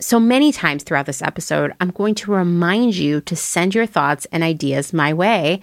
so 0.00 0.20
many 0.20 0.52
times 0.52 0.84
throughout 0.84 1.06
this 1.06 1.22
episode, 1.22 1.72
I'm 1.80 1.90
going 1.90 2.14
to 2.16 2.30
remind 2.30 2.96
you 2.96 3.20
to 3.22 3.34
send 3.34 3.74
your 3.74 3.86
thoughts 3.86 4.26
and 4.30 4.44
ideas 4.44 4.92
my 4.92 5.12
way, 5.12 5.60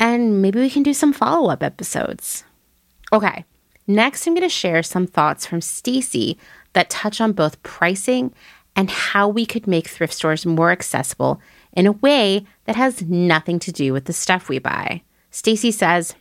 and 0.00 0.40
maybe 0.40 0.58
we 0.58 0.70
can 0.70 0.82
do 0.82 0.94
some 0.94 1.12
follow 1.12 1.50
up 1.50 1.62
episodes. 1.62 2.42
Okay, 3.12 3.44
next 3.86 4.26
I'm 4.26 4.34
going 4.34 4.42
to 4.42 4.48
share 4.48 4.82
some 4.82 5.06
thoughts 5.06 5.46
from 5.46 5.60
Stacy 5.60 6.38
that 6.72 6.90
touch 6.90 7.20
on 7.20 7.32
both 7.32 7.62
pricing 7.62 8.32
and 8.74 8.90
how 8.90 9.28
we 9.28 9.44
could 9.44 9.66
make 9.66 9.88
thrift 9.88 10.14
stores 10.14 10.46
more 10.46 10.70
accessible 10.70 11.40
in 11.72 11.86
a 11.86 11.92
way 11.92 12.46
that 12.64 12.76
has 12.76 13.02
nothing 13.02 13.58
to 13.60 13.70
do 13.70 13.92
with 13.92 14.06
the 14.06 14.12
stuff 14.12 14.48
we 14.48 14.58
buy. 14.58 15.02
Stacy 15.30 15.70
says, 15.70 16.14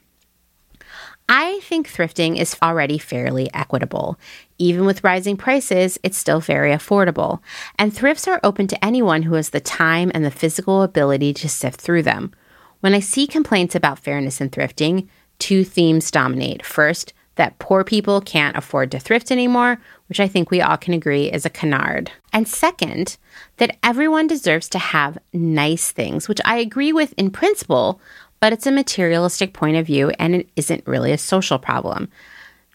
I 1.31 1.59
think 1.61 1.87
thrifting 1.87 2.37
is 2.37 2.55
already 2.61 2.97
fairly 2.97 3.53
equitable. 3.53 4.19
Even 4.57 4.85
with 4.85 5.03
rising 5.03 5.37
prices, 5.37 5.99
it's 6.01 6.17
still 6.17 6.39
very 6.39 6.71
affordable. 6.71 7.39
And 7.77 7.93
thrifts 7.93 8.27
are 8.27 8.39
open 8.43 8.65
to 8.67 8.83
anyone 8.83 9.21
who 9.21 9.35
has 9.35 9.51
the 9.51 9.59
time 9.59 10.11
and 10.15 10.25
the 10.25 10.31
physical 10.31 10.81
ability 10.81 11.33
to 11.35 11.47
sift 11.47 11.79
through 11.79 12.01
them. 12.01 12.33
When 12.81 12.93
I 12.93 12.99
see 12.99 13.27
complaints 13.27 13.75
about 13.75 13.99
fairness 13.99 14.39
and 14.39 14.51
thrifting, 14.51 15.07
two 15.37 15.63
themes 15.63 16.11
dominate. 16.11 16.65
First, 16.65 17.13
that 17.35 17.57
poor 17.59 17.83
people 17.83 18.19
can't 18.19 18.57
afford 18.57 18.91
to 18.91 18.99
thrift 18.99 19.31
anymore, 19.31 19.79
which 20.09 20.19
I 20.19 20.27
think 20.27 20.51
we 20.51 20.61
all 20.61 20.77
can 20.77 20.93
agree 20.93 21.31
is 21.31 21.45
a 21.45 21.49
canard. 21.49 22.11
And 22.33 22.47
second, 22.47 23.17
that 23.57 23.77
everyone 23.81 24.27
deserves 24.27 24.67
to 24.69 24.79
have 24.79 25.17
nice 25.31 25.91
things, 25.91 26.27
which 26.27 26.41
I 26.43 26.57
agree 26.57 26.91
with 26.91 27.13
in 27.17 27.31
principle, 27.31 28.01
but 28.41 28.51
it's 28.51 28.67
a 28.67 28.71
materialistic 28.71 29.53
point 29.53 29.77
of 29.77 29.85
view 29.85 30.09
and 30.19 30.35
it 30.35 30.49
isn't 30.55 30.87
really 30.87 31.11
a 31.11 31.17
social 31.17 31.59
problem. 31.59 32.09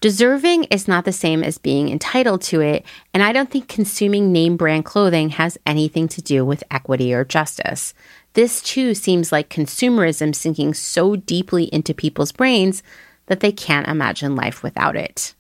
Deserving 0.01 0.65
is 0.65 0.87
not 0.87 1.05
the 1.05 1.13
same 1.13 1.43
as 1.43 1.57
being 1.57 1.89
entitled 1.89 2.43
to 2.43 2.61
it, 2.61 2.85
and 3.15 3.23
I 3.23 3.33
don't 3.33 3.51
think 3.51 3.69
consuming 3.69 4.33
name 4.33 4.57
brand 4.57 4.85
clothing 4.85 5.31
has 5.31 5.57
anything 5.65 6.09
to 6.09 6.21
do 6.21 6.45
with 6.45 6.63
equity 6.71 7.15
or 7.15 7.25
justice. 7.25 7.95
This 8.35 8.61
too 8.61 8.95
seems 8.95 9.33
like 9.33 9.49
consumerism 9.49 10.35
sinking 10.35 10.75
so 10.75 11.17
deeply 11.17 11.65
into 11.65 11.95
people's 11.95 12.33
brains 12.33 12.83
that 13.27 13.41
they 13.41 13.53
can't 13.53 13.89
imagine 13.89 14.37
life 14.37 14.63
without 14.63 14.97
it. 14.97 15.35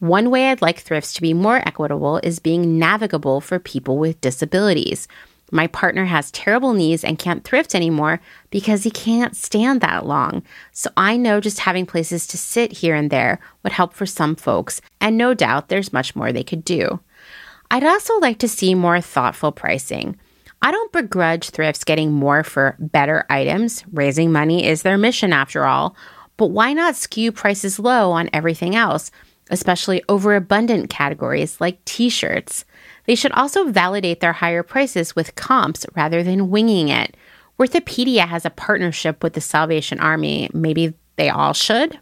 One 0.00 0.30
way 0.30 0.50
I'd 0.50 0.60
like 0.60 0.80
thrifts 0.80 1.14
to 1.14 1.22
be 1.22 1.32
more 1.32 1.66
equitable 1.66 2.18
is 2.22 2.38
being 2.38 2.78
navigable 2.78 3.40
for 3.40 3.58
people 3.58 3.96
with 3.96 4.20
disabilities. 4.20 5.08
My 5.50 5.66
partner 5.66 6.06
has 6.06 6.30
terrible 6.30 6.72
knees 6.72 7.04
and 7.04 7.18
can't 7.18 7.44
thrift 7.44 7.74
anymore 7.74 8.20
because 8.50 8.82
he 8.82 8.90
can't 8.90 9.36
stand 9.36 9.80
that 9.80 10.06
long. 10.06 10.42
So 10.72 10.90
I 10.96 11.16
know 11.16 11.40
just 11.40 11.60
having 11.60 11.86
places 11.86 12.26
to 12.28 12.38
sit 12.38 12.72
here 12.72 12.94
and 12.94 13.10
there 13.10 13.38
would 13.62 13.72
help 13.72 13.94
for 13.94 14.06
some 14.06 14.36
folks, 14.36 14.80
and 15.00 15.16
no 15.16 15.34
doubt 15.34 15.68
there's 15.68 15.92
much 15.92 16.16
more 16.16 16.32
they 16.32 16.44
could 16.44 16.64
do. 16.64 17.00
I'd 17.70 17.84
also 17.84 18.18
like 18.18 18.38
to 18.38 18.48
see 18.48 18.74
more 18.74 19.00
thoughtful 19.00 19.52
pricing. 19.52 20.16
I 20.62 20.70
don't 20.70 20.92
begrudge 20.92 21.50
thrifts 21.50 21.84
getting 21.84 22.10
more 22.10 22.42
for 22.42 22.76
better 22.78 23.26
items. 23.28 23.84
Raising 23.92 24.32
money 24.32 24.66
is 24.66 24.82
their 24.82 24.96
mission 24.96 25.32
after 25.32 25.66
all. 25.66 25.94
But 26.36 26.46
why 26.46 26.72
not 26.72 26.96
skew 26.96 27.32
prices 27.32 27.78
low 27.78 28.10
on 28.12 28.30
everything 28.32 28.74
else, 28.74 29.10
especially 29.50 30.02
overabundant 30.08 30.88
categories 30.90 31.60
like 31.60 31.84
t 31.84 32.08
shirts? 32.08 32.64
They 33.06 33.14
should 33.14 33.32
also 33.32 33.70
validate 33.70 34.20
their 34.20 34.32
higher 34.32 34.62
prices 34.62 35.14
with 35.14 35.34
comps 35.34 35.86
rather 35.94 36.22
than 36.22 36.50
winging 36.50 36.88
it. 36.88 37.16
Orthopedia 37.58 38.26
has 38.26 38.44
a 38.44 38.50
partnership 38.50 39.22
with 39.22 39.34
the 39.34 39.40
Salvation 39.40 40.00
Army. 40.00 40.48
Maybe 40.52 40.94
they 41.16 41.28
all 41.28 41.52
should. 41.52 41.98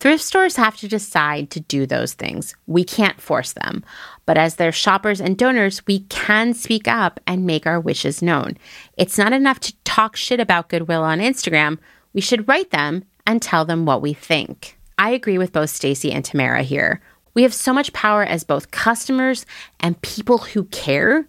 Thrift 0.00 0.24
stores 0.24 0.56
have 0.56 0.76
to 0.78 0.88
decide 0.88 1.48
to 1.50 1.60
do 1.60 1.86
those 1.86 2.12
things. 2.12 2.56
We 2.66 2.82
can't 2.82 3.20
force 3.20 3.52
them. 3.52 3.84
But 4.26 4.36
as 4.36 4.56
their 4.56 4.72
shoppers 4.72 5.20
and 5.20 5.38
donors, 5.38 5.86
we 5.86 6.00
can 6.00 6.54
speak 6.54 6.88
up 6.88 7.20
and 7.24 7.46
make 7.46 7.68
our 7.68 7.78
wishes 7.78 8.20
known. 8.20 8.58
It's 8.96 9.16
not 9.16 9.32
enough 9.32 9.60
to 9.60 9.74
talk 9.84 10.16
shit 10.16 10.40
about 10.40 10.68
Goodwill 10.68 11.04
on 11.04 11.20
Instagram. 11.20 11.78
We 12.12 12.20
should 12.20 12.48
write 12.48 12.70
them 12.70 13.04
and 13.28 13.40
tell 13.40 13.64
them 13.64 13.86
what 13.86 14.02
we 14.02 14.12
think. 14.12 14.76
I 14.98 15.10
agree 15.10 15.38
with 15.38 15.52
both 15.52 15.70
Stacy 15.70 16.10
and 16.10 16.24
Tamara 16.24 16.64
here. 16.64 17.00
We 17.34 17.42
have 17.42 17.54
so 17.54 17.72
much 17.72 17.92
power 17.92 18.22
as 18.22 18.44
both 18.44 18.70
customers 18.70 19.46
and 19.80 20.00
people 20.02 20.38
who 20.38 20.64
care 20.64 21.26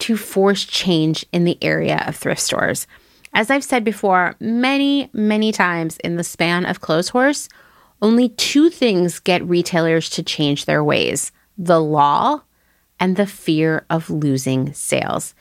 to 0.00 0.16
force 0.16 0.64
change 0.64 1.24
in 1.32 1.44
the 1.44 1.58
area 1.62 2.02
of 2.06 2.16
thrift 2.16 2.40
stores. 2.40 2.86
As 3.32 3.50
I've 3.50 3.64
said 3.64 3.84
before 3.84 4.36
many, 4.40 5.10
many 5.12 5.52
times 5.52 5.96
in 5.98 6.16
the 6.16 6.24
span 6.24 6.64
of 6.66 6.80
Clotheshorse, 6.80 7.48
only 8.00 8.28
two 8.30 8.70
things 8.70 9.18
get 9.18 9.44
retailers 9.44 10.08
to 10.10 10.22
change 10.22 10.64
their 10.64 10.84
ways 10.84 11.32
the 11.56 11.80
law 11.80 12.42
and 12.98 13.16
the 13.16 13.26
fear 13.26 13.86
of 13.88 14.10
losing 14.10 14.72
sales. 14.72 15.34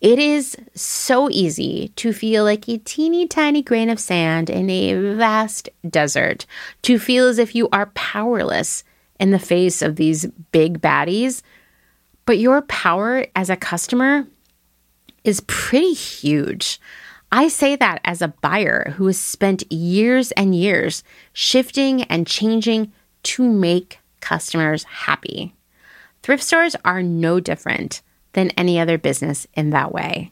It 0.00 0.18
is 0.18 0.56
so 0.74 1.30
easy 1.30 1.92
to 1.94 2.12
feel 2.12 2.42
like 2.42 2.68
a 2.68 2.78
teeny 2.78 3.28
tiny 3.28 3.62
grain 3.62 3.88
of 3.88 4.00
sand 4.00 4.50
in 4.50 4.68
a 4.68 5.14
vast 5.14 5.68
desert, 5.88 6.46
to 6.82 6.98
feel 6.98 7.28
as 7.28 7.38
if 7.38 7.54
you 7.54 7.68
are 7.72 7.86
powerless 7.94 8.82
in 9.20 9.30
the 9.30 9.38
face 9.38 9.82
of 9.82 9.96
these 9.96 10.26
big 10.52 10.80
baddies. 10.80 11.42
But 12.24 12.38
your 12.38 12.62
power 12.62 13.26
as 13.34 13.50
a 13.50 13.56
customer 13.56 14.26
is 15.24 15.40
pretty 15.46 15.92
huge. 15.92 16.80
I 17.30 17.48
say 17.48 17.76
that 17.76 18.00
as 18.04 18.20
a 18.20 18.34
buyer 18.42 18.92
who 18.96 19.06
has 19.06 19.18
spent 19.18 19.70
years 19.72 20.32
and 20.32 20.54
years 20.54 21.02
shifting 21.32 22.02
and 22.04 22.26
changing 22.26 22.92
to 23.24 23.48
make 23.48 23.98
customers 24.20 24.84
happy. 24.84 25.54
Thrift 26.22 26.42
stores 26.42 26.76
are 26.84 27.02
no 27.02 27.40
different 27.40 28.02
than 28.34 28.50
any 28.50 28.78
other 28.78 28.98
business 28.98 29.46
in 29.54 29.70
that 29.70 29.92
way. 29.92 30.30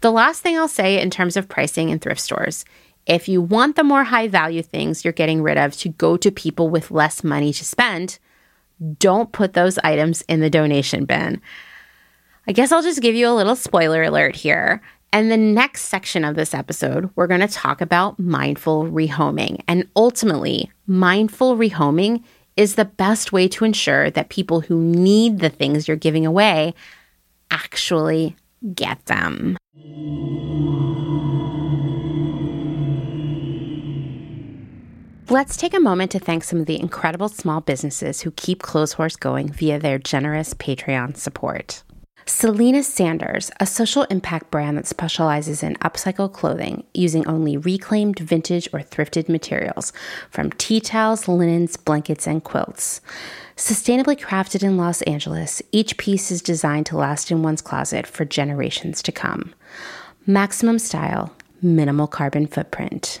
The 0.00 0.10
last 0.10 0.42
thing 0.42 0.56
I'll 0.56 0.68
say 0.68 1.00
in 1.00 1.10
terms 1.10 1.36
of 1.36 1.48
pricing 1.48 1.90
in 1.90 1.98
thrift 1.98 2.20
stores 2.20 2.64
if 3.06 3.28
you 3.28 3.40
want 3.40 3.76
the 3.76 3.84
more 3.84 4.04
high 4.04 4.28
value 4.28 4.62
things 4.62 5.04
you're 5.04 5.12
getting 5.12 5.42
rid 5.42 5.56
of 5.56 5.76
to 5.78 5.88
go 5.90 6.16
to 6.16 6.30
people 6.30 6.68
with 6.68 6.90
less 6.90 7.22
money 7.22 7.52
to 7.52 7.64
spend, 7.64 8.18
don't 8.98 9.32
put 9.32 9.52
those 9.54 9.78
items 9.78 10.22
in 10.22 10.40
the 10.40 10.50
donation 10.50 11.04
bin. 11.04 11.40
I 12.48 12.52
guess 12.52 12.72
I'll 12.72 12.82
just 12.82 13.00
give 13.00 13.14
you 13.14 13.28
a 13.28 13.34
little 13.34 13.56
spoiler 13.56 14.02
alert 14.02 14.36
here. 14.36 14.82
And 15.12 15.30
the 15.30 15.36
next 15.36 15.82
section 15.82 16.24
of 16.24 16.36
this 16.36 16.52
episode, 16.52 17.10
we're 17.14 17.26
going 17.26 17.40
to 17.40 17.48
talk 17.48 17.80
about 17.80 18.18
mindful 18.18 18.84
rehoming. 18.84 19.62
And 19.66 19.88
ultimately, 19.96 20.70
mindful 20.86 21.56
rehoming 21.56 22.22
is 22.56 22.74
the 22.74 22.84
best 22.84 23.32
way 23.32 23.48
to 23.48 23.64
ensure 23.64 24.10
that 24.10 24.28
people 24.28 24.60
who 24.60 24.80
need 24.80 25.38
the 25.38 25.50
things 25.50 25.86
you're 25.86 25.96
giving 25.96 26.26
away 26.26 26.74
actually 27.50 28.36
get 28.74 29.04
them. 29.06 29.56
Let's 35.28 35.56
take 35.56 35.74
a 35.74 35.80
moment 35.80 36.12
to 36.12 36.20
thank 36.20 36.44
some 36.44 36.60
of 36.60 36.66
the 36.66 36.78
incredible 36.78 37.28
small 37.28 37.60
businesses 37.60 38.20
who 38.20 38.30
keep 38.30 38.62
Clotheshorse 38.62 39.18
going 39.18 39.48
via 39.48 39.76
their 39.76 39.98
generous 39.98 40.54
Patreon 40.54 41.16
support. 41.16 41.82
Selena 42.26 42.84
Sanders, 42.84 43.50
a 43.58 43.66
social 43.66 44.04
impact 44.04 44.52
brand 44.52 44.78
that 44.78 44.86
specializes 44.86 45.64
in 45.64 45.74
upcycle 45.76 46.32
clothing 46.32 46.84
using 46.94 47.26
only 47.26 47.56
reclaimed, 47.56 48.20
vintage, 48.20 48.68
or 48.72 48.78
thrifted 48.78 49.28
materials 49.28 49.92
from 50.30 50.50
tea 50.52 50.80
towels, 50.80 51.26
linens, 51.26 51.76
blankets, 51.76 52.28
and 52.28 52.44
quilts. 52.44 53.00
Sustainably 53.56 54.16
crafted 54.16 54.62
in 54.62 54.76
Los 54.76 55.02
Angeles, 55.02 55.60
each 55.72 55.96
piece 55.96 56.30
is 56.30 56.40
designed 56.40 56.86
to 56.86 56.96
last 56.96 57.32
in 57.32 57.42
one's 57.42 57.62
closet 57.62 58.06
for 58.06 58.24
generations 58.24 59.02
to 59.02 59.10
come. 59.10 59.52
Maximum 60.24 60.78
style, 60.78 61.34
minimal 61.60 62.06
carbon 62.06 62.46
footprint. 62.46 63.20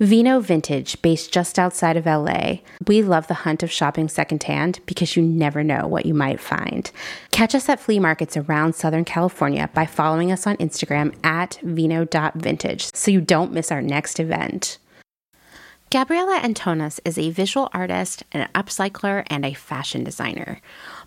Vino 0.00 0.40
Vintage, 0.40 1.00
based 1.02 1.32
just 1.32 1.58
outside 1.58 1.96
of 1.96 2.06
LA. 2.06 2.58
We 2.86 3.02
love 3.02 3.26
the 3.26 3.34
hunt 3.34 3.62
of 3.62 3.70
shopping 3.70 4.08
secondhand 4.08 4.80
because 4.86 5.16
you 5.16 5.22
never 5.22 5.62
know 5.62 5.86
what 5.86 6.06
you 6.06 6.14
might 6.14 6.40
find. 6.40 6.90
Catch 7.30 7.54
us 7.54 7.68
at 7.68 7.80
flea 7.80 7.98
markets 7.98 8.36
around 8.36 8.74
Southern 8.74 9.04
California 9.04 9.70
by 9.74 9.86
following 9.86 10.32
us 10.32 10.46
on 10.46 10.56
Instagram 10.56 11.14
at 11.24 11.58
vino.vintage 11.62 12.94
so 12.94 13.10
you 13.10 13.20
don't 13.20 13.52
miss 13.52 13.70
our 13.70 13.82
next 13.82 14.18
event. 14.18 14.78
Gabriella 15.92 16.40
Antonis 16.42 17.00
is 17.04 17.18
a 17.18 17.28
visual 17.28 17.68
artist, 17.74 18.22
an 18.32 18.48
upcycler, 18.54 19.24
and 19.26 19.44
a 19.44 19.52
fashion 19.52 20.02
designer. 20.02 20.58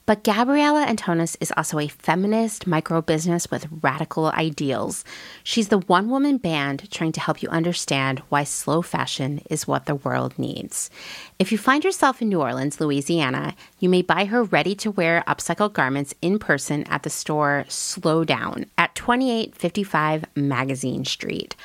But 0.07 0.23
Gabriella 0.23 0.85
Antonis 0.85 1.35
is 1.39 1.51
also 1.57 1.79
a 1.79 1.87
feminist 1.87 2.67
micro 2.67 3.01
business 3.01 3.49
with 3.49 3.67
radical 3.81 4.27
ideals. 4.27 5.03
She's 5.43 5.69
the 5.69 5.79
one 5.79 6.11
woman 6.11 6.37
band 6.37 6.91
trying 6.91 7.11
to 7.13 7.19
help 7.19 7.41
you 7.41 7.49
understand 7.49 8.19
why 8.29 8.43
slow 8.43 8.83
fashion 8.83 9.41
is 9.49 9.67
what 9.67 9.87
the 9.87 9.95
world 9.95 10.37
needs. 10.37 10.91
If 11.39 11.51
you 11.51 11.57
find 11.57 11.83
yourself 11.83 12.21
in 12.21 12.29
New 12.29 12.39
Orleans, 12.39 12.79
Louisiana, 12.79 13.55
you 13.79 13.89
may 13.89 14.03
buy 14.03 14.25
her 14.25 14.43
ready 14.43 14.75
to 14.75 14.91
wear 14.91 15.23
upcycled 15.27 15.73
garments 15.73 16.13
in 16.21 16.37
person 16.37 16.83
at 16.83 17.01
the 17.01 17.09
store 17.09 17.65
Slow 17.67 18.23
Down 18.23 18.67
at 18.77 18.93
2855 18.93 20.25
Magazine 20.35 21.03
Street. 21.03 21.55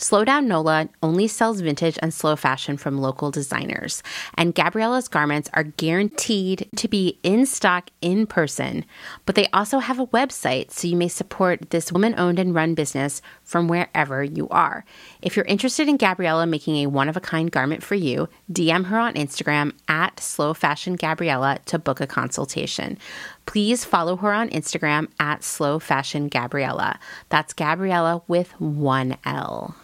Slow 0.00 0.24
Down 0.24 0.46
Nola 0.46 0.88
only 1.02 1.26
sells 1.26 1.60
vintage 1.60 1.98
and 2.00 2.14
slow 2.14 2.36
fashion 2.36 2.76
from 2.76 2.98
local 2.98 3.32
designers, 3.32 4.00
and 4.34 4.54
Gabriella's 4.54 5.08
garments 5.08 5.50
are 5.54 5.64
guaranteed 5.64 6.68
to 6.76 6.86
be 6.86 7.18
in 7.24 7.46
stock 7.46 7.90
in 8.00 8.24
person. 8.24 8.84
But 9.26 9.34
they 9.34 9.48
also 9.48 9.80
have 9.80 9.98
a 9.98 10.06
website, 10.06 10.70
so 10.70 10.86
you 10.86 10.94
may 10.94 11.08
support 11.08 11.70
this 11.70 11.90
woman 11.90 12.14
owned 12.16 12.38
and 12.38 12.54
run 12.54 12.74
business 12.74 13.20
from 13.42 13.66
wherever 13.66 14.22
you 14.22 14.48
are. 14.50 14.84
If 15.20 15.34
you're 15.34 15.44
interested 15.46 15.88
in 15.88 15.96
Gabriella 15.96 16.46
making 16.46 16.76
a 16.76 16.86
one 16.86 17.08
of 17.08 17.16
a 17.16 17.20
kind 17.20 17.50
garment 17.50 17.82
for 17.82 17.96
you, 17.96 18.28
DM 18.52 18.84
her 18.84 18.98
on 19.00 19.14
Instagram 19.14 19.72
at 19.88 20.20
Slow 20.20 20.54
Fashion 20.54 20.94
Gabriella 20.94 21.58
to 21.66 21.76
book 21.76 22.00
a 22.00 22.06
consultation. 22.06 22.98
Please 23.46 23.84
follow 23.84 24.14
her 24.14 24.32
on 24.32 24.48
Instagram 24.50 25.08
at 25.18 25.42
Slow 25.42 25.80
Fashion 25.80 26.28
Gabriella. 26.28 27.00
That's 27.30 27.52
Gabriella 27.52 28.22
with 28.28 28.52
one 28.60 29.16
L. 29.24 29.74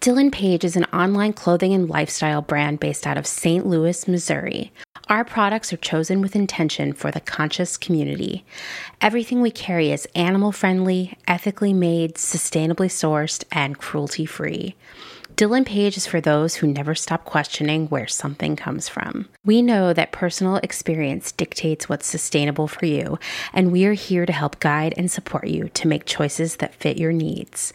Dylan 0.00 0.32
Page 0.32 0.64
is 0.64 0.76
an 0.76 0.86
online 0.86 1.34
clothing 1.34 1.74
and 1.74 1.86
lifestyle 1.86 2.40
brand 2.40 2.80
based 2.80 3.06
out 3.06 3.18
of 3.18 3.26
St. 3.26 3.66
Louis, 3.66 4.08
Missouri. 4.08 4.72
Our 5.08 5.24
products 5.24 5.74
are 5.74 5.76
chosen 5.76 6.22
with 6.22 6.34
intention 6.34 6.94
for 6.94 7.10
the 7.10 7.20
conscious 7.20 7.76
community. 7.76 8.42
Everything 9.02 9.42
we 9.42 9.50
carry 9.50 9.92
is 9.92 10.08
animal 10.14 10.52
friendly, 10.52 11.18
ethically 11.28 11.74
made, 11.74 12.14
sustainably 12.14 12.88
sourced, 12.88 13.44
and 13.52 13.76
cruelty 13.76 14.24
free. 14.24 14.74
Dylan 15.34 15.66
Page 15.66 15.98
is 15.98 16.06
for 16.06 16.20
those 16.20 16.56
who 16.56 16.66
never 16.66 16.94
stop 16.94 17.26
questioning 17.26 17.86
where 17.88 18.08
something 18.08 18.56
comes 18.56 18.88
from. 18.88 19.28
We 19.44 19.60
know 19.60 19.92
that 19.92 20.12
personal 20.12 20.56
experience 20.56 21.30
dictates 21.30 21.90
what's 21.90 22.06
sustainable 22.06 22.68
for 22.68 22.86
you, 22.86 23.18
and 23.52 23.70
we 23.70 23.84
are 23.84 23.92
here 23.92 24.24
to 24.24 24.32
help 24.32 24.60
guide 24.60 24.94
and 24.96 25.10
support 25.10 25.46
you 25.46 25.68
to 25.74 25.88
make 25.88 26.06
choices 26.06 26.56
that 26.56 26.74
fit 26.74 26.96
your 26.96 27.12
needs. 27.12 27.74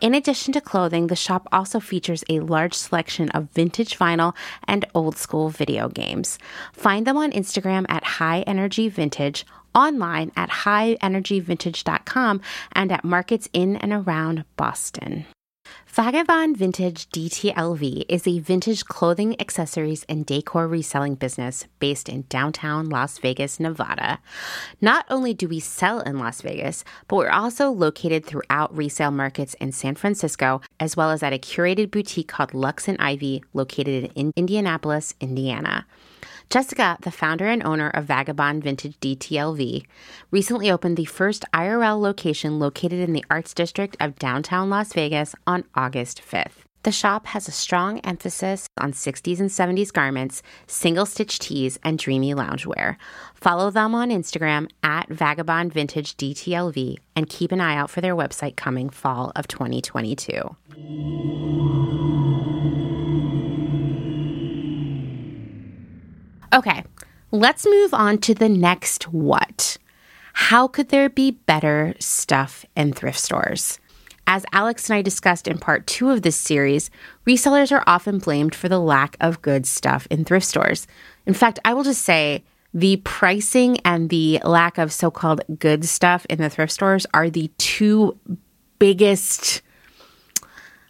In 0.00 0.14
addition 0.14 0.52
to 0.52 0.60
clothing, 0.60 1.06
the 1.06 1.16
shop 1.16 1.48
also 1.50 1.80
features 1.80 2.24
a 2.28 2.40
large 2.40 2.74
selection 2.74 3.30
of 3.30 3.50
vintage 3.52 3.96
vinyl 3.96 4.34
and 4.68 4.84
old 4.94 5.16
school 5.16 5.48
video 5.48 5.88
games. 5.88 6.38
Find 6.72 7.06
them 7.06 7.16
on 7.16 7.30
Instagram 7.30 7.86
at 7.88 8.04
High 8.04 8.40
Energy 8.42 8.88
Vintage, 8.88 9.46
online 9.74 10.30
at 10.36 10.50
highenergyvintage.com, 10.50 12.40
and 12.72 12.92
at 12.92 13.04
markets 13.04 13.48
in 13.52 13.76
and 13.76 13.92
around 13.92 14.44
Boston. 14.56 15.26
Vagabond 15.86 16.56
Vintage 16.56 17.08
DTLV 17.10 18.04
is 18.08 18.26
a 18.26 18.40
vintage 18.40 18.84
clothing, 18.84 19.40
accessories, 19.40 20.04
and 20.08 20.26
decor 20.26 20.66
reselling 20.66 21.14
business 21.14 21.66
based 21.78 22.08
in 22.08 22.24
downtown 22.28 22.88
Las 22.88 23.18
Vegas, 23.18 23.60
Nevada. 23.60 24.18
Not 24.80 25.06
only 25.08 25.34
do 25.34 25.46
we 25.46 25.60
sell 25.60 26.00
in 26.00 26.18
Las 26.18 26.40
Vegas, 26.40 26.84
but 27.06 27.16
we're 27.16 27.30
also 27.30 27.70
located 27.70 28.26
throughout 28.26 28.76
resale 28.76 29.12
markets 29.12 29.54
in 29.54 29.70
San 29.70 29.94
Francisco, 29.94 30.60
as 30.80 30.96
well 30.96 31.12
as 31.12 31.22
at 31.22 31.32
a 31.32 31.38
curated 31.38 31.90
boutique 31.92 32.28
called 32.28 32.54
Lux 32.54 32.88
and 32.88 32.98
Ivy, 32.98 33.44
located 33.52 34.10
in 34.14 34.32
Indianapolis, 34.34 35.14
Indiana. 35.20 35.86
Jessica, 36.50 36.96
the 37.02 37.10
founder 37.10 37.46
and 37.46 37.64
owner 37.64 37.90
of 37.90 38.04
Vagabond 38.04 38.62
Vintage 38.62 38.98
DTLV, 39.00 39.84
recently 40.30 40.70
opened 40.70 40.96
the 40.96 41.04
first 41.04 41.44
IRL 41.52 42.00
location 42.00 42.58
located 42.58 43.00
in 43.00 43.12
the 43.12 43.24
Arts 43.30 43.54
District 43.54 43.96
of 43.98 44.18
downtown 44.18 44.70
Las 44.70 44.92
Vegas 44.92 45.34
on 45.46 45.64
August 45.74 46.22
5th. 46.22 46.64
The 46.84 46.92
shop 46.92 47.26
has 47.28 47.48
a 47.48 47.50
strong 47.50 47.98
emphasis 48.00 48.66
on 48.76 48.92
60s 48.92 49.40
and 49.40 49.48
70s 49.48 49.90
garments, 49.90 50.42
single 50.66 51.06
stitch 51.06 51.38
tees, 51.38 51.78
and 51.82 51.98
dreamy 51.98 52.34
loungewear. 52.34 52.96
Follow 53.34 53.70
them 53.70 53.94
on 53.94 54.10
Instagram 54.10 54.70
at 54.82 55.08
Vagabond 55.08 55.72
Vintage 55.72 56.14
DTLV 56.18 56.98
and 57.16 57.30
keep 57.30 57.52
an 57.52 57.60
eye 57.62 57.76
out 57.76 57.88
for 57.88 58.02
their 58.02 58.14
website 58.14 58.56
coming 58.56 58.90
fall 58.90 59.32
of 59.34 59.48
2022. 59.48 60.54
Okay, 66.54 66.84
let's 67.32 67.66
move 67.66 67.92
on 67.92 68.18
to 68.18 68.32
the 68.32 68.48
next 68.48 69.08
what. 69.08 69.76
How 70.34 70.68
could 70.68 70.90
there 70.90 71.08
be 71.08 71.32
better 71.32 71.94
stuff 71.98 72.64
in 72.76 72.92
thrift 72.92 73.18
stores? 73.18 73.80
As 74.28 74.46
Alex 74.52 74.88
and 74.88 74.96
I 74.96 75.02
discussed 75.02 75.48
in 75.48 75.58
part 75.58 75.84
two 75.88 76.10
of 76.10 76.22
this 76.22 76.36
series, 76.36 76.90
resellers 77.26 77.72
are 77.72 77.82
often 77.88 78.18
blamed 78.18 78.54
for 78.54 78.68
the 78.68 78.78
lack 78.78 79.16
of 79.20 79.42
good 79.42 79.66
stuff 79.66 80.06
in 80.12 80.24
thrift 80.24 80.46
stores. 80.46 80.86
In 81.26 81.34
fact, 81.34 81.58
I 81.64 81.74
will 81.74 81.82
just 81.82 82.02
say 82.02 82.44
the 82.72 82.98
pricing 82.98 83.78
and 83.84 84.08
the 84.08 84.40
lack 84.44 84.78
of 84.78 84.92
so 84.92 85.10
called 85.10 85.42
good 85.58 85.84
stuff 85.84 86.24
in 86.30 86.38
the 86.38 86.48
thrift 86.48 86.72
stores 86.72 87.04
are 87.12 87.30
the 87.30 87.50
two 87.58 88.16
biggest 88.78 89.60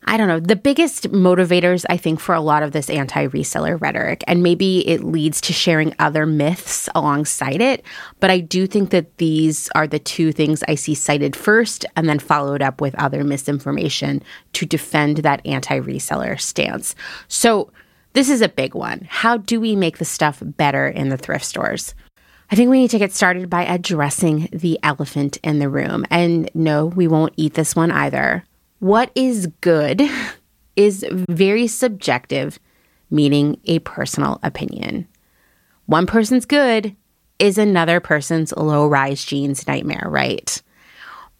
I 0.07 0.17
don't 0.17 0.29
know, 0.29 0.41
the 0.41 0.57
biggest 0.57 1.11
motivators, 1.13 1.85
I 1.89 1.97
think, 1.97 2.21
for 2.21 2.35
a 2.35 2.41
lot 2.41 2.63
of 2.63 2.73
this 2.73 2.91
anti 2.91 3.27
reseller 3.29 3.81
rhetoric. 3.81 4.23
And 4.27 4.43
maybe 4.43 4.87
it 4.87 5.03
leads 5.03 5.41
to 5.43 5.53
sharing 5.53 5.95
other 5.99 6.27
myths 6.27 6.89
alongside 6.95 7.61
it. 7.61 7.85
But 8.21 8.31
I 8.31 8.41
do 8.41 8.67
think 8.67 8.91
that 8.91 9.17
these 9.17 9.69
are 9.75 9.87
the 9.87 9.99
two 9.99 10.33
things 10.33 10.63
I 10.69 10.75
see 10.75 10.95
cited 10.95 11.35
first 11.35 11.87
and 11.97 12.09
then 12.09 12.19
followed 12.19 12.63
up 12.63 12.81
with 12.81 12.95
other 12.97 13.25
misinformation 13.25 14.23
to 14.55 14.67
defend 14.67 15.19
that 15.19 15.45
anti 15.47 15.81
reseller 15.81 16.39
stance. 16.39 16.95
So 17.29 17.73
this 18.13 18.29
is 18.29 18.43
a 18.43 18.49
big 18.49 18.75
one. 18.75 19.07
How 19.09 19.39
do 19.39 19.61
we 19.61 19.75
make 19.75 19.99
the 19.99 20.05
stuff 20.05 20.43
better 20.43 20.87
in 20.87 21.09
the 21.09 21.17
thrift 21.17 21.45
stores? 21.45 21.95
I 22.51 22.57
think 22.57 22.71
we 22.71 22.81
need 22.81 22.91
to 22.91 22.99
get 22.99 23.13
started 23.13 23.49
by 23.49 23.65
addressing 23.65 24.51
the 24.53 24.79
elephant 24.83 25.39
in 25.43 25.59
the 25.59 25.69
room. 25.69 26.05
And 26.11 26.51
no, 26.55 26.87
we 26.87 27.09
won't 27.09 27.35
eat 27.37 27.55
this 27.55 27.75
one 27.75 27.91
either 27.91 28.45
what 28.85 29.11
is 29.15 29.47
good 29.63 30.03
is 30.77 31.07
very 31.11 31.67
subjective, 31.67 32.59
meaning 33.11 33.59
a 33.65 33.79
personal 33.79 34.39
opinion. 34.43 35.09
One 35.87 36.07
person's 36.07 36.45
good 36.45 36.95
is 37.39 37.57
another 37.57 37.99
person's 37.99 38.53
low 38.53 38.87
rise 38.87 39.25
jeans 39.25 39.67
nightmare, 39.67 40.07
right? 40.07 40.63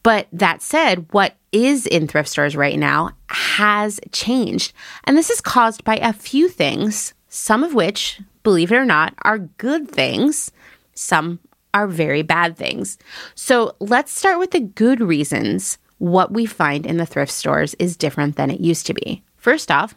But 0.03 0.27
that 0.33 0.63
said, 0.63 1.05
what 1.11 1.37
is 1.53 1.87
in 1.87 2.09
thrift 2.09 2.31
stores 2.31 2.57
right 2.57 2.79
now 2.79 3.11
has 3.29 4.01
changed. 4.11 4.73
And 5.05 5.15
this 5.15 5.29
is 5.29 5.43
caused 5.43 5.85
by 5.85 5.99
a 5.99 6.15
few 6.15 6.49
things, 6.49 7.13
some 7.29 7.63
of 7.63 7.75
which, 7.75 8.23
believe 8.43 8.73
it 8.73 8.77
or 8.77 8.87
not, 8.87 9.13
are 9.21 9.37
good 9.59 9.91
things, 9.91 10.51
some 10.95 11.41
are 11.75 11.89
very 11.89 12.23
bad 12.23 12.57
things. 12.57 12.97
So 13.35 13.77
let's 13.81 14.13
start 14.13 14.39
with 14.39 14.53
the 14.53 14.61
good 14.61 15.03
reasons 15.03 15.77
what 15.99 16.33
we 16.33 16.47
find 16.47 16.87
in 16.87 16.97
the 16.97 17.07
thrift 17.07 17.33
stores 17.33 17.75
is 17.75 17.97
different 17.97 18.37
than 18.37 18.51
it 18.51 18.61
used 18.61 18.87
to 18.87 18.95
be. 18.95 19.23
First 19.37 19.71
off, 19.71 19.95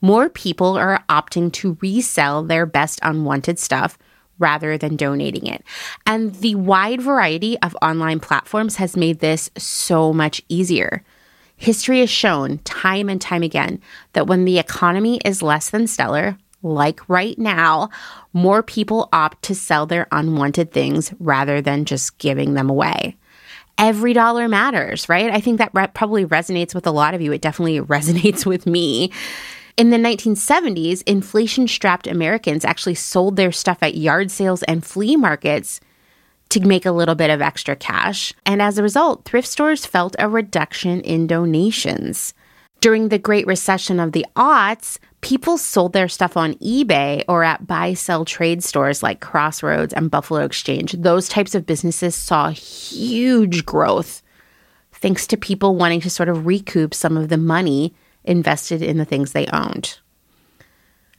more 0.00 0.28
people 0.28 0.78
are 0.78 1.04
opting 1.08 1.52
to 1.54 1.76
resell 1.80 2.42
their 2.42 2.66
best 2.66 3.00
unwanted 3.02 3.58
stuff 3.58 3.98
rather 4.38 4.78
than 4.78 4.96
donating 4.96 5.46
it. 5.46 5.62
And 6.06 6.34
the 6.36 6.54
wide 6.54 7.02
variety 7.02 7.58
of 7.58 7.76
online 7.82 8.20
platforms 8.20 8.76
has 8.76 8.96
made 8.96 9.20
this 9.20 9.50
so 9.58 10.12
much 10.12 10.42
easier. 10.48 11.04
History 11.56 12.00
has 12.00 12.08
shown 12.08 12.58
time 12.58 13.10
and 13.10 13.20
time 13.20 13.42
again 13.42 13.82
that 14.14 14.26
when 14.26 14.46
the 14.46 14.58
economy 14.58 15.20
is 15.26 15.42
less 15.42 15.68
than 15.68 15.86
stellar, 15.86 16.38
like 16.62 17.06
right 17.08 17.38
now, 17.38 17.90
more 18.32 18.62
people 18.62 19.10
opt 19.12 19.42
to 19.42 19.54
sell 19.54 19.84
their 19.84 20.06
unwanted 20.10 20.72
things 20.72 21.12
rather 21.18 21.60
than 21.60 21.84
just 21.84 22.16
giving 22.16 22.54
them 22.54 22.70
away 22.70 23.16
every 23.78 24.12
dollar 24.12 24.48
matters, 24.48 25.08
right? 25.08 25.30
I 25.30 25.40
think 25.40 25.58
that 25.58 25.70
re- 25.72 25.88
probably 25.88 26.24
resonates 26.24 26.74
with 26.74 26.86
a 26.86 26.90
lot 26.90 27.14
of 27.14 27.20
you. 27.20 27.32
It 27.32 27.42
definitely 27.42 27.80
resonates 27.80 28.44
with 28.46 28.66
me. 28.66 29.12
In 29.76 29.90
the 29.90 29.96
1970s, 29.96 31.02
inflation 31.06 31.66
strapped 31.66 32.06
Americans 32.06 32.64
actually 32.64 32.96
sold 32.96 33.36
their 33.36 33.52
stuff 33.52 33.78
at 33.82 33.96
yard 33.96 34.30
sales 34.30 34.62
and 34.64 34.84
flea 34.84 35.16
markets 35.16 35.80
to 36.50 36.60
make 36.60 36.84
a 36.84 36.92
little 36.92 37.14
bit 37.14 37.30
of 37.30 37.40
extra 37.40 37.76
cash. 37.76 38.34
And 38.44 38.60
as 38.60 38.76
a 38.76 38.82
result, 38.82 39.24
thrift 39.24 39.48
stores 39.48 39.86
felt 39.86 40.16
a 40.18 40.28
reduction 40.28 41.00
in 41.00 41.26
donations. 41.26 42.34
During 42.80 43.08
the 43.08 43.18
Great 43.18 43.46
Recession 43.46 44.00
of 44.00 44.12
the 44.12 44.26
aughts, 44.36 44.98
people 45.20 45.58
sold 45.58 45.92
their 45.92 46.08
stuff 46.08 46.36
on 46.36 46.54
eBay 46.54 47.24
or 47.28 47.44
at 47.44 47.66
buy 47.66 47.94
sell 47.94 48.24
trade 48.24 48.62
stores 48.64 49.02
like 49.02 49.20
Crossroads 49.20 49.92
and 49.92 50.10
Buffalo 50.10 50.40
Exchange. 50.40 50.92
Those 50.92 51.28
types 51.28 51.54
of 51.54 51.66
businesses 51.66 52.14
saw 52.14 52.50
huge 52.50 53.66
growth 53.66 54.22
thanks 54.92 55.26
to 55.26 55.36
people 55.36 55.76
wanting 55.76 56.00
to 56.00 56.10
sort 56.10 56.28
of 56.28 56.46
recoup 56.46 56.94
some 56.94 57.16
of 57.16 57.28
the 57.28 57.38
money 57.38 57.94
invested 58.24 58.82
in 58.82 58.98
the 58.98 59.04
things 59.04 59.32
they 59.32 59.46
owned. 59.46 59.98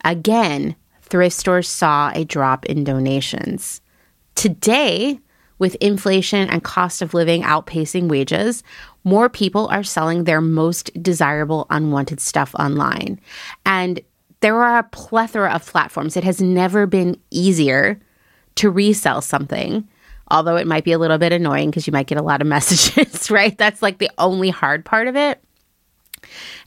Again, 0.03 0.75
thrift 1.01 1.35
stores 1.35 1.69
saw 1.69 2.11
a 2.13 2.23
drop 2.23 2.65
in 2.65 2.83
donations. 2.83 3.81
Today, 4.35 5.19
with 5.61 5.75
inflation 5.75 6.49
and 6.49 6.63
cost 6.63 7.03
of 7.03 7.13
living 7.13 7.43
outpacing 7.43 8.09
wages, 8.09 8.63
more 9.03 9.29
people 9.29 9.67
are 9.67 9.83
selling 9.83 10.23
their 10.23 10.41
most 10.41 10.89
desirable 11.03 11.67
unwanted 11.69 12.19
stuff 12.19 12.55
online. 12.55 13.19
And 13.63 14.01
there 14.39 14.59
are 14.59 14.79
a 14.79 14.83
plethora 14.83 15.51
of 15.51 15.63
platforms. 15.63 16.17
It 16.17 16.23
has 16.23 16.41
never 16.41 16.87
been 16.87 17.15
easier 17.29 17.99
to 18.55 18.71
resell 18.71 19.21
something, 19.21 19.87
although 20.31 20.55
it 20.55 20.65
might 20.65 20.83
be 20.83 20.93
a 20.93 20.97
little 20.97 21.19
bit 21.19 21.31
annoying 21.31 21.69
because 21.69 21.85
you 21.85 21.93
might 21.93 22.07
get 22.07 22.17
a 22.17 22.23
lot 22.23 22.41
of 22.41 22.47
messages, 22.55 23.29
right? 23.29 23.55
That's 23.55 23.83
like 23.83 23.99
the 23.99 24.09
only 24.17 24.49
hard 24.49 24.83
part 24.83 25.07
of 25.07 25.15
it. 25.15 25.43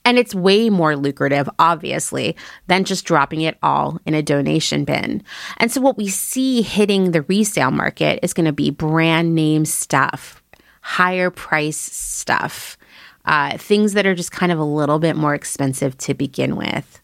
And 0.04 0.18
it's 0.18 0.34
way 0.34 0.70
more 0.70 0.96
lucrative, 0.96 1.48
obviously, 1.58 2.36
than 2.66 2.84
just 2.84 3.04
dropping 3.04 3.42
it 3.42 3.58
all 3.62 4.00
in 4.06 4.14
a 4.14 4.22
donation 4.22 4.84
bin. 4.84 5.22
And 5.58 5.70
so, 5.70 5.80
what 5.80 5.96
we 5.96 6.08
see 6.08 6.62
hitting 6.62 7.10
the 7.10 7.22
resale 7.22 7.70
market 7.70 8.20
is 8.22 8.32
going 8.32 8.46
to 8.46 8.52
be 8.52 8.70
brand 8.70 9.34
name 9.34 9.64
stuff, 9.64 10.42
higher 10.80 11.30
price 11.30 11.78
stuff, 11.78 12.76
uh, 13.24 13.56
things 13.58 13.94
that 13.94 14.06
are 14.06 14.14
just 14.14 14.32
kind 14.32 14.52
of 14.52 14.58
a 14.58 14.64
little 14.64 14.98
bit 14.98 15.16
more 15.16 15.34
expensive 15.34 15.96
to 15.98 16.14
begin 16.14 16.56
with. 16.56 17.00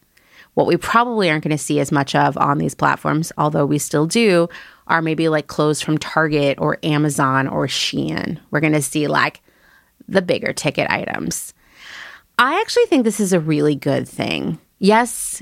What 0.53 0.67
we 0.67 0.75
probably 0.75 1.29
aren't 1.29 1.43
going 1.43 1.57
to 1.57 1.63
see 1.63 1.79
as 1.79 1.91
much 1.91 2.13
of 2.13 2.37
on 2.37 2.57
these 2.57 2.75
platforms, 2.75 3.31
although 3.37 3.65
we 3.65 3.79
still 3.79 4.05
do, 4.05 4.49
are 4.87 5.01
maybe 5.01 5.29
like 5.29 5.47
clothes 5.47 5.81
from 5.81 5.97
Target 5.97 6.59
or 6.59 6.77
Amazon 6.83 7.47
or 7.47 7.67
Shein. 7.67 8.39
We're 8.51 8.59
going 8.59 8.73
to 8.73 8.81
see 8.81 9.07
like 9.07 9.41
the 10.07 10.21
bigger 10.21 10.51
ticket 10.51 10.89
items. 10.89 11.50
I 12.37 12.59
actually 12.59 12.85
think 12.85 13.03
this 13.03 13.19
is 13.19 13.33
a 13.33 13.39
really 13.39 13.75
good 13.75 14.07
thing. 14.07 14.59
Yes, 14.79 15.41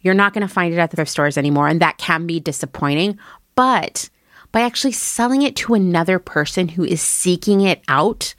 you're 0.00 0.14
not 0.14 0.32
going 0.32 0.46
to 0.46 0.52
find 0.52 0.74
it 0.74 0.78
at 0.78 0.90
the 0.90 0.96
thrift 0.96 1.10
stores 1.10 1.38
anymore, 1.38 1.68
and 1.68 1.80
that 1.80 1.98
can 1.98 2.26
be 2.26 2.40
disappointing. 2.40 3.18
But 3.54 4.10
by 4.50 4.60
actually 4.60 4.92
selling 4.92 5.42
it 5.42 5.56
to 5.56 5.74
another 5.74 6.18
person 6.18 6.68
who 6.68 6.84
is 6.84 7.00
seeking 7.00 7.62
it 7.62 7.82
out, 7.88 8.34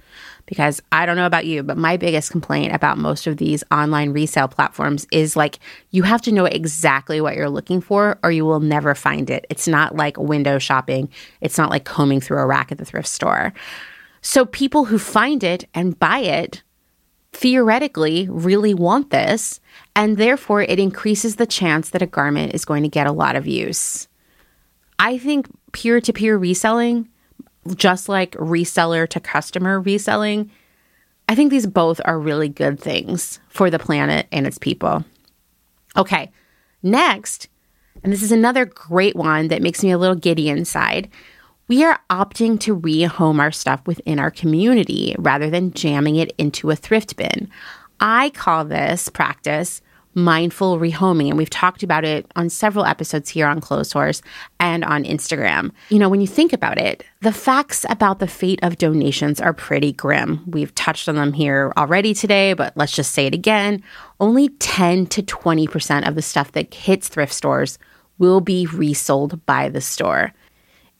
because 0.45 0.81
I 0.91 1.05
don't 1.05 1.15
know 1.15 1.25
about 1.25 1.45
you, 1.45 1.63
but 1.63 1.77
my 1.77 1.97
biggest 1.97 2.31
complaint 2.31 2.73
about 2.73 2.97
most 2.97 3.25
of 3.27 3.37
these 3.37 3.63
online 3.71 4.11
resale 4.11 4.47
platforms 4.47 5.07
is 5.11 5.35
like 5.35 5.59
you 5.91 6.03
have 6.03 6.21
to 6.23 6.31
know 6.31 6.45
exactly 6.45 7.21
what 7.21 7.35
you're 7.35 7.49
looking 7.49 7.81
for 7.81 8.19
or 8.23 8.31
you 8.31 8.45
will 8.45 8.59
never 8.59 8.93
find 8.93 9.29
it. 9.29 9.45
It's 9.49 9.67
not 9.67 9.95
like 9.95 10.17
window 10.17 10.59
shopping, 10.59 11.09
it's 11.41 11.57
not 11.57 11.69
like 11.69 11.85
combing 11.85 12.21
through 12.21 12.39
a 12.39 12.45
rack 12.45 12.71
at 12.71 12.77
the 12.77 12.85
thrift 12.85 13.07
store. 13.07 13.53
So 14.21 14.45
people 14.45 14.85
who 14.85 14.99
find 14.99 15.43
it 15.43 15.67
and 15.73 15.97
buy 15.97 16.19
it 16.19 16.61
theoretically 17.33 18.27
really 18.29 18.73
want 18.73 19.09
this, 19.09 19.59
and 19.95 20.17
therefore 20.17 20.61
it 20.61 20.79
increases 20.79 21.35
the 21.35 21.45
chance 21.45 21.89
that 21.89 22.01
a 22.01 22.07
garment 22.07 22.53
is 22.53 22.65
going 22.65 22.83
to 22.83 22.89
get 22.89 23.07
a 23.07 23.11
lot 23.11 23.35
of 23.35 23.47
use. 23.47 24.07
I 24.99 25.17
think 25.17 25.47
peer 25.71 25.99
to 25.99 26.13
peer 26.13 26.37
reselling, 26.37 27.09
just 27.75 28.07
like 28.07 28.31
reseller 28.33 29.07
to 29.09 29.19
customer 29.19 29.81
reselling, 29.81 30.51
I 31.27 31.35
think 31.35 31.51
these 31.51 31.67
both 31.67 31.99
are 32.05 32.19
really 32.19 32.49
good 32.49 32.79
things 32.79 33.39
for 33.49 33.69
the 33.69 33.79
planet 33.79 34.27
and 34.31 34.45
its 34.45 34.57
people. 34.57 35.03
Okay, 35.97 36.31
next, 36.81 37.47
and 38.03 38.11
this 38.11 38.21
is 38.21 38.31
another 38.31 38.65
great 38.65 39.15
one 39.15 39.47
that 39.47 39.61
makes 39.61 39.83
me 39.83 39.91
a 39.91 39.97
little 39.97 40.15
giddy 40.15 40.49
inside 40.49 41.09
we 41.67 41.83
are 41.83 41.99
opting 42.09 42.59
to 42.61 42.77
rehome 42.77 43.39
our 43.39 43.51
stuff 43.51 43.81
within 43.85 44.19
our 44.19 44.31
community 44.31 45.15
rather 45.17 45.49
than 45.49 45.73
jamming 45.73 46.17
it 46.17 46.33
into 46.37 46.69
a 46.69 46.75
thrift 46.75 47.15
bin. 47.15 47.49
I 47.99 48.29
call 48.31 48.65
this 48.65 49.09
practice 49.09 49.81
mindful 50.15 50.79
rehoming. 50.79 51.29
And 51.29 51.37
we've 51.37 51.49
talked 51.49 51.83
about 51.83 52.05
it 52.05 52.29
on 52.35 52.49
several 52.49 52.85
episodes 52.85 53.29
here 53.29 53.47
on 53.47 53.61
Clotheshorse 53.61 54.21
and 54.59 54.83
on 54.83 55.03
Instagram. 55.03 55.71
You 55.89 55.99
know, 55.99 56.09
when 56.09 56.21
you 56.21 56.27
think 56.27 56.53
about 56.53 56.77
it, 56.77 57.03
the 57.21 57.31
facts 57.31 57.85
about 57.89 58.19
the 58.19 58.27
fate 58.27 58.59
of 58.63 58.77
donations 58.77 59.41
are 59.41 59.53
pretty 59.53 59.91
grim. 59.91 60.43
We've 60.45 60.73
touched 60.75 61.09
on 61.09 61.15
them 61.15 61.33
here 61.33 61.73
already 61.77 62.13
today, 62.13 62.53
but 62.53 62.75
let's 62.77 62.95
just 62.95 63.11
say 63.11 63.27
it 63.27 63.33
again. 63.33 63.83
Only 64.19 64.49
10 64.49 65.07
to 65.07 65.23
20% 65.23 66.07
of 66.07 66.15
the 66.15 66.21
stuff 66.21 66.51
that 66.53 66.73
hits 66.73 67.07
thrift 67.07 67.33
stores 67.33 67.79
will 68.19 68.41
be 68.41 68.67
resold 68.67 69.43
by 69.45 69.69
the 69.69 69.81
store. 69.81 70.33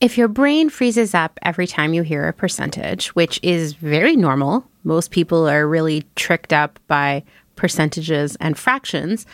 If 0.03 0.17
your 0.17 0.27
brain 0.27 0.69
freezes 0.69 1.13
up 1.13 1.39
every 1.43 1.65
time 1.65 1.93
you 1.93 2.01
hear 2.01 2.27
a 2.27 2.33
percentage, 2.33 3.15
which 3.15 3.39
is 3.41 3.71
very 3.71 4.17
normal, 4.17 4.67
most 4.83 5.11
people 5.11 5.47
are 5.47 5.65
really 5.65 6.03
tricked 6.17 6.51
up 6.51 6.77
by 6.89 7.23
percentages 7.55 8.35
and 8.41 8.57
fractions, 8.57 9.25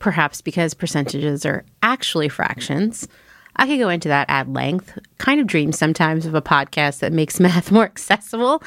perhaps 0.00 0.40
because 0.40 0.74
percentages 0.74 1.46
are 1.46 1.64
actually 1.80 2.28
fractions. 2.28 3.06
I 3.54 3.68
could 3.68 3.78
go 3.78 3.88
into 3.88 4.08
that 4.08 4.28
at 4.28 4.52
length. 4.52 4.98
Kind 5.18 5.40
of 5.40 5.46
dream 5.46 5.70
sometimes 5.70 6.26
of 6.26 6.34
a 6.34 6.42
podcast 6.42 6.98
that 6.98 7.12
makes 7.12 7.38
math 7.46 7.70
more 7.70 7.84
accessible, 7.84 8.64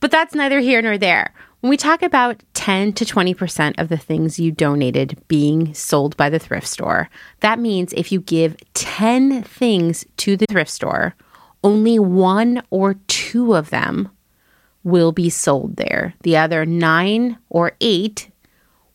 but 0.00 0.10
that's 0.10 0.34
neither 0.34 0.58
here 0.58 0.80
nor 0.80 0.96
there. 0.96 1.34
When 1.60 1.70
we 1.70 1.76
talk 1.76 2.02
about 2.02 2.40
10 2.54 2.92
to 2.92 3.04
20% 3.04 3.80
of 3.80 3.88
the 3.88 3.96
things 3.96 4.38
you 4.38 4.52
donated 4.52 5.20
being 5.26 5.74
sold 5.74 6.16
by 6.16 6.30
the 6.30 6.38
thrift 6.38 6.68
store, 6.68 7.10
that 7.40 7.58
means 7.58 7.92
if 7.94 8.12
you 8.12 8.20
give 8.20 8.56
10 8.74 9.42
things 9.42 10.06
to 10.18 10.36
the 10.36 10.46
thrift 10.46 10.70
store, 10.70 11.16
only 11.64 11.98
one 11.98 12.62
or 12.70 12.94
two 13.08 13.56
of 13.56 13.70
them 13.70 14.08
will 14.84 15.10
be 15.10 15.28
sold 15.28 15.74
there. 15.78 16.14
The 16.22 16.36
other 16.36 16.64
nine 16.64 17.38
or 17.48 17.72
eight 17.80 18.30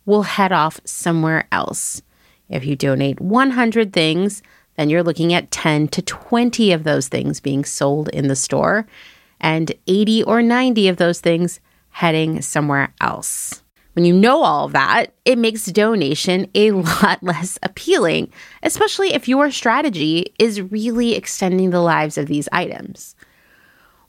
will 0.05 0.23
head 0.23 0.53
off 0.53 0.79
somewhere 0.85 1.49
else. 1.51 2.01
If 2.47 2.65
you 2.65 2.77
donate 2.77 3.19
100 3.19 3.91
things, 3.91 4.41
then 4.77 4.89
you're 4.89 5.03
looking 5.03 5.33
at 5.33 5.51
10 5.51 5.89
to 5.89 6.01
20 6.01 6.71
of 6.71 6.85
those 6.85 7.09
things 7.09 7.41
being 7.41 7.65
sold 7.65 8.07
in 8.09 8.29
the 8.29 8.37
store 8.37 8.87
and 9.41 9.73
80 9.85 10.23
or 10.23 10.41
90 10.41 10.87
of 10.87 10.95
those 10.95 11.19
things 11.19 11.59
heading 11.93 12.41
somewhere 12.41 12.91
else. 12.99 13.61
When 13.93 14.03
you 14.03 14.13
know 14.13 14.41
all 14.41 14.67
that, 14.69 15.13
it 15.23 15.37
makes 15.37 15.67
donation 15.67 16.49
a 16.55 16.71
lot 16.71 17.21
less 17.21 17.59
appealing, 17.61 18.31
especially 18.63 19.13
if 19.13 19.27
your 19.27 19.51
strategy 19.51 20.33
is 20.39 20.61
really 20.61 21.15
extending 21.15 21.69
the 21.69 21.79
lives 21.79 22.17
of 22.17 22.25
these 22.25 22.49
items. 22.51 23.15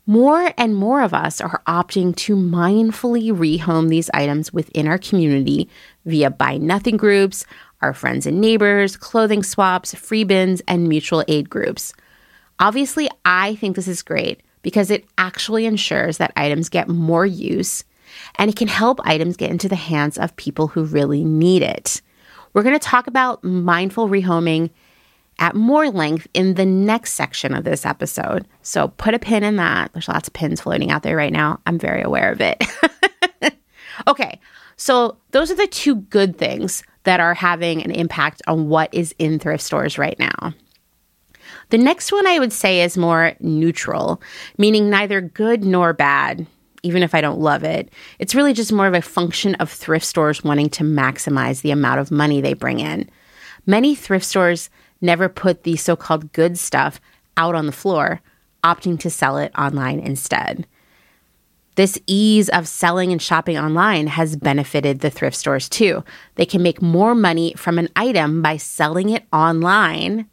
More 0.06 0.52
and 0.58 0.74
more 0.74 1.02
of 1.02 1.14
us 1.14 1.40
are 1.40 1.62
opting 1.66 2.16
to 2.16 2.36
mindfully 2.36 3.32
rehome 3.32 3.88
these 3.88 4.10
items 4.12 4.52
within 4.52 4.86
our 4.88 4.98
community 4.98 5.68
via 6.06 6.30
buy 6.30 6.56
nothing 6.56 6.96
groups, 6.96 7.46
our 7.82 7.92
friends 7.92 8.26
and 8.26 8.40
neighbors, 8.40 8.96
clothing 8.96 9.42
swaps, 9.42 9.94
free 9.94 10.24
bins, 10.24 10.62
and 10.66 10.88
mutual 10.88 11.24
aid 11.28 11.48
groups. 11.50 11.92
Obviously, 12.58 13.10
I 13.24 13.56
think 13.56 13.76
this 13.76 13.88
is 13.88 14.02
great 14.02 14.40
because 14.64 14.90
it 14.90 15.04
actually 15.16 15.66
ensures 15.66 16.18
that 16.18 16.32
items 16.34 16.68
get 16.68 16.88
more 16.88 17.24
use 17.24 17.84
and 18.36 18.50
it 18.50 18.56
can 18.56 18.68
help 18.68 19.00
items 19.04 19.36
get 19.36 19.50
into 19.50 19.68
the 19.68 19.76
hands 19.76 20.18
of 20.18 20.34
people 20.36 20.66
who 20.66 20.84
really 20.84 21.22
need 21.22 21.62
it. 21.62 22.02
We're 22.52 22.62
going 22.62 22.78
to 22.78 22.80
talk 22.80 23.06
about 23.06 23.44
mindful 23.44 24.08
rehoming 24.08 24.70
at 25.38 25.54
more 25.54 25.90
length 25.90 26.26
in 26.32 26.54
the 26.54 26.64
next 26.64 27.14
section 27.14 27.54
of 27.54 27.64
this 27.64 27.84
episode. 27.84 28.46
So 28.62 28.88
put 28.88 29.14
a 29.14 29.18
pin 29.18 29.42
in 29.42 29.56
that. 29.56 29.92
There's 29.92 30.08
lots 30.08 30.28
of 30.28 30.34
pins 30.34 30.60
floating 30.60 30.90
out 30.90 31.02
there 31.02 31.16
right 31.16 31.32
now. 31.32 31.60
I'm 31.66 31.78
very 31.78 32.02
aware 32.02 32.30
of 32.32 32.40
it. 32.40 32.64
okay, 34.06 34.40
so 34.76 35.18
those 35.32 35.50
are 35.50 35.56
the 35.56 35.66
two 35.66 35.96
good 35.96 36.38
things 36.38 36.84
that 37.02 37.20
are 37.20 37.34
having 37.34 37.82
an 37.82 37.90
impact 37.90 38.42
on 38.46 38.68
what 38.68 38.92
is 38.94 39.14
in 39.18 39.38
thrift 39.38 39.62
stores 39.62 39.98
right 39.98 40.18
now. 40.18 40.54
The 41.74 41.78
next 41.78 42.12
one 42.12 42.24
I 42.24 42.38
would 42.38 42.52
say 42.52 42.82
is 42.82 42.96
more 42.96 43.32
neutral, 43.40 44.22
meaning 44.56 44.90
neither 44.90 45.20
good 45.20 45.64
nor 45.64 45.92
bad, 45.92 46.46
even 46.84 47.02
if 47.02 47.16
I 47.16 47.20
don't 47.20 47.40
love 47.40 47.64
it. 47.64 47.88
It's 48.20 48.32
really 48.32 48.52
just 48.52 48.70
more 48.70 48.86
of 48.86 48.94
a 48.94 49.02
function 49.02 49.56
of 49.56 49.72
thrift 49.72 50.06
stores 50.06 50.44
wanting 50.44 50.70
to 50.70 50.84
maximize 50.84 51.62
the 51.62 51.72
amount 51.72 51.98
of 51.98 52.12
money 52.12 52.40
they 52.40 52.54
bring 52.54 52.78
in. 52.78 53.10
Many 53.66 53.96
thrift 53.96 54.24
stores 54.24 54.70
never 55.00 55.28
put 55.28 55.64
the 55.64 55.74
so 55.74 55.96
called 55.96 56.32
good 56.32 56.56
stuff 56.60 57.00
out 57.36 57.56
on 57.56 57.66
the 57.66 57.72
floor, 57.72 58.20
opting 58.62 58.96
to 59.00 59.10
sell 59.10 59.36
it 59.36 59.50
online 59.58 59.98
instead. 59.98 60.68
This 61.74 61.98
ease 62.06 62.48
of 62.50 62.68
selling 62.68 63.10
and 63.10 63.20
shopping 63.20 63.58
online 63.58 64.06
has 64.06 64.36
benefited 64.36 65.00
the 65.00 65.10
thrift 65.10 65.36
stores 65.36 65.68
too. 65.68 66.04
They 66.36 66.46
can 66.46 66.62
make 66.62 66.80
more 66.80 67.16
money 67.16 67.52
from 67.56 67.80
an 67.80 67.88
item 67.96 68.42
by 68.42 68.58
selling 68.58 69.10
it 69.10 69.24
online 69.32 70.28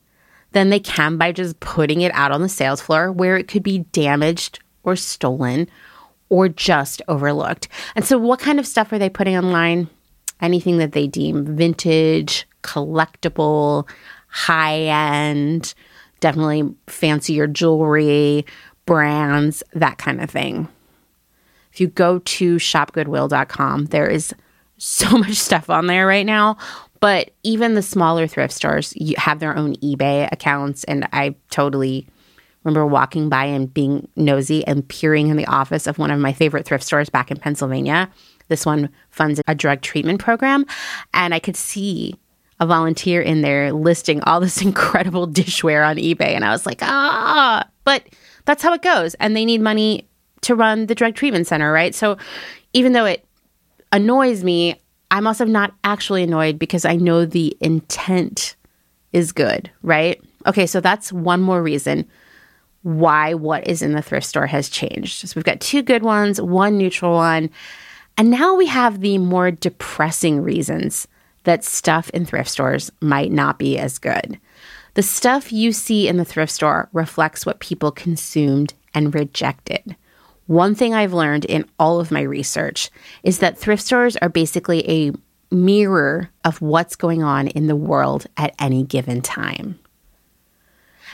than 0.51 0.69
they 0.69 0.79
can 0.79 1.17
by 1.17 1.31
just 1.31 1.59
putting 1.59 2.01
it 2.01 2.13
out 2.13 2.31
on 2.31 2.41
the 2.41 2.49
sales 2.49 2.81
floor 2.81 3.11
where 3.11 3.37
it 3.37 3.47
could 3.47 3.63
be 3.63 3.79
damaged 3.91 4.59
or 4.83 4.95
stolen 4.95 5.69
or 6.29 6.47
just 6.47 7.01
overlooked. 7.07 7.67
And 7.95 8.05
so, 8.05 8.17
what 8.17 8.39
kind 8.39 8.59
of 8.59 8.67
stuff 8.67 8.91
are 8.91 8.99
they 8.99 9.09
putting 9.09 9.37
online? 9.37 9.89
Anything 10.39 10.77
that 10.77 10.93
they 10.93 11.05
deem 11.05 11.55
vintage, 11.55 12.47
collectible, 12.63 13.87
high 14.27 14.79
end, 14.79 15.73
definitely 16.19 16.73
fancier 16.87 17.47
jewelry, 17.47 18.45
brands, 18.85 19.61
that 19.73 19.97
kind 19.97 20.21
of 20.21 20.29
thing. 20.29 20.67
If 21.71 21.79
you 21.79 21.87
go 21.87 22.19
to 22.19 22.55
shopgoodwill.com, 22.55 23.85
there 23.85 24.07
is 24.07 24.33
so 24.77 25.09
much 25.17 25.35
stuff 25.35 25.69
on 25.69 25.87
there 25.87 26.07
right 26.07 26.25
now. 26.25 26.57
But 27.01 27.31
even 27.43 27.73
the 27.73 27.81
smaller 27.81 28.27
thrift 28.27 28.53
stores 28.53 28.93
have 29.17 29.39
their 29.39 29.57
own 29.57 29.75
eBay 29.77 30.31
accounts. 30.31 30.83
And 30.85 31.09
I 31.11 31.35
totally 31.49 32.07
remember 32.63 32.85
walking 32.85 33.27
by 33.27 33.45
and 33.45 33.73
being 33.73 34.07
nosy 34.15 34.65
and 34.65 34.87
peering 34.87 35.27
in 35.27 35.35
the 35.35 35.47
office 35.47 35.87
of 35.87 35.97
one 35.97 36.11
of 36.11 36.19
my 36.19 36.31
favorite 36.31 36.65
thrift 36.65 36.83
stores 36.83 37.09
back 37.09 37.31
in 37.31 37.37
Pennsylvania. 37.37 38.09
This 38.47 38.65
one 38.65 38.89
funds 39.09 39.41
a 39.47 39.55
drug 39.55 39.81
treatment 39.81 40.19
program. 40.19 40.65
And 41.13 41.33
I 41.33 41.39
could 41.39 41.57
see 41.57 42.15
a 42.59 42.67
volunteer 42.67 43.19
in 43.19 43.41
there 43.41 43.73
listing 43.73 44.21
all 44.21 44.39
this 44.39 44.61
incredible 44.61 45.27
dishware 45.27 45.85
on 45.85 45.97
eBay. 45.97 46.35
And 46.35 46.45
I 46.45 46.51
was 46.51 46.65
like, 46.65 46.79
ah, 46.83 47.67
but 47.83 48.03
that's 48.45 48.61
how 48.61 48.73
it 48.73 48.83
goes. 48.83 49.15
And 49.15 49.35
they 49.35 49.45
need 49.45 49.61
money 49.61 50.07
to 50.41 50.55
run 50.55 50.85
the 50.85 50.95
drug 50.95 51.15
treatment 51.15 51.47
center, 51.47 51.71
right? 51.71 51.95
So 51.95 52.17
even 52.73 52.93
though 52.93 53.05
it 53.05 53.25
annoys 53.91 54.43
me, 54.43 54.80
I'm 55.11 55.27
also 55.27 55.45
not 55.45 55.73
actually 55.83 56.23
annoyed 56.23 56.57
because 56.57 56.85
I 56.85 56.95
know 56.95 57.25
the 57.25 57.55
intent 57.59 58.55
is 59.13 59.31
good, 59.31 59.69
right? 59.83 60.21
Okay, 60.47 60.65
so 60.65 60.79
that's 60.79 61.13
one 61.13 61.41
more 61.41 61.61
reason 61.61 62.07
why 62.83 63.33
what 63.33 63.67
is 63.67 63.81
in 63.81 63.91
the 63.91 64.01
thrift 64.01 64.25
store 64.25 64.47
has 64.47 64.69
changed. 64.69 65.27
So 65.27 65.33
we've 65.35 65.45
got 65.45 65.61
two 65.61 65.83
good 65.83 66.01
ones, 66.01 66.41
one 66.41 66.77
neutral 66.77 67.13
one, 67.13 67.49
and 68.17 68.31
now 68.31 68.55
we 68.55 68.65
have 68.67 69.01
the 69.01 69.17
more 69.17 69.51
depressing 69.51 70.41
reasons 70.41 71.07
that 71.43 71.63
stuff 71.63 72.09
in 72.11 72.25
thrift 72.25 72.49
stores 72.49 72.91
might 73.01 73.31
not 73.31 73.59
be 73.59 73.77
as 73.77 73.99
good. 73.99 74.39
The 74.93 75.03
stuff 75.03 75.53
you 75.53 75.71
see 75.71 76.07
in 76.07 76.17
the 76.17 76.25
thrift 76.25 76.51
store 76.51 76.89
reflects 76.91 77.45
what 77.45 77.59
people 77.59 77.91
consumed 77.91 78.73
and 78.93 79.13
rejected. 79.13 79.95
One 80.47 80.75
thing 80.75 80.93
I've 80.93 81.13
learned 81.13 81.45
in 81.45 81.65
all 81.79 81.99
of 81.99 82.11
my 82.11 82.21
research 82.21 82.89
is 83.23 83.39
that 83.39 83.57
thrift 83.57 83.83
stores 83.83 84.17
are 84.17 84.29
basically 84.29 84.89
a 84.89 85.11
mirror 85.53 86.29
of 86.45 86.61
what's 86.61 86.95
going 86.95 87.23
on 87.23 87.47
in 87.47 87.67
the 87.67 87.75
world 87.75 88.27
at 88.37 88.55
any 88.59 88.83
given 88.83 89.21
time. 89.21 89.79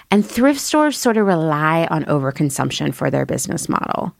And 0.09 0.25
thrift 0.25 0.59
stores 0.59 0.97
sort 0.97 1.17
of 1.17 1.27
rely 1.27 1.87
on 1.89 2.05
overconsumption 2.05 2.93
for 2.93 3.09
their 3.09 3.25
business 3.25 3.67
model 3.67 4.15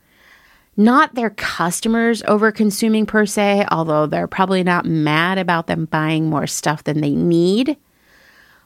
not 0.77 1.15
their 1.15 1.31
customers 1.31 2.21
over 2.27 2.51
consuming 2.51 3.07
per 3.07 3.25
se, 3.25 3.65
although 3.71 4.05
they're 4.05 4.27
probably 4.27 4.63
not 4.63 4.85
mad 4.85 5.39
about 5.39 5.65
them 5.65 5.85
buying 5.85 6.29
more 6.29 6.45
stuff 6.45 6.83
than 6.83 7.01
they 7.01 7.15
need, 7.15 7.75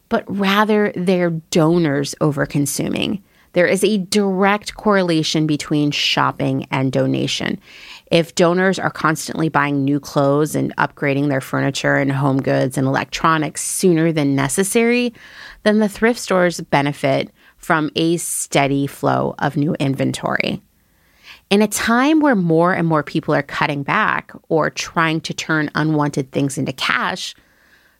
but 0.10 0.26
rather 0.28 0.92
their 0.92 1.30
donors 1.30 2.14
over 2.20 2.46
consuming. 2.46 3.24
There 3.54 3.68
is 3.68 3.84
a 3.84 3.98
direct 3.98 4.76
correlation 4.76 5.46
between 5.46 5.92
shopping 5.92 6.68
and 6.72 6.92
donation. 6.92 7.60
If 8.10 8.36
donors 8.36 8.80
are 8.80 8.90
constantly 8.90 9.50
buying 9.50 9.84
new 9.84 10.00
clothes 10.00 10.56
and 10.56 10.76
upgrading 10.78 11.30
their 11.30 11.42
furniture 11.42 11.98
and 11.98 12.12
home 12.12 12.42
goods 12.42 12.78
and 12.78 12.88
electronics 12.88 13.64
sooner 13.64 14.12
than 14.12 14.36
necessary, 14.36 15.14
then 15.64 15.80
the 15.80 15.90
thrift 15.90 16.20
stores 16.20 16.62
benefit 16.62 17.30
from 17.58 17.92
a 17.96 18.18
steady 18.18 18.88
flow 18.88 19.36
of 19.40 19.58
new 19.58 19.76
inventory. 19.76 20.62
In 21.50 21.62
a 21.62 21.68
time 21.68 22.22
where 22.22 22.36
more 22.36 22.74
and 22.74 22.88
more 22.88 23.04
people 23.04 23.36
are 23.36 23.44
cutting 23.44 23.84
back 23.84 24.32
or 24.48 24.70
trying 24.70 25.20
to 25.22 25.34
turn 25.34 25.70
unwanted 25.76 26.32
things 26.32 26.58
into 26.58 26.72
cash, 26.72 27.36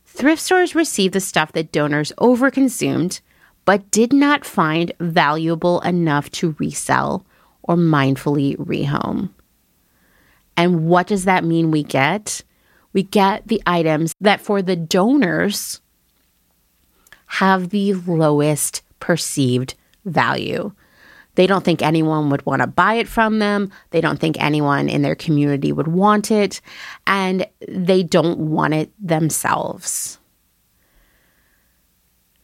thrift 0.06 0.40
stores 0.40 0.74
receive 0.74 1.12
the 1.12 1.20
stuff 1.20 1.52
that 1.52 1.72
donors 1.72 2.12
overconsumed 2.18 3.20
but 3.64 3.90
did 3.90 4.12
not 4.12 4.44
find 4.44 4.92
valuable 5.00 5.80
enough 5.80 6.30
to 6.32 6.56
resell 6.58 7.24
or 7.62 7.76
mindfully 7.76 8.56
rehome. 8.56 9.30
And 10.56 10.86
what 10.86 11.06
does 11.06 11.24
that 11.24 11.44
mean 11.44 11.70
we 11.70 11.82
get? 11.82 12.42
We 12.92 13.04
get 13.04 13.48
the 13.48 13.62
items 13.66 14.14
that 14.20 14.40
for 14.40 14.60
the 14.62 14.76
donors 14.76 15.80
have 17.26 17.70
the 17.70 17.94
lowest 17.94 18.82
perceived 19.00 19.74
value. 20.04 20.72
They 21.34 21.46
don't 21.46 21.64
think 21.64 21.80
anyone 21.80 22.28
would 22.28 22.44
want 22.44 22.60
to 22.60 22.66
buy 22.66 22.94
it 22.94 23.08
from 23.08 23.38
them. 23.38 23.70
They 23.90 24.02
don't 24.02 24.20
think 24.20 24.36
anyone 24.38 24.90
in 24.90 25.00
their 25.00 25.14
community 25.14 25.72
would 25.72 25.88
want 25.88 26.30
it. 26.30 26.60
And 27.06 27.46
they 27.66 28.02
don't 28.02 28.38
want 28.38 28.74
it 28.74 28.92
themselves. 29.00 30.18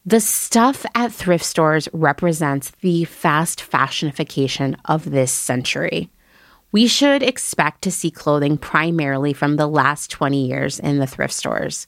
The 0.09 0.20
stuff 0.20 0.86
at 0.94 1.12
thrift 1.12 1.44
stores 1.44 1.86
represents 1.93 2.70
the 2.80 3.05
fast 3.05 3.60
fashionification 3.60 4.74
of 4.86 5.10
this 5.10 5.30
century. 5.30 6.09
We 6.72 6.86
should 6.86 7.22
expect 7.22 7.82
to 7.82 7.90
see 7.90 8.10
clothing 8.10 8.56
primarily 8.56 9.35
from 9.35 9.56
the 9.56 9.66
last 9.66 10.10
20 10.10 10.47
years 10.47 10.80
in 10.80 10.98
the 10.98 11.06
thrift 11.06 11.35
stores. 11.35 11.86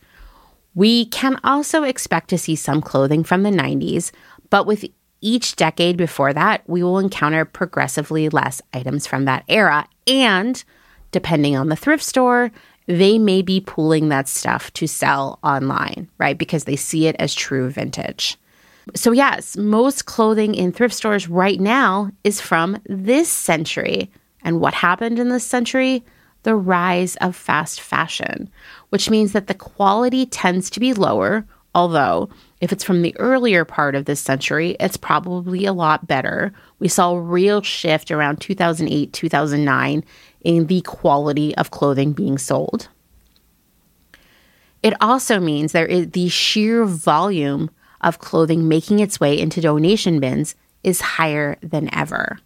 We 0.74 1.06
can 1.06 1.40
also 1.44 1.82
expect 1.82 2.28
to 2.28 2.36
see 2.36 2.56
some 2.56 2.82
clothing 2.82 3.24
from 3.24 3.42
the 3.42 3.48
90s, 3.48 4.10
but 4.51 4.66
with 4.66 4.84
each 5.22 5.56
decade 5.56 5.97
before 5.97 6.34
that, 6.34 6.62
we 6.66 6.82
will 6.82 6.98
encounter 6.98 7.47
progressively 7.47 8.28
less 8.28 8.60
items 8.74 9.06
from 9.06 9.24
that 9.24 9.44
era. 9.48 9.88
And 10.06 10.62
depending 11.10 11.56
on 11.56 11.70
the 11.70 11.76
thrift 11.76 12.05
store, 12.05 12.52
they 12.91 13.19
may 13.21 13.41
be 13.41 13.61
pooling 13.61 14.09
that 14.09 14.27
stuff 14.27 14.73
to 14.73 14.87
sell 14.89 15.39
online, 15.45 16.09
right? 16.19 16.37
Because 16.37 16.65
they 16.65 16.75
see 16.75 17.07
it 17.07 17.15
as 17.21 17.33
true 17.33 17.71
vintage. 17.71 18.37
So, 18.97 19.12
yes, 19.12 19.57
most 19.57 20.07
clothing 20.07 20.57
in 20.57 20.73
thrift 20.73 20.95
stores 20.95 21.29
right 21.29 21.61
now 21.61 22.11
is 22.25 22.41
from 22.41 22.79
this 22.87 23.29
century. 23.29 24.11
And 24.43 24.61
what 24.61 24.75
happened 24.75 25.21
in 25.21 25.29
this 25.29 25.45
century? 25.45 26.05
The 26.43 26.57
rise 26.57 27.15
of 27.17 27.37
fast 27.37 27.81
fashion, 27.81 28.51
which 28.89 29.09
means 29.09 29.33
that 29.33 29.47
the 29.47 29.55
quality 29.55 30.27
tends 30.27 30.69
to 30.71 30.81
be 30.81 30.93
lower, 30.93 31.47
although 31.75 32.29
if 32.61 32.73
it's 32.73 32.83
from 32.83 33.03
the 33.03 33.17
earlier 33.19 33.65
part 33.65 33.95
of 33.95 34.07
this 34.07 34.21
century, 34.21 34.77
it's 34.81 34.97
probably 34.97 35.65
a 35.65 35.73
lot 35.73 36.09
better. 36.09 36.53
We 36.79 36.89
saw 36.89 37.12
a 37.12 37.21
real 37.21 37.62
shift 37.62 38.11
around 38.11 38.41
2008, 38.41 39.12
2009 39.12 40.05
in 40.43 40.67
the 40.67 40.81
quality 40.83 41.55
of 41.57 41.71
clothing 41.71 42.12
being 42.12 42.39
sold. 42.39 42.89
It 44.83 44.95
also 45.01 45.41
means 45.41 45.73
there 45.73 45.87
is 45.87 46.11
the 46.11 46.29
sheer 46.29 46.85
volume 46.85 47.71
of 48.01 48.19
clothing 48.19 48.67
making 48.67 49.01
its 49.01 49.21
way 49.21 49.39
into 49.39 49.61
donation 49.61 50.21
bins 50.21 50.55
is 50.83 51.01
higher 51.01 51.57
than 51.62 51.93
ever. 51.95 52.39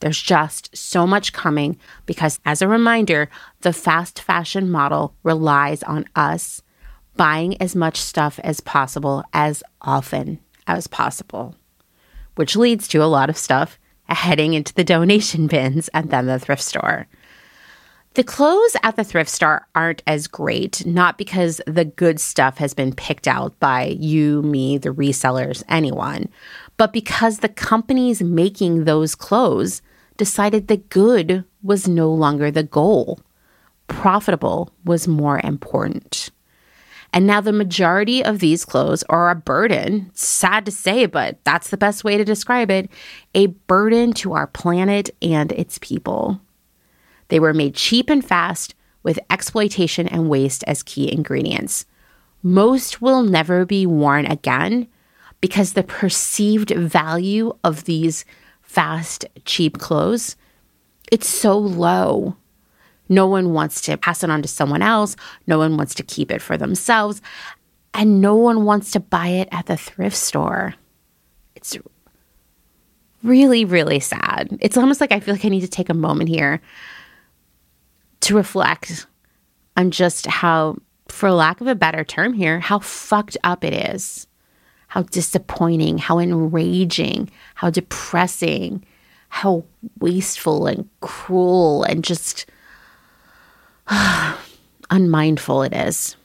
There's 0.00 0.20
just 0.20 0.76
so 0.76 1.06
much 1.06 1.32
coming 1.32 1.78
because, 2.04 2.38
as 2.44 2.60
a 2.60 2.68
reminder, 2.68 3.30
the 3.62 3.72
fast 3.72 4.20
fashion 4.20 4.70
model 4.70 5.14
relies 5.22 5.82
on 5.82 6.04
us 6.14 6.62
buying 7.16 7.60
as 7.62 7.74
much 7.74 7.96
stuff 7.96 8.38
as 8.44 8.60
possible 8.60 9.24
as 9.32 9.62
often 9.80 10.38
as 10.66 10.86
possible, 10.86 11.56
which 12.34 12.56
leads 12.56 12.86
to 12.88 13.02
a 13.02 13.06
lot 13.06 13.30
of 13.30 13.38
stuff 13.38 13.78
heading 14.14 14.54
into 14.54 14.72
the 14.74 14.84
donation 14.84 15.46
bins 15.46 15.88
and 15.88 16.10
then 16.10 16.26
the 16.26 16.38
thrift 16.38 16.62
store. 16.62 17.06
The 18.14 18.24
clothes 18.24 18.76
at 18.82 18.96
the 18.96 19.04
thrift 19.04 19.28
store 19.28 19.66
aren't 19.74 20.02
as 20.06 20.26
great, 20.26 20.86
not 20.86 21.18
because 21.18 21.60
the 21.66 21.84
good 21.84 22.18
stuff 22.18 22.56
has 22.56 22.72
been 22.72 22.94
picked 22.94 23.28
out 23.28 23.58
by 23.60 23.96
you, 24.00 24.40
me, 24.40 24.78
the 24.78 24.88
resellers, 24.88 25.62
anyone, 25.68 26.30
but 26.78 26.94
because 26.94 27.40
the 27.40 27.50
companies 27.50 28.22
making 28.22 28.84
those 28.84 29.14
clothes 29.14 29.82
decided 30.16 30.68
the 30.68 30.78
good 30.78 31.44
was 31.62 31.86
no 31.86 32.10
longer 32.10 32.50
the 32.50 32.62
goal. 32.62 33.20
Profitable 33.86 34.72
was 34.84 35.06
more 35.06 35.40
important. 35.44 36.30
And 37.16 37.26
now 37.26 37.40
the 37.40 37.50
majority 37.50 38.22
of 38.22 38.40
these 38.40 38.66
clothes 38.66 39.02
are 39.08 39.30
a 39.30 39.34
burden. 39.34 40.10
Sad 40.12 40.66
to 40.66 40.70
say, 40.70 41.06
but 41.06 41.42
that's 41.44 41.70
the 41.70 41.78
best 41.78 42.04
way 42.04 42.18
to 42.18 42.26
describe 42.26 42.70
it 42.70 42.90
a 43.34 43.46
burden 43.46 44.12
to 44.12 44.34
our 44.34 44.46
planet 44.46 45.08
and 45.22 45.50
its 45.52 45.78
people. 45.78 46.42
They 47.28 47.40
were 47.40 47.54
made 47.54 47.74
cheap 47.74 48.10
and 48.10 48.22
fast 48.22 48.74
with 49.02 49.18
exploitation 49.30 50.06
and 50.06 50.28
waste 50.28 50.62
as 50.64 50.82
key 50.82 51.10
ingredients. 51.10 51.86
Most 52.42 53.00
will 53.00 53.22
never 53.22 53.64
be 53.64 53.86
worn 53.86 54.26
again 54.26 54.86
because 55.40 55.72
the 55.72 55.84
perceived 55.84 56.68
value 56.72 57.56
of 57.64 57.84
these 57.84 58.26
fast, 58.60 59.24
cheap 59.46 59.78
clothes, 59.78 60.36
it's 61.10 61.30
so 61.30 61.56
low. 61.56 62.36
No 63.08 63.26
one 63.26 63.52
wants 63.52 63.80
to 63.82 63.96
pass 63.96 64.22
it 64.22 64.30
on 64.30 64.42
to 64.42 64.48
someone 64.48 64.82
else. 64.82 65.16
No 65.46 65.58
one 65.58 65.76
wants 65.76 65.94
to 65.94 66.02
keep 66.02 66.30
it 66.30 66.42
for 66.42 66.56
themselves. 66.56 67.22
And 67.94 68.20
no 68.20 68.34
one 68.34 68.64
wants 68.64 68.90
to 68.92 69.00
buy 69.00 69.28
it 69.28 69.48
at 69.52 69.66
the 69.66 69.76
thrift 69.76 70.16
store. 70.16 70.74
It's 71.54 71.78
really, 73.22 73.64
really 73.64 74.00
sad. 74.00 74.58
It's 74.60 74.76
almost 74.76 75.00
like 75.00 75.12
I 75.12 75.20
feel 75.20 75.34
like 75.34 75.44
I 75.44 75.48
need 75.48 75.60
to 75.60 75.68
take 75.68 75.88
a 75.88 75.94
moment 75.94 76.28
here 76.28 76.60
to 78.20 78.36
reflect 78.36 79.06
on 79.76 79.90
just 79.90 80.26
how, 80.26 80.76
for 81.08 81.30
lack 81.30 81.60
of 81.60 81.66
a 81.66 81.74
better 81.74 82.04
term 82.04 82.32
here, 82.32 82.60
how 82.60 82.78
fucked 82.80 83.36
up 83.44 83.64
it 83.64 83.72
is, 83.90 84.26
how 84.88 85.02
disappointing, 85.02 85.98
how 85.98 86.18
enraging, 86.18 87.30
how 87.54 87.70
depressing, 87.70 88.84
how 89.28 89.64
wasteful 90.00 90.66
and 90.66 90.88
cruel 91.00 91.82
and 91.84 92.04
just 92.04 92.46
unmindful 94.90 95.62
it 95.62 95.72
is. 95.72 96.16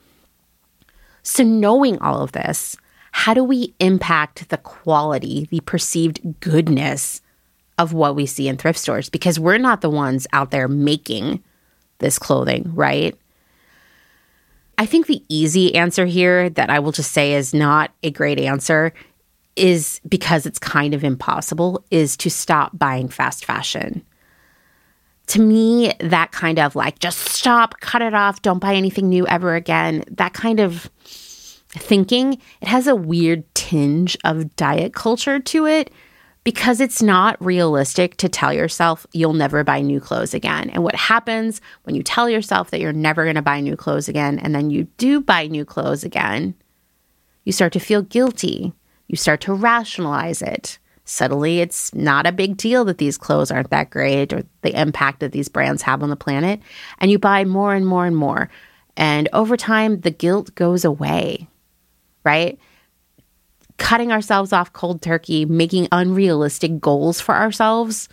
So, 1.22 1.44
knowing 1.44 1.98
all 2.00 2.22
of 2.22 2.32
this, 2.32 2.76
how 3.12 3.34
do 3.34 3.44
we 3.44 3.74
impact 3.78 4.48
the 4.48 4.56
quality, 4.58 5.46
the 5.50 5.60
perceived 5.60 6.20
goodness 6.40 7.20
of 7.78 7.92
what 7.92 8.16
we 8.16 8.26
see 8.26 8.48
in 8.48 8.56
thrift 8.56 8.78
stores? 8.78 9.08
Because 9.08 9.38
we're 9.38 9.58
not 9.58 9.80
the 9.80 9.90
ones 9.90 10.26
out 10.32 10.50
there 10.50 10.68
making 10.68 11.42
this 11.98 12.18
clothing, 12.18 12.72
right? 12.74 13.16
I 14.78 14.86
think 14.86 15.06
the 15.06 15.22
easy 15.28 15.74
answer 15.74 16.06
here 16.06 16.50
that 16.50 16.70
I 16.70 16.80
will 16.80 16.92
just 16.92 17.12
say 17.12 17.34
is 17.34 17.54
not 17.54 17.92
a 18.02 18.10
great 18.10 18.40
answer 18.40 18.92
is 19.54 20.00
because 20.08 20.46
it's 20.46 20.58
kind 20.58 20.94
of 20.94 21.04
impossible 21.04 21.84
is 21.90 22.16
to 22.16 22.30
stop 22.30 22.76
buying 22.76 23.08
fast 23.08 23.44
fashion 23.44 24.04
to 25.28 25.40
me, 25.40 25.92
that 26.00 26.32
kind 26.32 26.58
of 26.58 26.74
like 26.76 26.98
just 26.98 27.18
stop, 27.18 27.80
cut 27.80 28.02
it 28.02 28.14
off, 28.14 28.42
don't 28.42 28.58
buy 28.58 28.74
anything 28.74 29.08
new 29.08 29.26
ever 29.26 29.54
again, 29.54 30.04
that 30.10 30.34
kind 30.34 30.60
of 30.60 30.90
thinking, 31.74 32.34
it 32.60 32.68
has 32.68 32.86
a 32.86 32.96
weird 32.96 33.44
tinge 33.54 34.16
of 34.24 34.54
diet 34.56 34.92
culture 34.92 35.38
to 35.38 35.66
it 35.66 35.90
because 36.44 36.80
it's 36.80 37.00
not 37.00 37.42
realistic 37.44 38.16
to 38.16 38.28
tell 38.28 38.52
yourself 38.52 39.06
you'll 39.12 39.32
never 39.32 39.62
buy 39.62 39.80
new 39.80 40.00
clothes 40.00 40.34
again. 40.34 40.70
And 40.70 40.82
what 40.82 40.94
happens 40.94 41.60
when 41.84 41.94
you 41.94 42.02
tell 42.02 42.28
yourself 42.28 42.70
that 42.70 42.80
you're 42.80 42.92
never 42.92 43.24
going 43.24 43.36
to 43.36 43.42
buy 43.42 43.60
new 43.60 43.76
clothes 43.76 44.08
again 44.08 44.38
and 44.38 44.54
then 44.54 44.70
you 44.70 44.84
do 44.98 45.20
buy 45.20 45.46
new 45.46 45.64
clothes 45.64 46.04
again, 46.04 46.54
you 47.44 47.52
start 47.52 47.72
to 47.74 47.80
feel 47.80 48.02
guilty. 48.02 48.72
You 49.06 49.16
start 49.16 49.40
to 49.42 49.54
rationalize 49.54 50.42
it 50.42 50.78
suddenly 51.04 51.60
it's 51.60 51.94
not 51.94 52.26
a 52.26 52.32
big 52.32 52.56
deal 52.56 52.84
that 52.84 52.98
these 52.98 53.18
clothes 53.18 53.50
aren't 53.50 53.70
that 53.70 53.90
great 53.90 54.32
or 54.32 54.44
the 54.62 54.78
impact 54.80 55.20
that 55.20 55.32
these 55.32 55.48
brands 55.48 55.82
have 55.82 56.02
on 56.02 56.10
the 56.10 56.16
planet. 56.16 56.60
And 56.98 57.10
you 57.10 57.18
buy 57.18 57.44
more 57.44 57.74
and 57.74 57.86
more 57.86 58.06
and 58.06 58.16
more. 58.16 58.48
And 58.96 59.28
over 59.32 59.56
time, 59.56 60.00
the 60.00 60.10
guilt 60.10 60.54
goes 60.54 60.84
away, 60.84 61.48
right? 62.24 62.58
Cutting 63.78 64.12
ourselves 64.12 64.52
off 64.52 64.72
cold 64.72 65.02
turkey, 65.02 65.44
making 65.44 65.88
unrealistic 65.92 66.78
goals 66.80 67.20
for 67.20 67.34
ourselves 67.34 68.08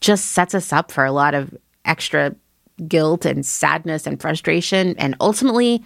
just 0.00 0.26
sets 0.26 0.54
us 0.54 0.72
up 0.72 0.92
for 0.92 1.04
a 1.04 1.12
lot 1.12 1.34
of 1.34 1.54
extra 1.84 2.34
guilt 2.86 3.24
and 3.24 3.44
sadness 3.44 4.06
and 4.06 4.20
frustration, 4.20 4.94
and 4.98 5.16
ultimately 5.20 5.82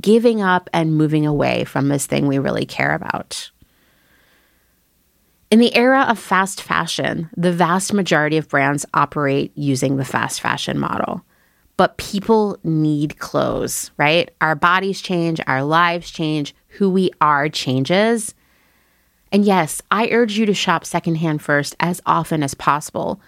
giving 0.00 0.40
up 0.40 0.68
and 0.72 0.96
moving 0.96 1.26
away 1.26 1.64
from 1.64 1.88
this 1.88 2.06
thing 2.06 2.26
we 2.26 2.38
really 2.38 2.66
care 2.66 2.94
about. 2.94 3.50
In 5.54 5.60
the 5.60 5.76
era 5.76 6.00
of 6.08 6.18
fast 6.18 6.60
fashion, 6.60 7.30
the 7.36 7.52
vast 7.52 7.92
majority 7.92 8.38
of 8.38 8.48
brands 8.48 8.84
operate 8.92 9.52
using 9.54 9.96
the 9.96 10.04
fast 10.04 10.40
fashion 10.40 10.80
model. 10.80 11.24
But 11.76 11.96
people 11.96 12.58
need 12.64 13.20
clothes, 13.20 13.92
right? 13.96 14.34
Our 14.40 14.56
bodies 14.56 15.00
change, 15.00 15.40
our 15.46 15.62
lives 15.62 16.10
change, 16.10 16.56
who 16.70 16.90
we 16.90 17.12
are 17.20 17.48
changes. 17.48 18.34
And 19.30 19.44
yes, 19.44 19.80
I 19.92 20.08
urge 20.08 20.36
you 20.36 20.44
to 20.44 20.54
shop 20.54 20.84
secondhand 20.84 21.40
first 21.40 21.76
as 21.78 22.02
often 22.04 22.42
as 22.42 22.54
possible, 22.54 23.20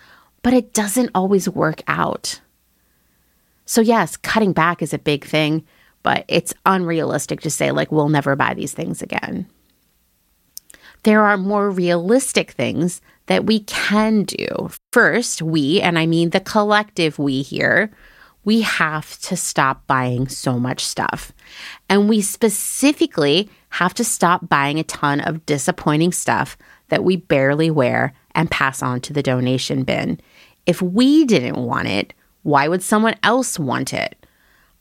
but 0.42 0.52
it 0.52 0.74
doesn't 0.74 1.12
always 1.14 1.48
work 1.48 1.80
out. 1.86 2.40
So, 3.66 3.80
yes, 3.80 4.16
cutting 4.16 4.52
back 4.52 4.82
is 4.82 4.92
a 4.92 4.98
big 4.98 5.24
thing, 5.24 5.64
but 6.02 6.24
it's 6.26 6.54
unrealistic 6.66 7.42
to 7.42 7.50
say, 7.50 7.70
like, 7.70 7.92
we'll 7.92 8.08
never 8.08 8.34
buy 8.34 8.52
these 8.54 8.72
things 8.72 9.00
again 9.00 9.46
there 11.06 11.22
are 11.22 11.36
more 11.36 11.70
realistic 11.70 12.50
things 12.50 13.00
that 13.26 13.46
we 13.46 13.60
can 13.60 14.24
do. 14.24 14.70
First, 14.92 15.40
we, 15.40 15.80
and 15.80 16.00
I 16.00 16.04
mean 16.04 16.30
the 16.30 16.40
collective 16.40 17.16
we 17.16 17.42
here, 17.42 17.92
we 18.44 18.62
have 18.62 19.16
to 19.20 19.36
stop 19.36 19.86
buying 19.86 20.26
so 20.26 20.58
much 20.58 20.84
stuff. 20.84 21.32
And 21.88 22.08
we 22.08 22.20
specifically 22.20 23.48
have 23.70 23.94
to 23.94 24.02
stop 24.04 24.48
buying 24.48 24.80
a 24.80 24.84
ton 24.84 25.20
of 25.20 25.46
disappointing 25.46 26.10
stuff 26.10 26.58
that 26.88 27.04
we 27.04 27.14
barely 27.14 27.70
wear 27.70 28.12
and 28.34 28.50
pass 28.50 28.82
on 28.82 29.00
to 29.02 29.12
the 29.12 29.22
donation 29.22 29.84
bin. 29.84 30.20
If 30.66 30.82
we 30.82 31.24
didn't 31.24 31.64
want 31.64 31.86
it, 31.86 32.14
why 32.42 32.66
would 32.66 32.82
someone 32.82 33.14
else 33.22 33.60
want 33.60 33.94
it? 33.94 34.26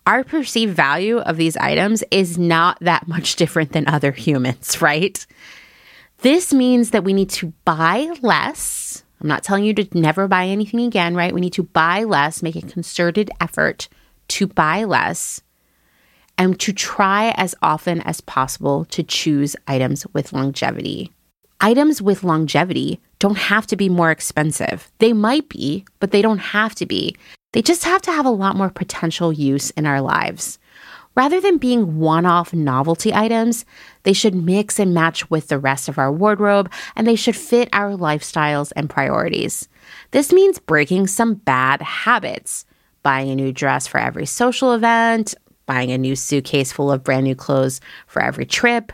Our 0.07 0.23
perceived 0.23 0.75
value 0.75 1.19
of 1.19 1.37
these 1.37 1.55
items 1.57 2.03
is 2.09 2.39
not 2.39 2.79
that 2.81 3.07
much 3.07 3.35
different 3.41 3.73
than 3.73 3.87
other 3.87 4.11
humans, 4.11 4.81
right? 4.81 5.23
This 6.19 6.53
means 6.53 6.91
that 6.91 7.03
we 7.03 7.13
need 7.13 7.29
to 7.31 7.53
buy 7.65 8.09
less. 8.21 9.03
I'm 9.21 9.27
not 9.27 9.43
telling 9.43 9.63
you 9.63 9.73
to 9.73 9.87
never 9.97 10.27
buy 10.27 10.45
anything 10.45 10.81
again, 10.81 11.15
right? 11.15 11.33
We 11.33 11.41
need 11.41 11.53
to 11.53 11.63
buy 11.63 12.03
less, 12.03 12.43
make 12.43 12.55
a 12.55 12.61
concerted 12.61 13.29
effort 13.39 13.87
to 14.29 14.47
buy 14.47 14.83
less, 14.83 15.41
and 16.37 16.59
to 16.59 16.73
try 16.73 17.33
as 17.37 17.55
often 17.61 18.01
as 18.01 18.21
possible 18.21 18.85
to 18.85 19.03
choose 19.03 19.55
items 19.67 20.05
with 20.13 20.33
longevity. 20.33 21.11
Items 21.61 22.01
with 22.01 22.23
longevity 22.23 22.99
don't 23.19 23.37
have 23.37 23.65
to 23.67 23.75
be 23.75 23.87
more 23.87 24.11
expensive. 24.11 24.91
They 24.99 25.13
might 25.13 25.47
be, 25.47 25.85
but 25.99 26.11
they 26.11 26.21
don't 26.21 26.39
have 26.39 26.75
to 26.75 26.85
be. 26.85 27.15
They 27.53 27.61
just 27.61 27.85
have 27.85 28.01
to 28.03 28.11
have 28.11 28.25
a 28.25 28.29
lot 28.31 28.57
more 28.57 28.69
potential 28.69 29.31
use 29.31 29.69
in 29.71 29.85
our 29.85 30.01
lives. 30.01 30.59
Rather 31.15 31.39
than 31.39 31.57
being 31.57 31.97
one 31.99 32.25
off 32.25 32.53
novelty 32.53 33.13
items, 33.13 33.63
they 34.05 34.13
should 34.13 34.33
mix 34.33 34.79
and 34.79 34.93
match 34.93 35.29
with 35.29 35.49
the 35.49 35.59
rest 35.59 35.89
of 35.89 35.97
our 35.97 36.11
wardrobe 36.11 36.71
and 36.95 37.05
they 37.05 37.15
should 37.15 37.35
fit 37.35 37.67
our 37.73 37.91
lifestyles 37.91 38.71
and 38.75 38.89
priorities. 38.89 39.67
This 40.11 40.31
means 40.31 40.59
breaking 40.59 41.07
some 41.07 41.33
bad 41.33 41.81
habits, 41.81 42.65
buying 43.03 43.29
a 43.29 43.35
new 43.35 43.51
dress 43.51 43.87
for 43.87 43.99
every 43.99 44.25
social 44.25 44.73
event, 44.73 45.35
buying 45.65 45.91
a 45.91 45.97
new 45.97 46.15
suitcase 46.15 46.71
full 46.71 46.91
of 46.91 47.03
brand 47.03 47.25
new 47.25 47.35
clothes 47.35 47.81
for 48.07 48.21
every 48.21 48.45
trip. 48.45 48.93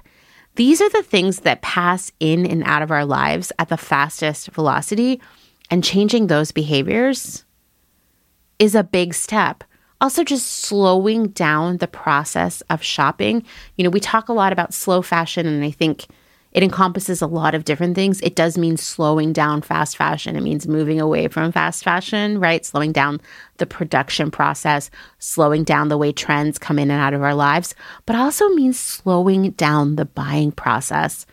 These 0.56 0.82
are 0.82 0.90
the 0.90 1.04
things 1.04 1.42
that 1.42 1.62
pass 1.62 2.12
in 2.20 2.46
and 2.46 2.64
out 2.64 2.82
of 2.82 2.92
our 2.92 3.06
lives 3.06 3.52
at 3.60 3.70
the 3.70 3.78
fastest 3.78 4.50
velocity, 4.52 5.22
and 5.70 5.84
changing 5.84 6.28
those 6.28 6.52
behaviors 6.52 7.46
is 8.60 8.76
a 8.76 8.84
big 8.84 9.14
step. 9.14 9.64
Also, 10.02 10.24
just 10.24 10.48
slowing 10.48 11.28
down 11.28 11.78
the 11.78 11.88
process 11.88 12.62
of 12.70 12.82
shopping. 12.82 13.46
You 13.76 13.84
know, 13.84 13.92
we 13.92 14.00
talk 14.00 14.30
a 14.30 14.34
lot 14.34 14.52
about 14.52 14.74
slow 14.74 15.04
fashion, 15.04 15.46
and 15.46 15.64
I 15.64 15.70
think 15.70 16.08
it 16.54 16.64
encompasses 16.64 17.22
a 17.22 17.28
lot 17.28 17.56
of 17.56 17.64
different 17.64 17.96
things. 17.96 18.20
It 18.22 18.36
does 18.36 18.58
mean 18.58 18.78
slowing 18.78 19.32
down 19.32 19.62
fast 19.62 19.96
fashion. 19.96 20.36
It 20.36 20.42
means 20.42 20.68
moving 20.68 21.00
away 21.00 21.28
from 21.28 21.52
fast 21.52 21.84
fashion, 21.84 22.40
right? 22.40 22.66
Slowing 22.66 22.92
down 22.92 23.22
the 23.58 23.66
production 23.66 24.32
process, 24.32 24.90
slowing 25.20 25.64
down 25.64 25.88
the 25.88 25.98
way 25.98 26.12
trends 26.12 26.58
come 26.58 26.80
in 26.80 26.92
and 26.92 27.00
out 27.00 27.14
of 27.14 27.22
our 27.22 27.36
lives, 27.36 27.74
but 28.06 28.16
also 28.16 28.50
means 28.50 28.80
slowing 28.80 29.52
down 29.52 29.96
the 29.96 30.06
buying 30.06 30.52
process 30.52 31.26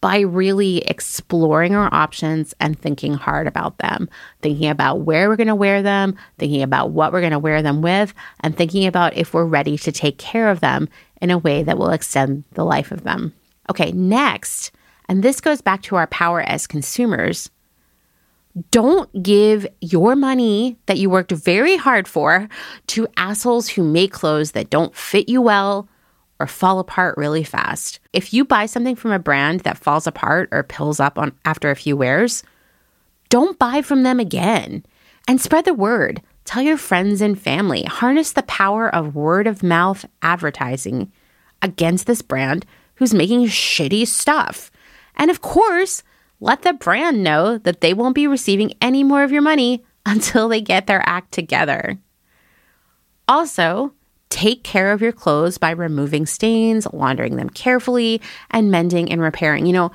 by 0.00 0.20
really 0.20 0.78
exploring 0.78 1.74
our 1.74 1.92
options 1.92 2.54
and 2.58 2.78
thinking 2.78 3.14
hard 3.14 3.46
about 3.46 3.78
them, 3.78 4.08
thinking 4.40 4.68
about 4.68 5.00
where 5.00 5.28
we're 5.28 5.36
going 5.36 5.46
to 5.46 5.54
wear 5.54 5.82
them, 5.82 6.16
thinking 6.38 6.62
about 6.62 6.90
what 6.90 7.12
we're 7.12 7.20
going 7.20 7.32
to 7.32 7.38
wear 7.38 7.60
them 7.62 7.82
with, 7.82 8.14
and 8.40 8.56
thinking 8.56 8.86
about 8.86 9.16
if 9.16 9.34
we're 9.34 9.44
ready 9.44 9.76
to 9.76 9.92
take 9.92 10.16
care 10.18 10.48
of 10.48 10.60
them 10.60 10.88
in 11.20 11.30
a 11.30 11.38
way 11.38 11.62
that 11.62 11.76
will 11.76 11.90
extend 11.90 12.44
the 12.52 12.64
life 12.64 12.90
of 12.90 13.04
them. 13.04 13.34
Okay, 13.68 13.92
next, 13.92 14.72
and 15.08 15.22
this 15.22 15.40
goes 15.40 15.60
back 15.60 15.82
to 15.82 15.96
our 15.96 16.06
power 16.06 16.40
as 16.40 16.66
consumers. 16.66 17.50
Don't 18.70 19.22
give 19.22 19.66
your 19.80 20.16
money 20.16 20.78
that 20.86 20.98
you 20.98 21.10
worked 21.10 21.30
very 21.30 21.76
hard 21.76 22.08
for 22.08 22.48
to 22.88 23.06
assholes 23.16 23.68
who 23.68 23.84
make 23.84 24.12
clothes 24.12 24.52
that 24.52 24.70
don't 24.70 24.96
fit 24.96 25.28
you 25.28 25.40
well 25.40 25.88
or 26.40 26.46
fall 26.46 26.78
apart 26.78 27.16
really 27.18 27.44
fast. 27.44 28.00
If 28.12 28.32
you 28.32 28.44
buy 28.44 28.66
something 28.66 28.96
from 28.96 29.12
a 29.12 29.18
brand 29.18 29.60
that 29.60 29.78
falls 29.78 30.06
apart 30.06 30.48
or 30.50 30.62
pills 30.62 30.98
up 30.98 31.18
on 31.18 31.32
after 31.44 31.70
a 31.70 31.76
few 31.76 31.96
wears, 31.96 32.42
don't 33.28 33.58
buy 33.58 33.82
from 33.82 34.02
them 34.02 34.18
again 34.18 34.84
and 35.28 35.40
spread 35.40 35.66
the 35.66 35.74
word. 35.74 36.22
Tell 36.44 36.62
your 36.62 36.78
friends 36.78 37.20
and 37.20 37.40
family. 37.40 37.84
Harness 37.84 38.32
the 38.32 38.42
power 38.42 38.92
of 38.92 39.14
word 39.14 39.46
of 39.46 39.62
mouth 39.62 40.04
advertising 40.22 41.12
against 41.62 42.06
this 42.06 42.22
brand 42.22 42.64
who's 42.96 43.14
making 43.14 43.46
shitty 43.46 44.06
stuff. 44.06 44.70
And 45.14 45.30
of 45.30 45.42
course, 45.42 46.02
let 46.40 46.62
the 46.62 46.72
brand 46.72 47.22
know 47.22 47.58
that 47.58 47.82
they 47.82 47.94
won't 47.94 48.14
be 48.14 48.26
receiving 48.26 48.72
any 48.80 49.04
more 49.04 49.22
of 49.22 49.30
your 49.30 49.42
money 49.42 49.84
until 50.06 50.48
they 50.48 50.60
get 50.60 50.86
their 50.86 51.06
act 51.06 51.32
together. 51.32 51.98
Also, 53.28 53.92
take 54.30 54.64
care 54.64 54.92
of 54.92 55.02
your 55.02 55.12
clothes 55.12 55.58
by 55.58 55.70
removing 55.70 56.24
stains, 56.24 56.86
laundering 56.92 57.36
them 57.36 57.50
carefully, 57.50 58.20
and 58.50 58.70
mending 58.70 59.12
and 59.12 59.20
repairing. 59.20 59.66
You 59.66 59.72
know, 59.74 59.92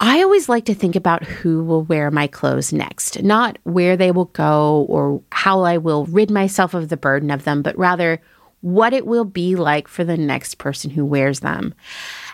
I 0.00 0.22
always 0.22 0.48
like 0.48 0.66
to 0.66 0.74
think 0.74 0.96
about 0.96 1.24
who 1.24 1.64
will 1.64 1.82
wear 1.82 2.10
my 2.10 2.26
clothes 2.26 2.72
next, 2.72 3.22
not 3.22 3.58
where 3.64 3.96
they 3.96 4.10
will 4.10 4.26
go 4.26 4.86
or 4.88 5.22
how 5.32 5.62
I 5.62 5.78
will 5.78 6.04
rid 6.06 6.30
myself 6.30 6.74
of 6.74 6.88
the 6.88 6.96
burden 6.96 7.30
of 7.30 7.44
them, 7.44 7.62
but 7.62 7.76
rather 7.78 8.20
what 8.60 8.92
it 8.92 9.06
will 9.06 9.24
be 9.24 9.56
like 9.56 9.88
for 9.88 10.04
the 10.04 10.16
next 10.16 10.56
person 10.56 10.90
who 10.90 11.04
wears 11.04 11.40
them. 11.40 11.74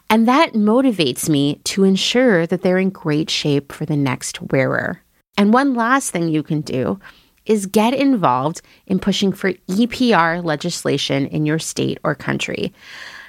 And 0.08 0.26
that 0.26 0.54
motivates 0.54 1.28
me 1.28 1.60
to 1.64 1.84
ensure 1.84 2.46
that 2.46 2.62
they're 2.62 2.78
in 2.78 2.90
great 2.90 3.30
shape 3.30 3.72
for 3.72 3.84
the 3.84 3.96
next 3.96 4.40
wearer. 4.40 5.02
And 5.36 5.52
one 5.52 5.74
last 5.74 6.10
thing 6.10 6.28
you 6.28 6.42
can 6.42 6.60
do 6.60 6.98
is 7.46 7.66
get 7.66 7.94
involved 7.94 8.62
in 8.86 8.98
pushing 8.98 9.32
for 9.32 9.52
EPR 9.68 10.44
legislation 10.44 11.26
in 11.26 11.46
your 11.46 11.58
state 11.58 11.98
or 12.04 12.14
country. 12.14 12.72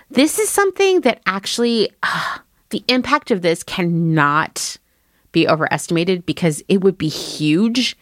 This 0.10 0.40
is 0.40 0.50
something 0.50 1.02
that 1.02 1.22
actually, 1.26 1.92
uh, 2.04 2.40
the 2.70 2.84
impact 2.88 3.32
of 3.32 3.42
this 3.42 3.64
cannot 3.64 4.78
be 5.32 5.48
overestimated 5.48 6.26
because 6.26 6.62
it 6.68 6.82
would 6.82 6.98
be 6.98 7.08
huge. 7.08 7.98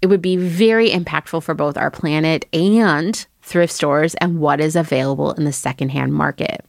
It 0.00 0.06
would 0.06 0.22
be 0.22 0.36
very 0.36 0.90
impactful 0.90 1.42
for 1.42 1.54
both 1.54 1.76
our 1.76 1.90
planet 1.90 2.46
and 2.52 3.26
thrift 3.42 3.72
stores, 3.72 4.14
and 4.14 4.38
what 4.38 4.60
is 4.60 4.76
available 4.76 5.32
in 5.32 5.44
the 5.44 5.52
secondhand 5.52 6.14
market. 6.14 6.64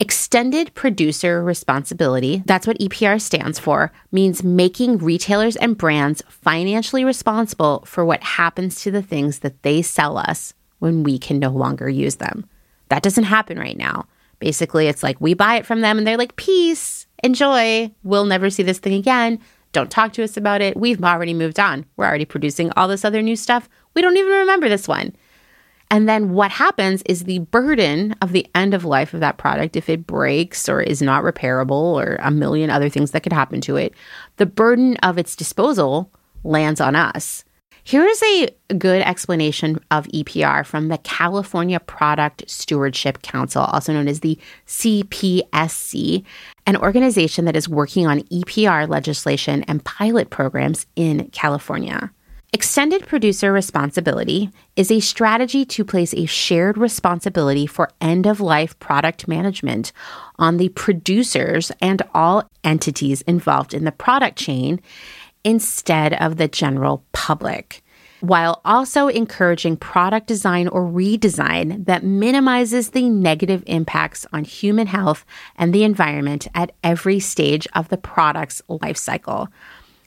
Extended 0.00 0.74
producer 0.74 1.42
responsibility, 1.42 2.42
that's 2.46 2.66
what 2.66 2.78
EPR 2.80 3.20
stands 3.20 3.60
for, 3.60 3.92
means 4.10 4.42
making 4.42 4.98
retailers 4.98 5.54
and 5.56 5.78
brands 5.78 6.20
financially 6.28 7.04
responsible 7.04 7.84
for 7.86 8.04
what 8.04 8.22
happens 8.22 8.82
to 8.82 8.90
the 8.90 9.02
things 9.02 9.38
that 9.38 9.62
they 9.62 9.82
sell 9.82 10.18
us 10.18 10.52
when 10.80 11.04
we 11.04 11.16
can 11.16 11.38
no 11.38 11.50
longer 11.50 11.88
use 11.88 12.16
them. 12.16 12.44
That 12.88 13.04
doesn't 13.04 13.24
happen 13.24 13.56
right 13.56 13.76
now. 13.76 14.06
Basically, 14.40 14.88
it's 14.88 15.04
like 15.04 15.20
we 15.20 15.32
buy 15.32 15.56
it 15.56 15.66
from 15.66 15.80
them 15.80 15.96
and 15.96 16.06
they're 16.06 16.16
like, 16.16 16.34
peace, 16.34 17.06
enjoy, 17.22 17.92
we'll 18.02 18.24
never 18.24 18.50
see 18.50 18.64
this 18.64 18.80
thing 18.80 18.94
again. 18.94 19.38
Don't 19.70 19.92
talk 19.92 20.12
to 20.14 20.24
us 20.24 20.36
about 20.36 20.60
it. 20.60 20.76
We've 20.76 21.02
already 21.02 21.34
moved 21.34 21.60
on. 21.60 21.86
We're 21.96 22.06
already 22.06 22.24
producing 22.24 22.72
all 22.72 22.88
this 22.88 23.04
other 23.04 23.22
new 23.22 23.36
stuff. 23.36 23.68
We 23.94 24.02
don't 24.02 24.16
even 24.16 24.32
remember 24.32 24.68
this 24.68 24.88
one. 24.88 25.14
And 25.94 26.08
then 26.08 26.30
what 26.30 26.50
happens 26.50 27.02
is 27.02 27.22
the 27.22 27.38
burden 27.38 28.16
of 28.20 28.32
the 28.32 28.48
end 28.52 28.74
of 28.74 28.84
life 28.84 29.14
of 29.14 29.20
that 29.20 29.36
product, 29.36 29.76
if 29.76 29.88
it 29.88 30.08
breaks 30.08 30.68
or 30.68 30.80
is 30.80 31.00
not 31.00 31.22
repairable 31.22 31.70
or 31.70 32.16
a 32.16 32.32
million 32.32 32.68
other 32.68 32.88
things 32.88 33.12
that 33.12 33.22
could 33.22 33.32
happen 33.32 33.60
to 33.60 33.76
it, 33.76 33.94
the 34.36 34.44
burden 34.44 34.96
of 35.04 35.18
its 35.18 35.36
disposal 35.36 36.10
lands 36.42 36.80
on 36.80 36.96
us. 36.96 37.44
Here 37.84 38.04
is 38.04 38.20
a 38.24 38.48
good 38.76 39.02
explanation 39.02 39.78
of 39.92 40.08
EPR 40.08 40.66
from 40.66 40.88
the 40.88 40.98
California 40.98 41.78
Product 41.78 42.42
Stewardship 42.50 43.22
Council, 43.22 43.62
also 43.62 43.92
known 43.92 44.08
as 44.08 44.18
the 44.18 44.36
CPSC, 44.66 46.24
an 46.66 46.76
organization 46.76 47.44
that 47.44 47.54
is 47.54 47.68
working 47.68 48.08
on 48.08 48.22
EPR 48.22 48.88
legislation 48.88 49.62
and 49.68 49.84
pilot 49.84 50.30
programs 50.30 50.86
in 50.96 51.28
California. 51.28 52.10
Extended 52.54 53.04
producer 53.08 53.52
responsibility 53.52 54.48
is 54.76 54.88
a 54.88 55.00
strategy 55.00 55.64
to 55.64 55.84
place 55.84 56.14
a 56.14 56.24
shared 56.26 56.78
responsibility 56.78 57.66
for 57.66 57.90
end 58.00 58.28
of 58.28 58.40
life 58.40 58.78
product 58.78 59.26
management 59.26 59.90
on 60.38 60.56
the 60.56 60.68
producers 60.68 61.72
and 61.80 62.00
all 62.14 62.48
entities 62.62 63.22
involved 63.22 63.74
in 63.74 63.82
the 63.82 63.90
product 63.90 64.38
chain 64.38 64.80
instead 65.42 66.14
of 66.14 66.36
the 66.36 66.46
general 66.46 67.04
public, 67.10 67.82
while 68.20 68.60
also 68.64 69.08
encouraging 69.08 69.76
product 69.76 70.28
design 70.28 70.68
or 70.68 70.82
redesign 70.82 71.84
that 71.86 72.04
minimizes 72.04 72.90
the 72.90 73.08
negative 73.08 73.64
impacts 73.66 74.26
on 74.32 74.44
human 74.44 74.86
health 74.86 75.26
and 75.56 75.74
the 75.74 75.82
environment 75.82 76.46
at 76.54 76.70
every 76.84 77.18
stage 77.18 77.66
of 77.74 77.88
the 77.88 77.98
product's 77.98 78.62
life 78.68 78.96
cycle. 78.96 79.48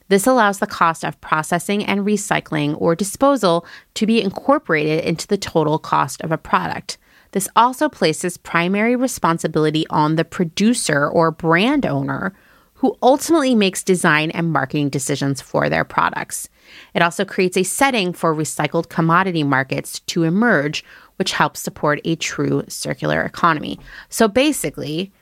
This 0.08 0.26
allows 0.26 0.58
the 0.58 0.66
cost 0.66 1.04
of 1.04 1.20
processing 1.20 1.84
and 1.84 2.00
recycling 2.00 2.80
or 2.80 2.94
disposal 2.94 3.66
to 3.94 4.06
be 4.06 4.22
incorporated 4.22 5.04
into 5.04 5.26
the 5.26 5.38
total 5.38 5.78
cost 5.78 6.20
of 6.22 6.32
a 6.32 6.38
product. 6.38 6.98
This 7.32 7.48
also 7.54 7.88
places 7.88 8.38
primary 8.38 8.96
responsibility 8.96 9.86
on 9.90 10.16
the 10.16 10.24
producer 10.24 11.06
or 11.08 11.30
brand 11.30 11.84
owner 11.84 12.34
who 12.74 12.96
ultimately 13.02 13.56
makes 13.56 13.82
design 13.82 14.30
and 14.30 14.52
marketing 14.52 14.88
decisions 14.88 15.40
for 15.40 15.68
their 15.68 15.84
products. 15.84 16.48
It 16.94 17.02
also 17.02 17.24
creates 17.24 17.56
a 17.56 17.64
setting 17.64 18.12
for 18.12 18.34
recycled 18.34 18.88
commodity 18.88 19.42
markets 19.42 19.98
to 20.00 20.22
emerge, 20.22 20.84
which 21.16 21.32
helps 21.32 21.58
support 21.60 22.00
a 22.04 22.14
true 22.16 22.62
circular 22.68 23.22
economy. 23.22 23.80
So 24.10 24.28
basically, 24.28 25.12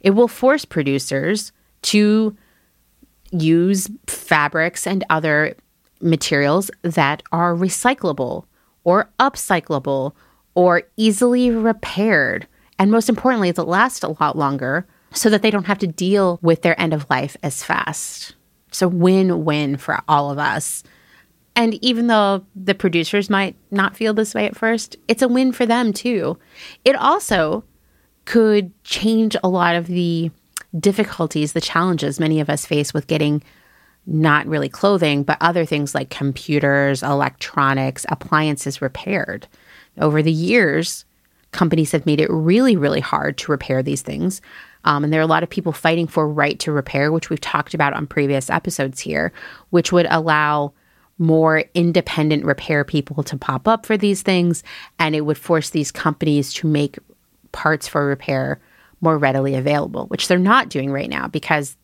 it 0.00 0.10
will 0.10 0.28
force 0.28 0.64
producers 0.64 1.50
to 1.82 2.36
use 3.40 3.88
fabrics 4.06 4.86
and 4.86 5.04
other 5.10 5.56
materials 6.00 6.70
that 6.82 7.22
are 7.32 7.54
recyclable 7.54 8.44
or 8.84 9.10
upcyclable 9.18 10.12
or 10.54 10.82
easily 10.96 11.50
repaired. 11.50 12.46
And 12.78 12.90
most 12.90 13.08
importantly, 13.08 13.50
that 13.50 13.64
last 13.64 14.02
a 14.02 14.16
lot 14.20 14.36
longer 14.36 14.86
so 15.12 15.30
that 15.30 15.42
they 15.42 15.50
don't 15.50 15.66
have 15.66 15.78
to 15.78 15.86
deal 15.86 16.38
with 16.42 16.62
their 16.62 16.78
end 16.80 16.92
of 16.92 17.08
life 17.08 17.36
as 17.42 17.62
fast. 17.62 18.34
So, 18.70 18.88
win 18.88 19.44
win 19.44 19.76
for 19.76 20.00
all 20.08 20.30
of 20.30 20.38
us. 20.38 20.82
And 21.54 21.82
even 21.82 22.08
though 22.08 22.44
the 22.54 22.74
producers 22.74 23.30
might 23.30 23.56
not 23.70 23.96
feel 23.96 24.12
this 24.12 24.34
way 24.34 24.44
at 24.44 24.56
first, 24.56 24.96
it's 25.08 25.22
a 25.22 25.28
win 25.28 25.52
for 25.52 25.64
them 25.64 25.94
too. 25.94 26.38
It 26.84 26.94
also 26.96 27.64
could 28.26 28.72
change 28.84 29.36
a 29.42 29.48
lot 29.48 29.74
of 29.74 29.86
the 29.86 30.30
difficulties, 30.78 31.52
the 31.52 31.60
challenges 31.60 32.20
many 32.20 32.40
of 32.40 32.50
us 32.50 32.66
face 32.66 32.92
with 32.92 33.06
getting 33.06 33.42
not 34.06 34.46
really 34.46 34.68
clothing, 34.68 35.24
but 35.24 35.38
other 35.40 35.64
things 35.64 35.94
like 35.94 36.10
computers, 36.10 37.02
electronics, 37.02 38.06
appliances 38.08 38.80
repaired. 38.80 39.48
Over 39.98 40.22
the 40.22 40.32
years, 40.32 41.04
companies 41.52 41.92
have 41.92 42.06
made 42.06 42.20
it 42.20 42.30
really, 42.30 42.76
really 42.76 43.00
hard 43.00 43.36
to 43.38 43.50
repair 43.50 43.82
these 43.82 44.02
things. 44.02 44.40
Um, 44.84 45.02
and 45.02 45.12
there 45.12 45.20
are 45.20 45.24
a 45.24 45.28
lot 45.28 45.42
of 45.42 45.50
people 45.50 45.72
fighting 45.72 46.06
for 46.06 46.28
right 46.28 46.58
to 46.60 46.70
repair, 46.70 47.10
which 47.10 47.30
we've 47.30 47.40
talked 47.40 47.74
about 47.74 47.94
on 47.94 48.06
previous 48.06 48.48
episodes 48.48 49.00
here, 49.00 49.32
which 49.70 49.90
would 49.90 50.06
allow 50.10 50.72
more 51.18 51.64
independent 51.74 52.44
repair 52.44 52.84
people 52.84 53.22
to 53.24 53.36
pop 53.36 53.66
up 53.66 53.86
for 53.86 53.96
these 53.96 54.22
things. 54.22 54.62
And 54.98 55.16
it 55.16 55.22
would 55.22 55.38
force 55.38 55.70
these 55.70 55.90
companies 55.90 56.52
to 56.54 56.68
make 56.68 56.98
parts 57.52 57.88
for 57.88 58.06
repair 58.06 58.60
more 59.00 59.18
readily 59.18 59.54
available, 59.54 60.06
which 60.06 60.28
they're 60.28 60.38
not 60.38 60.68
doing 60.68 60.90
right 60.90 61.10
now 61.10 61.28
because 61.28 61.76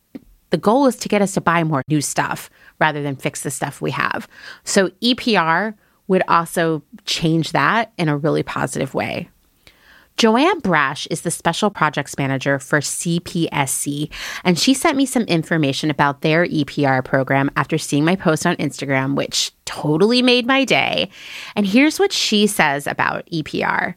the 0.49 0.57
goal 0.57 0.85
is 0.85 0.95
to 0.97 1.09
get 1.09 1.21
us 1.21 1.33
to 1.33 1.41
buy 1.41 1.63
more 1.63 1.81
new 1.87 2.01
stuff 2.01 2.49
rather 2.79 3.01
than 3.01 3.15
fix 3.15 3.41
the 3.41 3.51
stuff 3.51 3.81
we 3.81 3.91
have. 3.91 4.27
So 4.63 4.89
EPR 5.01 5.73
would 6.07 6.23
also 6.27 6.83
change 7.05 7.53
that 7.53 7.91
in 7.97 8.09
a 8.09 8.17
really 8.17 8.43
positive 8.43 8.93
way. 8.93 9.29
Joanne 10.17 10.61
Brasch 10.61 11.07
is 11.09 11.21
the 11.21 11.31
Special 11.31 11.71
Projects 11.71 12.17
Manager 12.17 12.59
for 12.59 12.79
CPSC, 12.81 14.11
and 14.43 14.59
she 14.59 14.73
sent 14.73 14.95
me 14.95 15.07
some 15.07 15.23
information 15.23 15.89
about 15.89 16.21
their 16.21 16.45
EPR 16.45 17.03
program 17.03 17.49
after 17.55 17.79
seeing 17.79 18.05
my 18.05 18.15
post 18.15 18.45
on 18.45 18.55
Instagram, 18.57 19.15
which 19.15 19.51
totally 19.65 20.21
made 20.21 20.45
my 20.45 20.65
day. 20.65 21.09
And 21.55 21.65
here's 21.65 21.99
what 21.99 22.11
she 22.11 22.45
says 22.45 22.85
about 22.85 23.25
EPR. 23.31 23.95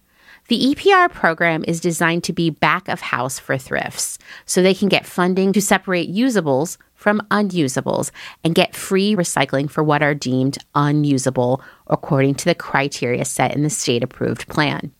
The 0.48 0.74
EPR 0.74 1.10
program 1.10 1.64
is 1.66 1.80
designed 1.80 2.22
to 2.24 2.32
be 2.32 2.50
back 2.50 2.88
of 2.88 3.00
house 3.00 3.36
for 3.36 3.58
thrifts, 3.58 4.16
so 4.44 4.62
they 4.62 4.74
can 4.74 4.88
get 4.88 5.04
funding 5.04 5.52
to 5.52 5.60
separate 5.60 6.14
usables 6.14 6.76
from 6.94 7.20
unusables 7.32 8.12
and 8.44 8.54
get 8.54 8.76
free 8.76 9.16
recycling 9.16 9.68
for 9.68 9.82
what 9.82 10.02
are 10.02 10.14
deemed 10.14 10.58
unusable 10.74 11.62
according 11.88 12.36
to 12.36 12.44
the 12.44 12.54
criteria 12.54 13.24
set 13.24 13.56
in 13.56 13.64
the 13.64 13.70
state 13.70 14.04
approved 14.04 14.46
plan. 14.46 14.92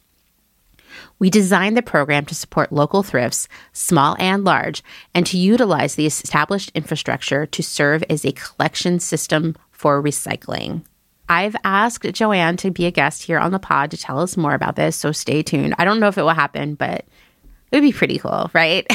We 1.21 1.31
designed 1.31 1.77
the 1.77 1.83
program 1.83 2.27
to 2.27 2.35
support 2.35 2.73
local 2.73 3.05
thrifts, 3.05 3.47
small 3.73 4.17
and 4.19 4.43
large, 4.43 4.83
and 5.15 5.25
to 5.27 5.39
utilize 5.39 5.95
the 5.95 6.07
established 6.07 6.73
infrastructure 6.75 7.47
to 7.47 7.63
serve 7.63 8.03
as 8.11 8.25
a 8.25 8.33
collection 8.33 8.99
system 8.99 9.55
for 9.71 10.03
recycling. 10.03 10.83
I've 11.29 11.57
asked 11.65 12.05
Joanne 12.13 12.57
to 12.59 12.71
be 12.71 12.87
a 12.87 12.91
guest 12.91 13.23
here 13.23 13.39
on 13.39 13.53
the 13.53 13.59
pod 13.59 13.91
to 13.91 13.97
tell 13.97 14.21
us 14.21 14.37
more 14.37 14.55
about 14.55 14.77
this, 14.77 14.97
so 14.97 15.13
stay 15.13 15.43
tuned. 15.43 15.75
I 15.79 15.85
don't 15.85 16.01
know 16.01 16.09
if 16.09 16.19
it 16.19 16.23
will 16.23 16.31
happen, 16.31 16.75
but 16.75 17.05
it 17.71 17.77
would 17.77 17.83
be 17.83 17.93
pretty 17.93 18.19
cool, 18.19 18.51
right? 18.53 18.87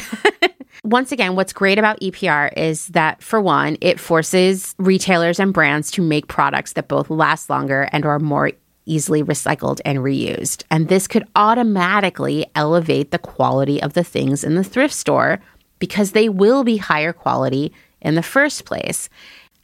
Once 0.83 1.11
again, 1.11 1.35
what's 1.35 1.53
great 1.53 1.77
about 1.77 1.99
EPR 1.99 2.51
is 2.57 2.87
that, 2.87 3.21
for 3.21 3.41
one, 3.41 3.77
it 3.81 3.99
forces 3.99 4.73
retailers 4.79 5.39
and 5.39 5.53
brands 5.53 5.91
to 5.91 6.01
make 6.01 6.27
products 6.27 6.73
that 6.73 6.87
both 6.87 7.09
last 7.09 7.49
longer 7.49 7.89
and 7.91 8.05
are 8.05 8.19
more 8.19 8.51
easily 8.85 9.23
recycled 9.23 9.79
and 9.85 9.99
reused. 9.99 10.63
And 10.71 10.87
this 10.87 11.07
could 11.07 11.27
automatically 11.35 12.45
elevate 12.55 13.11
the 13.11 13.19
quality 13.19 13.81
of 13.81 13.93
the 13.93 14.03
things 14.03 14.43
in 14.43 14.55
the 14.55 14.63
thrift 14.63 14.93
store 14.93 15.39
because 15.79 16.11
they 16.11 16.29
will 16.29 16.63
be 16.63 16.77
higher 16.77 17.13
quality 17.13 17.73
in 18.01 18.15
the 18.15 18.23
first 18.23 18.65
place. 18.65 19.09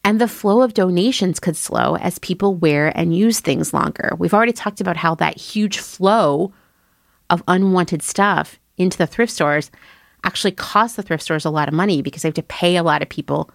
And 0.08 0.22
the 0.22 0.28
flow 0.30 0.62
of 0.62 0.74
donations 0.74 1.38
could 1.38 1.58
slow 1.58 1.98
as 1.98 2.18
people 2.20 2.56
wear 2.56 2.98
and 2.98 3.14
use 3.14 3.42
things 3.42 3.74
longer. 3.74 4.14
We've 4.18 4.34
already 4.34 4.54
talked 4.54 4.80
about 4.80 4.96
how 4.96 5.16
that 5.16 5.38
huge 5.38 5.80
flow 5.80 6.54
of 7.30 7.44
unwanted 7.46 8.02
stuff 8.02 8.58
into 8.78 8.98
the 8.98 9.06
thrift 9.06 9.34
stores 9.34 9.70
actually 10.24 10.54
costs 10.54 10.96
the 10.96 11.04
thrift 11.04 11.24
stores 11.24 11.44
a 11.44 11.50
lot 11.50 11.68
of 11.68 11.74
money 11.74 12.02
because 12.02 12.22
they 12.22 12.30
have 12.30 12.36
to 12.36 12.44
pay 12.44 12.78
a 12.78 12.84
lot 12.84 13.02
of 13.02 13.10
people 13.10 13.52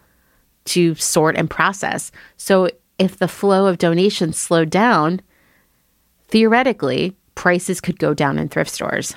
to 0.67 0.95
sort 0.97 1.39
and 1.39 1.49
process. 1.49 2.13
So 2.37 2.69
if 2.99 3.17
the 3.17 3.29
flow 3.29 3.65
of 3.65 3.79
donations 3.79 4.37
slowed 4.37 4.69
down, 4.69 5.23
theoretically, 6.29 7.17
prices 7.35 7.81
could 7.81 7.99
go 7.99 8.13
down 8.13 8.39
in 8.39 8.51
thrift 8.51 8.71
stores. 8.71 9.15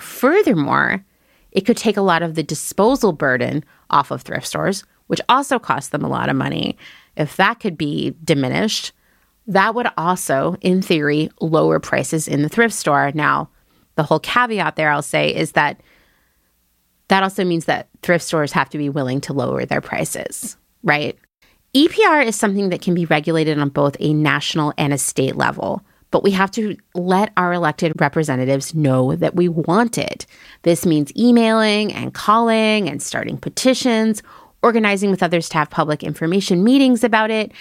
Furthermore, 0.00 1.04
it 1.52 1.60
could 1.60 1.76
take 1.76 1.96
a 1.96 2.02
lot 2.02 2.24
of 2.24 2.34
the 2.34 2.42
disposal 2.42 3.12
burden 3.12 3.64
off 3.88 4.10
of 4.10 4.22
thrift 4.22 4.48
stores, 4.48 4.82
which 5.10 5.20
also 5.28 5.58
costs 5.58 5.90
them 5.90 6.04
a 6.04 6.08
lot 6.08 6.28
of 6.28 6.36
money. 6.36 6.78
If 7.16 7.34
that 7.34 7.58
could 7.58 7.76
be 7.76 8.14
diminished, 8.22 8.92
that 9.48 9.74
would 9.74 9.88
also, 9.98 10.54
in 10.60 10.82
theory, 10.82 11.28
lower 11.40 11.80
prices 11.80 12.28
in 12.28 12.42
the 12.42 12.48
thrift 12.48 12.72
store. 12.72 13.10
Now, 13.12 13.48
the 13.96 14.04
whole 14.04 14.20
caveat 14.20 14.76
there 14.76 14.92
I'll 14.92 15.02
say 15.02 15.34
is 15.34 15.50
that 15.52 15.80
that 17.08 17.24
also 17.24 17.44
means 17.44 17.64
that 17.64 17.88
thrift 18.02 18.24
stores 18.24 18.52
have 18.52 18.70
to 18.70 18.78
be 18.78 18.88
willing 18.88 19.20
to 19.22 19.32
lower 19.32 19.66
their 19.66 19.80
prices, 19.80 20.56
right? 20.84 21.18
EPR 21.74 22.24
is 22.24 22.36
something 22.36 22.68
that 22.68 22.80
can 22.80 22.94
be 22.94 23.04
regulated 23.06 23.58
on 23.58 23.68
both 23.68 23.96
a 23.98 24.14
national 24.14 24.72
and 24.78 24.92
a 24.92 24.98
state 24.98 25.34
level 25.34 25.82
but 26.10 26.22
we 26.22 26.30
have 26.32 26.50
to 26.52 26.76
let 26.94 27.32
our 27.36 27.52
elected 27.52 27.92
representatives 28.00 28.74
know 28.74 29.14
that 29.16 29.36
we 29.36 29.48
want 29.48 29.96
it. 29.96 30.26
This 30.62 30.84
means 30.84 31.12
emailing 31.16 31.92
and 31.92 32.12
calling 32.12 32.88
and 32.88 33.02
starting 33.02 33.36
petitions, 33.36 34.22
organizing 34.62 35.10
with 35.10 35.22
others 35.22 35.48
to 35.50 35.58
have 35.58 35.70
public 35.70 36.02
information 36.02 36.62
meetings 36.64 37.04
about 37.04 37.30
it. 37.30 37.52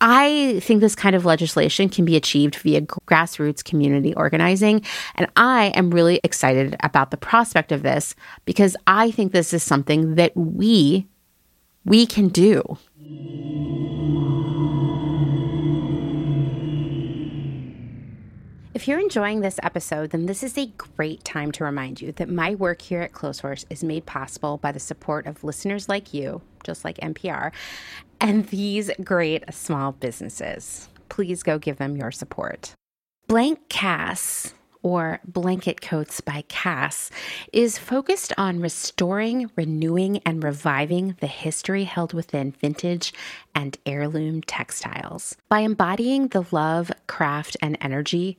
I 0.00 0.60
think 0.62 0.80
this 0.80 0.94
kind 0.94 1.14
of 1.14 1.26
legislation 1.26 1.90
can 1.90 2.06
be 2.06 2.16
achieved 2.16 2.56
via 2.56 2.80
grassroots 2.80 3.62
community 3.62 4.14
organizing. 4.14 4.82
And 5.16 5.26
I 5.36 5.66
am 5.74 5.90
really 5.90 6.20
excited 6.24 6.74
about 6.80 7.10
the 7.10 7.18
prospect 7.18 7.70
of 7.70 7.82
this 7.82 8.14
because 8.46 8.76
I 8.86 9.10
think 9.10 9.32
this 9.32 9.52
is 9.52 9.62
something 9.62 10.14
that 10.14 10.34
we 10.34 11.06
we 11.84 12.06
can 12.06 12.28
do. 12.28 12.78
If 18.80 18.88
you're 18.88 18.98
enjoying 18.98 19.42
this 19.42 19.60
episode, 19.62 20.08
then 20.08 20.24
this 20.24 20.42
is 20.42 20.56
a 20.56 20.72
great 20.96 21.22
time 21.22 21.52
to 21.52 21.64
remind 21.64 22.00
you 22.00 22.12
that 22.12 22.30
my 22.30 22.54
work 22.54 22.80
here 22.80 23.02
at 23.02 23.12
Clotheshorse 23.12 23.66
is 23.68 23.84
made 23.84 24.06
possible 24.06 24.56
by 24.56 24.72
the 24.72 24.80
support 24.80 25.26
of 25.26 25.44
listeners 25.44 25.86
like 25.86 26.14
you, 26.14 26.40
just 26.64 26.82
like 26.82 26.96
NPR, 26.96 27.52
and 28.22 28.46
these 28.46 28.90
great 29.04 29.44
small 29.52 29.92
businesses. 29.92 30.88
Please 31.10 31.42
go 31.42 31.58
give 31.58 31.76
them 31.76 31.94
your 31.94 32.10
support. 32.10 32.72
Blank 33.26 33.68
Cass 33.68 34.54
or 34.82 35.20
Blanket 35.26 35.80
Coats 35.80 36.20
by 36.20 36.44
Cass, 36.48 37.10
is 37.52 37.78
focused 37.78 38.32
on 38.38 38.60
restoring, 38.60 39.50
renewing, 39.56 40.18
and 40.24 40.42
reviving 40.42 41.16
the 41.20 41.26
history 41.26 41.84
held 41.84 42.12
within 42.12 42.52
vintage 42.52 43.12
and 43.54 43.76
heirloom 43.84 44.42
textiles. 44.42 45.36
By 45.48 45.60
embodying 45.60 46.28
the 46.28 46.46
love, 46.50 46.90
craft, 47.06 47.56
and 47.60 47.76
energy 47.80 48.38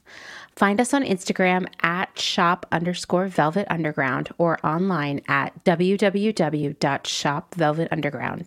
Find 0.55 0.81
us 0.81 0.93
on 0.93 1.03
Instagram 1.03 1.65
at 1.81 2.19
shop 2.19 2.65
underscore 2.71 3.27
velvet 3.27 3.67
underground 3.69 4.29
or 4.37 4.65
online 4.65 5.21
at 5.27 5.63
www.shopvelvetunderground.com. 5.63 8.45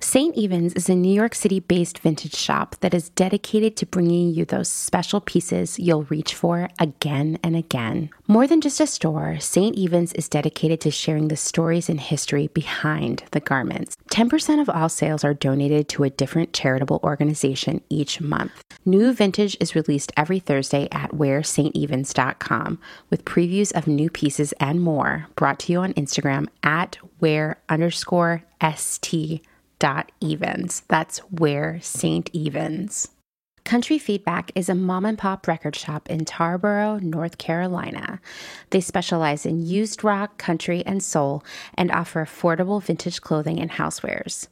St. 0.00 0.36
Evens 0.36 0.74
is 0.74 0.88
a 0.88 0.94
New 0.94 1.12
York 1.12 1.34
City 1.34 1.58
based 1.60 1.98
vintage 1.98 2.34
shop 2.34 2.76
that 2.80 2.94
is 2.94 3.08
dedicated 3.10 3.76
to 3.76 3.86
bringing 3.86 4.32
you 4.32 4.44
those 4.44 4.68
special 4.68 5.20
pieces 5.20 5.78
you'll 5.78 6.04
reach 6.04 6.34
for 6.34 6.68
again 6.78 7.38
and 7.42 7.56
again. 7.56 8.10
More 8.26 8.46
than 8.46 8.60
just 8.60 8.80
a 8.80 8.86
store, 8.86 9.38
St. 9.40 9.76
Evens 9.76 10.12
is 10.12 10.28
dedicated 10.28 10.80
to 10.82 10.90
sharing 10.90 11.28
the 11.28 11.36
stories 11.36 11.88
and 11.88 12.00
history 12.00 12.48
behind 12.48 13.24
the 13.32 13.40
garments. 13.40 13.96
10% 14.10 14.60
of 14.60 14.68
all 14.68 14.88
sales 14.88 15.24
are 15.24 15.34
donated 15.34 15.88
to 15.88 16.04
a 16.04 16.10
different 16.10 16.52
charitable 16.52 17.00
organization 17.02 17.82
each 17.88 18.20
month. 18.20 18.52
New 18.84 19.12
vintage 19.12 19.56
is 19.60 19.74
released 19.74 20.12
every 20.16 20.38
Thursday 20.38 20.88
at 20.92 21.10
wearstevens.com 21.10 22.78
with 23.10 23.24
previews 23.24 23.72
of 23.72 23.86
new 23.86 24.10
pieces 24.10 24.52
and 24.60 24.80
more 24.80 25.26
brought 25.36 25.58
to 25.60 25.72
you 25.72 25.80
on 25.80 25.94
Instagram 25.94 26.46
at 26.62 26.98
wear 27.24 27.58
underscore 27.70 28.44
st 28.76 29.40
dot 29.78 30.12
evens. 30.20 30.82
That's 30.88 31.20
where 31.30 31.80
St. 31.80 32.28
Evens. 32.34 33.08
Country 33.64 33.96
Feedback 33.98 34.52
is 34.54 34.68
a 34.68 34.74
mom 34.74 35.06
and 35.06 35.16
pop 35.16 35.48
record 35.48 35.74
shop 35.74 36.10
in 36.10 36.26
Tarboro, 36.26 37.00
North 37.00 37.38
Carolina. 37.38 38.20
They 38.68 38.82
specialize 38.82 39.46
in 39.46 39.64
used 39.64 40.04
rock, 40.04 40.36
country, 40.36 40.84
and 40.84 41.02
soul 41.02 41.42
and 41.78 41.90
offer 41.90 42.22
affordable 42.22 42.82
vintage 42.82 43.22
clothing 43.22 43.58
and 43.58 43.70
housewares. 43.70 44.48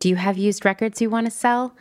Do 0.00 0.08
you 0.08 0.16
have 0.16 0.36
used 0.36 0.64
records 0.64 1.00
you 1.00 1.08
want 1.08 1.26
to 1.26 1.30
sell? 1.30 1.76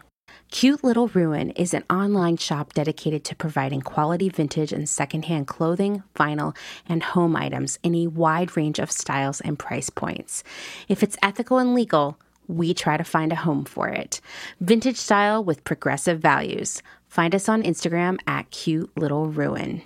Cute 0.50 0.84
Little 0.84 1.08
Ruin 1.08 1.52
is 1.52 1.74
an 1.74 1.86
online 1.90 2.36
shop 2.36 2.74
dedicated 2.74 3.24
to 3.24 3.36
providing 3.36 3.80
quality 3.80 4.28
vintage 4.28 4.74
and 4.74 4.90
secondhand 4.90 5.48
clothing, 5.48 6.04
vinyl, 6.18 6.54
and 6.86 7.02
home 7.02 7.38
items 7.38 7.80
in 7.82 7.96
a 7.96 8.08
wide 8.08 8.58
range 8.58 8.78
of 8.78 8.92
styles 8.92 9.40
and 9.40 9.58
price 9.58 9.90
points. 9.90 10.44
If 10.90 11.02
it's 11.02 11.18
ethical 11.24 11.58
and 11.58 11.74
legal, 11.74 12.18
we 12.50 12.74
try 12.74 12.98
to 12.98 13.06
find 13.06 13.32
a 13.32 13.36
home 13.38 13.64
for 13.64 13.88
it. 13.88 14.20
Vintage 14.60 14.98
style 14.98 15.42
with 15.42 15.64
progressive 15.64 16.20
values. 16.20 16.84
Find 17.08 17.34
us 17.34 17.48
on 17.48 17.64
Instagram 17.64 18.18
at 18.28 18.52
Cute 18.52 18.92
Little 18.98 19.28
Ruin. 19.28 19.82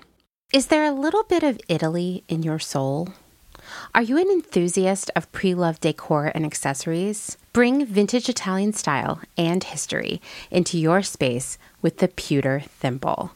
Is 0.51 0.67
there 0.67 0.85
a 0.85 0.91
little 0.91 1.23
bit 1.23 1.43
of 1.43 1.59
Italy 1.67 2.23
in 2.27 2.41
your 2.41 2.57
soul? 2.57 3.09
Are 3.93 4.01
you 4.01 4.17
an 4.17 4.29
enthusiast 4.29 5.09
of 5.15 5.31
pre 5.31 5.53
loved 5.53 5.81
decor 5.81 6.31
and 6.35 6.45
accessories? 6.45 7.37
Bring 7.53 7.85
vintage 7.85 8.27
Italian 8.27 8.73
style 8.73 9.21
and 9.37 9.63
history 9.63 10.21
into 10.51 10.77
your 10.77 11.01
space 11.01 11.57
with 11.81 11.97
the 11.97 12.09
pewter 12.09 12.59
thimble. 12.59 13.31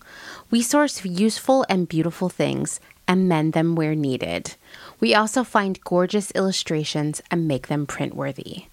We 0.52 0.62
source 0.62 1.06
useful 1.06 1.66
and 1.70 1.88
beautiful 1.88 2.30
things 2.30 2.80
and 3.08 3.30
mend 3.30 3.54
them 3.54 3.76
where 3.76 3.96
needed. 3.96 4.56
We 5.00 5.16
also 5.16 5.44
find 5.44 5.82
gorgeous 5.84 6.32
illustrations 6.32 7.22
and 7.32 7.48
make 7.48 7.68
them 7.68 7.88
print 7.88 8.16
worthy. 8.16 8.66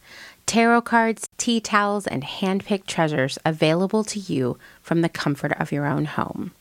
Tarot 0.44 0.82
cards, 0.82 1.28
tea 1.38 1.60
towels, 1.60 2.06
and 2.06 2.22
hand 2.22 2.64
picked 2.64 2.88
treasures 2.88 3.38
available 3.44 4.04
to 4.04 4.18
you 4.18 4.58
from 4.82 5.00
the 5.00 5.08
comfort 5.08 5.52
of 5.58 5.72
your 5.72 5.86
own 5.86 6.04
home 6.04 6.52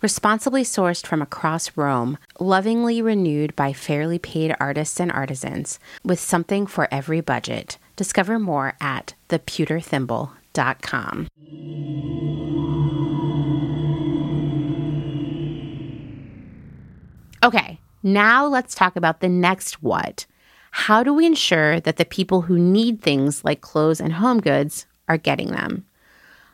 responsibly 0.00 0.62
sourced 0.62 1.06
from 1.06 1.22
across 1.22 1.76
Rome, 1.76 2.18
lovingly 2.40 3.02
renewed 3.02 3.54
by 3.56 3.72
fairly 3.72 4.18
paid 4.18 4.54
artists 4.58 5.00
and 5.00 5.12
artisans, 5.12 5.78
with 6.02 6.20
something 6.20 6.66
for 6.66 6.88
every 6.90 7.20
budget. 7.20 7.78
Discover 7.96 8.38
more 8.38 8.74
at 8.80 9.14
thepewterthimble.com. 9.28 11.28
Okay, 17.44 17.78
now 18.02 18.46
let's 18.46 18.74
talk 18.74 18.96
about 18.96 19.20
the 19.20 19.28
next 19.28 19.82
what. 19.82 20.26
How 20.70 21.02
do 21.02 21.12
we 21.12 21.26
ensure 21.26 21.78
that 21.80 21.98
the 21.98 22.04
people 22.04 22.42
who 22.42 22.58
need 22.58 23.00
things 23.00 23.44
like 23.44 23.60
clothes 23.60 24.00
and 24.00 24.14
home 24.14 24.40
goods 24.40 24.86
are 25.08 25.18
getting 25.18 25.52
them? 25.52 25.84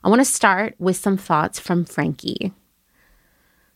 I 0.03 0.09
want 0.09 0.21
to 0.21 0.25
start 0.25 0.75
with 0.79 0.97
some 0.97 1.17
thoughts 1.17 1.61
from 1.61 1.85
Frankie. 1.85 2.53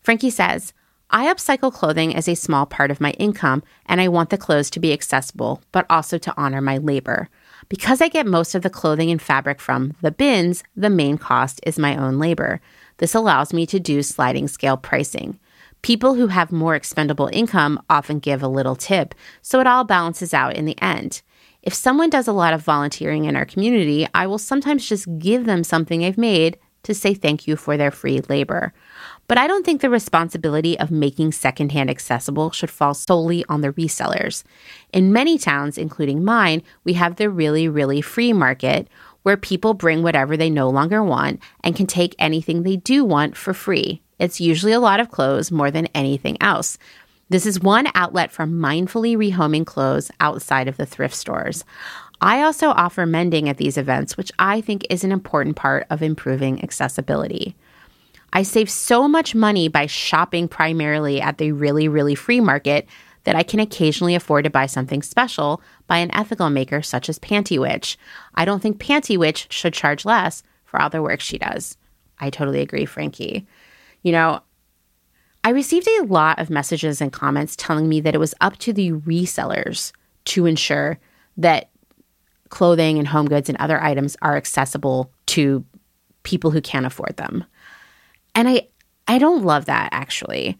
Frankie 0.05 0.29
says, 0.29 0.75
I 1.09 1.33
upcycle 1.33 1.73
clothing 1.73 2.15
as 2.15 2.29
a 2.29 2.35
small 2.35 2.67
part 2.67 2.91
of 2.91 3.01
my 3.01 3.13
income, 3.13 3.63
and 3.87 4.03
I 4.03 4.09
want 4.09 4.29
the 4.29 4.37
clothes 4.37 4.69
to 4.71 4.81
be 4.81 4.93
accessible, 4.93 5.63
but 5.73 5.87
also 5.89 6.19
to 6.19 6.35
honor 6.37 6.61
my 6.61 6.77
labor. 6.77 7.31
Because 7.71 8.03
I 8.03 8.09
get 8.09 8.27
most 8.27 8.55
of 8.55 8.61
the 8.61 8.69
clothing 8.69 9.11
and 9.11 9.21
fabric 9.21 9.61
from 9.61 9.95
the 10.03 10.11
bins, 10.11 10.63
the 10.77 10.91
main 10.91 11.17
cost 11.17 11.59
is 11.65 11.79
my 11.79 11.97
own 11.97 12.19
labor. 12.19 12.61
This 12.99 13.15
allows 13.15 13.55
me 13.55 13.65
to 13.65 13.81
do 13.81 14.03
sliding 14.03 14.47
scale 14.47 14.77
pricing. 14.77 15.39
People 15.81 16.15
who 16.15 16.27
have 16.27 16.53
more 16.53 16.75
expendable 16.75 17.31
income 17.33 17.81
often 17.89 18.19
give 18.19 18.43
a 18.43 18.49
little 18.49 18.77
tip, 18.77 19.15
so 19.41 19.59
it 19.59 19.67
all 19.67 19.85
balances 19.85 20.35
out 20.35 20.55
in 20.55 20.67
the 20.67 20.81
end. 20.83 21.23
If 21.63 21.73
someone 21.73 22.11
does 22.11 22.29
a 22.29 22.33
lot 22.33 22.53
of 22.53 22.63
volunteering 22.63 23.25
in 23.25 23.37
our 23.37 23.47
community, 23.47 24.07
I 24.13 24.27
will 24.27 24.37
sometimes 24.37 24.87
just 24.87 25.09
give 25.19 25.47
them 25.47 25.65
something 25.65 26.05
I've 26.05 26.19
made 26.19 26.59
to 26.83 26.95
say 26.95 27.15
thank 27.15 27.47
you 27.47 27.57
for 27.57 27.79
their 27.79 27.91
free 27.91 28.21
labor. 28.29 28.75
But 29.27 29.39
I 29.39 29.47
don't 29.47 29.65
think 29.65 29.81
the 29.81 29.91
responsibility 29.91 30.79
of 30.79 30.91
making 30.91 31.33
secondhand 31.33 31.89
accessible 31.89 32.51
should 32.51 32.71
fall 32.71 32.93
solely 32.93 33.45
on 33.49 33.63
the 33.63 33.73
resellers. 33.73 34.45
In 34.93 35.13
many 35.13 35.39
towns, 35.39 35.79
including 35.79 36.25
mine, 36.25 36.63
we 36.85 36.93
have 36.95 37.17
the 37.17 37.31
really, 37.31 37.67
really 37.67 38.03
free 38.03 38.33
market 38.33 38.89
where 39.23 39.39
people 39.39 39.73
bring 39.73 40.03
whatever 40.03 40.37
they 40.37 40.51
no 40.51 40.69
longer 40.69 41.03
want 41.03 41.41
and 41.63 41.75
can 41.75 41.87
take 41.87 42.15
anything 42.19 42.63
they 42.63 42.77
do 42.77 43.05
want 43.05 43.37
for 43.37 43.55
free. 43.55 44.03
It's 44.19 44.41
usually 44.41 44.73
a 44.73 44.81
lot 44.81 45.01
of 45.01 45.11
clothes 45.11 45.51
more 45.51 45.71
than 45.71 45.89
anything 45.95 46.37
else. 46.41 46.77
This 47.31 47.47
is 47.47 47.59
one 47.59 47.89
outlet 47.95 48.31
for 48.31 48.45
mindfully 48.45 49.17
rehoming 49.17 49.65
clothes 49.65 50.11
outside 50.21 50.69
of 50.69 50.77
the 50.77 50.85
thrift 50.85 51.15
stores. 51.15 51.65
I 52.21 52.43
also 52.43 52.69
offer 52.69 53.07
mending 53.07 53.49
at 53.49 53.57
these 53.57 53.79
events, 53.79 54.17
which 54.17 54.31
I 54.39 54.61
think 54.61 54.87
is 54.91 55.05
an 55.05 55.13
important 55.13 55.57
part 55.57 55.87
of 55.89 56.03
improving 56.03 56.63
accessibility. 56.63 57.57
I 58.35 58.43
save 58.43 58.69
so 58.69 59.07
much 59.07 59.35
money 59.35 59.69
by 59.69 59.87
shopping 59.87 60.49
primarily 60.49 61.21
at 61.21 61.39
the 61.39 61.53
really, 61.53 61.87
really 61.87 62.17
free 62.17 62.41
market 62.41 62.87
that 63.23 63.37
I 63.37 63.45
can 63.45 63.61
occasionally 63.61 64.17
afford 64.17 64.45
to 64.45 64.51
buy 64.51 64.67
something 64.67 65.03
special 65.03 65.63
by 65.87 65.99
an 65.99 66.15
ethical 66.15 66.51
maker 66.51 66.83
such 66.83 67.09
as 67.09 67.19
Panty 67.21 67.59
Witch. 67.59 67.97
I 68.35 68.45
don't 68.45 68.61
think 68.61 68.79
Panty 68.79 69.17
Witch 69.17 69.47
should 69.51 69.73
charge 69.73 70.05
less 70.05 70.43
for 70.65 70.83
all 70.83 70.91
the 70.91 71.01
work 71.01 71.21
she 71.21 71.39
does. 71.39 71.77
I 72.19 72.29
totally 72.29 72.61
agree, 72.61 72.85
Frankie. 72.85 73.47
You 74.03 74.13
know, 74.13 74.41
I 75.45 75.51
received 75.51 75.87
a 75.87 76.05
lot 76.05 76.39
of 76.39 76.51
messages 76.51 77.01
and 77.01 77.13
comments 77.13 77.55
telling 77.57 77.89
me 77.89 78.01
that 78.01 78.15
it 78.15 78.19
was 78.19 78.35
up 78.41 78.59
to 78.59 78.73
the 78.73 78.93
resellers 78.93 79.93
to 80.27 80.47
ensure 80.47 80.99
that 81.37 81.71
clothing 82.49 82.99
and 82.99 83.09
home 83.09 83.27
goods 83.27 83.49
and 83.49 83.59
other 83.59 83.81
items 83.81 84.17
are 84.23 84.37
accessible 84.37 85.13
to 85.27 85.65
people 86.25 86.51
who 86.51 86.61
can't 86.61 86.87
afford 86.87 87.17
them. 87.17 87.45
And 88.35 88.49
I 88.49 88.69
I 89.07 89.19
don't 89.19 89.45
love 89.45 89.67
that 89.67 89.89
actually. 89.93 90.59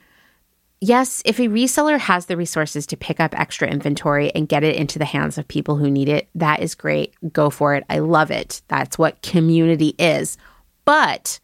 Yes, 0.81 1.23
if 1.25 1.39
a 1.39 1.49
reseller 1.49 1.99
has 1.99 2.27
the 2.27 2.37
resources 2.37 2.87
to 2.89 2.97
pick 2.97 3.19
up 3.19 3.39
extra 3.39 3.69
inventory 3.69 4.31
and 4.35 4.49
get 4.49 4.65
it 4.65 4.77
into 4.77 4.99
the 4.99 5.07
hands 5.07 5.39
of 5.39 5.49
people 5.49 5.77
who 5.77 5.91
need 5.91 6.11
it, 6.11 6.29
that 6.35 6.61
is 6.61 6.75
great. 6.75 7.15
Go 7.33 7.49
for 7.49 7.75
it. 7.75 7.85
I 7.89 8.01
love 8.01 8.31
it. 8.31 8.61
That's 8.69 8.99
what 8.99 9.23
community 9.23 9.95
is. 9.99 10.37
But 10.85 11.41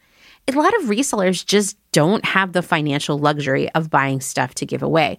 a 0.46 0.52
lot 0.52 0.76
of 0.76 0.88
resellers 0.88 1.46
just 1.46 1.78
don't 1.92 2.24
have 2.24 2.52
the 2.52 2.62
financial 2.62 3.18
luxury 3.18 3.70
of 3.70 3.88
buying 3.88 4.20
stuff 4.20 4.54
to 4.56 4.66
give 4.66 4.82
away. 4.82 5.18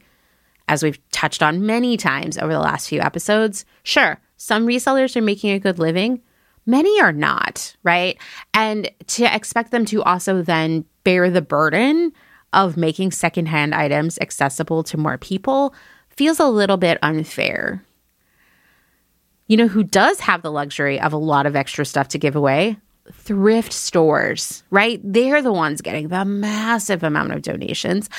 As 0.68 0.84
we've 0.84 1.00
touched 1.12 1.42
on 1.42 1.66
many 1.66 1.98
times 1.98 2.38
over 2.38 2.54
the 2.54 2.60
last 2.60 2.90
few 2.90 3.02
episodes, 3.02 3.66
sure, 3.84 4.20
some 4.38 4.68
resellers 4.68 5.16
are 5.16 5.22
making 5.22 5.52
a 5.52 5.60
good 5.60 5.80
living, 5.80 6.22
many 6.66 7.02
are 7.02 7.12
not, 7.12 7.76
right? 7.84 8.18
And 8.54 8.90
to 9.08 9.36
expect 9.36 9.72
them 9.72 9.86
to 9.86 10.04
also 10.04 10.42
then 10.42 10.86
bear 11.04 11.30
the 11.30 11.42
burden 11.42 12.14
of 12.54 12.78
making 12.78 13.12
secondhand 13.12 13.74
items 13.74 14.18
accessible 14.20 14.84
to 14.84 14.98
more 14.98 15.18
people 15.18 15.74
feels 16.10 16.40
a 16.40 16.48
little 16.48 16.78
bit 16.78 16.98
unfair. 17.02 17.84
You 19.48 19.58
know 19.58 19.68
who 19.68 19.84
does 19.84 20.20
have 20.22 20.42
the 20.42 20.52
luxury 20.52 21.00
of 21.00 21.14
a 21.14 21.18
lot 21.18 21.46
of 21.46 21.56
extra 21.56 21.86
stuff 21.86 22.10
to 22.10 22.20
give 22.20 22.36
away? 22.36 22.78
thrift 23.12 23.74
stores, 23.74 24.64
right? 24.70 25.00
They're 25.04 25.42
the 25.42 25.52
ones 25.52 25.82
getting 25.82 26.10
the 26.10 26.26
massive 26.26 27.04
amount 27.04 27.34
of 27.34 27.42
donations. 27.42 28.10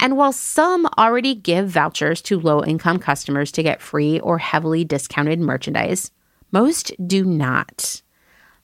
And 0.00 0.16
while 0.16 0.32
some 0.32 0.86
already 0.98 1.34
give 1.34 1.68
vouchers 1.68 2.20
to 2.22 2.40
low 2.40 2.62
income 2.62 2.98
customers 2.98 3.52
to 3.52 3.62
get 3.62 3.80
free 3.80 4.20
or 4.20 4.38
heavily 4.38 4.84
discounted 4.84 5.40
merchandise, 5.40 6.10
most 6.52 6.92
do 7.06 7.24
not. 7.24 8.02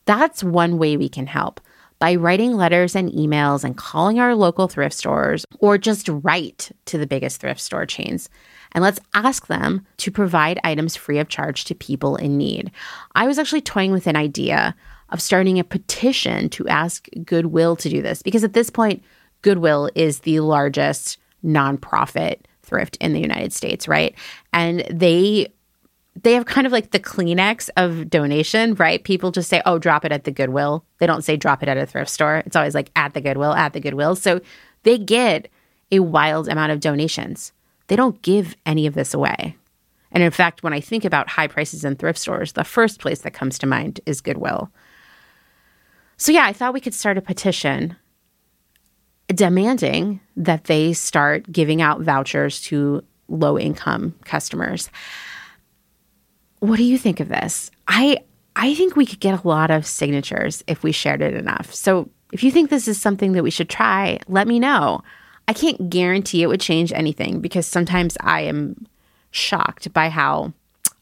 That's 0.05 0.44
one 0.44 0.78
way 0.78 0.97
we 0.97 1.09
can 1.09 1.27
help 1.27 1.60
by 1.98 2.15
writing 2.15 2.52
letters 2.52 2.94
and 2.94 3.10
emails 3.10 3.65
and 3.65 3.77
calling 3.77 4.20
our 4.20 4.35
local 4.35 4.69
thrift 4.69 4.94
stores 4.94 5.44
or 5.59 5.78
just 5.78 6.09
write 6.09 6.70
to 6.85 6.97
the 6.97 7.06
biggest 7.06 7.40
thrift 7.40 7.60
store 7.60 7.86
chains. 7.86 8.31
And 8.73 8.85
let's 8.85 9.01
ask 9.15 9.47
them 9.47 9.86
to 9.98 10.10
provide 10.10 10.60
items 10.62 10.94
free 10.94 11.19
of 11.19 11.28
charge 11.28 11.65
to 11.65 11.74
people 11.74 12.16
in 12.16 12.36
need. 12.36 12.70
I 13.15 13.27
was 13.27 13.39
actually 13.39 13.62
toying 13.62 13.93
with 13.93 14.06
an 14.06 14.16
idea 14.16 14.77
of 15.10 15.23
starting 15.23 15.59
a 15.59 15.65
petition 15.65 16.48
to 16.51 16.69
ask 16.69 17.09
Goodwill 17.24 17.77
to 17.77 17.89
do 17.89 18.02
this 18.02 18.23
because 18.23 18.44
at 18.44 18.52
this 18.52 18.70
point, 18.70 19.02
Goodwill 19.43 19.90
is 19.94 20.20
the 20.20 20.40
largest 20.40 21.19
nonprofit 21.44 22.40
thrift 22.62 22.97
in 23.01 23.12
the 23.12 23.20
United 23.20 23.52
States, 23.52 23.89
right? 23.89 24.15
And 24.52 24.81
they 24.90 25.48
they 26.23 26.35
have 26.35 26.47
kind 26.47 26.66
of 26.66 26.73
like 26.73 26.90
the 26.90 27.01
Kleenex 27.01 27.70
of 27.77 28.09
donation, 28.11 28.74
right? 28.74 29.03
People 29.03 29.31
just 29.31 29.49
say, 29.49 29.62
"Oh, 29.66 29.78
drop 29.78 30.05
it 30.05 30.12
at 30.12 30.24
the 30.24 30.31
Goodwill." 30.31 30.85
They 30.99 31.07
don't 31.07 31.23
say 31.23 31.36
drop 31.36 31.62
it 31.62 31.69
at 31.69 31.77
a 31.77 31.86
thrift 31.86 32.11
store. 32.11 32.43
It's 32.47 32.57
always 32.57 32.74
like 32.74 32.90
at 32.97 33.15
the 33.15 33.20
Goodwill, 33.20 33.55
at 33.55 33.73
the 33.73 33.81
Goodwill. 33.81 34.16
So 34.16 34.40
they 34.82 34.99
get 34.99 35.49
a 35.90 36.01
wild 36.01 36.49
amount 36.49 36.73
of 36.73 36.81
donations. 36.81 37.53
They 37.89 37.97
don't 37.97 38.20
give 38.23 38.57
any 38.66 38.86
of 38.86 38.95
this 38.95 39.15
away. 39.15 39.57
And 40.12 40.23
in 40.23 40.31
fact, 40.31 40.62
when 40.62 40.73
I 40.73 40.81
think 40.81 41.05
about 41.05 41.28
high 41.28 41.49
prices 41.49 41.85
in 41.85 41.97
thrift 41.97 42.19
stores, 42.19 42.53
the 42.53 42.65
first 42.65 43.01
place 43.01 43.20
that 43.20 43.35
comes 43.35 43.59
to 43.59 43.66
mind 43.66 44.01
is 44.07 44.20
Goodwill. 44.20 44.70
So, 46.16 46.32
yeah, 46.32 46.47
I 46.47 46.53
thought 46.53 46.74
we 46.74 46.81
could 46.81 46.95
start 46.95 47.19
a 47.19 47.23
petition 47.23 47.97
demanding 49.28 50.20
that 50.36 50.65
they 50.65 50.93
start 50.93 51.51
giving 51.53 51.82
out 51.82 52.01
vouchers 52.01 52.61
to 52.62 53.05
low 53.28 53.59
income 53.59 54.15
customers. 54.24 54.90
What 56.61 56.77
do 56.77 56.85
you 56.85 56.99
think 56.99 57.21
of 57.21 57.29
this? 57.29 57.71
I 57.87 58.19
I 58.57 58.75
think 58.75 58.97
we 58.97 59.07
could 59.07 59.21
get 59.21 59.45
a 59.45 59.47
lot 59.49 59.71
of 59.71 59.87
signatures 59.87 60.65
if 60.67 60.83
we 60.83 60.91
shared 60.91 61.23
it 61.23 61.35
enough. 61.35 61.73
So, 61.73 62.11
if 62.33 62.43
you 62.43 62.51
think 62.51 62.71
this 62.71 62.89
is 62.89 63.01
something 63.01 63.33
that 63.33 63.45
we 63.45 63.51
should 63.51 63.69
try, 63.71 64.19
let 64.27 64.49
me 64.49 64.59
know. 64.59 65.03
I 65.47 65.53
can't 65.53 65.89
guarantee 65.89 66.43
it 66.43 66.49
would 66.49 66.61
change 66.61 66.93
anything 66.93 67.41
because 67.41 67.67
sometimes 67.67 68.17
I 68.21 68.43
am 68.43 68.87
shocked 69.31 69.93
by 69.93 70.09
how 70.09 70.53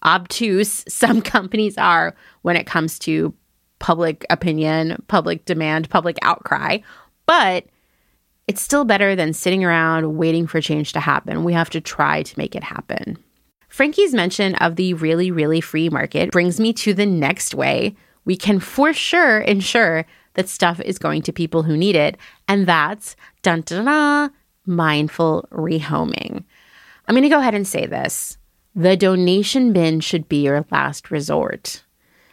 obtuse 0.04 0.84
some 0.88 1.22
companies 1.22 1.78
are 1.78 2.14
when 2.42 2.56
it 2.56 2.66
comes 2.66 2.98
to 3.00 3.32
public 3.78 4.26
opinion, 4.30 5.02
public 5.08 5.46
demand, 5.46 5.88
public 5.88 6.18
outcry. 6.22 6.78
But 7.24 7.66
it's 8.46 8.62
still 8.62 8.84
better 8.84 9.16
than 9.16 9.32
sitting 9.32 9.64
around 9.64 10.16
waiting 10.16 10.46
for 10.46 10.60
change 10.60 10.92
to 10.92 11.00
happen. 11.00 11.42
We 11.42 11.54
have 11.54 11.70
to 11.70 11.80
try 11.80 12.22
to 12.22 12.38
make 12.38 12.54
it 12.54 12.62
happen. 12.62 13.18
Frankie's 13.76 14.14
mention 14.14 14.54
of 14.54 14.76
the 14.76 14.94
really, 14.94 15.30
really 15.30 15.60
free 15.60 15.90
market 15.90 16.30
brings 16.30 16.58
me 16.58 16.72
to 16.72 16.94
the 16.94 17.04
next 17.04 17.54
way 17.54 17.94
we 18.24 18.34
can 18.34 18.58
for 18.58 18.94
sure 18.94 19.40
ensure 19.40 20.06
that 20.32 20.48
stuff 20.48 20.80
is 20.80 20.98
going 20.98 21.20
to 21.20 21.30
people 21.30 21.62
who 21.62 21.76
need 21.76 21.94
it. 21.94 22.16
And 22.48 22.66
that's 22.66 23.16
dun 23.42 23.60
dun 23.60 23.84
dun, 23.84 24.32
mindful 24.64 25.46
rehoming. 25.52 26.42
I'm 27.06 27.14
going 27.14 27.22
to 27.22 27.28
go 27.28 27.38
ahead 27.38 27.54
and 27.54 27.68
say 27.68 27.84
this 27.84 28.38
the 28.74 28.96
donation 28.96 29.74
bin 29.74 30.00
should 30.00 30.26
be 30.26 30.44
your 30.44 30.64
last 30.70 31.10
resort. 31.10 31.82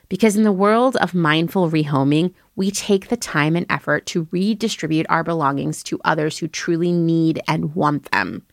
Because 0.07 0.37
in 0.37 0.43
the 0.43 0.51
world 0.53 0.95
of 0.95 1.13
mindful 1.13 1.69
rehoming, 1.69 2.33
we 2.55 2.71
take 2.71 3.09
the 3.09 3.17
time 3.17 3.57
and 3.57 3.65
effort 3.69 4.05
to 4.05 4.29
redistribute 4.31 5.07
our 5.09 5.25
belongings 5.25 5.83
to 5.83 5.99
others 6.05 6.37
who 6.37 6.47
truly 6.47 6.93
need 6.93 7.41
and 7.49 7.75
want 7.75 8.09
them. 8.11 8.45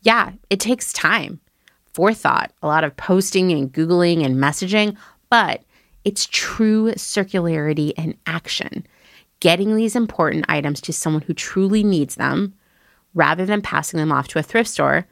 Yeah, 0.00 0.32
it 0.48 0.58
takes 0.58 0.94
time, 0.94 1.40
forethought, 2.00 2.50
a 2.62 2.66
lot 2.66 2.82
of 2.82 2.96
posting 2.96 3.52
and 3.52 3.70
Googling 3.70 4.24
and 4.24 4.36
messaging, 4.36 4.96
but 5.28 5.60
it's 6.02 6.26
true 6.30 6.90
circularity 6.92 7.92
and 7.98 8.16
action. 8.26 8.86
Getting 9.40 9.76
these 9.76 9.94
important 9.94 10.46
items 10.48 10.80
to 10.80 10.94
someone 10.94 11.20
who 11.20 11.34
truly 11.34 11.84
needs 11.84 12.14
them 12.14 12.54
rather 13.12 13.44
than 13.44 13.60
passing 13.60 13.98
them 13.98 14.10
off 14.10 14.28
to 14.28 14.38
a 14.38 14.42
thrift 14.42 14.70
store 14.70 15.06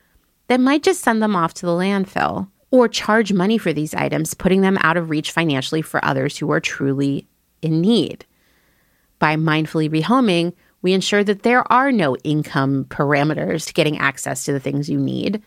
that 0.47 0.61
might 0.61 0.83
just 0.83 1.03
send 1.03 1.23
them 1.23 1.37
off 1.37 1.53
to 1.53 1.67
the 1.67 1.73
landfill 1.73 2.49
or 2.71 2.89
charge 2.89 3.35
money 3.35 3.59
for 3.59 3.75
these 3.75 3.93
items, 3.93 4.33
putting 4.33 4.63
them 4.63 4.79
out 4.81 4.97
of 4.97 5.11
reach 5.11 5.31
financially 5.31 5.83
for 5.83 6.03
others 6.03 6.39
who 6.39 6.51
are 6.51 6.59
truly 6.59 7.29
in 7.61 7.83
need. 7.83 8.25
By 9.19 9.37
mindfully 9.37 9.91
rehoming, 9.91 10.55
we 10.81 10.95
ensure 10.95 11.23
that 11.25 11.43
there 11.43 11.71
are 11.71 11.93
no 11.93 12.17
income 12.25 12.87
parameters 12.87 13.67
to 13.67 13.75
getting 13.75 13.99
access 13.99 14.47
to 14.47 14.55
the 14.55 14.61
things 14.61 14.89
you 14.89 14.99
need, 14.99 15.43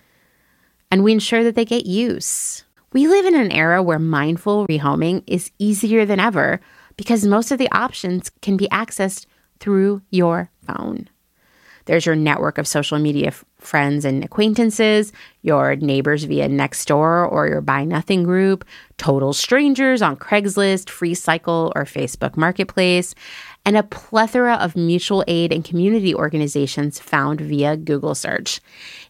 and 0.91 1.03
we 1.03 1.13
ensure 1.13 1.43
that 1.43 1.55
they 1.55 1.65
get 1.65 1.85
use. 1.85 2.63
We 2.93 3.07
live 3.07 3.25
in 3.25 3.35
an 3.35 3.51
era 3.51 3.81
where 3.81 3.99
mindful 3.99 4.67
rehoming 4.67 5.23
is 5.25 5.51
easier 5.57 6.05
than 6.05 6.19
ever 6.19 6.59
because 6.97 7.25
most 7.25 7.51
of 7.51 7.57
the 7.57 7.71
options 7.71 8.29
can 8.41 8.57
be 8.57 8.67
accessed 8.67 9.25
through 9.59 10.01
your 10.09 10.51
phone. 10.67 11.07
There's 11.85 12.05
your 12.05 12.15
network 12.15 12.57
of 12.57 12.67
social 12.67 12.99
media 12.99 13.27
f- 13.27 13.43
friends 13.57 14.05
and 14.05 14.23
acquaintances, 14.23 15.11
your 15.41 15.75
neighbors 15.75 16.25
via 16.25 16.47
Nextdoor 16.47 17.31
or 17.31 17.47
your 17.47 17.61
Buy 17.61 17.85
Nothing 17.85 18.23
group, 18.23 18.65
total 18.97 19.33
strangers 19.33 20.01
on 20.01 20.15
Craigslist, 20.17 20.85
FreeCycle, 20.85 21.71
or 21.75 21.85
Facebook 21.85 22.37
Marketplace, 22.37 23.15
and 23.65 23.77
a 23.77 23.83
plethora 23.83 24.55
of 24.55 24.75
mutual 24.75 25.23
aid 25.27 25.51
and 25.51 25.65
community 25.65 26.13
organizations 26.13 26.99
found 26.99 27.41
via 27.41 27.77
Google 27.77 28.15
search. 28.15 28.59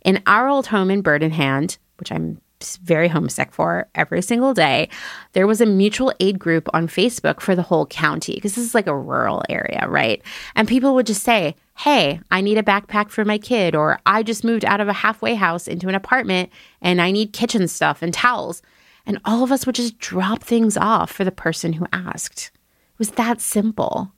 In 0.04 0.22
our 0.26 0.48
old 0.48 0.68
home 0.68 0.90
in 0.90 1.02
Bird 1.02 1.24
in 1.24 1.32
Hand, 1.32 1.78
which 1.98 2.12
I'm 2.12 2.42
very 2.84 3.08
homesick 3.08 3.52
for 3.52 3.88
every 3.96 4.22
single 4.22 4.54
day, 4.54 4.90
there 5.34 5.48
was 5.48 5.62
a 5.62 5.66
mutual 5.66 6.14
aid 6.20 6.40
group 6.40 6.70
on 6.74 6.88
Facebook 6.88 7.40
for 7.40 7.56
the 7.56 7.64
whole 7.64 7.86
county 7.88 8.36
because 8.36 8.56
this 8.56 8.66
is 8.66 8.76
like 8.76 8.88
a 8.88 8.98
rural 8.98 9.44
area, 9.50 9.86
right? 9.88 10.22
And 10.56 10.68
people 10.68 10.94
would 10.96 11.08
just 11.08 11.24
say, 11.24 11.56
Hey, 11.78 12.20
I 12.30 12.42
need 12.42 12.58
a 12.58 12.64
backpack 12.64 13.10
for 13.10 13.26
my 13.26 13.38
kid, 13.38 13.76
or 13.76 14.00
I 14.06 14.22
just 14.22 14.44
moved 14.44 14.66
out 14.66 14.82
of 14.82 14.88
a 14.88 14.94
halfway 14.94 15.36
house 15.36 15.68
into 15.68 15.90
an 15.90 15.96
apartment 15.96 16.52
and 16.82 17.02
I 17.02 17.12
need 17.12 17.34
kitchen 17.34 17.68
stuff 17.68 18.02
and 18.02 18.14
towels. 18.14 18.62
And 19.06 19.20
all 19.26 19.44
of 19.44 19.52
us 19.52 19.66
would 19.66 19.76
just 19.76 19.98
drop 19.98 20.44
things 20.44 20.78
off 20.78 21.12
for 21.12 21.24
the 21.24 21.32
person 21.32 21.74
who 21.74 21.88
asked. 21.92 22.52
It 22.94 23.00
was 23.00 23.12
that 23.12 23.42
simple. 23.42 24.12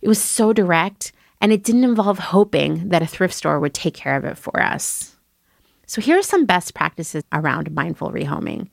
It 0.00 0.08
was 0.08 0.20
so 0.20 0.52
direct, 0.52 1.12
and 1.42 1.52
it 1.52 1.64
didn't 1.64 1.84
involve 1.84 2.18
hoping 2.18 2.88
that 2.88 3.02
a 3.02 3.06
thrift 3.06 3.34
store 3.34 3.60
would 3.60 3.74
take 3.74 3.92
care 3.92 4.16
of 4.16 4.24
it 4.24 4.38
for 4.38 4.62
us. 4.62 5.14
So, 5.86 6.00
here 6.00 6.18
are 6.18 6.22
some 6.22 6.46
best 6.46 6.72
practices 6.72 7.24
around 7.32 7.70
mindful 7.72 8.12
rehoming. 8.12 8.70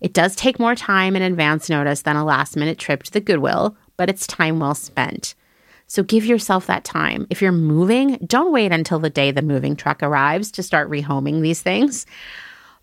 It 0.00 0.14
does 0.14 0.34
take 0.34 0.58
more 0.58 0.74
time 0.74 1.14
and 1.14 1.24
advance 1.24 1.68
notice 1.68 2.02
than 2.02 2.16
a 2.16 2.24
last 2.24 2.56
minute 2.56 2.78
trip 2.78 3.04
to 3.04 3.12
the 3.12 3.20
Goodwill, 3.20 3.76
but 3.96 4.08
it's 4.08 4.26
time 4.26 4.58
well 4.58 4.74
spent. 4.74 5.34
So 5.90 6.04
give 6.04 6.24
yourself 6.24 6.68
that 6.68 6.84
time. 6.84 7.26
If 7.30 7.42
you're 7.42 7.50
moving, 7.50 8.16
don't 8.24 8.52
wait 8.52 8.70
until 8.70 9.00
the 9.00 9.10
day 9.10 9.32
the 9.32 9.42
moving 9.42 9.74
truck 9.74 10.04
arrives 10.04 10.52
to 10.52 10.62
start 10.62 10.88
rehoming 10.88 11.42
these 11.42 11.62
things. 11.62 12.06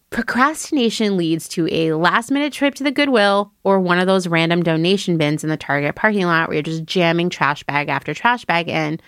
Procrastination 0.09 1.17
leads 1.17 1.49
to 1.49 1.67
a 1.71 1.93
last 1.93 2.31
minute 2.31 2.53
trip 2.53 2.75
to 2.75 2.83
the 2.83 2.91
Goodwill 2.91 3.51
or 3.63 3.79
one 3.79 3.99
of 3.99 4.07
those 4.07 4.27
random 4.27 4.63
donation 4.63 5.17
bins 5.17 5.43
in 5.43 5.49
the 5.49 5.57
Target 5.57 5.95
parking 5.95 6.25
lot 6.25 6.47
where 6.47 6.55
you're 6.55 6.63
just 6.63 6.85
jamming 6.85 7.29
trash 7.29 7.63
bag 7.63 7.89
after 7.89 8.13
trash 8.13 8.45
bag 8.45 8.69
in, 8.69 9.01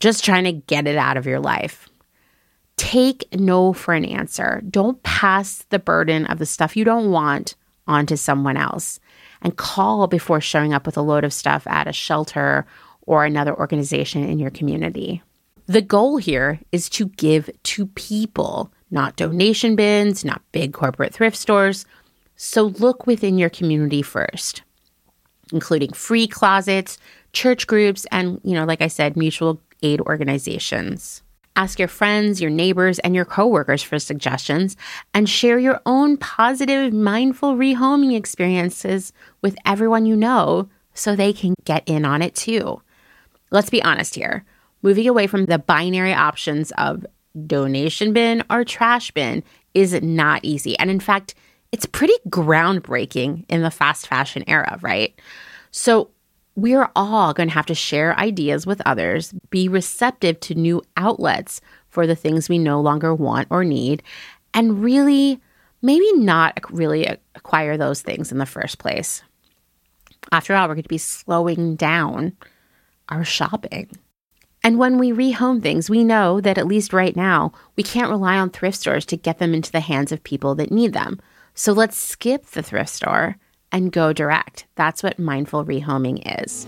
just 0.00 0.24
trying 0.24 0.44
to 0.44 0.52
get 0.52 0.86
it 0.86 0.96
out 0.96 1.18
of 1.18 1.26
your 1.26 1.40
life. 1.40 1.88
Take 2.76 3.26
no 3.32 3.72
for 3.72 3.92
an 3.92 4.04
answer. 4.04 4.62
Don't 4.68 5.02
pass 5.02 5.64
the 5.68 5.78
burden 5.78 6.26
of 6.26 6.38
the 6.38 6.46
stuff 6.46 6.76
you 6.76 6.84
don't 6.84 7.10
want 7.10 7.54
onto 7.86 8.16
someone 8.16 8.56
else. 8.56 8.98
And 9.42 9.56
call 9.56 10.06
before 10.06 10.40
showing 10.40 10.72
up 10.72 10.86
with 10.86 10.96
a 10.96 11.02
load 11.02 11.22
of 11.22 11.32
stuff 11.32 11.66
at 11.66 11.86
a 11.86 11.92
shelter 11.92 12.66
or 13.02 13.24
another 13.26 13.54
organization 13.54 14.26
in 14.26 14.38
your 14.38 14.50
community. 14.50 15.22
The 15.66 15.82
goal 15.82 16.16
here 16.16 16.60
is 16.72 16.88
to 16.90 17.08
give 17.08 17.50
to 17.62 17.86
people, 17.86 18.72
not 18.94 19.16
donation 19.16 19.76
bins, 19.76 20.24
not 20.24 20.40
big 20.52 20.72
corporate 20.72 21.12
thrift 21.12 21.36
stores. 21.36 21.84
So 22.36 22.64
look 22.64 23.06
within 23.06 23.36
your 23.36 23.50
community 23.50 24.00
first, 24.00 24.62
including 25.52 25.92
free 25.92 26.26
closets, 26.26 26.96
church 27.32 27.66
groups, 27.66 28.06
and, 28.10 28.40
you 28.44 28.54
know, 28.54 28.64
like 28.64 28.80
I 28.80 28.88
said, 28.88 29.16
mutual 29.16 29.60
aid 29.82 30.00
organizations. 30.00 31.22
Ask 31.56 31.78
your 31.78 31.88
friends, 31.88 32.40
your 32.40 32.50
neighbors, 32.50 32.98
and 33.00 33.14
your 33.14 33.24
coworkers 33.24 33.82
for 33.82 33.98
suggestions 33.98 34.76
and 35.12 35.28
share 35.28 35.58
your 35.58 35.80
own 35.86 36.16
positive, 36.16 36.92
mindful 36.92 37.54
rehoming 37.54 38.16
experiences 38.16 39.12
with 39.40 39.56
everyone 39.64 40.06
you 40.06 40.16
know 40.16 40.68
so 40.94 41.14
they 41.14 41.32
can 41.32 41.54
get 41.64 41.84
in 41.86 42.04
on 42.04 42.22
it 42.22 42.34
too. 42.34 42.80
Let's 43.50 43.70
be 43.70 43.82
honest 43.82 44.16
here. 44.16 44.44
Moving 44.82 45.06
away 45.06 45.28
from 45.28 45.46
the 45.46 45.58
binary 45.58 46.12
options 46.12 46.72
of 46.72 47.06
donation 47.46 48.12
bin 48.12 48.42
or 48.50 48.64
trash 48.64 49.10
bin 49.10 49.42
is 49.74 50.00
not 50.02 50.44
easy. 50.44 50.78
And 50.78 50.90
in 50.90 51.00
fact, 51.00 51.34
it's 51.72 51.86
pretty 51.86 52.14
groundbreaking 52.28 53.44
in 53.48 53.62
the 53.62 53.70
fast 53.70 54.06
fashion 54.06 54.44
era, 54.46 54.78
right? 54.82 55.18
So, 55.70 56.10
we're 56.56 56.88
all 56.94 57.34
going 57.34 57.48
to 57.48 57.54
have 57.54 57.66
to 57.66 57.74
share 57.74 58.16
ideas 58.16 58.64
with 58.64 58.80
others, 58.86 59.34
be 59.50 59.68
receptive 59.68 60.38
to 60.38 60.54
new 60.54 60.80
outlets 60.96 61.60
for 61.88 62.06
the 62.06 62.14
things 62.14 62.48
we 62.48 62.58
no 62.58 62.80
longer 62.80 63.12
want 63.12 63.48
or 63.50 63.64
need, 63.64 64.02
and 64.52 64.82
really 64.82 65.40
maybe 65.82 66.10
not 66.14 66.58
really 66.70 67.06
acquire 67.34 67.76
those 67.76 68.02
things 68.02 68.30
in 68.30 68.38
the 68.38 68.46
first 68.46 68.78
place. 68.78 69.22
After 70.32 70.54
all, 70.54 70.68
we're 70.68 70.74
going 70.74 70.84
to 70.84 70.88
be 70.88 70.96
slowing 70.96 71.76
down 71.76 72.36
our 73.08 73.24
shopping. 73.24 73.90
And 74.64 74.78
when 74.78 74.96
we 74.96 75.12
rehome 75.12 75.62
things, 75.62 75.90
we 75.90 76.02
know 76.04 76.40
that 76.40 76.56
at 76.56 76.66
least 76.66 76.94
right 76.94 77.14
now, 77.14 77.52
we 77.76 77.82
can't 77.82 78.08
rely 78.08 78.38
on 78.38 78.48
thrift 78.48 78.78
stores 78.78 79.04
to 79.06 79.16
get 79.16 79.38
them 79.38 79.52
into 79.52 79.70
the 79.70 79.80
hands 79.80 80.10
of 80.10 80.24
people 80.24 80.54
that 80.54 80.72
need 80.72 80.94
them. 80.94 81.20
So 81.54 81.74
let's 81.74 81.98
skip 81.98 82.46
the 82.46 82.62
thrift 82.62 82.88
store 82.88 83.36
and 83.70 83.92
go 83.92 84.14
direct. 84.14 84.64
That's 84.74 85.02
what 85.02 85.18
mindful 85.18 85.66
rehoming 85.66 86.22
is. 86.42 86.66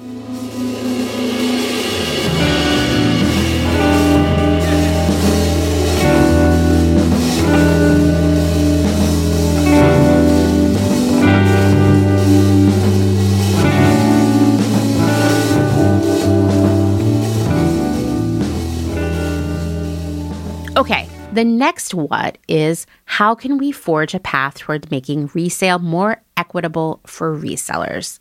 Okay, 20.76 21.08
the 21.32 21.42
next 21.42 21.94
what 21.94 22.36
is 22.48 22.86
how 23.06 23.34
can 23.34 23.56
we 23.56 23.72
forge 23.72 24.12
a 24.12 24.20
path 24.20 24.58
toward 24.58 24.90
making 24.90 25.30
resale 25.32 25.78
more 25.78 26.20
equitable 26.36 27.00
for 27.06 27.34
resellers? 27.34 28.18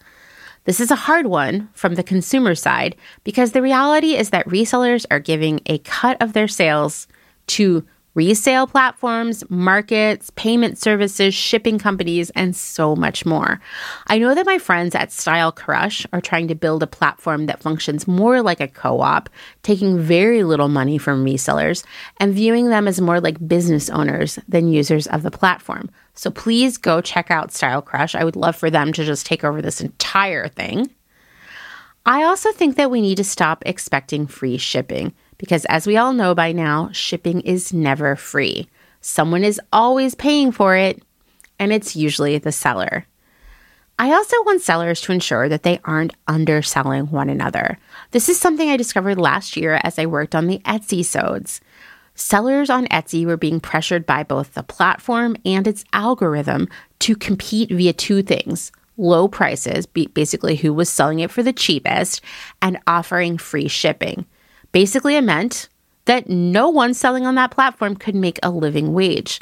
This 0.63 0.79
is 0.79 0.89
a 0.89 0.95
hard 0.95 1.27
one 1.27 1.67
from 1.73 1.95
the 1.95 2.03
consumer 2.03 2.55
side 2.55 2.95
because 3.25 3.51
the 3.51 3.61
reality 3.61 4.15
is 4.15 4.29
that 4.29 4.47
resellers 4.47 5.05
are 5.11 5.19
giving 5.19 5.59
a 5.65 5.79
cut 5.79 6.15
of 6.21 6.31
their 6.31 6.47
sales 6.47 7.07
to 7.47 7.85
resale 8.15 8.65
platforms, 8.65 9.43
markets, 9.49 10.31
payment 10.31 10.77
services, 10.77 11.33
shipping 11.33 11.77
companies, 11.77 12.31
and 12.31 12.55
so 12.55 12.95
much 12.95 13.25
more. 13.25 13.61
I 14.07 14.17
know 14.17 14.33
that 14.33 14.45
my 14.45 14.57
friends 14.57 14.95
at 14.95 15.11
Style 15.11 15.51
Crush 15.51 16.07
are 16.13 16.21
trying 16.21 16.47
to 16.47 16.55
build 16.55 16.81
a 16.81 16.87
platform 16.87 17.45
that 17.45 17.61
functions 17.61 18.07
more 18.07 18.41
like 18.41 18.61
a 18.61 18.67
co 18.67 19.01
op, 19.01 19.29
taking 19.61 19.99
very 19.99 20.43
little 20.43 20.69
money 20.69 20.97
from 20.97 21.23
resellers 21.23 21.85
and 22.19 22.33
viewing 22.33 22.69
them 22.69 22.87
as 22.87 22.99
more 22.99 23.19
like 23.19 23.47
business 23.47 23.89
owners 23.89 24.39
than 24.47 24.69
users 24.69 25.05
of 25.07 25.21
the 25.21 25.31
platform. 25.31 25.89
So 26.13 26.31
please 26.31 26.77
go 26.77 27.01
check 27.01 27.29
out 27.29 27.51
Style 27.51 27.81
Crush. 27.81 28.15
I 28.15 28.23
would 28.23 28.37
love 28.37 28.55
for 28.55 28.69
them 28.69 28.93
to 28.93 29.03
just 29.03 29.25
take 29.25 29.43
over 29.43 29.61
this 29.61 29.81
entire 29.81 30.47
thing. 30.47 30.89
I 32.05 32.23
also 32.23 32.51
think 32.51 32.77
that 32.77 32.91
we 32.91 33.01
need 33.01 33.17
to 33.17 33.23
stop 33.23 33.63
expecting 33.65 34.27
free 34.27 34.57
shipping 34.57 35.13
because 35.37 35.65
as 35.65 35.87
we 35.87 35.97
all 35.97 36.13
know 36.13 36.35
by 36.35 36.51
now, 36.51 36.89
shipping 36.91 37.41
is 37.41 37.73
never 37.73 38.15
free. 38.15 38.67
Someone 39.01 39.43
is 39.43 39.61
always 39.71 40.15
paying 40.15 40.51
for 40.51 40.75
it, 40.75 41.01
and 41.59 41.71
it's 41.71 41.95
usually 41.95 42.37
the 42.37 42.51
seller. 42.51 43.05
I 43.97 44.11
also 44.11 44.35
want 44.43 44.61
sellers 44.61 44.99
to 45.01 45.13
ensure 45.13 45.47
that 45.47 45.63
they 45.63 45.79
aren't 45.85 46.15
underselling 46.27 47.11
one 47.11 47.29
another. 47.29 47.77
This 48.11 48.27
is 48.27 48.37
something 48.37 48.69
I 48.69 48.75
discovered 48.75 49.17
last 49.17 49.55
year 49.55 49.79
as 49.83 49.97
I 49.97 50.05
worked 50.05 50.35
on 50.35 50.47
the 50.47 50.59
Etsy 50.59 51.05
sods. 51.05 51.61
Sellers 52.13 52.69
on 52.69 52.87
Etsy 52.87 53.25
were 53.25 53.37
being 53.37 53.59
pressured 53.59 54.05
by 54.05 54.23
both 54.23 54.53
the 54.53 54.63
platform 54.63 55.37
and 55.45 55.67
its 55.67 55.85
algorithm 55.93 56.67
to 56.99 57.15
compete 57.15 57.69
via 57.69 57.93
two 57.93 58.21
things 58.21 58.71
low 58.97 59.27
prices, 59.27 59.85
basically 59.85 60.55
who 60.55 60.73
was 60.73 60.89
selling 60.89 61.19
it 61.19 61.29
for 61.29 61.43
the 61.43 61.51
cheapest, 61.51 62.21
and 62.61 62.79
offering 62.87 63.37
free 63.37 63.67
shipping. 63.67 64.25
Basically, 64.75 65.15
it 65.15 65.21
meant 65.21 65.69
that 66.03 66.29
no 66.29 66.67
one 66.67 66.93
selling 66.93 67.25
on 67.25 67.35
that 67.35 67.51
platform 67.51 67.95
could 67.95 68.13
make 68.13 68.37
a 68.43 68.49
living 68.49 68.91
wage. 68.91 69.39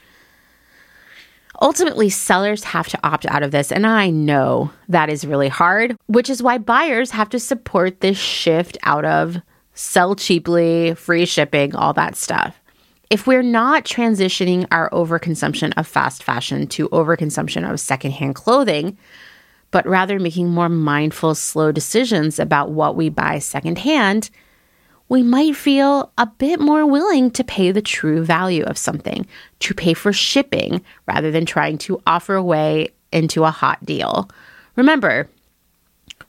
Ultimately, 1.59 2.11
sellers 2.11 2.63
have 2.65 2.87
to 2.89 2.99
opt 3.03 3.25
out 3.25 3.41
of 3.41 3.49
this, 3.49 3.71
and 3.71 3.87
I 3.87 4.11
know 4.11 4.69
that 4.89 5.09
is 5.09 5.25
really 5.25 5.47
hard, 5.47 5.97
which 6.05 6.29
is 6.29 6.43
why 6.43 6.59
buyers 6.59 7.09
have 7.09 7.29
to 7.29 7.39
support 7.39 7.99
this 7.99 8.15
shift 8.15 8.77
out 8.83 9.05
of 9.05 9.37
sell 9.73 10.15
cheaply, 10.15 10.93
free 10.93 11.25
shipping, 11.25 11.73
all 11.73 11.93
that 11.93 12.15
stuff. 12.15 12.55
If 13.09 13.25
we're 13.25 13.41
not 13.41 13.85
transitioning 13.85 14.67
our 14.69 14.87
overconsumption 14.91 15.73
of 15.77 15.87
fast 15.87 16.21
fashion 16.21 16.67
to 16.67 16.89
overconsumption 16.89 17.67
of 17.67 17.79
secondhand 17.79 18.35
clothing, 18.35 18.99
but 19.71 19.87
rather 19.87 20.19
making 20.19 20.49
more 20.49 20.69
mindful, 20.69 21.33
slow 21.33 21.71
decisions 21.71 22.37
about 22.37 22.69
what 22.69 22.95
we 22.95 23.09
buy 23.09 23.39
secondhand, 23.39 24.29
we 25.13 25.21
might 25.21 25.55
feel 25.55 26.11
a 26.17 26.25
bit 26.25 26.59
more 26.59 26.87
willing 26.87 27.29
to 27.29 27.43
pay 27.43 27.71
the 27.71 27.83
true 27.83 28.25
value 28.25 28.63
of 28.63 28.79
something, 28.79 29.27
to 29.59 29.71
pay 29.75 29.93
for 29.93 30.11
shipping 30.11 30.83
rather 31.05 31.29
than 31.29 31.45
trying 31.45 31.77
to 31.77 32.01
offer 32.07 32.33
away 32.33 32.87
into 33.11 33.43
a 33.43 33.51
hot 33.51 33.85
deal. 33.85 34.27
Remember, 34.75 35.29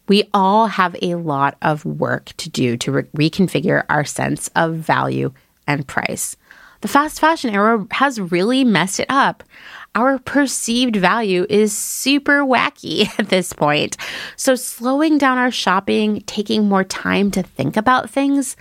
we 0.06 0.28
all 0.34 0.66
have 0.66 0.94
a 1.00 1.14
lot 1.14 1.56
of 1.62 1.86
work 1.86 2.26
to 2.36 2.50
do 2.50 2.76
to 2.76 2.92
re- 2.92 3.30
reconfigure 3.30 3.86
our 3.88 4.04
sense 4.04 4.50
of 4.54 4.74
value 4.74 5.32
and 5.66 5.88
price. 5.88 6.36
The 6.82 6.88
fast 6.88 7.20
fashion 7.20 7.54
era 7.54 7.86
has 7.90 8.20
really 8.20 8.64
messed 8.64 9.00
it 9.00 9.06
up 9.08 9.42
our 9.94 10.18
perceived 10.18 10.96
value 10.96 11.46
is 11.48 11.76
super 11.76 12.40
wacky 12.40 13.08
at 13.18 13.28
this 13.28 13.52
point. 13.52 13.96
So, 14.36 14.54
slowing 14.54 15.18
down 15.18 15.38
our 15.38 15.50
shopping, 15.50 16.22
taking 16.22 16.68
more 16.68 16.84
time 16.84 17.30
to 17.32 17.42
think 17.42 17.76
about 17.76 18.10
things, 18.10 18.56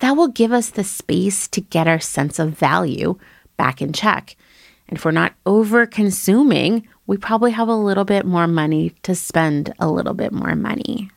that 0.00 0.12
will 0.12 0.28
give 0.28 0.52
us 0.52 0.70
the 0.70 0.84
space 0.84 1.48
to 1.48 1.60
get 1.60 1.88
our 1.88 2.00
sense 2.00 2.38
of 2.38 2.50
value 2.50 3.18
back 3.56 3.82
in 3.82 3.92
check. 3.92 4.36
And 4.88 4.96
if 4.96 5.04
we're 5.04 5.10
not 5.10 5.34
over 5.44 5.86
consuming, 5.86 6.86
we 7.06 7.16
probably 7.16 7.50
have 7.50 7.68
a 7.68 7.74
little 7.74 8.04
bit 8.04 8.24
more 8.24 8.46
money 8.46 8.90
to 9.02 9.14
spend 9.14 9.74
a 9.78 9.90
little 9.90 10.14
bit 10.14 10.32
more 10.32 10.54
money. 10.54 11.10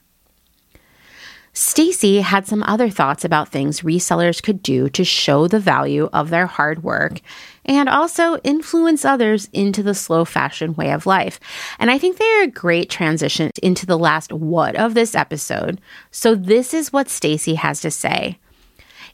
Stacy 1.53 2.21
had 2.21 2.47
some 2.47 2.63
other 2.63 2.89
thoughts 2.89 3.25
about 3.25 3.49
things 3.49 3.81
resellers 3.81 4.41
could 4.41 4.63
do 4.63 4.87
to 4.89 5.03
show 5.03 5.47
the 5.47 5.59
value 5.59 6.09
of 6.13 6.29
their 6.29 6.45
hard 6.45 6.81
work 6.81 7.19
and 7.65 7.89
also 7.89 8.37
influence 8.37 9.03
others 9.03 9.49
into 9.51 9.83
the 9.83 9.93
slow 9.93 10.23
fashion 10.23 10.73
way 10.75 10.91
of 10.91 11.05
life. 11.05 11.41
And 11.77 11.91
I 11.91 11.97
think 11.97 12.17
they're 12.17 12.43
a 12.43 12.47
great 12.47 12.89
transition 12.89 13.51
into 13.61 13.85
the 13.85 13.97
last 13.97 14.31
what 14.31 14.75
of 14.77 14.93
this 14.93 15.13
episode. 15.13 15.81
So 16.09 16.35
this 16.35 16.73
is 16.73 16.93
what 16.93 17.09
Stacy 17.09 17.55
has 17.55 17.81
to 17.81 17.91
say. 17.91 18.39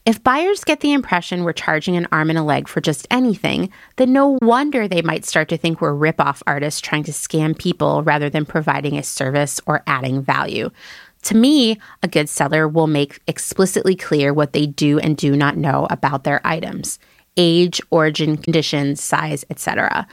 If 0.06 0.24
buyers 0.24 0.64
get 0.64 0.80
the 0.80 0.94
impression 0.94 1.44
we're 1.44 1.52
charging 1.52 1.98
an 1.98 2.08
arm 2.14 2.30
and 2.30 2.40
a 2.40 2.44
leg 2.44 2.70
for 2.70 2.80
just 2.80 3.06
anything, 3.12 3.72
then 3.98 4.14
no 4.14 4.38
wonder 4.42 4.88
they 4.88 5.02
might 5.02 5.26
start 5.26 5.50
to 5.50 5.58
think 5.58 5.82
we're 5.82 5.94
rip-off 5.94 6.42
artists 6.48 6.80
trying 6.80 7.04
to 7.06 7.12
scam 7.12 7.58
people 7.58 8.04
rather 8.04 8.30
than 8.30 8.46
providing 8.46 8.98
a 8.98 9.04
service 9.04 9.60
or 9.66 9.84
adding 9.86 10.22
value. 10.22 10.70
To 11.28 11.36
me, 11.36 11.78
a 12.02 12.08
good 12.08 12.30
seller 12.30 12.70
will 12.70 12.88
make 12.88 13.20
explicitly 13.28 13.98
clear 13.98 14.34
what 14.34 14.54
they 14.54 14.66
do 14.66 14.98
and 14.98 15.18
do 15.18 15.36
not 15.36 15.58
know 15.58 15.86
about 15.90 16.24
their 16.24 16.40
items 16.46 17.00
age, 17.36 17.82
origin, 17.92 18.38
conditions, 18.38 19.04
size, 19.04 19.44
etc. 19.50 20.08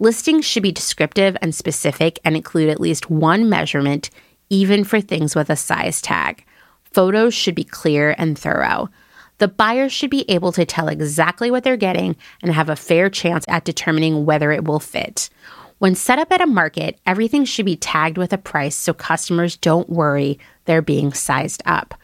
Listings 0.00 0.44
should 0.44 0.64
be 0.64 0.72
descriptive 0.72 1.36
and 1.40 1.54
specific 1.54 2.18
and 2.24 2.34
include 2.34 2.68
at 2.68 2.80
least 2.80 3.08
one 3.08 3.48
measurement, 3.48 4.10
even 4.50 4.82
for 4.82 5.00
things 5.00 5.36
with 5.36 5.50
a 5.50 5.56
size 5.56 6.02
tag. 6.02 6.44
Photos 6.92 7.32
should 7.32 7.54
be 7.54 7.62
clear 7.62 8.16
and 8.18 8.36
thorough. 8.36 8.90
The 9.38 9.48
buyer 9.48 9.88
should 9.88 10.10
be 10.10 10.28
able 10.28 10.50
to 10.50 10.66
tell 10.66 10.88
exactly 10.88 11.48
what 11.48 11.62
they're 11.62 11.76
getting 11.76 12.16
and 12.42 12.52
have 12.52 12.68
a 12.68 12.76
fair 12.76 13.08
chance 13.08 13.44
at 13.46 13.64
determining 13.64 14.26
whether 14.26 14.50
it 14.50 14.64
will 14.64 14.80
fit. 14.80 15.30
When 15.78 15.94
set 15.94 16.18
up 16.18 16.32
at 16.32 16.40
a 16.40 16.46
market, 16.46 16.98
everything 17.04 17.44
should 17.44 17.66
be 17.66 17.76
tagged 17.76 18.16
with 18.16 18.32
a 18.32 18.38
price 18.38 18.74
so 18.74 18.94
customers 18.94 19.56
don't 19.56 19.90
worry 19.90 20.38
they're 20.64 20.82
being 20.82 21.12
sized 21.12 21.62
up. 21.66 21.94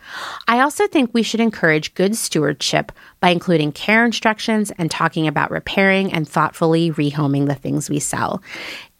I 0.46 0.60
also 0.60 0.86
think 0.86 1.10
we 1.12 1.22
should 1.22 1.40
encourage 1.40 1.94
good 1.94 2.14
stewardship 2.14 2.92
by 3.20 3.30
including 3.30 3.72
care 3.72 4.04
instructions 4.04 4.70
and 4.72 4.90
talking 4.90 5.26
about 5.26 5.50
repairing 5.50 6.12
and 6.12 6.28
thoughtfully 6.28 6.90
rehoming 6.90 7.46
the 7.46 7.54
things 7.54 7.90
we 7.90 7.98
sell. 7.98 8.42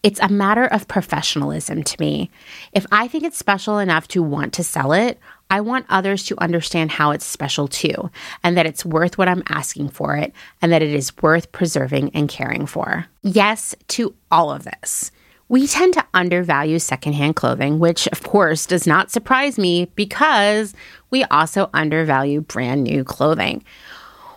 It's 0.01 0.19
a 0.19 0.27
matter 0.27 0.65
of 0.65 0.87
professionalism 0.87 1.83
to 1.83 2.01
me. 2.01 2.29
If 2.73 2.85
I 2.91 3.07
think 3.07 3.23
it's 3.23 3.37
special 3.37 3.79
enough 3.79 4.07
to 4.09 4.21
want 4.21 4.53
to 4.53 4.63
sell 4.63 4.91
it, 4.91 5.17
I 5.49 5.61
want 5.61 5.85
others 5.89 6.23
to 6.25 6.41
understand 6.41 6.91
how 6.91 7.11
it's 7.11 7.25
special 7.25 7.67
too, 7.67 8.09
and 8.43 8.57
that 8.57 8.65
it's 8.65 8.85
worth 8.85 9.17
what 9.17 9.27
I'm 9.27 9.43
asking 9.49 9.89
for 9.89 10.15
it, 10.15 10.33
and 10.61 10.71
that 10.71 10.81
it 10.81 10.93
is 10.93 11.15
worth 11.21 11.51
preserving 11.51 12.09
and 12.15 12.27
caring 12.27 12.65
for. 12.65 13.05
Yes 13.21 13.75
to 13.89 14.15
all 14.31 14.51
of 14.51 14.63
this. 14.63 15.11
We 15.49 15.67
tend 15.67 15.93
to 15.93 16.05
undervalue 16.13 16.79
secondhand 16.79 17.35
clothing, 17.35 17.77
which 17.77 18.07
of 18.07 18.23
course 18.23 18.65
does 18.65 18.87
not 18.87 19.11
surprise 19.11 19.59
me 19.59 19.85
because 19.93 20.73
we 21.11 21.23
also 21.25 21.69
undervalue 21.73 22.41
brand 22.41 22.83
new 22.83 23.03
clothing. 23.03 23.63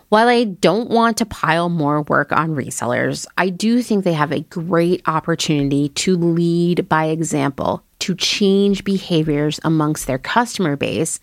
While 0.08 0.28
I 0.28 0.44
don't 0.44 0.90
want 0.90 1.16
to 1.16 1.26
pile 1.26 1.68
more 1.68 2.02
work 2.02 2.32
on 2.32 2.50
resellers, 2.54 3.26
I 3.38 3.48
do 3.48 3.82
think 3.82 4.04
they 4.04 4.12
have 4.12 4.30
a 4.30 4.40
great 4.40 5.02
opportunity 5.06 5.88
to 5.88 6.16
lead 6.16 6.88
by 6.88 7.06
example 7.06 7.82
to 8.01 8.14
change 8.14 8.85
behaviors 8.85 9.60
amongst 9.64 10.06
their 10.06 10.18
customer 10.18 10.77
base 10.77 11.20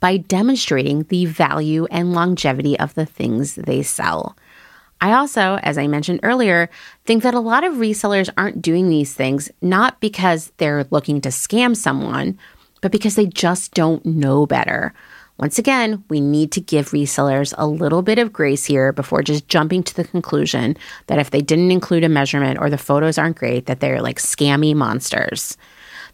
by 0.00 0.16
demonstrating 0.16 1.04
the 1.04 1.26
value 1.26 1.86
and 1.90 2.12
longevity 2.12 2.78
of 2.78 2.94
the 2.94 3.06
things 3.06 3.54
they 3.54 3.82
sell. 3.82 4.36
I 5.00 5.12
also, 5.12 5.58
as 5.62 5.76
I 5.76 5.86
mentioned 5.86 6.20
earlier, 6.22 6.70
think 7.04 7.22
that 7.22 7.34
a 7.34 7.40
lot 7.40 7.64
of 7.64 7.74
resellers 7.74 8.30
aren't 8.36 8.62
doing 8.62 8.88
these 8.88 9.14
things 9.14 9.50
not 9.60 10.00
because 10.00 10.52
they're 10.56 10.86
looking 10.90 11.20
to 11.22 11.28
scam 11.28 11.76
someone, 11.76 12.38
but 12.80 12.92
because 12.92 13.14
they 13.14 13.26
just 13.26 13.74
don't 13.74 14.04
know 14.06 14.46
better. 14.46 14.94
Once 15.36 15.58
again, 15.58 16.04
we 16.08 16.20
need 16.20 16.52
to 16.52 16.60
give 16.60 16.90
resellers 16.90 17.52
a 17.58 17.66
little 17.66 18.02
bit 18.02 18.18
of 18.18 18.32
grace 18.32 18.64
here 18.64 18.92
before 18.92 19.22
just 19.22 19.48
jumping 19.48 19.82
to 19.82 19.94
the 19.94 20.04
conclusion 20.04 20.76
that 21.08 21.18
if 21.18 21.30
they 21.30 21.40
didn't 21.40 21.72
include 21.72 22.04
a 22.04 22.08
measurement 22.08 22.58
or 22.60 22.70
the 22.70 22.78
photos 22.78 23.18
aren't 23.18 23.36
great, 23.36 23.66
that 23.66 23.80
they're 23.80 24.00
like 24.00 24.18
scammy 24.18 24.74
monsters. 24.74 25.56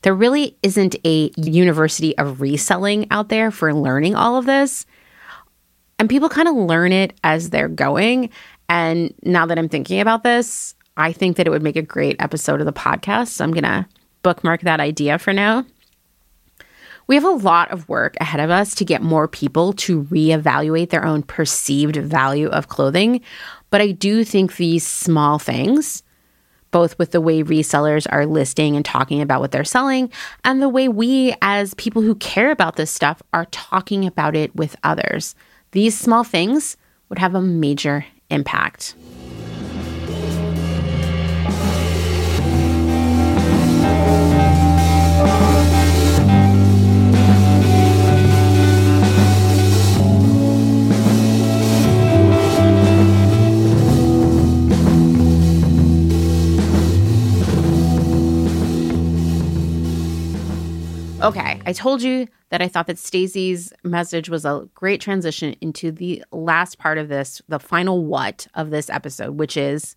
There 0.02 0.14
really 0.14 0.56
isn't 0.62 0.96
a 1.04 1.30
university 1.36 2.16
of 2.16 2.40
reselling 2.40 3.06
out 3.10 3.28
there 3.28 3.50
for 3.50 3.74
learning 3.74 4.14
all 4.14 4.36
of 4.36 4.46
this. 4.46 4.86
And 5.98 6.08
people 6.08 6.28
kind 6.28 6.48
of 6.48 6.54
learn 6.54 6.92
it 6.92 7.12
as 7.22 7.50
they're 7.50 7.68
going. 7.68 8.30
And 8.68 9.12
now 9.22 9.44
that 9.46 9.58
I'm 9.58 9.68
thinking 9.68 10.00
about 10.00 10.22
this, 10.22 10.74
I 10.96 11.12
think 11.12 11.36
that 11.36 11.46
it 11.46 11.50
would 11.50 11.62
make 11.62 11.76
a 11.76 11.82
great 11.82 12.16
episode 12.18 12.60
of 12.60 12.66
the 12.66 12.72
podcast. 12.72 13.28
So 13.28 13.44
I'm 13.44 13.52
going 13.52 13.64
to 13.64 13.86
bookmark 14.22 14.62
that 14.62 14.80
idea 14.80 15.18
for 15.18 15.32
now. 15.32 15.66
We 17.06 17.16
have 17.16 17.24
a 17.24 17.30
lot 17.30 17.72
of 17.72 17.88
work 17.88 18.16
ahead 18.20 18.40
of 18.40 18.50
us 18.50 18.74
to 18.76 18.84
get 18.84 19.02
more 19.02 19.26
people 19.26 19.72
to 19.74 20.04
reevaluate 20.04 20.90
their 20.90 21.04
own 21.04 21.22
perceived 21.22 21.96
value 21.96 22.48
of 22.48 22.68
clothing. 22.68 23.20
But 23.70 23.80
I 23.80 23.90
do 23.90 24.22
think 24.22 24.56
these 24.56 24.86
small 24.86 25.40
things, 25.40 26.04
both 26.70 26.98
with 26.98 27.10
the 27.10 27.20
way 27.20 27.42
resellers 27.42 28.06
are 28.10 28.26
listing 28.26 28.76
and 28.76 28.84
talking 28.84 29.20
about 29.20 29.40
what 29.40 29.52
they're 29.52 29.64
selling, 29.64 30.10
and 30.44 30.62
the 30.62 30.68
way 30.68 30.88
we, 30.88 31.34
as 31.42 31.74
people 31.74 32.02
who 32.02 32.14
care 32.16 32.50
about 32.50 32.76
this 32.76 32.90
stuff, 32.90 33.22
are 33.32 33.46
talking 33.46 34.06
about 34.06 34.36
it 34.36 34.54
with 34.54 34.76
others, 34.82 35.34
these 35.72 35.98
small 35.98 36.24
things 36.24 36.76
would 37.08 37.18
have 37.18 37.34
a 37.34 37.40
major 37.40 38.04
impact. 38.30 38.94
Okay, 61.22 61.60
I 61.66 61.74
told 61.74 62.00
you 62.00 62.26
that 62.48 62.62
I 62.62 62.68
thought 62.68 62.86
that 62.86 62.98
Stacy's 62.98 63.74
message 63.84 64.30
was 64.30 64.46
a 64.46 64.66
great 64.74 65.02
transition 65.02 65.54
into 65.60 65.92
the 65.92 66.24
last 66.32 66.78
part 66.78 66.96
of 66.96 67.08
this, 67.08 67.42
the 67.46 67.58
final 67.58 68.02
what 68.02 68.46
of 68.54 68.70
this 68.70 68.88
episode, 68.88 69.38
which 69.38 69.54
is 69.54 69.96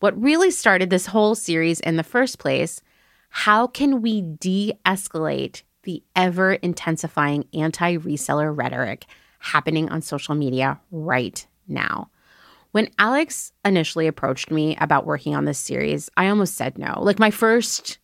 what 0.00 0.20
really 0.20 0.50
started 0.50 0.90
this 0.90 1.06
whole 1.06 1.34
series 1.34 1.80
in 1.80 1.96
the 1.96 2.02
first 2.02 2.38
place. 2.38 2.82
How 3.30 3.66
can 3.66 4.02
we 4.02 4.20
de 4.20 4.74
escalate 4.84 5.62
the 5.84 6.02
ever 6.14 6.54
intensifying 6.54 7.46
anti 7.54 7.96
reseller 7.96 8.54
rhetoric 8.54 9.06
happening 9.38 9.88
on 9.88 10.02
social 10.02 10.34
media 10.34 10.78
right 10.90 11.46
now? 11.66 12.10
When 12.72 12.90
Alex 12.98 13.52
initially 13.64 14.06
approached 14.06 14.50
me 14.50 14.76
about 14.76 15.06
working 15.06 15.34
on 15.34 15.46
this 15.46 15.58
series, 15.58 16.10
I 16.18 16.28
almost 16.28 16.56
said 16.56 16.76
no. 16.76 16.98
Like 17.00 17.18
my 17.18 17.30
first 17.30 17.96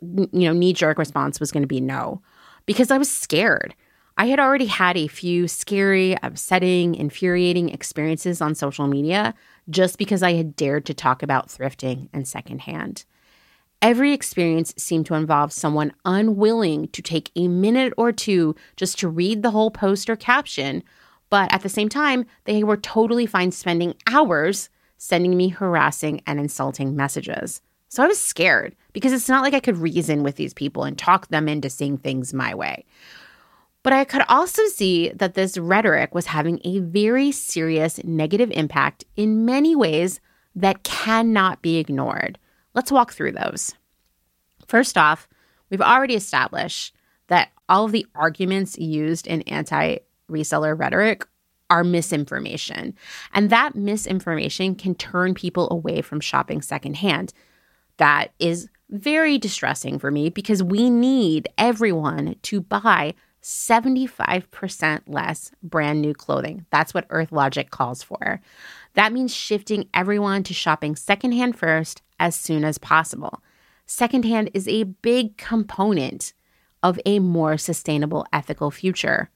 you 0.00 0.28
know, 0.32 0.52
knee 0.52 0.72
jerk 0.72 0.98
response 0.98 1.40
was 1.40 1.50
going 1.50 1.62
to 1.62 1.68
be 1.68 1.80
no 1.80 2.22
because 2.66 2.90
I 2.90 2.98
was 2.98 3.10
scared. 3.10 3.74
I 4.16 4.26
had 4.26 4.40
already 4.40 4.66
had 4.66 4.96
a 4.96 5.06
few 5.06 5.46
scary, 5.46 6.16
upsetting, 6.22 6.96
infuriating 6.96 7.68
experiences 7.68 8.40
on 8.40 8.54
social 8.56 8.88
media 8.88 9.32
just 9.70 9.96
because 9.96 10.24
I 10.24 10.32
had 10.32 10.56
dared 10.56 10.86
to 10.86 10.94
talk 10.94 11.22
about 11.22 11.48
thrifting 11.48 12.08
and 12.12 12.26
secondhand. 12.26 13.04
Every 13.80 14.12
experience 14.12 14.74
seemed 14.76 15.06
to 15.06 15.14
involve 15.14 15.52
someone 15.52 15.92
unwilling 16.04 16.88
to 16.88 17.00
take 17.00 17.30
a 17.36 17.46
minute 17.46 17.92
or 17.96 18.10
two 18.10 18.56
just 18.76 18.98
to 18.98 19.08
read 19.08 19.42
the 19.42 19.52
whole 19.52 19.70
post 19.70 20.10
or 20.10 20.16
caption, 20.16 20.82
but 21.30 21.52
at 21.54 21.62
the 21.62 21.68
same 21.68 21.88
time, 21.88 22.26
they 22.44 22.64
were 22.64 22.76
totally 22.76 23.24
fine 23.24 23.52
spending 23.52 23.94
hours 24.10 24.68
sending 24.96 25.36
me 25.36 25.48
harassing 25.48 26.20
and 26.26 26.40
insulting 26.40 26.96
messages. 26.96 27.62
So 27.88 28.02
I 28.02 28.06
was 28.06 28.20
scared 28.20 28.76
because 28.92 29.12
it's 29.12 29.28
not 29.28 29.42
like 29.42 29.54
I 29.54 29.60
could 29.60 29.78
reason 29.78 30.22
with 30.22 30.36
these 30.36 30.54
people 30.54 30.84
and 30.84 30.96
talk 30.96 31.28
them 31.28 31.48
into 31.48 31.70
seeing 31.70 31.96
things 31.96 32.34
my 32.34 32.54
way. 32.54 32.84
But 33.82 33.92
I 33.92 34.04
could 34.04 34.22
also 34.28 34.64
see 34.66 35.10
that 35.10 35.34
this 35.34 35.56
rhetoric 35.56 36.14
was 36.14 36.26
having 36.26 36.60
a 36.64 36.80
very 36.80 37.32
serious 37.32 38.02
negative 38.04 38.50
impact 38.50 39.04
in 39.16 39.46
many 39.46 39.74
ways 39.74 40.20
that 40.54 40.82
cannot 40.82 41.62
be 41.62 41.76
ignored. 41.76 42.38
Let's 42.74 42.92
walk 42.92 43.12
through 43.12 43.32
those. 43.32 43.74
First 44.66 44.98
off, 44.98 45.28
we've 45.70 45.80
already 45.80 46.14
established 46.14 46.94
that 47.28 47.50
all 47.68 47.84
of 47.84 47.92
the 47.92 48.06
arguments 48.14 48.76
used 48.78 49.26
in 49.26 49.42
anti 49.42 49.98
reseller 50.30 50.78
rhetoric 50.78 51.26
are 51.70 51.84
misinformation. 51.84 52.94
And 53.32 53.50
that 53.50 53.74
misinformation 53.74 54.74
can 54.74 54.94
turn 54.94 55.34
people 55.34 55.68
away 55.70 56.02
from 56.02 56.20
shopping 56.20 56.62
secondhand 56.62 57.32
that 57.98 58.32
is 58.38 58.68
very 58.90 59.38
distressing 59.38 59.98
for 59.98 60.10
me 60.10 60.30
because 60.30 60.62
we 60.62 60.88
need 60.88 61.48
everyone 61.58 62.36
to 62.42 62.60
buy 62.60 63.14
75% 63.42 65.02
less 65.06 65.52
brand 65.62 66.00
new 66.00 66.14
clothing. 66.14 66.66
That's 66.70 66.92
what 66.92 67.06
Earth 67.10 67.32
Logic 67.32 67.70
calls 67.70 68.02
for. 68.02 68.40
That 68.94 69.12
means 69.12 69.34
shifting 69.34 69.88
everyone 69.94 70.42
to 70.44 70.54
shopping 70.54 70.96
secondhand 70.96 71.58
first 71.58 72.02
as 72.18 72.34
soon 72.34 72.64
as 72.64 72.78
possible. 72.78 73.42
Secondhand 73.86 74.50
is 74.54 74.66
a 74.68 74.84
big 74.84 75.36
component 75.36 76.32
of 76.82 76.98
a 77.06 77.18
more 77.18 77.56
sustainable, 77.56 78.26
ethical 78.32 78.70
future. 78.70 79.30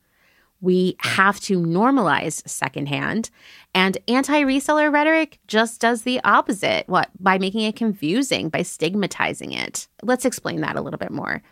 We 0.62 0.96
have 1.00 1.40
to 1.40 1.58
normalize 1.58 2.48
secondhand, 2.48 3.28
and 3.74 3.98
anti 4.08 4.42
reseller 4.42 4.92
rhetoric 4.92 5.40
just 5.48 5.80
does 5.80 6.02
the 6.02 6.20
opposite. 6.24 6.88
What? 6.88 7.10
By 7.18 7.36
making 7.38 7.62
it 7.62 7.76
confusing, 7.76 8.48
by 8.48 8.62
stigmatizing 8.62 9.52
it. 9.52 9.88
Let's 10.02 10.24
explain 10.24 10.60
that 10.62 10.76
a 10.76 10.80
little 10.80 10.98
bit 10.98 11.10
more. 11.10 11.42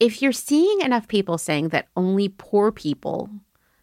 If 0.00 0.20
you're 0.20 0.32
seeing 0.32 0.80
enough 0.80 1.08
people 1.08 1.38
saying 1.38 1.68
that 1.68 1.88
only 1.96 2.28
poor 2.28 2.70
people 2.70 3.30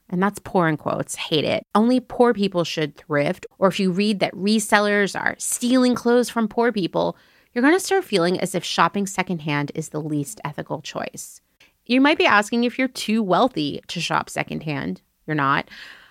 and 0.09 0.21
that's 0.21 0.39
poor 0.39 0.67
in 0.67 0.77
quotes, 0.77 1.15
hate 1.15 1.45
it. 1.45 1.65
Only 1.73 1.99
poor 1.99 2.33
people 2.33 2.63
should 2.63 2.95
thrift. 2.95 3.47
Or 3.57 3.67
if 3.67 3.79
you 3.79 3.91
read 3.91 4.19
that 4.19 4.35
resellers 4.35 5.19
are 5.19 5.35
stealing 5.39 5.95
clothes 5.95 6.29
from 6.29 6.47
poor 6.47 6.71
people, 6.71 7.17
you're 7.53 7.63
going 7.63 7.73
to 7.73 7.79
start 7.79 8.03
feeling 8.03 8.39
as 8.39 8.53
if 8.53 8.63
shopping 8.63 9.07
secondhand 9.07 9.71
is 9.73 9.89
the 9.89 10.01
least 10.01 10.39
ethical 10.43 10.81
choice. 10.81 11.41
You 11.85 12.01
might 12.01 12.17
be 12.17 12.25
asking 12.25 12.63
if 12.63 12.79
you're 12.79 12.87
too 12.87 13.21
wealthy 13.21 13.81
to 13.87 14.01
shop 14.01 14.29
secondhand. 14.29 15.01
You're 15.27 15.35
not. 15.35 15.69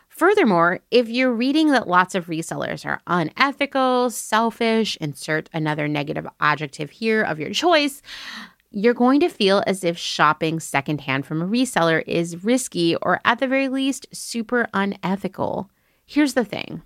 Furthermore, 0.09 0.79
if 0.93 1.09
you're 1.09 1.33
reading 1.33 1.73
that 1.73 1.89
lots 1.89 2.15
of 2.15 2.27
resellers 2.27 2.87
are 2.87 3.01
unethical, 3.09 4.11
selfish, 4.11 4.97
insert 5.01 5.51
another 5.53 5.89
negative 5.89 6.27
adjective 6.39 6.91
here 6.91 7.23
of 7.23 7.41
your 7.41 7.51
choice, 7.51 8.01
you're 8.71 8.95
going 8.95 9.19
to 9.21 9.29
feel 9.29 9.65
as 9.67 9.83
if 9.83 9.99
shopping 9.99 10.61
secondhand 10.61 11.27
from 11.27 11.43
a 11.43 11.47
reseller 11.47 12.05
is 12.07 12.45
risky 12.45 12.95
or, 12.97 13.21
at 13.25 13.41
the 13.41 13.49
very 13.49 13.69
least, 13.69 14.07
super 14.13 14.69
unethical. 14.73 15.69
Here's 16.07 16.35
the 16.35 16.45
thing 16.45 16.83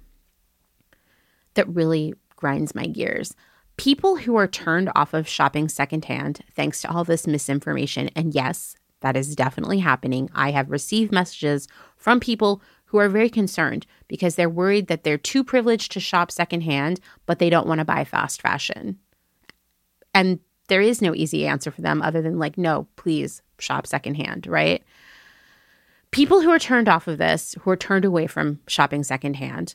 that 1.54 1.68
really 1.68 2.14
grinds 2.36 2.74
my 2.74 2.86
gears 2.86 3.34
people 3.76 4.16
who 4.16 4.36
are 4.36 4.48
turned 4.48 4.90
off 4.94 5.14
of 5.14 5.28
shopping 5.28 5.68
secondhand 5.68 6.40
thanks 6.54 6.80
to 6.82 6.90
all 6.90 7.04
this 7.04 7.26
misinformation, 7.26 8.08
and 8.16 8.34
yes, 8.34 8.74
that 9.00 9.16
is 9.16 9.36
definitely 9.36 9.78
happening. 9.78 10.30
I 10.34 10.50
have 10.50 10.70
received 10.70 11.12
messages 11.12 11.68
from 11.96 12.20
people 12.20 12.62
who 12.86 12.98
are 12.98 13.08
very 13.08 13.28
concerned 13.28 13.86
because 14.08 14.34
they're 14.34 14.48
worried 14.48 14.86
that 14.88 15.04
they're 15.04 15.18
too 15.18 15.44
privileged 15.44 15.92
to 15.92 16.00
shop 16.00 16.30
secondhand, 16.30 17.00
but 17.26 17.38
they 17.38 17.50
don't 17.50 17.66
want 17.66 17.78
to 17.80 17.84
buy 17.84 18.04
fast 18.04 18.40
fashion. 18.40 18.98
And 20.14 20.40
there 20.68 20.80
is 20.80 21.02
no 21.02 21.14
easy 21.14 21.46
answer 21.46 21.70
for 21.70 21.82
them 21.82 22.00
other 22.00 22.22
than 22.22 22.38
like, 22.38 22.56
no, 22.56 22.88
please 22.96 23.42
shop 23.58 23.86
secondhand, 23.86 24.46
right? 24.46 24.82
People 26.10 26.40
who 26.40 26.50
are 26.50 26.58
turned 26.58 26.88
off 26.88 27.06
of 27.06 27.18
this, 27.18 27.54
who 27.60 27.70
are 27.70 27.76
turned 27.76 28.04
away 28.04 28.26
from 28.26 28.60
shopping 28.66 29.02
secondhand, 29.02 29.74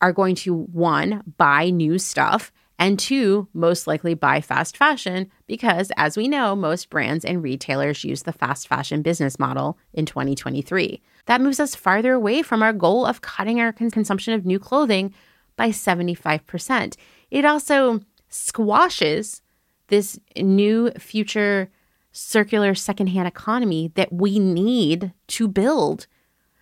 are 0.00 0.12
going 0.12 0.34
to 0.34 0.54
one, 0.54 1.22
buy 1.38 1.70
new 1.70 1.98
stuff, 1.98 2.52
and 2.78 2.98
two, 2.98 3.48
most 3.52 3.86
likely 3.86 4.14
buy 4.14 4.40
fast 4.40 4.76
fashion 4.76 5.30
because, 5.46 5.90
as 5.96 6.16
we 6.16 6.28
know, 6.28 6.54
most 6.54 6.90
brands 6.90 7.24
and 7.24 7.42
retailers 7.42 8.04
use 8.04 8.22
the 8.22 8.32
fast 8.32 8.68
fashion 8.68 9.02
business 9.02 9.38
model 9.38 9.76
in 9.92 10.06
2023. 10.06 11.02
That 11.26 11.40
moves 11.40 11.58
us 11.58 11.74
farther 11.74 12.12
away 12.12 12.42
from 12.42 12.62
our 12.62 12.72
goal 12.72 13.04
of 13.04 13.20
cutting 13.20 13.60
our 13.60 13.72
consumption 13.72 14.32
of 14.32 14.46
new 14.46 14.60
clothing 14.60 15.12
by 15.56 15.70
75%. 15.70 16.96
It 17.30 17.44
also 17.44 18.00
squashes 18.28 19.42
this 19.88 20.18
new 20.36 20.90
future 20.92 21.70
circular 22.12 22.74
secondhand 22.74 23.26
economy 23.26 23.90
that 23.96 24.12
we 24.12 24.38
need 24.38 25.12
to 25.28 25.48
build 25.48 26.06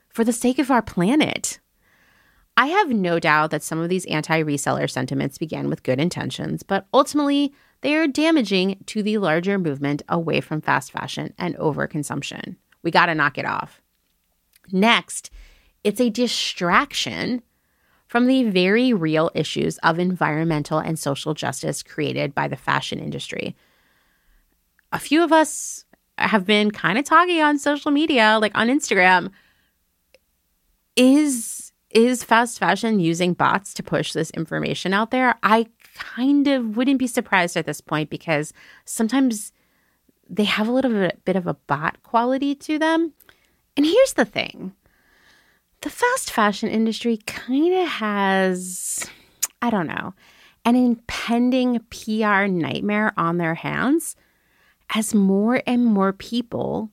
for 0.09 0.24
the 0.24 0.32
sake 0.32 0.59
of 0.59 0.70
our 0.70 0.82
planet. 0.82 1.60
I 2.56 2.66
have 2.66 2.90
no 2.90 3.20
doubt 3.20 3.50
that 3.50 3.62
some 3.62 3.78
of 3.78 3.88
these 3.88 4.06
anti 4.06 4.42
reseller 4.42 4.88
sentiments 4.90 5.38
began 5.38 5.68
with 5.68 5.82
good 5.82 6.00
intentions, 6.00 6.62
but 6.62 6.86
ultimately 6.94 7.52
they 7.82 7.94
are 7.94 8.06
damaging 8.06 8.82
to 8.86 9.02
the 9.02 9.18
larger 9.18 9.58
movement 9.58 10.02
away 10.08 10.40
from 10.40 10.62
fast 10.62 10.90
fashion 10.90 11.34
and 11.38 11.56
overconsumption. 11.56 12.56
We 12.82 12.90
got 12.90 13.06
to 13.06 13.14
knock 13.14 13.36
it 13.36 13.44
off. 13.44 13.82
Next, 14.72 15.30
it's 15.84 16.00
a 16.00 16.10
distraction 16.10 17.42
from 18.08 18.26
the 18.26 18.44
very 18.44 18.92
real 18.92 19.30
issues 19.34 19.78
of 19.78 19.98
environmental 19.98 20.78
and 20.78 20.98
social 20.98 21.34
justice 21.34 21.82
created 21.82 22.34
by 22.34 22.48
the 22.48 22.56
fashion 22.56 22.98
industry. 22.98 23.54
A 24.92 24.98
few 24.98 25.22
of 25.22 25.32
us 25.32 25.84
have 26.16 26.46
been 26.46 26.70
kind 26.70 26.98
of 26.98 27.04
talking 27.04 27.42
on 27.42 27.58
social 27.58 27.90
media, 27.90 28.38
like 28.40 28.56
on 28.56 28.68
Instagram. 28.68 29.30
Is 30.96 31.65
is 31.97 32.23
fast 32.23 32.59
fashion 32.59 33.01
using 33.01 33.32
bots 33.32 33.73
to 33.73 33.82
push 33.82 34.12
this 34.12 34.31
information 34.32 34.93
out 34.93 35.10
there? 35.10 35.35
I 35.43 35.66
kind 35.94 36.47
of 36.47 36.77
wouldn't 36.77 36.98
be 36.98 37.06
surprised 37.06 37.56
at 37.56 37.64
this 37.64 37.81
point 37.81 38.10
because 38.10 38.52
sometimes 38.85 39.51
they 40.28 40.44
have 40.44 40.68
a 40.68 40.73
little 40.73 40.90
bit, 41.24 41.36
of 41.36 41.47
a 41.47 41.55
bot 41.55 42.02
quality 42.02 42.55
to 42.55 42.78
them. 42.78 43.14
And 43.78 43.86
here's 43.86 44.12
the 44.12 44.27
thing 44.27 44.74
the 45.81 45.89
fast 45.89 46.31
fashion 46.31 46.68
industry 46.68 47.16
kind 47.27 47.73
of 47.74 47.89
has, 47.89 49.09
I 49.62 49.70
don't 49.70 49.86
know, 49.86 50.12
an 50.66 50.77
impending 50.77 51.81
PR 51.89 52.44
nightmare 52.44 53.14
on 53.16 53.39
their 53.39 53.55
hands 53.55 54.16
as 54.94 55.14
more 55.14 55.62
and 55.66 55.86
more 55.86 56.12
people 56.12 56.90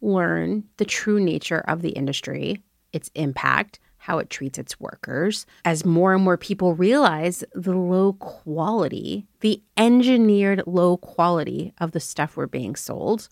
learn 0.00 0.64
the 0.78 0.84
true 0.86 1.20
nature 1.20 1.62
of 1.68 1.82
the 1.82 1.90
industry, 1.90 2.62
its 2.94 3.10
impact, 3.14 3.80
how 4.06 4.18
it 4.18 4.30
treats 4.30 4.56
its 4.56 4.78
workers, 4.78 5.46
as 5.64 5.84
more 5.84 6.14
and 6.14 6.22
more 6.22 6.36
people 6.36 6.74
realize 6.74 7.42
the 7.54 7.74
low 7.74 8.12
quality, 8.12 9.26
the 9.40 9.60
engineered 9.76 10.62
low 10.64 10.96
quality 10.96 11.74
of 11.78 11.90
the 11.90 11.98
stuff 11.98 12.36
we're 12.36 12.46
being 12.46 12.76
sold. 12.76 13.28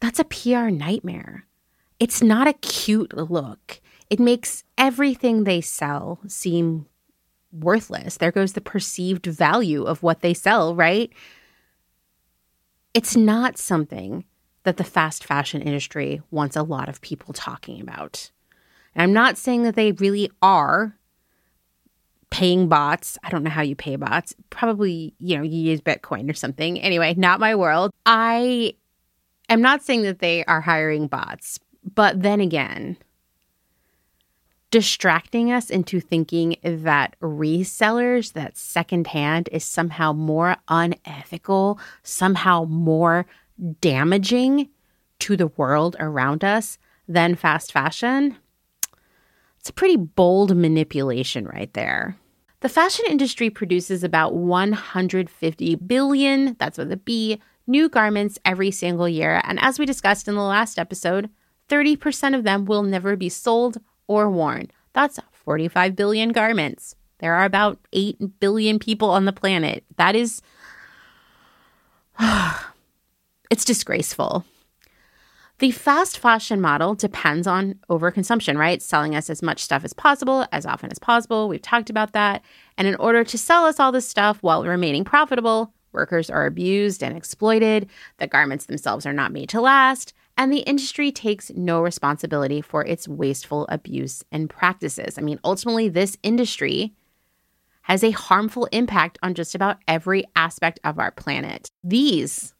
That's 0.00 0.18
a 0.18 0.24
PR 0.24 0.70
nightmare. 0.70 1.44
It's 2.00 2.22
not 2.22 2.48
a 2.48 2.54
cute 2.54 3.14
look. 3.14 3.82
It 4.08 4.18
makes 4.18 4.64
everything 4.78 5.44
they 5.44 5.60
sell 5.60 6.20
seem 6.26 6.86
worthless. 7.52 8.16
There 8.16 8.32
goes 8.32 8.54
the 8.54 8.62
perceived 8.62 9.26
value 9.26 9.84
of 9.84 10.02
what 10.02 10.22
they 10.22 10.32
sell, 10.32 10.74
right? 10.74 11.12
It's 12.94 13.14
not 13.14 13.58
something 13.58 14.24
that 14.62 14.78
the 14.78 14.84
fast 14.84 15.22
fashion 15.22 15.60
industry 15.60 16.22
wants 16.30 16.56
a 16.56 16.62
lot 16.62 16.88
of 16.88 17.02
people 17.02 17.34
talking 17.34 17.82
about. 17.82 18.30
And 18.94 19.02
I'm 19.02 19.12
not 19.12 19.38
saying 19.38 19.62
that 19.64 19.76
they 19.76 19.92
really 19.92 20.30
are 20.42 20.96
paying 22.30 22.68
bots. 22.68 23.16
I 23.22 23.30
don't 23.30 23.44
know 23.44 23.50
how 23.50 23.62
you 23.62 23.76
pay 23.76 23.96
bots. 23.96 24.34
Probably, 24.50 25.14
you 25.18 25.36
know, 25.36 25.42
you 25.42 25.70
use 25.70 25.80
Bitcoin 25.80 26.30
or 26.30 26.34
something. 26.34 26.80
Anyway, 26.80 27.14
not 27.16 27.40
my 27.40 27.54
world. 27.54 27.92
I 28.06 28.74
am 29.48 29.60
not 29.60 29.82
saying 29.82 30.02
that 30.02 30.18
they 30.18 30.44
are 30.46 30.60
hiring 30.60 31.06
bots, 31.06 31.60
but 31.94 32.22
then 32.22 32.40
again, 32.40 32.96
distracting 34.70 35.52
us 35.52 35.70
into 35.70 36.00
thinking 36.00 36.56
that 36.64 37.14
resellers, 37.20 38.32
that 38.32 38.56
secondhand 38.56 39.48
is 39.52 39.64
somehow 39.64 40.12
more 40.12 40.56
unethical, 40.66 41.78
somehow 42.02 42.64
more 42.64 43.26
damaging 43.80 44.68
to 45.20 45.36
the 45.36 45.46
world 45.46 45.94
around 46.00 46.42
us 46.42 46.78
than 47.06 47.36
fast 47.36 47.70
fashion. 47.70 48.36
It's 49.64 49.70
a 49.70 49.72
pretty 49.72 49.96
bold 49.96 50.54
manipulation 50.54 51.46
right 51.46 51.72
there. 51.72 52.18
The 52.60 52.68
fashion 52.68 53.06
industry 53.08 53.48
produces 53.48 54.04
about 54.04 54.34
150 54.34 55.74
billion, 55.76 56.54
that's 56.58 56.76
with 56.76 56.92
a 56.92 56.98
B, 56.98 57.40
new 57.66 57.88
garments 57.88 58.38
every 58.44 58.70
single 58.70 59.08
year. 59.08 59.40
And 59.42 59.58
as 59.62 59.78
we 59.78 59.86
discussed 59.86 60.28
in 60.28 60.34
the 60.34 60.42
last 60.42 60.78
episode, 60.78 61.30
30% 61.70 62.36
of 62.36 62.44
them 62.44 62.66
will 62.66 62.82
never 62.82 63.16
be 63.16 63.30
sold 63.30 63.78
or 64.06 64.28
worn. 64.28 64.70
That's 64.92 65.18
45 65.32 65.96
billion 65.96 66.32
garments. 66.32 66.94
There 67.20 67.32
are 67.32 67.46
about 67.46 67.78
8 67.94 68.38
billion 68.40 68.78
people 68.78 69.08
on 69.08 69.24
the 69.24 69.32
planet. 69.32 69.82
That 69.96 70.14
is. 70.14 70.42
it's 73.50 73.64
disgraceful. 73.64 74.44
The 75.58 75.70
fast 75.70 76.18
fashion 76.18 76.60
model 76.60 76.94
depends 76.94 77.46
on 77.46 77.76
overconsumption, 77.88 78.58
right? 78.58 78.82
Selling 78.82 79.14
us 79.14 79.30
as 79.30 79.40
much 79.40 79.62
stuff 79.62 79.84
as 79.84 79.92
possible, 79.92 80.46
as 80.50 80.66
often 80.66 80.90
as 80.90 80.98
possible. 80.98 81.48
We've 81.48 81.62
talked 81.62 81.90
about 81.90 82.12
that. 82.12 82.42
And 82.76 82.88
in 82.88 82.96
order 82.96 83.22
to 83.22 83.38
sell 83.38 83.64
us 83.64 83.78
all 83.78 83.92
this 83.92 84.08
stuff 84.08 84.38
while 84.42 84.64
remaining 84.64 85.04
profitable, 85.04 85.72
workers 85.92 86.28
are 86.28 86.46
abused 86.46 87.04
and 87.04 87.16
exploited, 87.16 87.88
the 88.18 88.26
garments 88.26 88.66
themselves 88.66 89.06
are 89.06 89.12
not 89.12 89.32
made 89.32 89.48
to 89.50 89.60
last, 89.60 90.12
and 90.36 90.52
the 90.52 90.58
industry 90.58 91.12
takes 91.12 91.52
no 91.54 91.80
responsibility 91.80 92.60
for 92.60 92.84
its 92.84 93.06
wasteful 93.06 93.66
abuse 93.68 94.24
and 94.32 94.50
practices. 94.50 95.16
I 95.16 95.22
mean, 95.22 95.38
ultimately, 95.44 95.88
this 95.88 96.18
industry 96.24 96.92
has 97.82 98.02
a 98.02 98.10
harmful 98.10 98.64
impact 98.72 99.18
on 99.22 99.34
just 99.34 99.54
about 99.54 99.78
every 99.86 100.24
aspect 100.34 100.80
of 100.82 100.98
our 100.98 101.12
planet. 101.12 101.70
These 101.84 102.54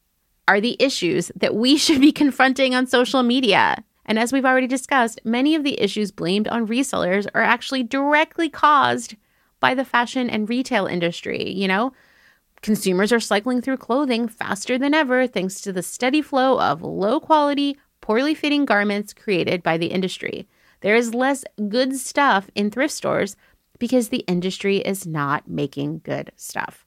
are 0.48 0.60
the 0.60 0.76
issues 0.78 1.30
that 1.36 1.54
we 1.54 1.76
should 1.78 2.00
be 2.00 2.12
confronting 2.12 2.74
on 2.74 2.86
social 2.86 3.22
media. 3.22 3.84
And 4.06 4.18
as 4.18 4.32
we've 4.32 4.44
already 4.44 4.66
discussed, 4.66 5.20
many 5.24 5.54
of 5.54 5.64
the 5.64 5.80
issues 5.80 6.10
blamed 6.10 6.48
on 6.48 6.66
resellers 6.66 7.26
are 7.34 7.42
actually 7.42 7.82
directly 7.82 8.48
caused 8.48 9.16
by 9.60 9.74
the 9.74 9.84
fashion 9.84 10.28
and 10.28 10.48
retail 10.48 10.86
industry. 10.86 11.50
You 11.50 11.68
know, 11.68 11.92
consumers 12.60 13.12
are 13.12 13.20
cycling 13.20 13.62
through 13.62 13.78
clothing 13.78 14.28
faster 14.28 14.76
than 14.78 14.92
ever 14.92 15.26
thanks 15.26 15.60
to 15.62 15.72
the 15.72 15.82
steady 15.82 16.20
flow 16.20 16.60
of 16.60 16.82
low 16.82 17.18
quality, 17.18 17.78
poorly 18.02 18.34
fitting 18.34 18.66
garments 18.66 19.14
created 19.14 19.62
by 19.62 19.78
the 19.78 19.86
industry. 19.86 20.46
There 20.82 20.96
is 20.96 21.14
less 21.14 21.44
good 21.68 21.96
stuff 21.96 22.50
in 22.54 22.70
thrift 22.70 22.92
stores 22.92 23.36
because 23.78 24.08
the 24.08 24.24
industry 24.28 24.78
is 24.78 25.06
not 25.06 25.48
making 25.48 26.02
good 26.04 26.30
stuff. 26.36 26.84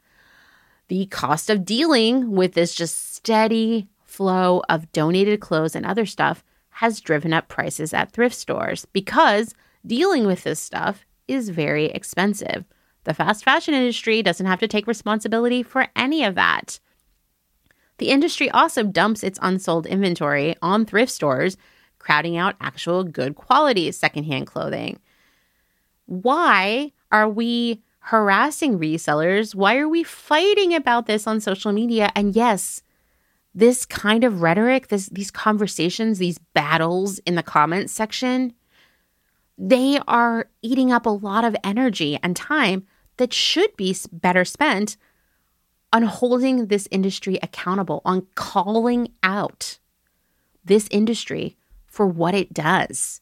The 0.89 1.05
cost 1.07 1.49
of 1.49 1.65
dealing 1.65 2.31
with 2.31 2.53
this 2.53 2.73
just 2.73 3.14
steady 3.14 3.88
flow 4.03 4.61
of 4.69 4.91
donated 4.91 5.41
clothes 5.41 5.76
and 5.76 5.85
other 5.85 6.05
stuff 6.05 6.43
has 6.69 7.01
driven 7.01 7.34
up 7.34 7.47
prices 7.47 7.93
at 7.93 8.11
thrift 8.11 8.35
stores 8.35 8.85
because 8.93 9.53
dealing 9.85 10.26
with 10.26 10.43
this 10.43 10.59
stuff 10.59 11.05
is 11.27 11.49
very 11.49 11.85
expensive. 11.85 12.65
The 13.03 13.14
fast 13.14 13.43
fashion 13.43 13.73
industry 13.73 14.22
doesn't 14.22 14.45
have 14.45 14.59
to 14.59 14.68
take 14.68 14.88
responsibility 14.88 15.64
for 15.64 15.88
any 15.95 16.23
of 16.23 16.35
that. 16.35 16.80
The 17.97 18.09
industry 18.09 18.49
also 18.51 18.84
dumps 18.84 19.23
its 19.23 19.39
unsold 19.41 19.88
inventory 19.88 20.55
on 20.61 20.85
thrift 20.85 21.11
stores, 21.11 21.57
crowding 21.99 22.38
out 22.38 22.55
actual 22.61 23.03
good 23.03 23.35
quality 23.35 23.91
secondhand 23.91 24.47
clothing. 24.47 24.99
Why 26.05 26.91
are 27.11 27.27
we 27.27 27.81
harassing 28.07 28.79
resellers? 28.79 29.53
Why 29.53 29.77
are 29.77 29.89
we 29.89 30.01
fighting 30.01 30.73
about 30.73 31.07
this 31.07 31.27
on 31.27 31.41
social 31.41 31.73
media? 31.73 32.09
And 32.15 32.34
yes, 32.35 32.81
this 33.53 33.85
kind 33.85 34.23
of 34.23 34.41
rhetoric, 34.41 34.88
this, 34.88 35.07
these 35.07 35.29
conversations, 35.29 36.17
these 36.17 36.38
battles 36.53 37.19
in 37.19 37.35
the 37.35 37.43
comments 37.43 37.91
section, 37.91 38.53
they 39.57 39.99
are 40.07 40.49
eating 40.61 40.91
up 40.91 41.05
a 41.05 41.09
lot 41.09 41.43
of 41.43 41.55
energy 41.65 42.17
and 42.23 42.34
time 42.34 42.85
that 43.17 43.34
should 43.34 43.75
be 43.75 43.93
better 44.13 44.45
spent 44.45 44.95
on 45.91 46.03
holding 46.03 46.67
this 46.67 46.88
industry 46.91 47.39
accountable, 47.43 48.01
on 48.05 48.25
calling 48.35 49.11
out 49.21 49.79
this 50.63 50.88
industry 50.91 51.57
for 51.88 52.07
what 52.07 52.35
it 52.35 52.53
does. 52.53 53.19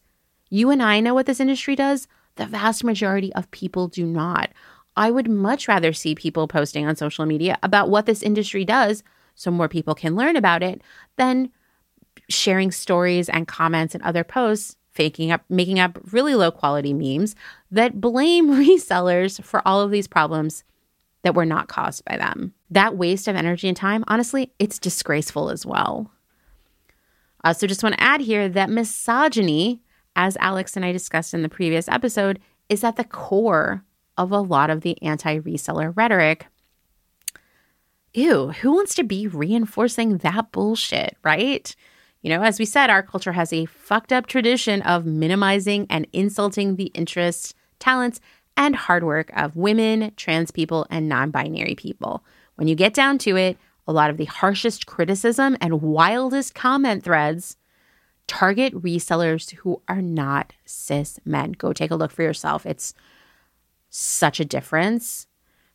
You 0.48 0.70
and 0.70 0.80
I 0.80 1.00
know 1.00 1.14
what 1.14 1.26
this 1.26 1.40
industry 1.40 1.74
does. 1.74 2.06
The 2.36 2.46
vast 2.46 2.84
majority 2.84 3.32
of 3.32 3.50
people 3.50 3.88
do 3.88 4.06
not. 4.06 4.50
I 4.96 5.10
would 5.10 5.28
much 5.28 5.68
rather 5.68 5.92
see 5.92 6.14
people 6.14 6.48
posting 6.48 6.86
on 6.86 6.96
social 6.96 7.26
media 7.26 7.58
about 7.62 7.90
what 7.90 8.06
this 8.06 8.22
industry 8.22 8.64
does 8.64 9.02
so 9.36 9.50
more 9.50 9.68
people 9.68 9.94
can 9.94 10.16
learn 10.16 10.34
about 10.34 10.62
it, 10.62 10.82
than 11.16 11.50
sharing 12.28 12.72
stories 12.72 13.28
and 13.28 13.46
comments 13.46 13.94
and 13.94 14.02
other 14.02 14.24
posts, 14.24 14.76
faking 14.90 15.30
up, 15.30 15.44
making 15.48 15.78
up 15.78 15.98
really 16.10 16.34
low 16.34 16.50
quality 16.50 16.92
memes 16.92 17.36
that 17.70 18.00
blame 18.00 18.48
resellers 18.50 19.40
for 19.44 19.62
all 19.68 19.82
of 19.82 19.92
these 19.92 20.08
problems 20.08 20.64
that 21.22 21.34
were 21.34 21.46
not 21.46 21.68
caused 21.68 22.04
by 22.06 22.16
them. 22.16 22.54
That 22.70 22.96
waste 22.96 23.28
of 23.28 23.36
energy 23.36 23.68
and 23.68 23.76
time, 23.76 24.04
honestly, 24.08 24.52
it's 24.58 24.78
disgraceful 24.78 25.50
as 25.50 25.64
well. 25.64 26.10
Uh, 26.88 26.92
I 27.44 27.48
also 27.50 27.66
just 27.66 27.82
want 27.82 27.94
to 27.94 28.02
add 28.02 28.22
here 28.22 28.48
that 28.48 28.70
misogyny, 28.70 29.82
as 30.16 30.36
Alex 30.40 30.74
and 30.74 30.84
I 30.84 30.92
discussed 30.92 31.34
in 31.34 31.42
the 31.42 31.48
previous 31.48 31.86
episode, 31.88 32.40
is 32.68 32.82
at 32.82 32.96
the 32.96 33.04
core 33.04 33.84
of 34.16 34.30
a 34.30 34.40
lot 34.40 34.70
of 34.70 34.80
the 34.80 35.00
anti 35.02 35.38
reseller 35.38 35.96
rhetoric 35.96 36.46
ew, 38.16 38.48
who 38.48 38.72
wants 38.72 38.94
to 38.94 39.04
be 39.04 39.26
reinforcing 39.26 40.18
that 40.18 40.50
bullshit, 40.50 41.16
right? 41.22 41.76
You 42.22 42.30
know, 42.30 42.42
as 42.42 42.58
we 42.58 42.64
said, 42.64 42.88
our 42.88 43.02
culture 43.02 43.32
has 43.32 43.52
a 43.52 43.66
fucked 43.66 44.12
up 44.12 44.26
tradition 44.26 44.82
of 44.82 45.04
minimizing 45.04 45.86
and 45.90 46.06
insulting 46.12 46.76
the 46.76 46.86
interests, 46.86 47.54
talents, 47.78 48.20
and 48.56 48.74
hard 48.74 49.04
work 49.04 49.30
of 49.36 49.54
women, 49.54 50.12
trans 50.16 50.50
people, 50.50 50.86
and 50.88 51.08
non 51.08 51.30
binary 51.30 51.74
people. 51.74 52.24
When 52.54 52.68
you 52.68 52.74
get 52.74 52.94
down 52.94 53.18
to 53.18 53.36
it, 53.36 53.58
a 53.86 53.92
lot 53.92 54.10
of 54.10 54.16
the 54.16 54.24
harshest 54.24 54.86
criticism 54.86 55.56
and 55.60 55.82
wildest 55.82 56.54
comment 56.54 57.04
threads 57.04 57.56
target 58.26 58.74
resellers 58.74 59.54
who 59.56 59.80
are 59.86 60.02
not 60.02 60.52
cis 60.64 61.20
men. 61.24 61.52
Go 61.52 61.72
take 61.72 61.92
a 61.92 61.96
look 61.96 62.10
for 62.10 62.22
yourself. 62.22 62.66
It's 62.66 62.92
such 63.96 64.40
a 64.40 64.44
difference. 64.44 65.26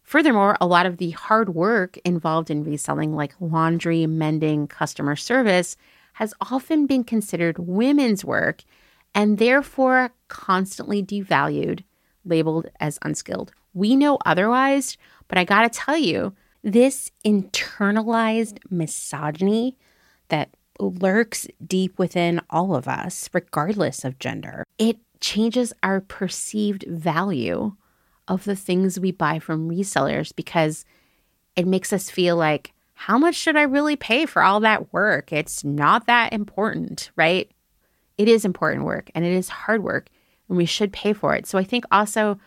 Furthermore, 0.04 0.56
a 0.62 0.68
lot 0.68 0.86
of 0.86 0.98
the 0.98 1.12
hard 1.12 1.56
work 1.56 1.98
involved 2.06 2.52
in 2.52 2.64
reselling, 2.64 3.16
like 3.16 3.34
laundry, 3.40 4.06
mending, 4.06 4.68
customer 4.68 5.16
service, 5.16 5.76
has 6.14 6.34
often 6.40 6.86
been 6.86 7.04
considered 7.04 7.58
women's 7.58 8.24
work 8.24 8.64
and 9.16 9.38
therefore 9.38 10.12
constantly 10.28 11.02
devalued, 11.02 11.84
labeled 12.24 12.70
as 12.80 13.00
unskilled. 13.02 13.54
We 13.74 13.96
know 13.96 14.20
otherwise, 14.26 14.98
but 15.28 15.38
I 15.38 15.44
gotta 15.44 15.70
tell 15.70 15.98
you, 15.98 16.34
this 16.64 17.10
internalized 17.26 18.60
misogyny 18.70 19.78
that 20.28 20.56
lurks 20.80 21.48
deep 21.66 21.98
within 21.98 22.40
all 22.52 22.76
of 22.76 22.88
us, 22.88 23.30
regardless 23.34 24.06
of 24.06 24.20
gender, 24.20 24.64
it 24.78 25.00
changes 25.22 25.74
our 25.82 26.02
perceived 26.02 26.86
value 26.88 27.76
of 28.32 28.46
the 28.46 28.56
things 28.56 29.00
we 29.00 29.12
buy 29.12 29.40
from 29.40 29.70
resellers 29.70 30.34
because 30.36 30.86
it 31.56 31.68
makes 31.68 31.92
us 31.92 32.10
feel 32.10 32.38
like, 32.38 32.74
how 32.94 33.18
much 33.18 33.36
should 33.36 33.58
I 33.58 33.64
really 33.64 33.96
pay 33.96 34.26
for 34.26 34.42
all 34.42 34.60
that 34.62 34.94
work? 34.94 35.34
It's 35.34 35.64
not 35.64 36.08
that 36.08 36.34
important, 36.34 37.12
right? 37.16 37.52
It 38.18 38.28
is 38.28 38.46
important 38.46 38.86
work 38.86 39.12
and 39.14 39.26
it 39.26 39.34
is 39.34 39.50
hard 39.50 39.84
work 39.84 40.08
and 40.48 40.58
we 40.58 40.66
should 40.66 40.94
pay 40.94 41.12
for 41.12 41.36
it. 41.36 41.46
So 41.46 41.58
I 41.58 41.64
think 41.64 41.84
also 41.92 42.40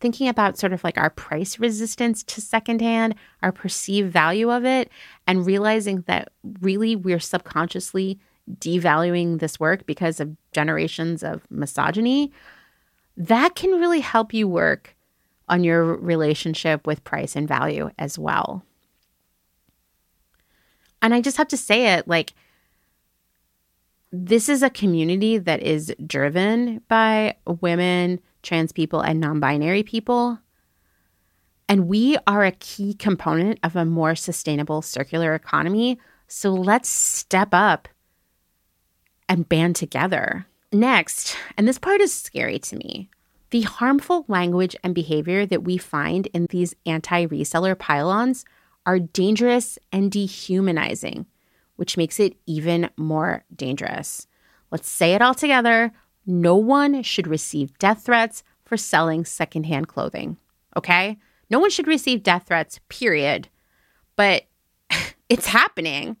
thinking 0.00 0.28
about 0.28 0.58
sort 0.58 0.72
of 0.72 0.84
like 0.84 0.98
our 0.98 1.10
price 1.10 1.58
resistance 1.58 2.22
to 2.24 2.40
secondhand, 2.40 3.14
our 3.42 3.52
perceived 3.52 4.12
value 4.12 4.50
of 4.50 4.64
it, 4.64 4.90
and 5.26 5.46
realizing 5.46 6.02
that 6.06 6.30
really 6.60 6.94
we're 6.94 7.20
subconsciously 7.20 8.18
devaluing 8.58 9.38
this 9.38 9.58
work 9.58 9.86
because 9.86 10.20
of 10.20 10.36
generations 10.52 11.22
of 11.22 11.42
misogyny, 11.50 12.32
that 13.16 13.54
can 13.54 13.70
really 13.80 14.00
help 14.00 14.34
you 14.34 14.46
work 14.46 14.94
on 15.48 15.64
your 15.64 15.96
relationship 15.96 16.86
with 16.86 17.04
price 17.04 17.36
and 17.36 17.48
value 17.48 17.90
as 17.98 18.18
well. 18.18 18.64
And 21.00 21.12
I 21.12 21.20
just 21.20 21.36
have 21.36 21.48
to 21.48 21.56
say 21.56 21.94
it 21.94 22.06
like, 22.06 22.32
this 24.12 24.48
is 24.48 24.62
a 24.62 24.70
community 24.70 25.38
that 25.38 25.62
is 25.62 25.94
driven 26.06 26.82
by 26.88 27.36
women, 27.60 28.20
trans 28.42 28.70
people, 28.70 29.00
and 29.00 29.20
non 29.20 29.40
binary 29.40 29.82
people. 29.82 30.38
And 31.68 31.88
we 31.88 32.18
are 32.26 32.44
a 32.44 32.52
key 32.52 32.92
component 32.92 33.58
of 33.62 33.74
a 33.74 33.86
more 33.86 34.14
sustainable 34.14 34.82
circular 34.82 35.34
economy. 35.34 35.98
So 36.28 36.52
let's 36.52 36.88
step 36.88 37.48
up 37.52 37.88
and 39.28 39.48
band 39.48 39.76
together. 39.76 40.46
Next, 40.72 41.36
and 41.56 41.66
this 41.66 41.78
part 41.78 42.00
is 42.00 42.12
scary 42.12 42.58
to 42.58 42.76
me, 42.76 43.08
the 43.52 43.62
harmful 43.62 44.24
language 44.28 44.74
and 44.82 44.94
behavior 44.94 45.46
that 45.46 45.62
we 45.62 45.76
find 45.76 46.26
in 46.28 46.46
these 46.48 46.74
anti 46.86 47.26
reseller 47.26 47.78
pile-ons 47.78 48.44
are 48.84 48.98
dangerous 48.98 49.78
and 49.92 50.10
dehumanizing, 50.10 51.26
which 51.76 51.96
makes 51.96 52.18
it 52.18 52.36
even 52.46 52.90
more 52.96 53.44
dangerous. 53.54 54.26
Let's 54.70 54.88
say 54.88 55.12
it 55.14 55.22
all 55.22 55.34
together 55.34 55.92
no 56.24 56.56
one 56.56 57.02
should 57.02 57.26
receive 57.26 57.76
death 57.78 58.04
threats 58.04 58.44
for 58.64 58.76
selling 58.76 59.24
secondhand 59.24 59.88
clothing. 59.88 60.36
Okay? 60.76 61.18
No 61.50 61.58
one 61.58 61.70
should 61.70 61.88
receive 61.88 62.22
death 62.22 62.44
threats, 62.46 62.80
period. 62.88 63.48
But 64.16 64.44
it's 65.28 65.46
happening. 65.46 66.16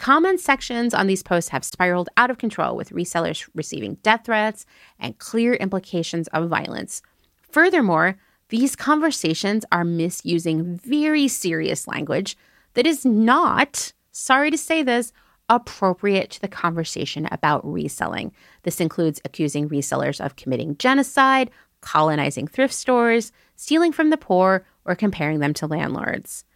Comment 0.00 0.40
sections 0.40 0.94
on 0.94 1.08
these 1.08 1.22
posts 1.22 1.50
have 1.50 1.62
spiraled 1.62 2.08
out 2.16 2.30
of 2.30 2.38
control, 2.38 2.74
with 2.74 2.88
resellers 2.88 3.46
receiving 3.54 3.96
death 3.96 4.22
threats 4.24 4.64
and 4.98 5.18
clear 5.18 5.52
implications 5.52 6.26
of 6.28 6.48
violence. 6.48 7.02
Furthermore, 7.50 8.16
these 8.48 8.74
conversations 8.74 9.66
are 9.70 9.84
misusing 9.84 10.78
very 10.78 11.28
serious 11.28 11.86
language 11.86 12.38
that 12.72 12.86
is 12.86 13.04
not, 13.04 13.92
sorry 14.10 14.50
to 14.50 14.56
say 14.56 14.82
this, 14.82 15.12
appropriate 15.50 16.30
to 16.30 16.40
the 16.40 16.48
conversation 16.48 17.28
about 17.30 17.60
reselling. 17.70 18.32
This 18.62 18.80
includes 18.80 19.20
accusing 19.26 19.68
resellers 19.68 20.18
of 20.24 20.34
committing 20.34 20.78
genocide, 20.78 21.50
colonizing 21.82 22.48
thrift 22.48 22.72
stores, 22.72 23.32
stealing 23.54 23.92
from 23.92 24.08
the 24.08 24.16
poor, 24.16 24.64
or 24.86 24.94
comparing 24.94 25.40
them 25.40 25.52
to 25.52 25.66
landlords. 25.66 26.46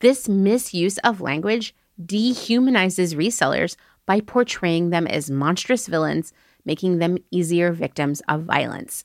This 0.00 0.28
misuse 0.28 0.98
of 0.98 1.20
language 1.20 1.72
dehumanizes 2.04 3.14
resellers 3.14 3.76
by 4.06 4.20
portraying 4.20 4.90
them 4.90 5.06
as 5.06 5.30
monstrous 5.30 5.86
villains, 5.86 6.32
making 6.64 6.98
them 6.98 7.18
easier 7.30 7.72
victims 7.72 8.22
of 8.28 8.42
violence. 8.42 9.04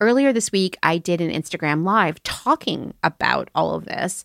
Earlier 0.00 0.32
this 0.32 0.52
week, 0.52 0.76
I 0.82 0.98
did 0.98 1.20
an 1.20 1.30
Instagram 1.30 1.84
live 1.84 2.22
talking 2.22 2.94
about 3.02 3.50
all 3.54 3.74
of 3.74 3.84
this. 3.84 4.24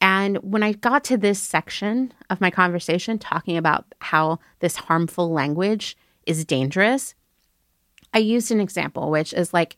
And 0.00 0.38
when 0.38 0.62
I 0.62 0.72
got 0.72 1.04
to 1.04 1.18
this 1.18 1.38
section 1.38 2.14
of 2.30 2.40
my 2.40 2.50
conversation, 2.50 3.18
talking 3.18 3.58
about 3.58 3.84
how 4.00 4.38
this 4.60 4.76
harmful 4.76 5.30
language 5.30 5.96
is 6.26 6.46
dangerous. 6.46 7.14
I 8.14 8.18
used 8.18 8.50
an 8.50 8.60
example, 8.60 9.10
which 9.10 9.34
is 9.34 9.52
like, 9.52 9.76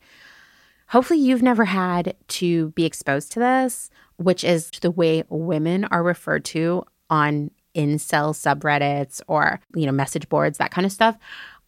hopefully, 0.87 1.19
you've 1.19 1.43
never 1.43 1.65
had 1.65 2.15
to 2.29 2.69
be 2.69 2.85
exposed 2.85 3.33
to 3.33 3.39
this, 3.39 3.89
which 4.15 4.45
is 4.45 4.71
the 4.81 4.91
way 4.91 5.23
women 5.27 5.83
are 5.85 6.03
referred 6.03 6.45
to 6.45 6.85
on 7.09 7.51
incel 7.75 8.33
subreddits 8.33 9.21
or, 9.27 9.59
you 9.75 9.85
know, 9.85 9.91
message 9.91 10.29
boards, 10.29 10.57
that 10.57 10.71
kind 10.71 10.85
of 10.85 10.91
stuff. 10.91 11.17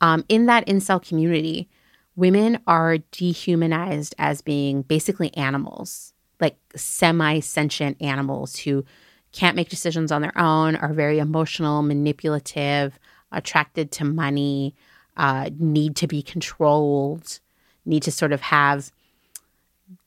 Um, 0.01 0.23
in 0.29 0.45
that 0.47 0.65
incel 0.67 1.05
community, 1.05 1.69
women 2.15 2.59
are 2.67 2.97
dehumanized 3.11 4.15
as 4.17 4.41
being 4.41 4.81
basically 4.81 5.35
animals, 5.35 6.13
like 6.39 6.57
semi 6.75 7.39
sentient 7.39 8.01
animals 8.01 8.57
who 8.57 8.85
can't 9.31 9.55
make 9.55 9.69
decisions 9.69 10.11
on 10.11 10.21
their 10.21 10.37
own, 10.37 10.75
are 10.77 10.93
very 10.93 11.19
emotional, 11.19 11.81
manipulative, 11.81 12.97
attracted 13.31 13.91
to 13.91 14.05
money, 14.05 14.73
uh, 15.17 15.49
need 15.59 15.95
to 15.97 16.07
be 16.07 16.21
controlled, 16.21 17.39
need 17.85 18.03
to 18.03 18.11
sort 18.11 18.31
of 18.31 18.41
have 18.41 18.91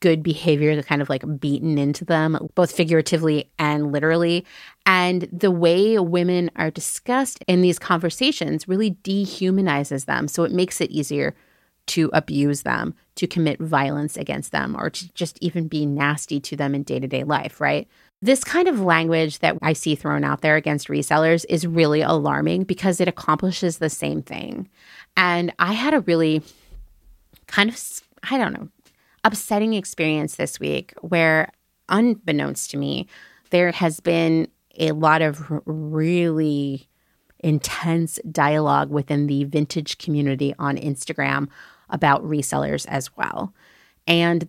good 0.00 0.22
behavior 0.22 0.80
kind 0.82 1.02
of 1.02 1.08
like 1.08 1.24
beaten 1.40 1.78
into 1.78 2.04
them, 2.04 2.48
both 2.54 2.72
figuratively 2.72 3.50
and 3.58 3.92
literally. 3.92 4.44
And 4.86 5.28
the 5.32 5.50
way 5.50 5.98
women 5.98 6.50
are 6.56 6.70
discussed 6.70 7.42
in 7.46 7.62
these 7.62 7.78
conversations 7.78 8.68
really 8.68 8.92
dehumanizes 9.02 10.06
them. 10.06 10.28
So 10.28 10.44
it 10.44 10.52
makes 10.52 10.80
it 10.80 10.90
easier 10.90 11.34
to 11.88 12.10
abuse 12.12 12.62
them, 12.62 12.94
to 13.16 13.26
commit 13.26 13.60
violence 13.60 14.16
against 14.16 14.52
them, 14.52 14.76
or 14.78 14.90
to 14.90 15.12
just 15.14 15.38
even 15.40 15.68
be 15.68 15.86
nasty 15.86 16.38
to 16.40 16.56
them 16.56 16.74
in 16.74 16.82
day 16.82 17.00
to 17.00 17.08
day 17.08 17.24
life, 17.24 17.60
right? 17.60 17.88
This 18.20 18.44
kind 18.44 18.68
of 18.68 18.80
language 18.80 19.38
that 19.38 19.56
I 19.62 19.72
see 19.72 19.94
thrown 19.94 20.24
out 20.24 20.40
there 20.40 20.56
against 20.56 20.88
resellers 20.88 21.44
is 21.48 21.66
really 21.66 22.02
alarming 22.02 22.64
because 22.64 23.00
it 23.00 23.08
accomplishes 23.08 23.78
the 23.78 23.90
same 23.90 24.22
thing. 24.22 24.68
And 25.16 25.52
I 25.58 25.72
had 25.72 25.94
a 25.94 26.00
really 26.00 26.42
kind 27.46 27.70
of, 27.70 27.80
I 28.30 28.38
don't 28.38 28.52
know, 28.52 28.68
upsetting 29.28 29.74
experience 29.74 30.36
this 30.36 30.58
week 30.58 30.94
where, 31.00 31.50
unbeknownst 31.88 32.70
to 32.70 32.78
me, 32.78 33.06
there 33.50 33.70
has 33.72 34.00
been 34.00 34.48
a 34.78 34.92
lot 34.92 35.20
of 35.22 35.44
really 35.66 36.88
intense 37.40 38.18
dialogue 38.30 38.90
within 38.90 39.26
the 39.26 39.44
vintage 39.44 39.98
community 39.98 40.54
on 40.58 40.76
Instagram 40.76 41.48
about 41.90 42.24
resellers 42.24 42.86
as 42.88 43.14
well. 43.16 43.54
And 44.06 44.48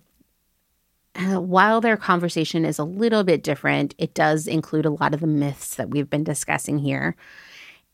uh, 1.15 1.41
while 1.41 1.81
their 1.81 1.97
conversation 1.97 2.63
is 2.63 2.79
a 2.79 2.83
little 2.83 3.23
bit 3.23 3.43
different, 3.43 3.95
it 3.97 4.13
does 4.13 4.47
include 4.47 4.85
a 4.85 4.91
lot 4.91 5.13
of 5.13 5.19
the 5.19 5.27
myths 5.27 5.75
that 5.75 5.89
we've 5.89 6.09
been 6.09 6.23
discussing 6.23 6.79
here. 6.79 7.15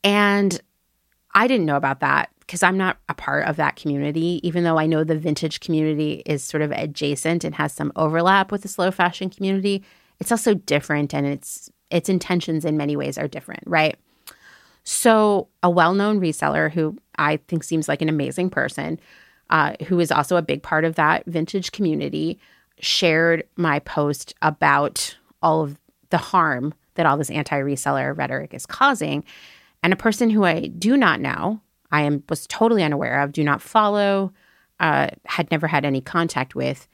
And 0.04 0.60
I 1.36 1.46
didn't 1.46 1.66
know 1.66 1.76
about 1.76 2.00
that 2.00 2.30
because 2.40 2.62
I'm 2.62 2.78
not 2.78 2.96
a 3.10 3.14
part 3.14 3.46
of 3.46 3.56
that 3.56 3.76
community, 3.76 4.40
even 4.42 4.64
though 4.64 4.78
I 4.78 4.86
know 4.86 5.04
the 5.04 5.18
vintage 5.18 5.60
community 5.60 6.22
is 6.24 6.42
sort 6.42 6.62
of 6.62 6.72
adjacent 6.72 7.44
and 7.44 7.54
has 7.54 7.72
some 7.72 7.92
overlap 7.94 8.50
with 8.50 8.62
the 8.62 8.68
slow 8.68 8.90
fashion 8.90 9.28
community. 9.28 9.84
It's 10.18 10.32
also 10.32 10.54
different 10.54 11.14
and 11.14 11.26
its 11.26 11.70
its 11.90 12.08
intentions 12.08 12.64
in 12.64 12.76
many 12.76 12.96
ways 12.96 13.18
are 13.18 13.28
different, 13.28 13.62
right? 13.66 13.96
So, 14.82 15.48
a 15.62 15.70
well-known 15.70 16.20
reseller 16.20 16.70
who 16.70 16.96
I 17.18 17.36
think 17.48 17.62
seems 17.62 17.88
like 17.88 18.02
an 18.02 18.08
amazing 18.08 18.50
person, 18.50 18.98
uh, 19.50 19.74
who 19.86 20.00
is 20.00 20.10
also 20.10 20.36
a 20.36 20.42
big 20.42 20.62
part 20.62 20.84
of 20.84 20.94
that 20.94 21.26
vintage 21.26 21.72
community, 21.72 22.40
shared 22.80 23.44
my 23.56 23.78
post 23.80 24.34
about 24.42 25.16
all 25.42 25.62
of 25.62 25.78
the 26.10 26.18
harm 26.18 26.72
that 26.94 27.04
all 27.04 27.16
this 27.16 27.30
anti 27.30 27.58
reseller 27.60 28.16
rhetoric 28.16 28.54
is 28.54 28.64
causing. 28.64 29.22
And 29.86 29.92
a 29.92 29.96
person 29.96 30.30
who 30.30 30.42
I 30.42 30.66
do 30.66 30.96
not 30.96 31.20
know, 31.20 31.60
I 31.92 32.02
am 32.02 32.24
was 32.28 32.48
totally 32.48 32.82
unaware 32.82 33.22
of, 33.22 33.30
do 33.30 33.44
not 33.44 33.62
follow, 33.62 34.32
uh, 34.80 35.10
had 35.26 35.48
never 35.52 35.68
had 35.68 35.84
any 35.84 36.00
contact 36.00 36.56
with, 36.56 36.88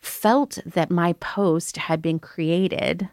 felt 0.00 0.58
that 0.66 0.90
my 0.90 1.12
post 1.12 1.76
had 1.76 2.02
been 2.02 2.18
created 2.18 3.08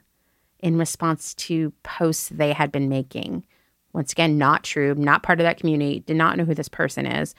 in 0.57 0.75
response 0.75 1.35
to 1.35 1.71
posts 1.83 2.29
they 2.29 2.51
had 2.51 2.71
been 2.71 2.89
making. 2.89 3.45
Once 3.93 4.11
again, 4.11 4.39
not 4.39 4.63
true, 4.63 4.95
not 4.95 5.21
part 5.21 5.39
of 5.39 5.43
that 5.43 5.59
community, 5.59 5.99
did 5.99 6.17
not 6.17 6.35
know 6.35 6.43
who 6.43 6.55
this 6.55 6.67
person 6.67 7.05
is. 7.05 7.35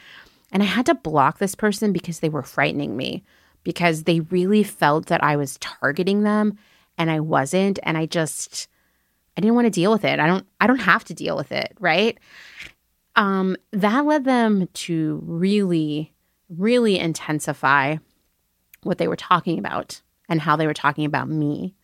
And 0.53 0.63
I 0.63 0.67
had 0.67 0.87
to 0.87 0.95
block 0.95 1.39
this 1.39 1.57
person 1.57 1.93
because 1.93 2.21
they 2.21 2.29
were 2.29 2.45
frightening 2.45 2.97
me 2.97 3.25
because 3.65 4.05
they 4.05 4.21
really 4.21 4.63
felt 4.63 5.07
that 5.07 5.25
I 5.25 5.35
was 5.35 5.59
targeting 5.59 6.23
them 6.23 6.57
and 6.97 7.11
I 7.11 7.19
wasn't 7.19 7.81
and 7.83 7.99
I 7.99 8.07
just 8.07 8.69
I 9.37 9.41
didn't 9.41 9.55
want 9.55 9.67
to 9.67 9.71
deal 9.71 9.91
with 9.91 10.05
it. 10.05 10.21
I 10.21 10.27
don't 10.27 10.47
I 10.61 10.67
don't 10.67 10.81
have 10.81 11.05
to 11.05 11.15
deal 11.15 11.37
with 11.37 11.53
it, 11.53 11.75
right? 11.81 12.19
Um 13.17 13.57
that 13.73 14.05
led 14.05 14.25
them 14.25 14.69
to 14.73 15.21
really 15.25 16.13
really 16.49 16.99
intensify 16.99 17.97
what 18.83 18.99
they 18.99 19.09
were 19.09 19.17
talking 19.17 19.59
about 19.59 20.03
and 20.29 20.41
how 20.41 20.57
they 20.57 20.67
were 20.67 20.75
talking 20.75 21.05
about 21.05 21.29
me 21.29 21.75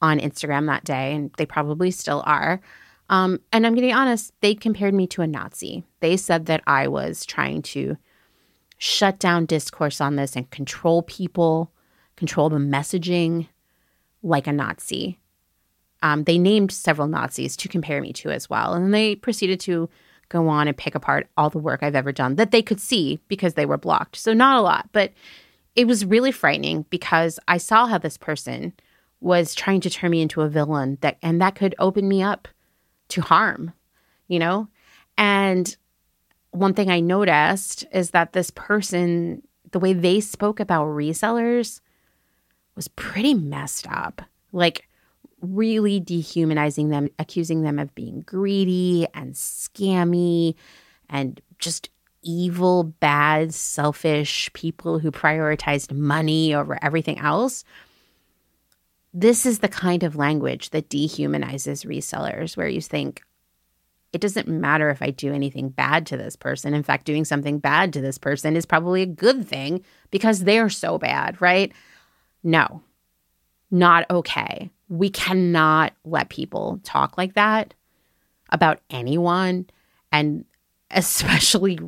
on 0.00 0.18
Instagram 0.18 0.66
that 0.66 0.84
day 0.84 1.14
and 1.14 1.30
they 1.36 1.46
probably 1.46 1.90
still 1.90 2.22
are. 2.26 2.60
Um, 3.10 3.40
and 3.52 3.66
I'm 3.66 3.74
getting 3.74 3.94
honest, 3.94 4.32
they 4.40 4.54
compared 4.54 4.94
me 4.94 5.06
to 5.08 5.22
a 5.22 5.26
Nazi. 5.26 5.84
They 6.00 6.16
said 6.16 6.46
that 6.46 6.62
I 6.66 6.88
was 6.88 7.24
trying 7.24 7.62
to 7.62 7.96
shut 8.76 9.18
down 9.18 9.46
discourse 9.46 10.00
on 10.00 10.16
this 10.16 10.36
and 10.36 10.50
control 10.50 11.02
people, 11.02 11.72
control 12.16 12.48
the 12.48 12.58
messaging 12.58 13.48
like 14.22 14.46
a 14.46 14.52
Nazi. 14.52 15.18
Um, 16.02 16.24
they 16.24 16.38
named 16.38 16.70
several 16.70 17.08
Nazis 17.08 17.56
to 17.56 17.68
compare 17.68 18.00
me 18.00 18.12
to 18.14 18.30
as 18.30 18.48
well. 18.48 18.74
And 18.74 18.94
they 18.94 19.16
proceeded 19.16 19.60
to 19.60 19.88
go 20.28 20.48
on 20.48 20.68
and 20.68 20.76
pick 20.76 20.94
apart 20.94 21.28
all 21.36 21.50
the 21.50 21.58
work 21.58 21.82
I've 21.82 21.94
ever 21.94 22.12
done 22.12 22.36
that 22.36 22.50
they 22.50 22.62
could 22.62 22.80
see 22.80 23.18
because 23.28 23.54
they 23.54 23.66
were 23.66 23.78
blocked. 23.78 24.16
So, 24.16 24.32
not 24.32 24.58
a 24.58 24.62
lot, 24.62 24.88
but 24.92 25.12
it 25.74 25.86
was 25.86 26.04
really 26.04 26.32
frightening 26.32 26.84
because 26.90 27.38
I 27.48 27.58
saw 27.58 27.86
how 27.86 27.98
this 27.98 28.16
person 28.16 28.72
was 29.20 29.54
trying 29.54 29.80
to 29.80 29.90
turn 29.90 30.10
me 30.10 30.20
into 30.20 30.42
a 30.42 30.48
villain 30.48 30.98
that 31.00 31.18
and 31.22 31.40
that 31.40 31.54
could 31.54 31.74
open 31.78 32.08
me 32.08 32.22
up 32.22 32.48
to 33.08 33.20
harm, 33.20 33.72
you 34.28 34.38
know? 34.38 34.68
And 35.16 35.76
one 36.50 36.74
thing 36.74 36.90
I 36.90 37.00
noticed 37.00 37.84
is 37.92 38.10
that 38.10 38.32
this 38.32 38.50
person, 38.50 39.42
the 39.70 39.78
way 39.78 39.92
they 39.92 40.20
spoke 40.20 40.60
about 40.60 40.86
resellers 40.86 41.80
was 42.74 42.88
pretty 42.88 43.34
messed 43.34 43.86
up. 43.88 44.22
Like, 44.52 44.87
really 45.40 46.00
dehumanizing 46.00 46.88
them, 46.88 47.08
accusing 47.18 47.62
them 47.62 47.78
of 47.78 47.94
being 47.94 48.20
greedy 48.22 49.06
and 49.14 49.34
scammy 49.34 50.54
and 51.08 51.40
just 51.58 51.90
evil, 52.22 52.84
bad, 52.84 53.54
selfish 53.54 54.52
people 54.52 54.98
who 54.98 55.10
prioritized 55.10 55.92
money 55.92 56.54
over 56.54 56.78
everything 56.82 57.18
else. 57.18 57.64
This 59.14 59.46
is 59.46 59.60
the 59.60 59.68
kind 59.68 60.02
of 60.02 60.16
language 60.16 60.70
that 60.70 60.90
dehumanizes 60.90 61.86
resellers, 61.86 62.56
where 62.56 62.68
you 62.68 62.80
think, 62.80 63.22
it 64.12 64.20
doesn't 64.20 64.48
matter 64.48 64.90
if 64.90 65.02
I 65.02 65.10
do 65.10 65.32
anything 65.32 65.68
bad 65.68 66.06
to 66.06 66.16
this 66.16 66.34
person. 66.34 66.74
In 66.74 66.82
fact, 66.82 67.04
doing 67.04 67.24
something 67.24 67.58
bad 67.58 67.92
to 67.92 68.00
this 68.00 68.18
person 68.18 68.56
is 68.56 68.66
probably 68.66 69.02
a 69.02 69.06
good 69.06 69.46
thing 69.46 69.84
because 70.10 70.40
they're 70.40 70.70
so 70.70 70.98
bad, 70.98 71.40
right? 71.40 71.72
No, 72.42 72.82
not 73.70 74.06
okay. 74.10 74.70
We 74.88 75.10
cannot 75.10 75.92
let 76.04 76.28
people 76.28 76.80
talk 76.82 77.18
like 77.18 77.34
that 77.34 77.74
about 78.50 78.80
anyone 78.90 79.66
and 80.10 80.44
especially 80.90 81.78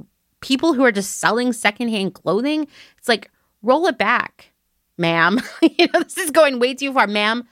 people 0.40 0.74
who 0.74 0.85
are 0.85 0.93
just 0.93 1.18
selling 1.18 1.52
secondhand 1.52 2.14
clothing. 2.14 2.66
It's 2.98 3.09
like, 3.09 3.31
roll 3.62 3.86
it 3.86 3.98
back, 3.98 4.52
ma'am. 4.98 5.40
you 5.62 5.86
know, 5.93 6.01
this 6.01 6.18
is 6.18 6.31
going 6.31 6.59
way 6.59 6.74
too 6.74 6.93
far, 6.93 7.06
ma'am. 7.06 7.47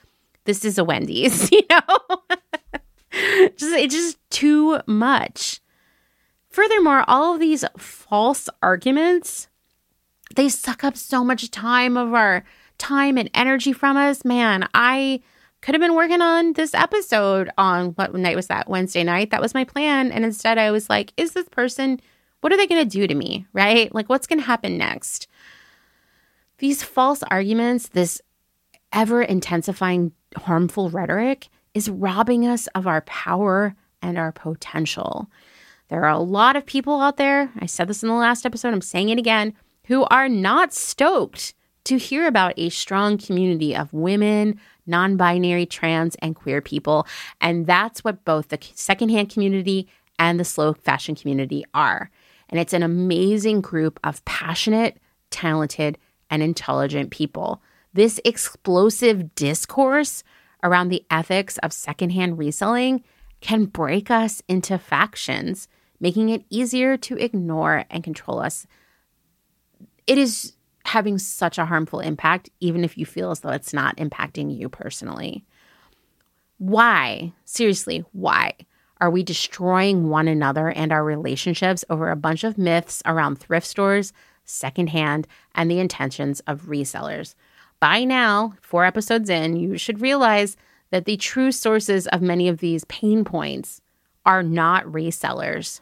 This 0.45 0.65
is 0.65 0.77
a 0.77 0.83
Wendy's, 0.83 1.51
you 1.51 1.61
know? 1.69 2.21
just 3.57 3.75
it's 3.75 3.95
just 3.95 4.17
too 4.29 4.79
much. 4.85 5.61
Furthermore, 6.49 7.03
all 7.07 7.35
of 7.35 7.39
these 7.39 7.63
false 7.77 8.49
arguments, 8.61 9.47
they 10.35 10.49
suck 10.49 10.83
up 10.83 10.97
so 10.97 11.23
much 11.23 11.51
time 11.51 11.95
of 11.95 12.13
our 12.13 12.43
time 12.77 13.17
and 13.17 13.29
energy 13.33 13.71
from 13.71 13.97
us. 13.97 14.25
Man, 14.25 14.67
I 14.73 15.21
could 15.61 15.75
have 15.75 15.81
been 15.81 15.95
working 15.95 16.21
on 16.21 16.53
this 16.53 16.73
episode 16.73 17.49
on 17.57 17.89
what 17.91 18.13
night 18.13 18.35
was 18.35 18.47
that? 18.47 18.69
Wednesday 18.69 19.03
night. 19.03 19.31
That 19.31 19.41
was 19.41 19.53
my 19.53 19.63
plan. 19.63 20.11
And 20.11 20.23
instead, 20.23 20.57
I 20.57 20.71
was 20.71 20.89
like, 20.89 21.13
is 21.17 21.33
this 21.33 21.49
person, 21.49 21.99
what 22.41 22.53
are 22.53 22.57
they 22.57 22.67
going 22.67 22.81
to 22.81 22.97
do 22.97 23.07
to 23.07 23.15
me? 23.15 23.45
Right? 23.53 23.93
Like, 23.93 24.07
what's 24.09 24.27
going 24.27 24.39
to 24.39 24.45
happen 24.45 24.77
next? 24.77 25.27
These 26.59 26.83
false 26.83 27.23
arguments, 27.23 27.89
this 27.89 28.21
ever 28.91 29.21
intensifying 29.21 30.13
harmful 30.35 30.89
rhetoric, 30.89 31.49
is 31.73 31.89
robbing 31.89 32.47
us 32.47 32.67
of 32.67 32.87
our 32.87 33.01
power 33.01 33.75
and 34.01 34.17
our 34.17 34.31
potential. 34.31 35.29
There 35.89 36.03
are 36.05 36.09
a 36.09 36.19
lot 36.19 36.55
of 36.55 36.65
people 36.65 37.01
out 37.01 37.17
there, 37.17 37.51
I 37.59 37.65
said 37.65 37.87
this 37.87 38.03
in 38.03 38.09
the 38.09 38.15
last 38.15 38.45
episode, 38.45 38.73
I'm 38.73 38.81
saying 38.81 39.09
it 39.09 39.17
again, 39.17 39.53
who 39.85 40.05
are 40.05 40.29
not 40.29 40.73
stoked 40.73 41.53
to 41.85 41.97
hear 41.97 42.27
about 42.27 42.53
a 42.57 42.69
strong 42.69 43.17
community 43.17 43.75
of 43.75 43.91
women, 43.93 44.59
non 44.89 45.15
binary, 45.15 45.65
trans, 45.65 46.15
and 46.15 46.35
queer 46.35 46.61
people. 46.61 47.07
And 47.39 47.65
that's 47.65 48.03
what 48.03 48.25
both 48.25 48.49
the 48.49 48.59
secondhand 48.73 49.29
community 49.29 49.87
and 50.17 50.39
the 50.39 50.45
slow 50.45 50.73
fashion 50.73 51.15
community 51.15 51.63
are. 51.73 52.11
And 52.49 52.59
it's 52.59 52.73
an 52.73 52.83
amazing 52.83 53.61
group 53.61 53.99
of 54.03 54.25
passionate, 54.25 54.97
talented, 55.29 55.97
and 56.29 56.43
intelligent 56.43 57.11
people. 57.11 57.61
This 57.93 58.19
explosive 58.25 59.35
discourse 59.35 60.23
around 60.63 60.89
the 60.89 61.05
ethics 61.09 61.57
of 61.59 61.71
secondhand 61.71 62.37
reselling 62.37 63.03
can 63.41 63.65
break 63.65 64.11
us 64.11 64.41
into 64.47 64.77
factions, 64.77 65.67
making 65.99 66.29
it 66.29 66.43
easier 66.49 66.97
to 66.97 67.15
ignore 67.17 67.85
and 67.89 68.03
control 68.03 68.39
us. 68.39 68.67
It 70.05 70.17
is 70.17 70.53
having 70.85 71.17
such 71.17 71.57
a 71.57 71.65
harmful 71.65 71.99
impact, 71.99 72.49
even 72.59 72.83
if 72.83 72.97
you 72.97 73.05
feel 73.05 73.31
as 73.31 73.41
though 73.41 73.49
it's 73.49 73.73
not 73.73 73.97
impacting 73.97 74.55
you 74.55 74.69
personally. 74.69 75.43
Why, 76.57 77.33
seriously, 77.45 78.03
why 78.11 78.53
are 78.99 79.09
we 79.09 79.23
destroying 79.23 80.09
one 80.09 80.27
another 80.27 80.69
and 80.69 80.91
our 80.91 81.03
relationships 81.03 81.85
over 81.89 82.09
a 82.09 82.17
bunch 82.17 82.43
of 82.43 82.57
myths 82.57 83.01
around 83.05 83.37
thrift 83.37 83.67
stores, 83.67 84.11
secondhand, 84.43 85.27
and 85.55 85.69
the 85.69 85.79
intentions 85.79 86.41
of 86.41 86.63
resellers? 86.63 87.35
By 87.79 88.03
now, 88.03 88.55
four 88.61 88.83
episodes 88.83 89.29
in, 89.29 89.55
you 89.55 89.77
should 89.77 90.01
realize 90.01 90.57
that 90.91 91.05
the 91.05 91.17
true 91.17 91.51
sources 91.51 92.07
of 92.07 92.21
many 92.21 92.49
of 92.49 92.57
these 92.57 92.83
pain 92.85 93.23
points 93.23 93.79
are 94.25 94.43
not 94.43 94.85
resellers. 94.85 95.79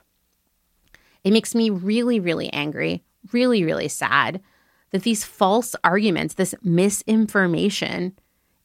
It 1.23 1.31
makes 1.31 1.55
me 1.55 1.69
really, 1.69 2.19
really 2.19 2.53
angry, 2.53 3.03
really, 3.31 3.63
really 3.63 3.87
sad 3.87 4.41
that 4.91 5.03
these 5.03 5.23
false 5.23 5.75
arguments, 5.83 6.35
this 6.35 6.55
misinformation, 6.63 8.17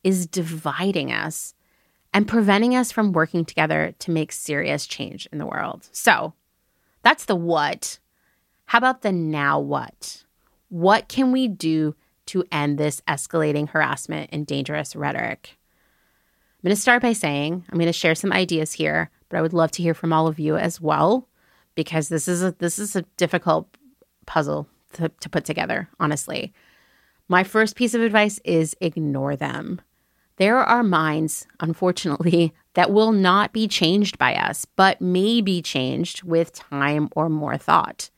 is 0.04 0.26
dividing 0.26 1.12
us 1.12 1.54
and 2.12 2.28
preventing 2.28 2.76
us 2.76 2.92
from 2.92 3.12
working 3.12 3.44
together 3.44 3.94
to 3.98 4.10
make 4.10 4.32
serious 4.32 4.86
change 4.86 5.26
in 5.32 5.38
the 5.38 5.46
world. 5.46 5.88
So 5.92 6.34
that's 7.02 7.24
the 7.24 7.36
what. 7.36 7.98
How 8.66 8.78
about 8.78 9.02
the 9.02 9.12
now 9.12 9.58
what? 9.58 10.24
What 10.68 11.08
can 11.08 11.32
we 11.32 11.48
do 11.48 11.94
to 12.26 12.44
end 12.52 12.78
this 12.78 13.02
escalating 13.08 13.68
harassment 13.68 14.30
and 14.32 14.46
dangerous 14.46 14.94
rhetoric? 14.94 15.58
I'm 16.62 16.68
going 16.68 16.76
to 16.76 16.80
start 16.80 17.02
by 17.02 17.12
saying 17.12 17.64
I'm 17.68 17.78
going 17.78 17.86
to 17.86 17.92
share 17.92 18.14
some 18.14 18.32
ideas 18.32 18.72
here, 18.72 19.10
but 19.28 19.38
I 19.38 19.42
would 19.42 19.52
love 19.52 19.72
to 19.72 19.82
hear 19.82 19.94
from 19.94 20.12
all 20.12 20.28
of 20.28 20.38
you 20.38 20.56
as 20.56 20.80
well 20.80 21.28
because 21.74 22.08
this 22.08 22.28
is 22.28 22.42
a 22.42 22.52
this 22.52 22.78
is 22.78 22.94
a 22.94 23.02
difficult 23.16 23.76
puzzle 24.26 24.68
to, 24.94 25.08
to 25.08 25.28
put 25.28 25.44
together, 25.44 25.88
honestly. 25.98 26.52
My 27.28 27.44
first 27.44 27.76
piece 27.76 27.94
of 27.94 28.02
advice 28.02 28.40
is 28.44 28.76
ignore 28.80 29.36
them. 29.36 29.80
There 30.36 30.58
are 30.58 30.82
minds, 30.82 31.46
unfortunately, 31.60 32.52
that 32.74 32.90
will 32.90 33.12
not 33.12 33.52
be 33.52 33.68
changed 33.68 34.18
by 34.18 34.34
us, 34.34 34.64
but 34.64 35.00
may 35.00 35.40
be 35.40 35.60
changed 35.62 36.22
with 36.22 36.52
time 36.52 37.08
or 37.14 37.28
more 37.28 37.58
thought. 37.58 38.10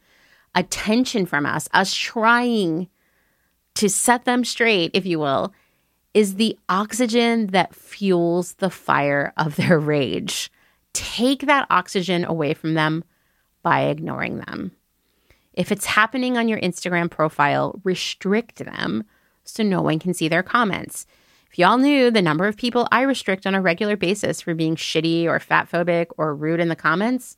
Attention 0.54 1.26
from 1.26 1.44
us, 1.44 1.68
us 1.72 1.92
trying 1.92 2.88
to 3.74 3.88
set 3.88 4.24
them 4.24 4.44
straight, 4.44 4.92
if 4.94 5.04
you 5.04 5.18
will, 5.18 5.52
is 6.14 6.36
the 6.36 6.56
oxygen 6.68 7.48
that 7.48 7.74
fuels 7.74 8.54
the 8.54 8.70
fire 8.70 9.32
of 9.36 9.56
their 9.56 9.78
rage. 9.78 10.50
Take 10.92 11.46
that 11.46 11.66
oxygen 11.70 12.24
away 12.24 12.54
from 12.54 12.74
them 12.74 13.02
by 13.62 13.82
ignoring 13.82 14.38
them. 14.38 14.72
If 15.54 15.72
it's 15.72 15.86
happening 15.86 16.36
on 16.36 16.48
your 16.48 16.60
Instagram 16.60 17.10
profile, 17.10 17.80
restrict 17.84 18.56
them 18.56 19.04
so 19.44 19.62
no 19.62 19.80
one 19.80 19.98
can 19.98 20.14
see 20.14 20.28
their 20.28 20.42
comments. 20.42 21.06
If 21.50 21.58
y'all 21.58 21.78
knew 21.78 22.10
the 22.10 22.20
number 22.20 22.46
of 22.46 22.56
people 22.56 22.88
I 22.90 23.02
restrict 23.02 23.46
on 23.46 23.54
a 23.54 23.62
regular 23.62 23.96
basis 23.96 24.40
for 24.40 24.54
being 24.54 24.74
shitty 24.74 25.26
or 25.26 25.38
fat 25.38 25.70
phobic 25.70 26.06
or 26.18 26.34
rude 26.34 26.58
in 26.58 26.68
the 26.68 26.74
comments, 26.74 27.36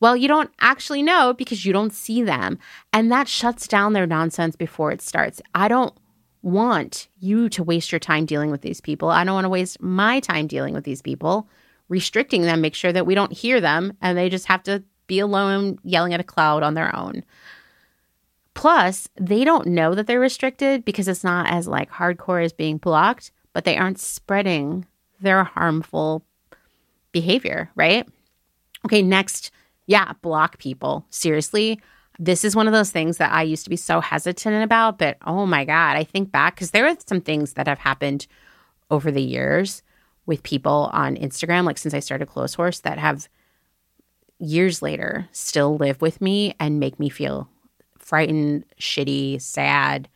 well, 0.00 0.16
you 0.16 0.26
don't 0.26 0.50
actually 0.60 1.02
know 1.02 1.32
because 1.32 1.64
you 1.64 1.72
don't 1.72 1.92
see 1.92 2.22
them. 2.22 2.58
And 2.92 3.12
that 3.12 3.28
shuts 3.28 3.68
down 3.68 3.92
their 3.92 4.06
nonsense 4.06 4.56
before 4.56 4.90
it 4.90 5.02
starts. 5.02 5.40
I 5.54 5.68
don't 5.68 5.94
want 6.40 7.08
you 7.20 7.48
to 7.50 7.62
waste 7.62 7.92
your 7.92 7.98
time 7.98 8.26
dealing 8.26 8.50
with 8.50 8.62
these 8.62 8.80
people. 8.80 9.10
I 9.10 9.22
don't 9.24 9.34
want 9.34 9.44
to 9.44 9.50
waste 9.50 9.80
my 9.80 10.18
time 10.18 10.46
dealing 10.46 10.74
with 10.74 10.84
these 10.84 11.02
people. 11.02 11.48
Restricting 11.88 12.42
them, 12.42 12.62
make 12.62 12.74
sure 12.74 12.92
that 12.92 13.06
we 13.06 13.14
don't 13.14 13.32
hear 13.32 13.60
them 13.60 13.96
and 14.00 14.16
they 14.16 14.28
just 14.28 14.46
have 14.46 14.62
to 14.64 14.82
be 15.06 15.18
alone 15.18 15.78
yelling 15.84 16.14
at 16.14 16.20
a 16.20 16.24
cloud 16.24 16.62
on 16.62 16.74
their 16.74 16.94
own. 16.94 17.24
Plus, 18.54 19.08
they 19.18 19.44
don't 19.44 19.66
know 19.66 19.94
that 19.94 20.06
they're 20.06 20.20
restricted 20.20 20.84
because 20.84 21.08
it's 21.08 21.24
not 21.24 21.50
as 21.50 21.66
like 21.66 21.90
hardcore 21.90 22.44
as 22.44 22.52
being 22.52 22.76
blocked, 22.76 23.32
but 23.52 23.64
they 23.64 23.76
aren't 23.76 23.98
spreading 23.98 24.86
their 25.20 25.44
harmful 25.44 26.24
behavior, 27.12 27.70
right? 27.74 28.06
Okay, 28.84 29.02
next, 29.02 29.50
yeah, 29.86 30.12
block 30.22 30.58
people. 30.58 31.06
Seriously, 31.10 31.80
this 32.18 32.44
is 32.44 32.54
one 32.54 32.66
of 32.66 32.72
those 32.72 32.90
things 32.90 33.16
that 33.18 33.32
I 33.32 33.42
used 33.42 33.64
to 33.64 33.70
be 33.70 33.76
so 33.76 34.00
hesitant 34.00 34.62
about, 34.62 34.98
but 34.98 35.16
oh 35.26 35.46
my 35.46 35.64
God, 35.64 35.96
I 35.96 36.04
think 36.04 36.30
back 36.30 36.54
because 36.54 36.72
there 36.72 36.86
are 36.86 36.96
some 37.06 37.20
things 37.20 37.54
that 37.54 37.68
have 37.68 37.78
happened 37.78 38.26
over 38.90 39.10
the 39.10 39.22
years 39.22 39.82
with 40.26 40.42
people 40.42 40.90
on 40.92 41.16
Instagram, 41.16 41.64
like 41.64 41.78
since 41.78 41.94
I 41.94 42.00
started 42.00 42.28
Clotheshorse, 42.28 42.82
that 42.82 42.98
have 42.98 43.28
years 44.42 44.82
later 44.82 45.28
still 45.30 45.76
live 45.76 46.02
with 46.02 46.20
me 46.20 46.54
and 46.58 46.80
make 46.80 46.98
me 46.98 47.08
feel 47.08 47.48
frightened, 47.98 48.64
shitty, 48.80 49.40
sad, 49.40 50.08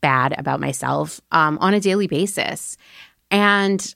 bad 0.00 0.34
about 0.36 0.60
myself 0.60 1.20
um, 1.30 1.56
on 1.60 1.72
a 1.72 1.80
daily 1.80 2.08
basis. 2.08 2.76
And 3.30 3.94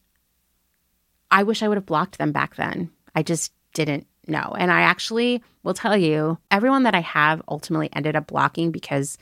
I 1.31 1.43
wish 1.43 1.63
I 1.63 1.69
would 1.69 1.77
have 1.77 1.87
blocked 1.87 2.19
them 2.19 2.31
back 2.31 2.55
then. 2.55 2.91
I 3.15 3.25
just 3.25 3.53
didn't 3.75 4.07
know. 4.29 4.55
And 4.57 4.71
I 4.71 4.83
actually 4.83 5.43
will 5.65 5.75
tell 5.75 5.97
you, 5.97 6.39
everyone 6.51 6.85
that 6.85 6.95
I 6.95 7.01
have 7.01 7.43
ultimately 7.49 7.91
ended 7.93 8.15
up 8.15 8.29
blocking 8.29 8.71
because 8.71 9.19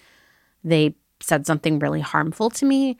they 0.63 0.95
said 1.21 1.47
something 1.47 1.79
really 1.79 2.03
harmful 2.03 2.51
to 2.51 2.67
me. 2.67 2.99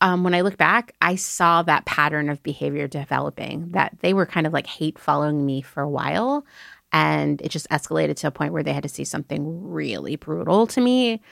Um, 0.00 0.24
when 0.24 0.34
I 0.34 0.42
look 0.42 0.56
back, 0.56 0.94
I 1.00 1.16
saw 1.16 1.62
that 1.62 1.86
pattern 1.86 2.28
of 2.28 2.42
behavior 2.42 2.86
developing, 2.86 3.70
that 3.70 3.96
they 4.00 4.12
were 4.12 4.26
kind 4.26 4.46
of 4.46 4.52
like 4.52 4.66
hate 4.66 4.98
following 4.98 5.46
me 5.46 5.62
for 5.62 5.82
a 5.82 5.88
while. 5.88 6.44
And 6.92 7.40
it 7.40 7.48
just 7.48 7.68
escalated 7.70 8.16
to 8.16 8.28
a 8.28 8.30
point 8.30 8.52
where 8.52 8.62
they 8.62 8.72
had 8.72 8.82
to 8.82 8.88
see 8.88 9.04
something 9.04 9.70
really 9.70 10.16
brutal 10.16 10.66
to 10.68 10.80
me. 10.80 11.22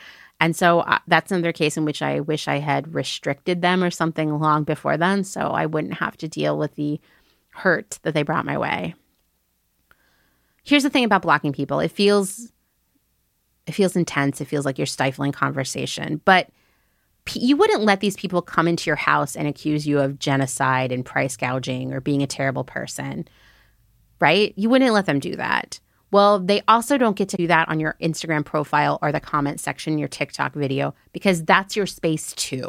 And 0.40 0.56
so 0.56 0.80
uh, 0.80 0.98
that's 1.06 1.30
another 1.30 1.52
case 1.52 1.76
in 1.76 1.84
which 1.84 2.02
I 2.02 2.20
wish 2.20 2.48
I 2.48 2.58
had 2.58 2.94
restricted 2.94 3.62
them 3.62 3.84
or 3.84 3.90
something 3.90 4.38
long 4.38 4.64
before 4.64 4.96
then 4.96 5.24
so 5.24 5.40
I 5.40 5.66
wouldn't 5.66 5.94
have 5.94 6.16
to 6.18 6.28
deal 6.28 6.58
with 6.58 6.74
the 6.74 7.00
hurt 7.50 8.00
that 8.02 8.14
they 8.14 8.24
brought 8.24 8.44
my 8.44 8.58
way 8.58 8.94
here's 10.64 10.82
the 10.82 10.90
thing 10.90 11.04
about 11.04 11.22
blocking 11.22 11.52
people 11.52 11.78
it 11.78 11.92
feels 11.92 12.50
it 13.66 13.72
feels 13.72 13.94
intense 13.94 14.40
it 14.40 14.46
feels 14.46 14.64
like 14.64 14.78
you're 14.78 14.86
stifling 14.86 15.30
conversation 15.30 16.20
but 16.24 16.48
you 17.32 17.56
wouldn't 17.56 17.82
let 17.82 18.00
these 18.00 18.16
people 18.16 18.42
come 18.42 18.68
into 18.68 18.88
your 18.88 18.96
house 18.96 19.34
and 19.34 19.48
accuse 19.48 19.86
you 19.86 19.98
of 19.98 20.18
genocide 20.18 20.92
and 20.92 21.04
price 21.04 21.36
gouging 21.36 21.92
or 21.92 22.00
being 22.00 22.22
a 22.22 22.26
terrible 22.26 22.64
person 22.64 23.26
right? 24.20 24.54
You 24.56 24.70
wouldn't 24.70 24.94
let 24.94 25.06
them 25.06 25.18
do 25.18 25.36
that. 25.36 25.80
Well 26.10 26.38
they 26.38 26.62
also 26.68 26.96
don't 26.96 27.16
get 27.16 27.28
to 27.30 27.36
do 27.36 27.46
that 27.48 27.68
on 27.68 27.80
your 27.80 27.96
instagram 28.00 28.44
profile 28.44 28.98
or 29.02 29.12
the 29.12 29.20
comment 29.20 29.60
section 29.60 29.94
in 29.94 29.98
your 29.98 30.08
tiktok 30.08 30.54
video 30.54 30.94
because 31.12 31.44
that's 31.44 31.76
your 31.76 31.86
space 31.86 32.32
too. 32.34 32.68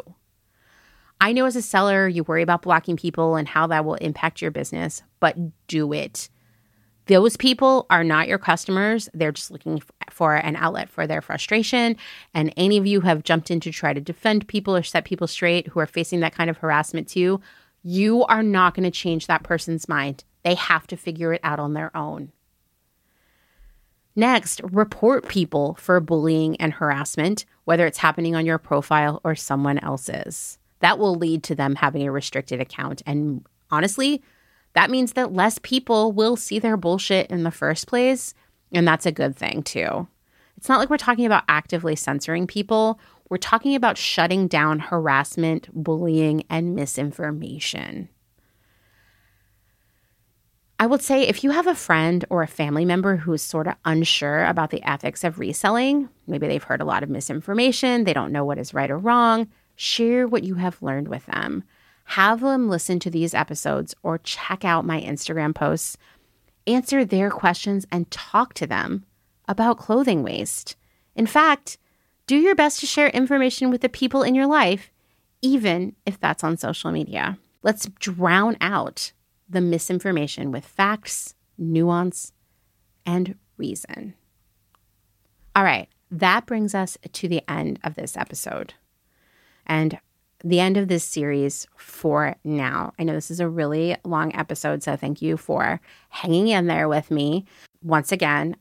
I 1.20 1.32
know 1.32 1.46
as 1.46 1.56
a 1.56 1.62
seller 1.62 2.08
you 2.08 2.24
worry 2.24 2.42
about 2.42 2.62
blocking 2.62 2.96
people 2.96 3.36
and 3.36 3.48
how 3.48 3.68
that 3.68 3.84
will 3.84 3.94
impact 3.94 4.42
your 4.42 4.50
business 4.50 5.02
but 5.20 5.36
do 5.66 5.92
it 5.92 6.28
those 7.06 7.36
people 7.36 7.86
are 7.88 8.04
not 8.04 8.28
your 8.28 8.38
customers. 8.38 9.08
They're 9.14 9.32
just 9.32 9.50
looking 9.50 9.82
for 10.10 10.34
an 10.34 10.56
outlet 10.56 10.88
for 10.90 11.06
their 11.06 11.22
frustration. 11.22 11.96
And 12.34 12.52
any 12.56 12.76
of 12.76 12.86
you 12.86 13.00
have 13.02 13.22
jumped 13.22 13.50
in 13.50 13.60
to 13.60 13.70
try 13.70 13.92
to 13.92 14.00
defend 14.00 14.48
people 14.48 14.74
or 14.74 14.82
set 14.82 15.04
people 15.04 15.26
straight 15.26 15.68
who 15.68 15.80
are 15.80 15.86
facing 15.86 16.20
that 16.20 16.34
kind 16.34 16.50
of 16.50 16.58
harassment 16.58 17.08
to 17.08 17.20
you, 17.20 17.40
you 17.82 18.24
are 18.24 18.42
not 18.42 18.74
going 18.74 18.84
to 18.84 18.90
change 18.90 19.26
that 19.26 19.44
person's 19.44 19.88
mind. 19.88 20.24
They 20.42 20.54
have 20.54 20.86
to 20.88 20.96
figure 20.96 21.32
it 21.32 21.40
out 21.44 21.60
on 21.60 21.74
their 21.74 21.96
own. 21.96 22.32
Next, 24.16 24.60
report 24.64 25.28
people 25.28 25.74
for 25.74 26.00
bullying 26.00 26.56
and 26.56 26.72
harassment, 26.72 27.44
whether 27.64 27.86
it's 27.86 27.98
happening 27.98 28.34
on 28.34 28.46
your 28.46 28.58
profile 28.58 29.20
or 29.22 29.34
someone 29.34 29.78
else's. 29.78 30.58
That 30.80 30.98
will 30.98 31.14
lead 31.14 31.42
to 31.44 31.54
them 31.54 31.76
having 31.76 32.06
a 32.06 32.10
restricted 32.10 32.60
account. 32.60 33.02
And 33.06 33.46
honestly, 33.70 34.22
that 34.76 34.90
means 34.90 35.14
that 35.14 35.32
less 35.32 35.58
people 35.62 36.12
will 36.12 36.36
see 36.36 36.58
their 36.58 36.76
bullshit 36.76 37.30
in 37.30 37.44
the 37.44 37.50
first 37.50 37.86
place. 37.86 38.34
And 38.72 38.86
that's 38.86 39.06
a 39.06 39.10
good 39.10 39.34
thing, 39.34 39.62
too. 39.62 40.06
It's 40.58 40.68
not 40.68 40.78
like 40.78 40.90
we're 40.90 40.98
talking 40.98 41.24
about 41.24 41.44
actively 41.48 41.96
censoring 41.96 42.46
people. 42.46 43.00
We're 43.30 43.38
talking 43.38 43.74
about 43.74 43.96
shutting 43.96 44.48
down 44.48 44.80
harassment, 44.80 45.70
bullying, 45.72 46.44
and 46.50 46.74
misinformation. 46.74 48.10
I 50.78 50.84
would 50.84 51.00
say 51.00 51.22
if 51.22 51.42
you 51.42 51.52
have 51.52 51.66
a 51.66 51.74
friend 51.74 52.26
or 52.28 52.42
a 52.42 52.46
family 52.46 52.84
member 52.84 53.16
who 53.16 53.32
is 53.32 53.40
sort 53.40 53.66
of 53.66 53.76
unsure 53.86 54.44
about 54.44 54.68
the 54.68 54.82
ethics 54.82 55.24
of 55.24 55.38
reselling, 55.38 56.10
maybe 56.26 56.46
they've 56.48 56.62
heard 56.62 56.82
a 56.82 56.86
lot 56.86 57.02
of 57.02 57.08
misinformation, 57.08 58.04
they 58.04 58.12
don't 58.12 58.30
know 58.30 58.44
what 58.44 58.58
is 58.58 58.74
right 58.74 58.90
or 58.90 58.98
wrong, 58.98 59.48
share 59.74 60.28
what 60.28 60.44
you 60.44 60.56
have 60.56 60.82
learned 60.82 61.08
with 61.08 61.24
them 61.24 61.64
have 62.06 62.40
them 62.40 62.68
listen 62.68 62.98
to 63.00 63.10
these 63.10 63.34
episodes 63.34 63.94
or 64.02 64.18
check 64.18 64.64
out 64.64 64.84
my 64.84 65.00
Instagram 65.00 65.54
posts, 65.54 65.96
answer 66.66 67.04
their 67.04 67.30
questions, 67.30 67.86
and 67.90 68.10
talk 68.10 68.54
to 68.54 68.66
them 68.66 69.04
about 69.48 69.78
clothing 69.78 70.22
waste. 70.22 70.76
In 71.14 71.26
fact, 71.26 71.78
do 72.26 72.36
your 72.36 72.54
best 72.54 72.80
to 72.80 72.86
share 72.86 73.08
information 73.08 73.70
with 73.70 73.80
the 73.80 73.88
people 73.88 74.22
in 74.22 74.34
your 74.34 74.46
life, 74.46 74.90
even 75.42 75.94
if 76.04 76.18
that's 76.18 76.44
on 76.44 76.56
social 76.56 76.92
media. 76.92 77.38
Let's 77.62 77.88
drown 77.98 78.56
out 78.60 79.12
the 79.48 79.60
misinformation 79.60 80.50
with 80.52 80.64
facts, 80.64 81.34
nuance, 81.58 82.32
and 83.04 83.36
reason. 83.56 84.14
All 85.54 85.64
right, 85.64 85.88
that 86.10 86.46
brings 86.46 86.74
us 86.74 86.98
to 87.12 87.28
the 87.28 87.42
end 87.50 87.80
of 87.82 87.94
this 87.94 88.16
episode 88.16 88.74
and 89.66 89.98
the 90.44 90.60
end 90.60 90.76
of 90.76 90.88
this 90.88 91.04
series 91.04 91.66
for 91.76 92.36
now. 92.44 92.92
I 92.98 93.04
know 93.04 93.14
this 93.14 93.30
is 93.30 93.40
a 93.40 93.48
really 93.48 93.96
long 94.04 94.34
episode, 94.34 94.82
so 94.82 94.96
thank 94.96 95.22
you 95.22 95.36
for 95.36 95.80
hanging 96.08 96.48
in 96.48 96.66
there 96.66 96.88
with 96.88 97.10
me. 97.10 97.44
Once 97.82 98.12
again, 98.12 98.56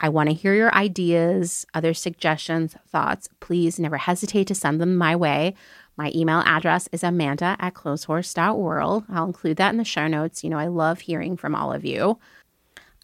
I 0.00 0.08
want 0.08 0.30
to 0.30 0.34
hear 0.34 0.54
your 0.54 0.74
ideas, 0.74 1.66
other 1.74 1.92
suggestions, 1.92 2.74
thoughts. 2.88 3.28
Please 3.40 3.78
never 3.78 3.98
hesitate 3.98 4.46
to 4.48 4.54
send 4.54 4.80
them 4.80 4.96
my 4.96 5.14
way. 5.14 5.54
My 5.96 6.10
email 6.14 6.42
address 6.46 6.88
is 6.92 7.04
amanda 7.04 7.56
at 7.58 7.74
clotheshorse.world. 7.74 9.04
I'll 9.10 9.26
include 9.26 9.58
that 9.58 9.70
in 9.70 9.76
the 9.76 9.84
show 9.84 10.06
notes. 10.06 10.42
You 10.42 10.48
know, 10.48 10.58
I 10.58 10.68
love 10.68 11.00
hearing 11.00 11.36
from 11.36 11.54
all 11.54 11.72
of 11.72 11.84
you. 11.84 12.18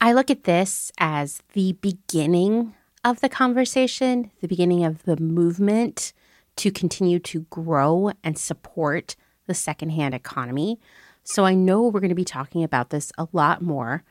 I 0.00 0.14
look 0.14 0.30
at 0.30 0.44
this 0.44 0.90
as 0.98 1.42
the 1.52 1.72
beginning 1.74 2.74
of 3.04 3.20
the 3.20 3.28
conversation, 3.28 4.30
the 4.40 4.48
beginning 4.48 4.84
of 4.84 5.02
the 5.04 5.16
movement 5.18 6.14
to 6.56 6.70
continue 6.70 7.18
to 7.20 7.40
grow 7.50 8.12
and 8.24 8.38
support 8.38 9.16
the 9.46 9.54
secondhand 9.54 10.14
economy. 10.14 10.80
So 11.22 11.44
I 11.44 11.54
know 11.54 11.82
we're 11.82 12.00
going 12.00 12.08
to 12.08 12.14
be 12.14 12.24
talking 12.24 12.62
about 12.62 12.90
this 12.90 13.12
a 13.18 13.28
lot 13.32 13.62
more. 13.62 14.04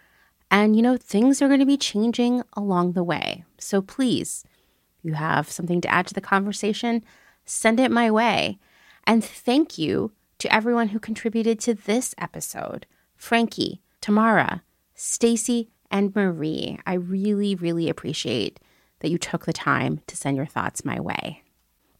And, 0.51 0.76
you 0.76 0.81
know, 0.81 0.97
things 0.97 1.41
are 1.41 1.47
going 1.47 1.59
to 1.59 1.65
be 1.65 1.77
changing 1.77 2.43
along 2.53 2.93
the 2.93 3.03
way. 3.03 3.43
So 3.57 3.81
please, 3.81 4.43
if 4.99 5.05
you 5.05 5.13
have 5.13 5.49
something 5.49 5.81
to 5.81 5.91
add 5.91 6.07
to 6.07 6.13
the 6.13 6.22
conversation, 6.22 7.03
send 7.45 7.80
it 7.80 7.91
my 7.91 8.11
way. 8.11 8.59
And 9.05 9.23
thank 9.23 9.77
you 9.77 10.11
to 10.39 10.53
everyone 10.53 10.89
who 10.89 10.99
contributed 10.99 11.59
to 11.61 11.73
this 11.73 12.13
episode 12.17 12.85
Frankie, 13.15 13.81
Tamara, 14.01 14.61
Stacie, 14.95 15.69
and 15.89 16.15
Marie. 16.15 16.80
I 16.85 16.95
really, 16.95 17.55
really 17.55 17.89
appreciate 17.89 18.59
that 18.99 19.09
you 19.09 19.17
took 19.17 19.45
the 19.45 19.53
time 19.53 20.01
to 20.07 20.17
send 20.17 20.38
your 20.38 20.45
thoughts 20.45 20.85
my 20.85 20.99
way. 20.99 21.44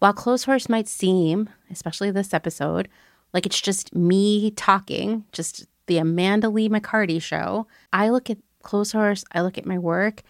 While 0.06 0.14
Clotheshorse 0.14 0.69
might 0.69 0.88
seem, 0.88 1.49
especially 1.72 2.11
this 2.11 2.32
episode, 2.32 2.90
like 3.34 3.48
it's 3.48 3.60
just 3.60 3.95
me 3.95 4.52
talking, 4.52 5.26
just 5.32 5.65
the 5.88 5.98
Amanda 5.98 6.48
Lee 6.48 6.69
McCarty 6.69 7.19
show, 7.19 7.65
I 7.91 8.10
look 8.10 8.30
at 8.30 8.38
Clotheshorse, 8.64 9.23
I 9.32 9.41
look 9.41 9.57
at 9.57 9.65
my 9.65 9.80
work, 9.80 10.22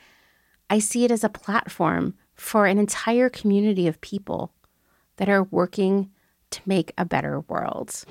I 0.70 0.80
see 0.80 1.04
it 1.04 1.12
as 1.12 1.26
a 1.26 1.30
platform 1.30 2.14
for 2.36 2.66
an 2.68 2.78
entire 2.78 3.30
community 3.30 3.86
of 3.86 4.00
people 4.00 4.54
that 5.18 5.28
are 5.28 5.44
working 5.44 6.10
to 6.52 6.62
make 6.66 6.94
a 6.98 7.04
better 7.04 7.42
world. 7.42 8.06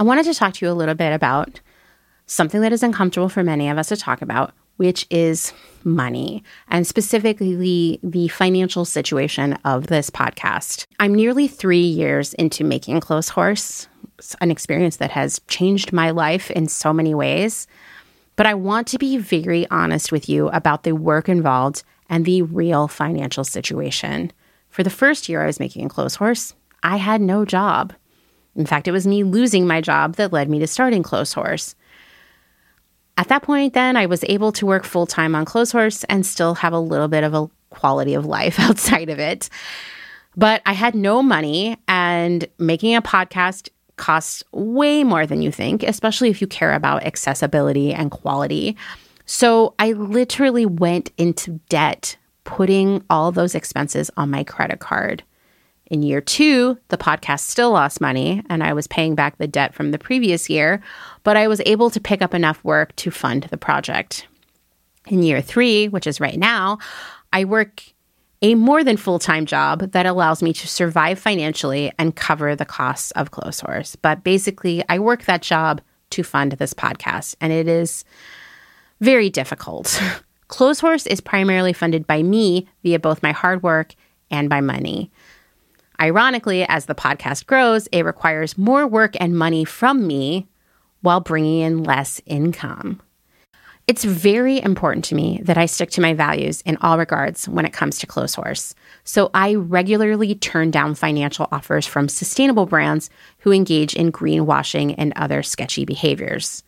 I 0.00 0.02
wanted 0.02 0.24
to 0.24 0.34
talk 0.34 0.54
to 0.54 0.64
you 0.64 0.72
a 0.72 0.74
little 0.74 0.94
bit 0.94 1.12
about 1.12 1.60
something 2.24 2.62
that 2.62 2.72
is 2.72 2.82
uncomfortable 2.82 3.28
for 3.28 3.44
many 3.44 3.68
of 3.68 3.76
us 3.76 3.88
to 3.88 3.98
talk 3.98 4.22
about, 4.22 4.54
which 4.78 5.06
is 5.10 5.52
money 5.84 6.42
and 6.68 6.86
specifically 6.86 8.00
the 8.02 8.28
financial 8.28 8.86
situation 8.86 9.58
of 9.66 9.88
this 9.88 10.08
podcast. 10.08 10.86
I'm 10.98 11.14
nearly 11.14 11.46
three 11.48 11.82
years 11.82 12.32
into 12.32 12.64
making 12.64 13.00
Close 13.00 13.30
Clotheshorse, 13.30 13.88
an 14.40 14.50
experience 14.50 14.96
that 14.96 15.10
has 15.10 15.42
changed 15.48 15.92
my 15.92 16.12
life 16.12 16.50
in 16.50 16.66
so 16.66 16.94
many 16.94 17.14
ways. 17.14 17.66
But 18.36 18.46
I 18.46 18.54
want 18.54 18.86
to 18.88 18.98
be 18.98 19.18
very 19.18 19.68
honest 19.70 20.12
with 20.12 20.30
you 20.30 20.48
about 20.48 20.84
the 20.84 20.92
work 20.92 21.28
involved 21.28 21.82
and 22.08 22.24
the 22.24 22.40
real 22.40 22.88
financial 22.88 23.44
situation. 23.44 24.32
For 24.70 24.82
the 24.82 24.88
first 24.88 25.28
year 25.28 25.42
I 25.42 25.46
was 25.46 25.60
making 25.60 25.90
Close 25.90 26.16
Clotheshorse, 26.16 26.54
I 26.82 26.96
had 26.96 27.20
no 27.20 27.44
job. 27.44 27.92
In 28.60 28.66
fact, 28.66 28.86
it 28.86 28.92
was 28.92 29.06
me 29.06 29.24
losing 29.24 29.66
my 29.66 29.80
job 29.80 30.16
that 30.16 30.34
led 30.34 30.50
me 30.50 30.58
to 30.58 30.66
starting 30.66 31.02
Clotheshorse. 31.02 31.74
At 33.16 33.28
that 33.28 33.42
point, 33.42 33.72
then, 33.72 33.96
I 33.96 34.04
was 34.04 34.22
able 34.24 34.52
to 34.52 34.66
work 34.66 34.84
full 34.84 35.06
time 35.06 35.34
on 35.34 35.46
Clotheshorse 35.46 36.04
and 36.10 36.26
still 36.26 36.54
have 36.56 36.74
a 36.74 36.78
little 36.78 37.08
bit 37.08 37.24
of 37.24 37.32
a 37.32 37.48
quality 37.70 38.12
of 38.12 38.26
life 38.26 38.60
outside 38.60 39.08
of 39.08 39.18
it. 39.18 39.48
But 40.36 40.60
I 40.66 40.74
had 40.74 40.94
no 40.94 41.22
money, 41.22 41.78
and 41.88 42.46
making 42.58 42.94
a 42.94 43.02
podcast 43.02 43.70
costs 43.96 44.44
way 44.52 45.04
more 45.04 45.26
than 45.26 45.40
you 45.40 45.50
think, 45.50 45.82
especially 45.82 46.28
if 46.28 46.40
you 46.42 46.46
care 46.46 46.74
about 46.74 47.04
accessibility 47.04 47.94
and 47.94 48.10
quality. 48.10 48.76
So 49.24 49.74
I 49.78 49.92
literally 49.92 50.66
went 50.66 51.12
into 51.16 51.60
debt 51.70 52.16
putting 52.44 53.04
all 53.08 53.32
those 53.32 53.54
expenses 53.54 54.10
on 54.18 54.30
my 54.30 54.44
credit 54.44 54.80
card. 54.80 55.22
In 55.90 56.02
year 56.02 56.20
two, 56.20 56.78
the 56.88 56.96
podcast 56.96 57.40
still 57.40 57.72
lost 57.72 58.00
money 58.00 58.42
and 58.48 58.62
I 58.62 58.72
was 58.72 58.86
paying 58.86 59.16
back 59.16 59.36
the 59.36 59.48
debt 59.48 59.74
from 59.74 59.90
the 59.90 59.98
previous 59.98 60.48
year, 60.48 60.80
but 61.24 61.36
I 61.36 61.48
was 61.48 61.60
able 61.66 61.90
to 61.90 62.00
pick 62.00 62.22
up 62.22 62.32
enough 62.32 62.62
work 62.62 62.94
to 62.96 63.10
fund 63.10 63.42
the 63.44 63.58
project. 63.58 64.28
In 65.08 65.24
year 65.24 65.42
three, 65.42 65.88
which 65.88 66.06
is 66.06 66.20
right 66.20 66.38
now, 66.38 66.78
I 67.32 67.44
work 67.44 67.82
a 68.40 68.54
more 68.54 68.84
than 68.84 68.96
full 68.96 69.18
time 69.18 69.46
job 69.46 69.92
that 69.92 70.06
allows 70.06 70.42
me 70.42 70.52
to 70.52 70.68
survive 70.68 71.18
financially 71.18 71.92
and 71.98 72.14
cover 72.14 72.54
the 72.54 72.64
costs 72.64 73.10
of 73.12 73.32
Clotheshorse. 73.32 73.96
But 74.00 74.22
basically, 74.22 74.84
I 74.88 75.00
work 75.00 75.24
that 75.24 75.42
job 75.42 75.80
to 76.10 76.22
fund 76.22 76.52
this 76.52 76.72
podcast, 76.72 77.34
and 77.40 77.52
it 77.52 77.68
is 77.68 78.04
very 79.00 79.28
difficult. 79.28 80.00
Clotheshorse 80.48 81.06
is 81.06 81.20
primarily 81.20 81.72
funded 81.72 82.06
by 82.06 82.22
me 82.22 82.68
via 82.82 82.98
both 82.98 83.22
my 83.22 83.32
hard 83.32 83.62
work 83.62 83.94
and 84.30 84.48
by 84.48 84.60
money. 84.60 85.10
Ironically, 86.00 86.64
as 86.66 86.86
the 86.86 86.94
podcast 86.94 87.44
grows, 87.46 87.86
it 87.88 88.06
requires 88.06 88.56
more 88.56 88.86
work 88.86 89.14
and 89.20 89.36
money 89.36 89.66
from 89.66 90.06
me 90.06 90.48
while 91.02 91.20
bringing 91.20 91.60
in 91.60 91.84
less 91.84 92.22
income. 92.24 93.02
It's 93.86 94.04
very 94.04 94.62
important 94.62 95.04
to 95.06 95.14
me 95.14 95.40
that 95.42 95.58
I 95.58 95.66
stick 95.66 95.90
to 95.90 96.00
my 96.00 96.14
values 96.14 96.62
in 96.62 96.78
all 96.80 96.96
regards 96.96 97.48
when 97.48 97.66
it 97.66 97.72
comes 97.72 97.98
to 97.98 98.06
Clotheshorse. 98.06 98.72
So 99.04 99.30
I 99.34 99.56
regularly 99.56 100.36
turn 100.36 100.70
down 100.70 100.94
financial 100.94 101.48
offers 101.52 101.86
from 101.86 102.08
sustainable 102.08 102.66
brands 102.66 103.10
who 103.40 103.52
engage 103.52 103.94
in 103.94 104.12
greenwashing 104.12 104.94
and 104.96 105.12
other 105.16 105.42
sketchy 105.42 105.84
behaviors. 105.84 106.62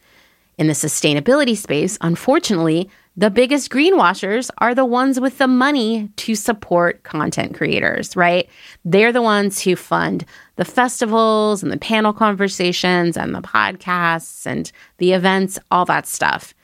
In 0.58 0.66
the 0.66 0.74
sustainability 0.74 1.56
space, 1.56 1.96
unfortunately, 2.00 2.90
the 3.16 3.30
biggest 3.30 3.70
greenwashers 3.70 4.50
are 4.58 4.74
the 4.74 4.86
ones 4.86 5.20
with 5.20 5.36
the 5.36 5.46
money 5.46 6.08
to 6.16 6.34
support 6.34 7.02
content 7.02 7.54
creators, 7.54 8.16
right? 8.16 8.48
They're 8.84 9.12
the 9.12 9.20
ones 9.20 9.60
who 9.60 9.76
fund 9.76 10.24
the 10.56 10.64
festivals 10.64 11.62
and 11.62 11.70
the 11.70 11.78
panel 11.78 12.14
conversations 12.14 13.16
and 13.18 13.34
the 13.34 13.42
podcasts 13.42 14.46
and 14.46 14.72
the 14.96 15.12
events, 15.12 15.58
all 15.70 15.84
that 15.84 16.06
stuff. 16.06 16.54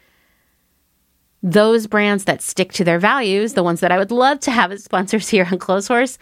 Those 1.43 1.87
brands 1.87 2.25
that 2.25 2.41
stick 2.41 2.73
to 2.73 2.85
their 2.85 2.99
values, 2.99 3.53
the 3.53 3.63
ones 3.63 3.81
that 3.81 3.93
I 3.93 3.99
would 3.99 4.11
love 4.11 4.41
to 4.41 4.51
have 4.51 4.73
as 4.73 4.83
sponsors 4.83 5.29
here 5.29 5.47
on 5.51 5.59
Clotheshorse, 5.59 6.17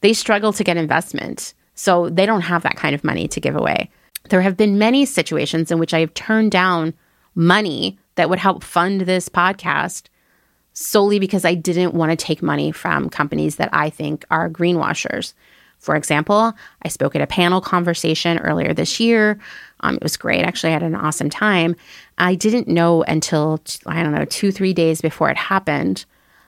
they 0.00 0.12
struggle 0.12 0.52
to 0.52 0.64
get 0.64 0.76
investment. 0.76 1.54
So 1.76 2.10
they 2.10 2.26
don't 2.26 2.42
have 2.42 2.62
that 2.64 2.76
kind 2.76 2.94
of 2.94 3.04
money 3.04 3.28
to 3.28 3.40
give 3.40 3.54
away. 3.54 3.90
There 4.30 4.42
have 4.42 4.56
been 4.56 4.78
many 4.78 5.04
situations 5.04 5.70
in 5.70 5.78
which 5.78 5.94
I 5.94 6.00
have 6.00 6.14
turned 6.14 6.50
down 6.50 6.94
money 7.34 7.98
that 8.16 8.30
would 8.30 8.38
help 8.38 8.62
fund 8.62 9.02
this 9.02 9.28
podcast 9.28 10.04
solely 10.72 11.18
because 11.18 11.44
I 11.44 11.54
didn't 11.54 11.94
want 11.94 12.10
to 12.10 12.16
take 12.16 12.42
money 12.42 12.72
from 12.72 13.08
companies 13.08 13.56
that 13.56 13.70
I 13.72 13.90
think 13.90 14.24
are 14.30 14.50
greenwashers. 14.50 15.32
For 15.78 15.96
example, 15.96 16.52
I 16.82 16.88
spoke 16.88 17.14
at 17.14 17.22
a 17.22 17.26
panel 17.26 17.60
conversation 17.60 18.38
earlier 18.38 18.72
this 18.72 18.98
year. 18.98 19.38
Um, 19.80 19.96
it 19.96 20.02
was 20.02 20.16
great. 20.16 20.44
Actually, 20.44 20.70
I 20.70 20.74
had 20.74 20.82
an 20.82 20.94
awesome 20.94 21.30
time. 21.30 21.76
I 22.18 22.34
didn't 22.34 22.68
know 22.68 23.02
until, 23.02 23.60
I 23.86 24.02
don't 24.02 24.14
know, 24.14 24.24
two, 24.24 24.50
three 24.50 24.72
days 24.72 25.00
before 25.00 25.30
it 25.30 25.36
happened 25.36 26.06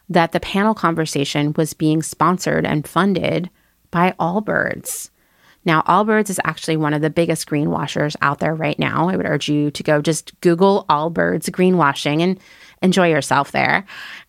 that 0.08 0.32
the 0.32 0.40
panel 0.40 0.74
conversation 0.74 1.52
was 1.56 1.74
being 1.74 2.02
sponsored 2.02 2.64
and 2.64 2.86
funded 2.86 3.50
by 3.90 4.12
Allbirds. 4.18 5.10
Now, 5.66 5.82
Allbirds 5.82 6.30
is 6.30 6.40
actually 6.44 6.76
one 6.76 6.94
of 6.94 7.02
the 7.02 7.10
biggest 7.10 7.48
greenwashers 7.48 8.14
out 8.22 8.38
there 8.38 8.54
right 8.54 8.78
now. 8.78 9.08
I 9.08 9.16
would 9.16 9.26
urge 9.26 9.48
you 9.48 9.70
to 9.72 9.82
go 9.82 10.00
just 10.00 10.40
Google 10.40 10.86
Allbirds 10.88 11.50
greenwashing 11.50 12.22
and 12.22 12.40
enjoy 12.82 13.10
yourself 13.10 13.50
there. 13.50 13.84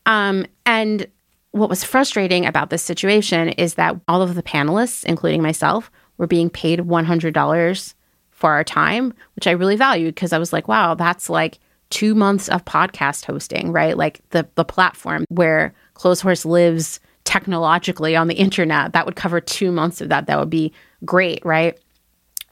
Um, 0.07 0.47
and 0.65 1.07
what 1.51 1.69
was 1.69 1.83
frustrating 1.83 2.45
about 2.45 2.71
this 2.71 2.83
situation 2.83 3.49
is 3.49 3.75
that 3.75 3.95
all 4.07 4.21
of 4.21 4.35
the 4.35 4.43
panelists, 4.43 5.05
including 5.05 5.41
myself, 5.41 5.91
were 6.17 6.27
being 6.27 6.49
paid 6.49 6.79
$100 6.79 7.93
for 8.31 8.51
our 8.51 8.63
time, 8.63 9.13
which 9.35 9.47
I 9.47 9.51
really 9.51 9.75
valued 9.75 10.15
because 10.15 10.33
I 10.33 10.39
was 10.39 10.51
like, 10.51 10.67
wow, 10.67 10.95
that's 10.95 11.29
like 11.29 11.59
two 11.89 12.15
months 12.15 12.49
of 12.49 12.65
podcast 12.65 13.25
hosting, 13.25 13.71
right? 13.71 13.95
Like 13.95 14.21
the, 14.31 14.47
the 14.55 14.65
platform 14.65 15.25
where 15.29 15.73
Clotheshorse 15.95 16.45
lives 16.45 16.99
technologically 17.23 18.15
on 18.15 18.27
the 18.27 18.35
internet. 18.35 18.93
That 18.93 19.05
would 19.05 19.15
cover 19.15 19.41
two 19.41 19.71
months 19.71 20.01
of 20.01 20.09
that. 20.09 20.27
That 20.27 20.39
would 20.39 20.49
be 20.49 20.71
great, 21.05 21.45
right? 21.45 21.79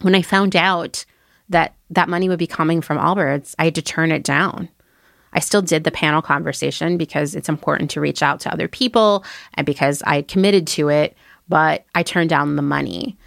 When 0.01 0.15
I 0.15 0.21
found 0.21 0.55
out 0.55 1.05
that 1.49 1.75
that 1.89 2.09
money 2.09 2.29
would 2.29 2.39
be 2.39 2.47
coming 2.47 2.81
from 2.81 2.97
Allbirds, 2.97 3.55
I 3.59 3.65
had 3.65 3.75
to 3.75 3.81
turn 3.81 4.11
it 4.11 4.23
down. 4.23 4.69
I 5.33 5.39
still 5.39 5.61
did 5.61 5.83
the 5.83 5.91
panel 5.91 6.21
conversation 6.21 6.97
because 6.97 7.35
it's 7.35 7.49
important 7.49 7.91
to 7.91 8.01
reach 8.01 8.23
out 8.23 8.39
to 8.41 8.53
other 8.53 8.67
people 8.67 9.25
and 9.55 9.65
because 9.65 10.01
I 10.03 10.21
committed 10.21 10.65
to 10.67 10.89
it, 10.89 11.15
but 11.49 11.85
I 11.93 12.03
turned 12.03 12.29
down 12.29 12.55
the 12.55 12.61
money. 12.61 13.17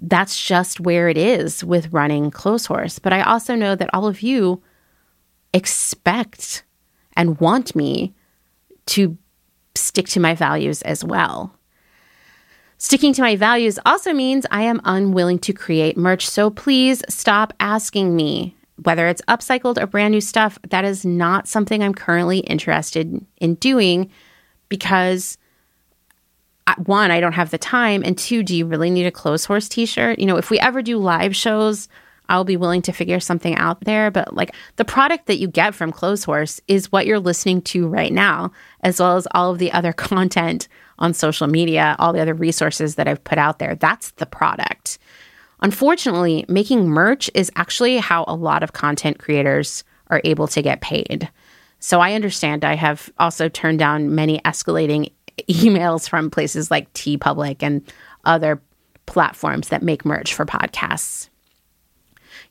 That's 0.00 0.40
just 0.40 0.78
where 0.78 1.08
it 1.08 1.18
is 1.18 1.64
with 1.64 1.92
running 1.92 2.30
Clotheshorse. 2.30 3.02
But 3.02 3.12
I 3.12 3.22
also 3.22 3.56
know 3.56 3.74
that 3.74 3.90
all 3.92 4.06
of 4.06 4.22
you 4.22 4.62
expect 5.52 6.62
and 7.16 7.40
want 7.40 7.74
me 7.74 8.14
to 8.86 9.18
stick 9.74 10.06
to 10.08 10.20
my 10.20 10.34
values 10.34 10.82
as 10.82 11.04
well. 11.04 11.57
Sticking 12.80 13.12
to 13.14 13.22
my 13.22 13.34
values 13.34 13.78
also 13.84 14.12
means 14.12 14.46
I 14.52 14.62
am 14.62 14.80
unwilling 14.84 15.40
to 15.40 15.52
create 15.52 15.96
merch. 15.96 16.28
So 16.28 16.48
please 16.48 17.02
stop 17.08 17.52
asking 17.58 18.14
me 18.14 18.56
whether 18.84 19.08
it's 19.08 19.22
upcycled 19.22 19.82
or 19.82 19.86
brand 19.86 20.12
new 20.12 20.20
stuff. 20.20 20.58
That 20.70 20.84
is 20.84 21.04
not 21.04 21.48
something 21.48 21.82
I'm 21.82 21.94
currently 21.94 22.38
interested 22.38 23.26
in 23.38 23.56
doing 23.56 24.10
because 24.68 25.38
one, 26.84 27.10
I 27.10 27.18
don't 27.18 27.32
have 27.32 27.50
the 27.50 27.58
time. 27.58 28.02
And 28.04 28.16
two, 28.16 28.44
do 28.44 28.54
you 28.54 28.66
really 28.66 28.90
need 28.90 29.06
a 29.06 29.10
Clotheshorse 29.10 29.68
t 29.68 29.84
shirt? 29.84 30.20
You 30.20 30.26
know, 30.26 30.36
if 30.36 30.50
we 30.50 30.60
ever 30.60 30.80
do 30.80 30.98
live 30.98 31.34
shows, 31.34 31.88
I'll 32.28 32.44
be 32.44 32.58
willing 32.58 32.82
to 32.82 32.92
figure 32.92 33.20
something 33.20 33.56
out 33.56 33.80
there. 33.80 34.10
But 34.10 34.34
like 34.34 34.54
the 34.76 34.84
product 34.84 35.26
that 35.26 35.38
you 35.38 35.48
get 35.48 35.74
from 35.74 35.90
Clotheshorse 35.90 36.60
is 36.68 36.92
what 36.92 37.06
you're 37.06 37.18
listening 37.18 37.62
to 37.62 37.88
right 37.88 38.12
now, 38.12 38.52
as 38.82 39.00
well 39.00 39.16
as 39.16 39.26
all 39.32 39.50
of 39.50 39.58
the 39.58 39.72
other 39.72 39.92
content 39.94 40.68
on 40.98 41.14
social 41.14 41.46
media, 41.46 41.96
all 41.98 42.12
the 42.12 42.20
other 42.20 42.34
resources 42.34 42.96
that 42.96 43.08
I've 43.08 43.22
put 43.24 43.38
out 43.38 43.58
there. 43.58 43.74
That's 43.74 44.10
the 44.12 44.26
product. 44.26 44.98
Unfortunately, 45.60 46.44
making 46.48 46.88
merch 46.88 47.30
is 47.34 47.50
actually 47.56 47.98
how 47.98 48.24
a 48.28 48.34
lot 48.34 48.62
of 48.62 48.72
content 48.72 49.18
creators 49.18 49.84
are 50.08 50.20
able 50.24 50.46
to 50.48 50.62
get 50.62 50.80
paid. 50.80 51.28
So 51.80 52.00
I 52.00 52.14
understand 52.14 52.64
I 52.64 52.74
have 52.74 53.10
also 53.18 53.48
turned 53.48 53.78
down 53.78 54.14
many 54.14 54.38
escalating 54.40 55.12
emails 55.48 56.08
from 56.08 56.30
places 56.30 56.70
like 56.70 56.92
T 56.92 57.16
TeePublic 57.16 57.62
and 57.62 57.82
other 58.24 58.60
platforms 59.06 59.68
that 59.68 59.82
make 59.82 60.04
merch 60.04 60.34
for 60.34 60.44
podcasts. 60.44 61.28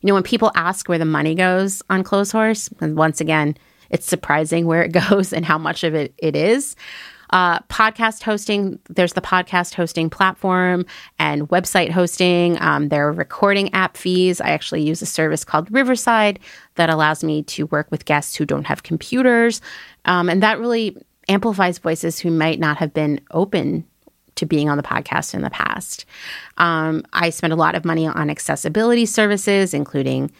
You 0.01 0.07
know, 0.07 0.13
when 0.13 0.23
people 0.23 0.51
ask 0.55 0.87
where 0.87 0.97
the 0.97 1.05
money 1.05 1.35
goes 1.35 1.81
on 1.89 2.03
Close 2.03 2.31
Clotheshorse, 2.31 2.81
and 2.81 2.97
once 2.97 3.21
again, 3.21 3.57
it's 3.89 4.05
surprising 4.05 4.65
where 4.65 4.83
it 4.83 4.91
goes 5.09 5.33
and 5.33 5.45
how 5.45 5.57
much 5.57 5.83
of 5.83 5.95
it 5.95 6.13
it 6.17 6.35
is. 6.35 6.75
Uh, 7.31 7.59
podcast 7.61 8.23
hosting, 8.23 8.79
there's 8.89 9.13
the 9.13 9.21
podcast 9.21 9.73
hosting 9.73 10.09
platform 10.09 10.85
and 11.19 11.49
website 11.49 11.91
hosting. 11.91 12.61
Um, 12.61 12.89
there 12.89 13.07
are 13.07 13.13
recording 13.13 13.73
app 13.73 13.97
fees. 13.97 14.39
I 14.41 14.49
actually 14.49 14.83
use 14.83 15.01
a 15.01 15.05
service 15.05 15.43
called 15.43 15.71
Riverside 15.71 16.39
that 16.75 16.89
allows 16.89 17.23
me 17.23 17.43
to 17.43 17.65
work 17.67 17.87
with 17.91 18.05
guests 18.05 18.35
who 18.35 18.45
don't 18.45 18.65
have 18.65 18.83
computers. 18.83 19.61
Um, 20.05 20.29
and 20.29 20.41
that 20.43 20.59
really 20.59 20.97
amplifies 21.27 21.77
voices 21.77 22.19
who 22.19 22.31
might 22.31 22.59
not 22.59 22.77
have 22.77 22.93
been 22.93 23.19
open 23.31 23.85
to 24.35 24.45
being 24.45 24.69
on 24.69 24.77
the 24.77 24.83
podcast 24.83 25.33
in 25.33 25.41
the 25.41 25.49
past. 25.49 26.05
Um, 26.57 27.03
I 27.11 27.31
spend 27.31 27.53
a 27.53 27.57
lot 27.57 27.75
of 27.75 27.83
money 27.83 28.07
on 28.07 28.29
accessibility 28.29 29.05
services, 29.05 29.73
including 29.73 30.31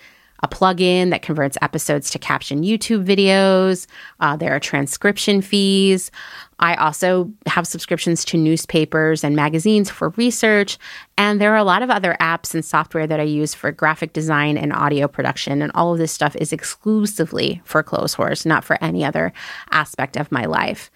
a 0.44 0.48
plugin 0.48 1.10
that 1.10 1.22
converts 1.22 1.58
episodes 1.62 2.10
to 2.12 2.20
caption 2.20 2.64
YouTube 2.64 3.06
videos. 3.06 3.88
Uh, 4.20 4.36
there 4.36 4.56
are 4.56 4.60
transcription 4.60 5.42
fees. 5.42 6.12
I 6.60 6.76
also 6.76 7.32
have 7.46 7.68
subscriptions 7.68 8.26
to 8.26 8.38
newspapers 8.38 9.24
and 9.24 9.36
magazines 9.36 9.90
for 9.90 10.10
research. 10.10 10.78
And 11.18 11.40
there 11.40 11.54
are 11.54 11.58
a 11.58 11.64
lot 11.64 11.84
of 11.84 11.90
other 11.90 12.18
apps 12.20 12.54
and 12.54 12.66
software 12.66 13.06
that 13.06 13.20
I 13.20 13.24
use 13.24 13.54
for 13.54 13.72
graphic 13.72 14.14
design 14.14 14.58
and 14.58 14.74
audio 14.74 15.08
production. 15.08 15.62
And 15.62 15.72
all 15.76 15.94
of 15.94 16.00
this 16.00 16.12
stuff 16.12 16.36
is 16.36 16.52
exclusively 16.52 17.62
for 17.64 17.84
Close 17.84 18.16
Clotheshorse, 18.16 18.46
not 18.46 18.64
for 18.64 18.82
any 18.84 19.06
other 19.06 19.34
aspect 19.72 20.18
of 20.18 20.32
my 20.32 20.46
life. 20.46 20.90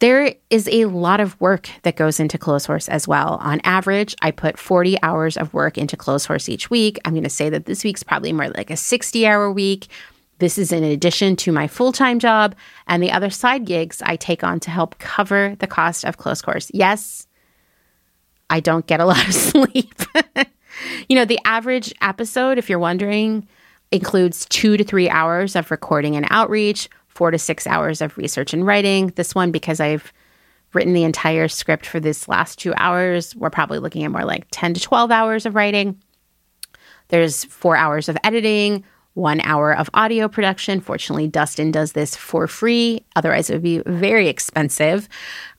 There 0.00 0.34
is 0.48 0.68
a 0.68 0.84
lot 0.84 1.18
of 1.18 1.40
work 1.40 1.70
that 1.82 1.96
goes 1.96 2.20
into 2.20 2.38
Close 2.38 2.66
Clotheshorse 2.66 2.88
as 2.88 3.08
well. 3.08 3.38
On 3.40 3.60
average, 3.64 4.14
I 4.22 4.30
put 4.30 4.58
40 4.58 4.96
hours 5.02 5.36
of 5.36 5.52
work 5.52 5.76
into 5.76 5.96
Close 5.96 6.26
Clotheshorse 6.26 6.48
each 6.48 6.70
week. 6.70 6.98
I'm 7.04 7.14
going 7.14 7.24
to 7.24 7.30
say 7.30 7.50
that 7.50 7.66
this 7.66 7.82
week's 7.82 8.04
probably 8.04 8.32
more 8.32 8.48
like 8.50 8.70
a 8.70 8.76
60 8.76 9.26
hour 9.26 9.50
week. 9.50 9.88
This 10.38 10.56
is 10.56 10.70
in 10.70 10.84
addition 10.84 11.34
to 11.36 11.50
my 11.50 11.66
full 11.66 11.90
time 11.90 12.20
job 12.20 12.54
and 12.86 13.02
the 13.02 13.10
other 13.10 13.30
side 13.30 13.64
gigs 13.64 14.00
I 14.02 14.14
take 14.14 14.44
on 14.44 14.60
to 14.60 14.70
help 14.70 14.98
cover 14.98 15.56
the 15.58 15.66
cost 15.66 16.04
of 16.04 16.16
Close 16.16 16.42
Clotheshorse. 16.42 16.70
Yes, 16.72 17.26
I 18.50 18.60
don't 18.60 18.86
get 18.86 19.00
a 19.00 19.04
lot 19.04 19.26
of 19.26 19.34
sleep. 19.34 20.00
you 21.08 21.16
know, 21.16 21.24
the 21.24 21.40
average 21.44 21.92
episode, 22.00 22.56
if 22.56 22.70
you're 22.70 22.78
wondering, 22.78 23.48
includes 23.90 24.46
two 24.46 24.76
to 24.76 24.84
three 24.84 25.08
hours 25.10 25.56
of 25.56 25.72
recording 25.72 26.14
and 26.14 26.26
outreach, 26.30 26.88
four 27.18 27.32
to 27.32 27.38
six 27.38 27.66
hours 27.66 28.00
of 28.00 28.16
research 28.16 28.54
and 28.54 28.64
writing. 28.64 29.08
This 29.16 29.34
one, 29.34 29.50
because 29.50 29.80
I've 29.80 30.12
written 30.72 30.92
the 30.92 31.02
entire 31.02 31.48
script 31.48 31.84
for 31.84 31.98
this 31.98 32.28
last 32.28 32.60
two 32.60 32.72
hours, 32.76 33.34
we're 33.34 33.50
probably 33.50 33.80
looking 33.80 34.04
at 34.04 34.12
more 34.12 34.24
like 34.24 34.46
10 34.52 34.74
to 34.74 34.80
12 34.80 35.10
hours 35.10 35.44
of 35.44 35.56
writing. 35.56 36.00
There's 37.08 37.42
four 37.46 37.76
hours 37.76 38.08
of 38.08 38.16
editing, 38.22 38.84
one 39.14 39.40
hour 39.40 39.76
of 39.76 39.90
audio 39.94 40.28
production. 40.28 40.80
Fortunately, 40.80 41.26
Dustin 41.26 41.72
does 41.72 41.90
this 41.90 42.14
for 42.14 42.46
free. 42.46 43.04
Otherwise, 43.16 43.50
it 43.50 43.54
would 43.54 43.62
be 43.64 43.82
very 43.84 44.28
expensive. 44.28 45.08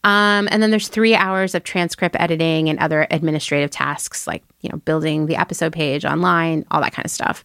Um, 0.06 0.48
and 0.52 0.64
then 0.64 0.72
there's 0.72 0.88
three 0.88 1.14
hours 1.14 1.56
of 1.56 1.66
transcript 1.66 2.16
editing 2.18 2.70
and 2.70 2.80
other 2.80 3.06
administrative 3.12 3.70
tasks 3.70 4.28
like, 4.28 4.46
you 4.62 4.70
know, 4.70 4.78
building 4.78 5.26
the 5.26 5.36
episode 5.36 5.74
page 5.74 6.06
online, 6.06 6.64
all 6.72 6.80
that 6.80 6.94
kind 6.94 7.06
of 7.06 7.12
stuff. 7.12 7.44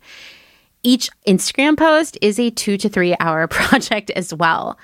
Each 0.84 1.08
Instagram 1.26 1.76
post 1.76 2.16
is 2.20 2.38
a 2.38 2.50
two 2.50 2.76
to 2.76 2.88
three 2.88 3.16
hour 3.18 3.46
project 3.48 4.10
as 4.10 4.32
well. 4.32 4.78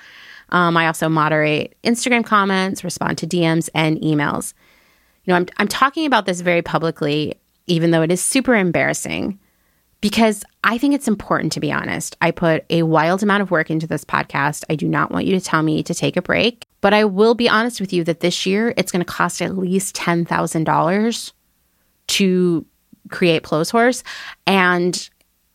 Um, 0.49 0.75
I 0.75 0.87
also 0.87 1.07
moderate 1.07 1.77
Instagram 1.83 2.25
comments, 2.25 2.83
respond 2.83 3.17
to 3.19 3.27
DMs 3.27 3.69
and 3.73 3.97
emails. 4.01 4.53
You 5.23 5.31
know, 5.31 5.37
I'm, 5.37 5.45
I'm 5.57 5.67
talking 5.67 6.05
about 6.05 6.25
this 6.25 6.41
very 6.41 6.61
publicly, 6.61 7.35
even 7.67 7.91
though 7.91 8.01
it 8.01 8.11
is 8.11 8.21
super 8.21 8.55
embarrassing, 8.55 9.39
because 10.01 10.43
I 10.63 10.77
think 10.77 10.95
it's 10.95 11.07
important 11.07 11.53
to 11.53 11.59
be 11.59 11.71
honest. 11.71 12.17
I 12.19 12.31
put 12.31 12.65
a 12.69 12.83
wild 12.83 13.21
amount 13.21 13.43
of 13.43 13.51
work 13.51 13.69
into 13.69 13.87
this 13.87 14.03
podcast. 14.03 14.63
I 14.69 14.75
do 14.75 14.87
not 14.87 15.11
want 15.11 15.25
you 15.25 15.39
to 15.39 15.45
tell 15.45 15.61
me 15.61 15.83
to 15.83 15.93
take 15.93 16.17
a 16.17 16.21
break, 16.21 16.65
but 16.81 16.93
I 16.93 17.05
will 17.05 17.35
be 17.35 17.47
honest 17.47 17.79
with 17.79 17.93
you 17.93 18.03
that 18.05 18.19
this 18.19 18.45
year 18.45 18.73
it's 18.75 18.91
going 18.91 19.05
to 19.05 19.11
cost 19.11 19.41
at 19.41 19.57
least 19.57 19.95
$10,000 19.95 21.31
to 22.07 22.65
create 23.09 23.43
Clotheshorse. 23.43 24.03
And 24.47 25.09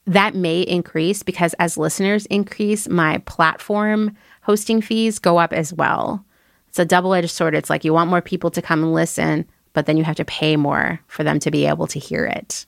that 0.06 0.34
may 0.34 0.60
increase 0.60 1.22
because 1.22 1.54
as 1.54 1.76
listeners 1.76 2.26
increase, 2.26 2.88
my 2.88 3.18
platform 3.18 4.16
hosting 4.42 4.80
fees 4.80 5.18
go 5.18 5.38
up 5.38 5.52
as 5.52 5.72
well. 5.72 6.24
It's 6.68 6.78
a 6.78 6.84
double 6.84 7.14
edged 7.14 7.30
sword. 7.30 7.54
It's 7.54 7.70
like 7.70 7.84
you 7.84 7.92
want 7.92 8.10
more 8.10 8.22
people 8.22 8.50
to 8.52 8.62
come 8.62 8.82
and 8.82 8.92
listen, 8.92 9.46
but 9.72 9.86
then 9.86 9.96
you 9.96 10.04
have 10.04 10.16
to 10.16 10.24
pay 10.24 10.56
more 10.56 11.00
for 11.08 11.24
them 11.24 11.38
to 11.40 11.50
be 11.50 11.66
able 11.66 11.86
to 11.88 11.98
hear 11.98 12.24
it. 12.24 12.66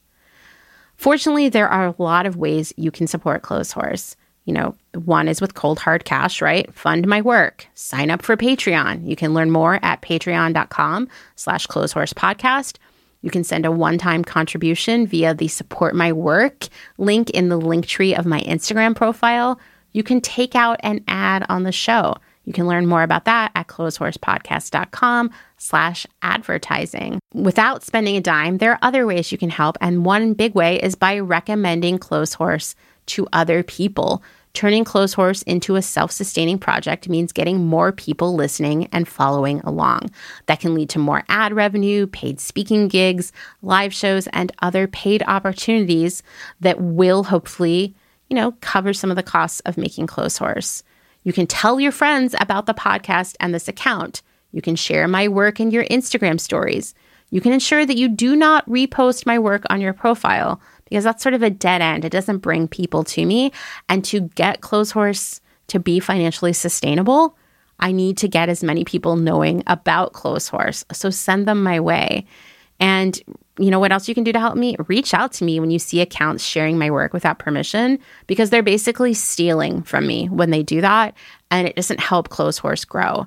Fortunately, 0.97 1.49
there 1.49 1.69
are 1.69 1.87
a 1.87 1.95
lot 1.99 2.27
of 2.27 2.37
ways 2.37 2.73
you 2.77 2.91
can 2.91 3.07
support 3.07 3.43
Clotheshorse. 3.43 4.17
You 4.47 4.55
know, 4.55 4.75
one 4.95 5.29
is 5.29 5.41
with 5.41 5.55
cold 5.55 5.79
hard 5.79 6.05
cash, 6.05 6.43
right? 6.43 6.73
Fund 6.75 7.07
my 7.07 7.21
work. 7.21 7.67
Sign 7.75 8.11
up 8.11 8.23
for 8.23 8.37
Patreon. 8.37 9.07
You 9.07 9.15
can 9.15 9.35
learn 9.35 9.51
more 9.51 9.79
at 9.83 10.01
patreon.com 10.01 11.07
slash 11.37 11.67
clotheshorse 11.67 12.15
podcast 12.15 12.79
you 13.23 13.31
can 13.31 13.45
send 13.45 13.67
a 13.67 13.73
one 13.73 13.99
time 13.99 14.25
contribution 14.25 15.07
via 15.07 15.35
the 15.35 15.49
support 15.49 15.95
my 15.95 16.13
work 16.13 16.69
link 16.99 17.31
in 17.31 17.49
the 17.49 17.57
link 17.57 17.87
tree 17.87 18.15
of 18.15 18.27
my 18.27 18.41
Instagram 18.43 18.95
profile. 18.95 19.59
You 19.93 20.03
can 20.03 20.21
take 20.21 20.55
out 20.55 20.79
an 20.83 21.05
ad 21.09 21.45
on 21.49 21.63
the 21.63 21.73
show. 21.73 22.15
You 22.45 22.53
can 22.55 22.67
learn 22.67 22.87
more 22.87 23.03
about 23.03 23.27
that 23.27 23.53
at 23.55 23.67
clotheshorsepodcast.com 23.67 25.31
slash 25.59 26.07
advertising. 26.23 27.19
Without 27.35 27.83
spending 27.83 28.17
a 28.17 28.23
dime, 28.23 28.57
there 28.57 28.73
are 28.73 28.79
other 28.81 29.07
ways 29.07 29.31
you 29.31 29.37
can 29.37 29.51
help. 29.51 29.77
And 29.83 30.05
one 30.05 30.33
big 30.33 30.55
way 30.55 30.81
is 30.81 30.95
by 30.95 31.19
recommending 31.19 31.99
Clotheshorse 31.99 32.75
to 33.07 33.29
other 33.35 33.63
people. 33.63 34.23
Turning 34.55 34.85
Close 34.85 35.15
Clotheshorse 35.15 35.43
into 35.45 35.77
a 35.77 35.83
self 35.83 36.11
sustaining 36.11 36.59
project 36.59 37.09
means 37.09 37.33
getting 37.33 37.65
more 37.65 37.93
people 37.93 38.35
listening 38.35 38.87
and 38.93 39.07
following 39.07 39.61
along. 39.61 40.11
That 40.47 40.61
can 40.61 40.75
lead 40.75 40.91
to 40.91 40.99
more 40.99 41.25
ad 41.29 41.53
revenue, 41.53 42.07
paid 42.07 42.41
speaking 42.41 42.89
gigs, 42.89 43.33
live 43.63 43.95
shows, 43.95 44.27
and 44.29 44.53
other 44.61 44.87
paid 44.87 45.23
opportunities 45.27 46.23
that 46.61 46.81
will 46.81 47.25
hopefully, 47.25 47.95
you 48.29 48.35
know, 48.35 48.53
cover 48.61 48.93
some 48.93 49.11
of 49.11 49.17
the 49.17 49.23
costs 49.23 49.61
of 49.61 49.79
making 49.79 50.07
Close 50.07 50.39
Clotheshorse. 50.39 50.83
You 51.23 51.33
can 51.33 51.47
tell 51.47 51.79
your 51.79 51.93
friends 51.93 52.35
about 52.41 52.67
the 52.67 52.75
podcast 52.75 53.37
and 53.41 53.55
this 53.55 53.69
account. 53.69 54.23
You 54.53 54.63
can 54.63 54.77
share 54.77 55.07
my 55.07 55.29
work 55.29 55.61
in 55.61 55.71
your 55.71 55.85
Instagram 55.85 56.41
stories. 56.41 56.95
You 57.31 57.43
can 57.43 57.53
ensure 57.53 57.85
that 57.85 57.99
you 57.99 58.09
do 58.09 58.35
not 58.35 58.67
repost 58.69 59.27
my 59.27 59.39
work 59.39 59.65
on 59.69 59.81
your 59.81 59.93
profile 59.93 60.61
because 60.89 61.05
that's 61.05 61.23
sort 61.23 61.35
of 61.35 61.43
a 61.43 61.51
dead 61.51 61.83
end. 61.83 62.05
It 62.05 62.13
doesn't 62.13 62.39
bring 62.39 62.69
people 62.69 63.05
to 63.05 63.25
me. 63.25 63.53
And 63.89 64.05
to 64.07 64.21
get 64.21 64.61
Clotheshorse 64.61 65.41
to 65.69 65.79
be 65.79 66.01
financially 66.01 66.53
sustainable, 66.53 67.37
I 67.81 67.93
need 67.93 68.17
to 68.19 68.29
get 68.29 68.49
as 68.49 68.65
many 68.65 68.85
people 68.85 69.17
knowing 69.17 69.63
about 69.67 70.13
Clotheshorse. 70.13 70.85
So 70.95 71.11
send 71.11 71.47
them 71.47 71.63
my 71.63 71.81
way. 71.81 72.27
And 72.81 73.21
you 73.59 73.71
know 73.71 73.81
what 73.81 73.93
else 73.93 74.09
you 74.09 74.15
can 74.15 74.25
do 74.25 74.33
to 74.33 74.39
help 74.39 74.57
me? 74.57 74.77
Reach 74.87 75.13
out 75.13 75.33
to 75.35 75.45
me 75.45 75.59
when 75.59 75.71
you 75.71 75.79
see 75.79 76.01
accounts 76.01 76.45
sharing 76.45 76.79
my 76.79 76.91
work 76.91 77.13
without 77.13 77.39
permission 77.39 77.99
because 78.27 78.51
they're 78.51 78.63
basically 78.63 79.15
stealing 79.15 79.83
from 79.83 80.07
me 80.07 80.29
when 80.29 80.51
they 80.51 80.63
do 80.63 80.81
that. 80.81 81.15
And 81.51 81.67
it 81.67 81.77
doesn't 81.77 82.01
help 82.01 82.29
Clotheshorse 82.29 82.87
grow. 82.87 83.27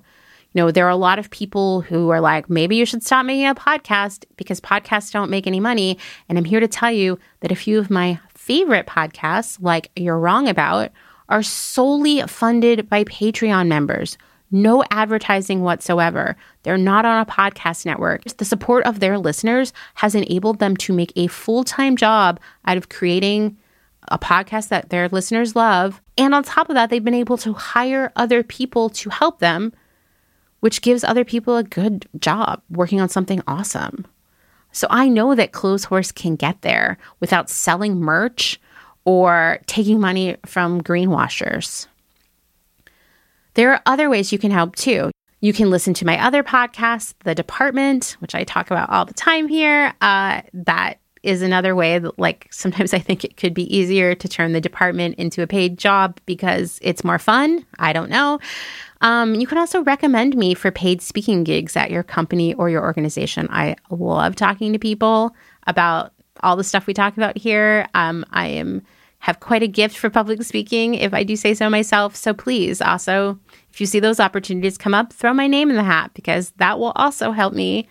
You 0.53 0.61
know, 0.61 0.71
there 0.71 0.85
are 0.85 0.89
a 0.89 0.95
lot 0.95 1.19
of 1.19 1.29
people 1.29 1.81
who 1.81 2.09
are 2.09 2.19
like, 2.19 2.49
maybe 2.49 2.75
you 2.75 2.85
should 2.85 3.03
stop 3.03 3.25
making 3.25 3.47
a 3.47 3.55
podcast 3.55 4.25
because 4.35 4.59
podcasts 4.59 5.11
don't 5.11 5.29
make 5.29 5.47
any 5.47 5.59
money. 5.59 5.97
And 6.27 6.37
I'm 6.37 6.45
here 6.45 6.59
to 6.59 6.67
tell 6.67 6.91
you 6.91 7.17
that 7.39 7.51
a 7.51 7.55
few 7.55 7.79
of 7.79 7.89
my 7.89 8.19
favorite 8.35 8.85
podcasts, 8.85 9.57
like 9.61 9.91
You're 9.95 10.19
Wrong 10.19 10.49
About, 10.49 10.91
are 11.29 11.43
solely 11.43 12.21
funded 12.23 12.89
by 12.89 13.05
Patreon 13.05 13.67
members 13.67 14.17
no 14.51 14.83
advertising 14.91 15.61
whatsoever. 15.61 16.35
They're 16.63 16.77
not 16.77 17.05
on 17.05 17.21
a 17.21 17.25
podcast 17.25 17.85
network. 17.85 18.23
The 18.25 18.45
support 18.45 18.85
of 18.85 18.99
their 18.99 19.17
listeners 19.17 19.73
has 19.95 20.13
enabled 20.13 20.59
them 20.59 20.75
to 20.77 20.93
make 20.93 21.13
a 21.15 21.27
full 21.27 21.63
time 21.63 21.95
job 21.95 22.39
out 22.65 22.77
of 22.77 22.89
creating 22.89 23.57
a 24.09 24.19
podcast 24.19 24.67
that 24.69 24.89
their 24.89 25.07
listeners 25.09 25.55
love. 25.55 26.01
And 26.17 26.35
on 26.35 26.43
top 26.43 26.69
of 26.69 26.75
that, 26.75 26.89
they've 26.89 27.03
been 27.03 27.13
able 27.13 27.37
to 27.37 27.53
hire 27.53 28.11
other 28.15 28.43
people 28.43 28.89
to 28.89 29.09
help 29.09 29.39
them, 29.39 29.73
which 30.61 30.81
gives 30.81 31.03
other 31.03 31.25
people 31.25 31.57
a 31.57 31.63
good 31.63 32.07
job 32.19 32.61
working 32.69 33.01
on 33.01 33.09
something 33.09 33.41
awesome. 33.45 34.07
So 34.71 34.87
I 34.89 35.09
know 35.09 35.35
that 35.35 35.51
Clotheshorse 35.51 36.15
can 36.15 36.35
get 36.35 36.61
there 36.61 36.97
without 37.19 37.49
selling 37.49 37.99
merch 37.99 38.59
or 39.03 39.59
taking 39.67 39.99
money 39.99 40.37
from 40.45 40.81
greenwashers. 40.81 41.87
There 43.55 43.73
are 43.73 43.81
other 43.85 44.09
ways 44.09 44.31
you 44.31 44.39
can 44.39 44.51
help 44.51 44.75
too. 44.75 45.11
You 45.41 45.53
can 45.53 45.69
listen 45.69 45.93
to 45.95 46.05
my 46.05 46.23
other 46.23 46.43
podcast, 46.43 47.15
The 47.23 47.35
Department, 47.35 48.15
which 48.19 48.35
I 48.35 48.43
talk 48.43 48.71
about 48.71 48.89
all 48.89 49.05
the 49.05 49.13
time 49.13 49.47
here. 49.47 49.93
Uh, 49.99 50.41
that 50.53 50.99
is 51.23 51.41
another 51.41 51.75
way 51.75 51.99
that, 51.99 52.17
like, 52.17 52.47
sometimes 52.51 52.93
I 52.95 52.99
think 52.99 53.23
it 53.23 53.37
could 53.37 53.53
be 53.53 53.75
easier 53.75 54.15
to 54.15 54.27
turn 54.27 54.53
the 54.53 54.61
department 54.61 55.15
into 55.15 55.41
a 55.41 55.47
paid 55.47 55.77
job 55.77 56.19
because 56.25 56.79
it's 56.81 57.03
more 57.03 57.19
fun. 57.19 57.65
I 57.79 57.93
don't 57.93 58.09
know. 58.09 58.39
Um, 59.01 59.35
you 59.35 59.47
can 59.47 59.57
also 59.57 59.83
recommend 59.83 60.35
me 60.35 60.53
for 60.53 60.71
paid 60.71 61.01
speaking 61.01 61.43
gigs 61.43 61.75
at 61.75 61.91
your 61.91 62.03
company 62.03 62.53
or 62.53 62.69
your 62.69 62.83
organization. 62.83 63.47
I 63.49 63.75
love 63.89 64.35
talking 64.35 64.73
to 64.73 64.79
people 64.79 65.35
about 65.67 66.13
all 66.43 66.55
the 66.55 66.63
stuff 66.63 66.87
we 66.87 66.93
talk 66.93 67.17
about 67.17 67.37
here. 67.37 67.87
Um, 67.93 68.25
I 68.31 68.47
am 68.47 68.83
have 69.19 69.39
quite 69.39 69.61
a 69.61 69.67
gift 69.67 69.97
for 69.97 70.09
public 70.09 70.41
speaking, 70.41 70.95
if 70.95 71.13
I 71.13 71.23
do 71.23 71.35
say 71.35 71.53
so 71.53 71.69
myself. 71.69 72.15
So 72.15 72.33
please 72.33 72.81
also, 72.81 73.39
if 73.71 73.79
you 73.79 73.85
see 73.85 73.99
those 73.99 74.19
opportunities 74.19 74.79
come 74.79 74.95
up, 74.95 75.13
throw 75.13 75.31
my 75.31 75.45
name 75.45 75.69
in 75.69 75.75
the 75.75 75.83
hat 75.83 76.09
because 76.15 76.49
that 76.57 76.79
will 76.79 76.91
also 76.95 77.31
help 77.31 77.53
me 77.53 77.87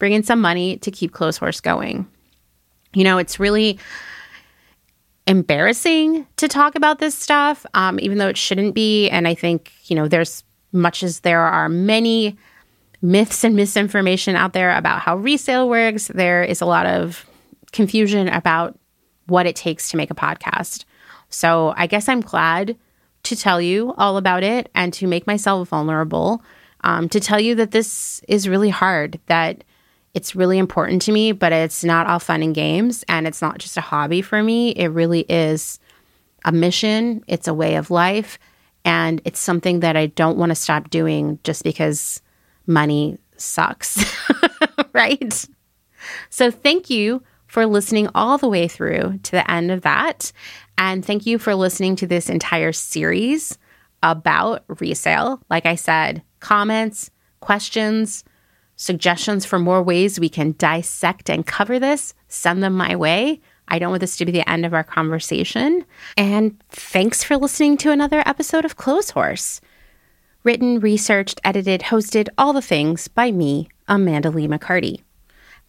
bring 0.00 0.12
in 0.12 0.24
some 0.24 0.40
money 0.40 0.78
to 0.78 0.90
keep 0.90 1.12
Clotheshorse 1.12 1.62
going. 1.62 2.08
You 2.94 3.04
know, 3.04 3.18
it's 3.18 3.40
really 3.40 3.78
embarrassing 5.26 6.26
to 6.36 6.48
talk 6.48 6.74
about 6.74 6.98
this 6.98 7.14
stuff, 7.14 7.64
um, 7.74 7.98
even 8.00 8.18
though 8.18 8.28
it 8.28 8.36
shouldn't 8.36 8.74
be. 8.74 9.08
And 9.08 9.28
I 9.28 9.34
think, 9.34 9.72
you 9.84 9.96
know, 9.96 10.08
there's 10.08 10.44
much 10.72 11.02
as 11.02 11.20
there 11.20 11.40
are 11.40 11.68
many 11.68 12.36
myths 13.00 13.44
and 13.44 13.56
misinformation 13.56 14.36
out 14.36 14.52
there 14.52 14.76
about 14.76 15.00
how 15.00 15.16
resale 15.16 15.68
works, 15.68 16.08
there 16.08 16.42
is 16.42 16.60
a 16.60 16.66
lot 16.66 16.86
of 16.86 17.26
confusion 17.72 18.28
about 18.28 18.78
what 19.26 19.46
it 19.46 19.56
takes 19.56 19.90
to 19.90 19.96
make 19.96 20.10
a 20.10 20.14
podcast. 20.14 20.84
So 21.28 21.74
I 21.76 21.86
guess 21.86 22.08
I'm 22.08 22.20
glad 22.20 22.76
to 23.24 23.36
tell 23.36 23.60
you 23.60 23.94
all 23.96 24.16
about 24.16 24.42
it 24.42 24.70
and 24.74 24.92
to 24.94 25.06
make 25.06 25.26
myself 25.26 25.68
vulnerable, 25.68 26.42
um, 26.82 27.08
to 27.08 27.20
tell 27.20 27.40
you 27.40 27.54
that 27.56 27.70
this 27.70 28.20
is 28.28 28.48
really 28.48 28.70
hard, 28.70 29.20
that 29.26 29.64
it's 30.14 30.36
really 30.36 30.58
important 30.58 31.02
to 31.02 31.12
me, 31.12 31.32
but 31.32 31.52
it's 31.52 31.82
not 31.82 32.06
all 32.06 32.18
fun 32.18 32.42
and 32.42 32.54
games 32.54 33.04
and 33.08 33.26
it's 33.26 33.40
not 33.40 33.58
just 33.58 33.76
a 33.76 33.80
hobby 33.80 34.22
for 34.22 34.42
me. 34.42 34.70
It 34.70 34.88
really 34.88 35.20
is 35.28 35.78
a 36.44 36.52
mission, 36.52 37.24
it's 37.26 37.48
a 37.48 37.54
way 37.54 37.76
of 37.76 37.90
life, 37.90 38.38
and 38.84 39.22
it's 39.24 39.40
something 39.40 39.80
that 39.80 39.96
I 39.96 40.06
don't 40.06 40.36
want 40.36 40.50
to 40.50 40.56
stop 40.56 40.90
doing 40.90 41.38
just 41.44 41.62
because 41.62 42.20
money 42.66 43.18
sucks, 43.36 44.04
right? 44.92 45.46
So 46.30 46.50
thank 46.50 46.90
you 46.90 47.22
for 47.46 47.66
listening 47.66 48.08
all 48.14 48.38
the 48.38 48.48
way 48.48 48.66
through 48.66 49.18
to 49.22 49.30
the 49.30 49.50
end 49.50 49.70
of 49.70 49.82
that. 49.82 50.32
And 50.78 51.04
thank 51.04 51.26
you 51.26 51.38
for 51.38 51.54
listening 51.54 51.96
to 51.96 52.06
this 52.06 52.28
entire 52.28 52.72
series 52.72 53.58
about 54.02 54.64
resale. 54.80 55.40
Like 55.48 55.66
I 55.66 55.76
said, 55.76 56.22
comments, 56.40 57.10
questions, 57.40 58.24
suggestions 58.82 59.44
for 59.44 59.60
more 59.60 59.80
ways 59.80 60.18
we 60.18 60.28
can 60.28 60.56
dissect 60.58 61.30
and 61.30 61.46
cover 61.46 61.78
this, 61.78 62.14
send 62.26 62.64
them 62.64 62.74
my 62.74 62.96
way. 62.96 63.40
I 63.68 63.78
don't 63.78 63.90
want 63.90 64.00
this 64.00 64.16
to 64.16 64.26
be 64.26 64.32
the 64.32 64.48
end 64.50 64.66
of 64.66 64.74
our 64.74 64.82
conversation. 64.82 65.84
And 66.16 66.60
thanks 66.70 67.22
for 67.22 67.36
listening 67.36 67.76
to 67.78 67.92
another 67.92 68.24
episode 68.26 68.64
of 68.64 68.76
Close 68.76 69.12
Clotheshorse. 69.12 69.60
Written, 70.42 70.80
researched, 70.80 71.40
edited, 71.44 71.82
hosted, 71.82 72.28
all 72.36 72.52
the 72.52 72.60
things 72.60 73.06
by 73.06 73.30
me, 73.30 73.68
Amanda 73.86 74.30
Lee 74.30 74.48
McCarty. 74.48 75.02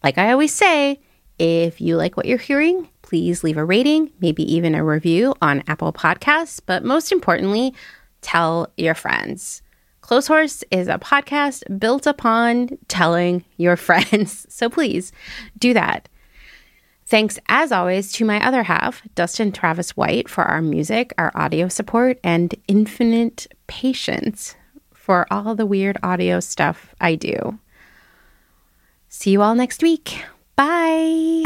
Like 0.04 0.18
I 0.18 0.32
always 0.32 0.54
say, 0.54 1.00
if 1.38 1.80
you 1.80 1.98
like 1.98 2.18
what 2.18 2.26
you're 2.26 2.40
hearing, 2.40 2.90
please 3.04 3.44
leave 3.44 3.58
a 3.58 3.64
rating, 3.64 4.12
maybe 4.22 4.52
even 4.52 4.74
a 4.74 4.84
review 4.84 5.36
on 5.40 5.64
Apple 5.68 5.94
Podcasts, 5.94 6.60
but 6.66 6.84
most 6.84 7.12
importantly, 7.12 7.76
tell 8.22 8.72
your 8.76 8.96
friends. 8.96 9.62
Clotheshorse 10.04 10.64
is 10.70 10.88
a 10.90 11.00
podcast 11.00 11.80
built 11.80 12.06
upon 12.06 12.78
telling 12.90 13.44
your 13.58 13.76
friends. 13.88 14.46
So 14.50 14.70
please 14.70 15.12
do 15.58 15.74
that. 15.74 16.10
Thanks, 17.06 17.38
as 17.48 17.72
always, 17.72 18.12
to 18.14 18.26
my 18.26 18.46
other 18.46 18.64
half, 18.64 19.02
Dustin 19.16 19.52
Travis 19.52 19.96
White, 19.96 20.30
for 20.30 20.44
our 20.44 20.62
music, 20.62 21.14
our 21.18 21.32
audio 21.36 21.68
support, 21.68 22.20
and 22.24 22.56
infinite 22.68 23.48
patience 23.68 24.56
for 24.94 25.28
all 25.30 25.54
the 25.54 25.66
weird 25.66 25.98
audio 26.02 26.40
stuff 26.40 26.96
I 27.00 27.16
do. 27.16 27.60
See 29.10 29.32
you 29.32 29.42
all 29.42 29.54
next 29.54 29.84
week. 29.84 30.24
Bye. 30.56 31.44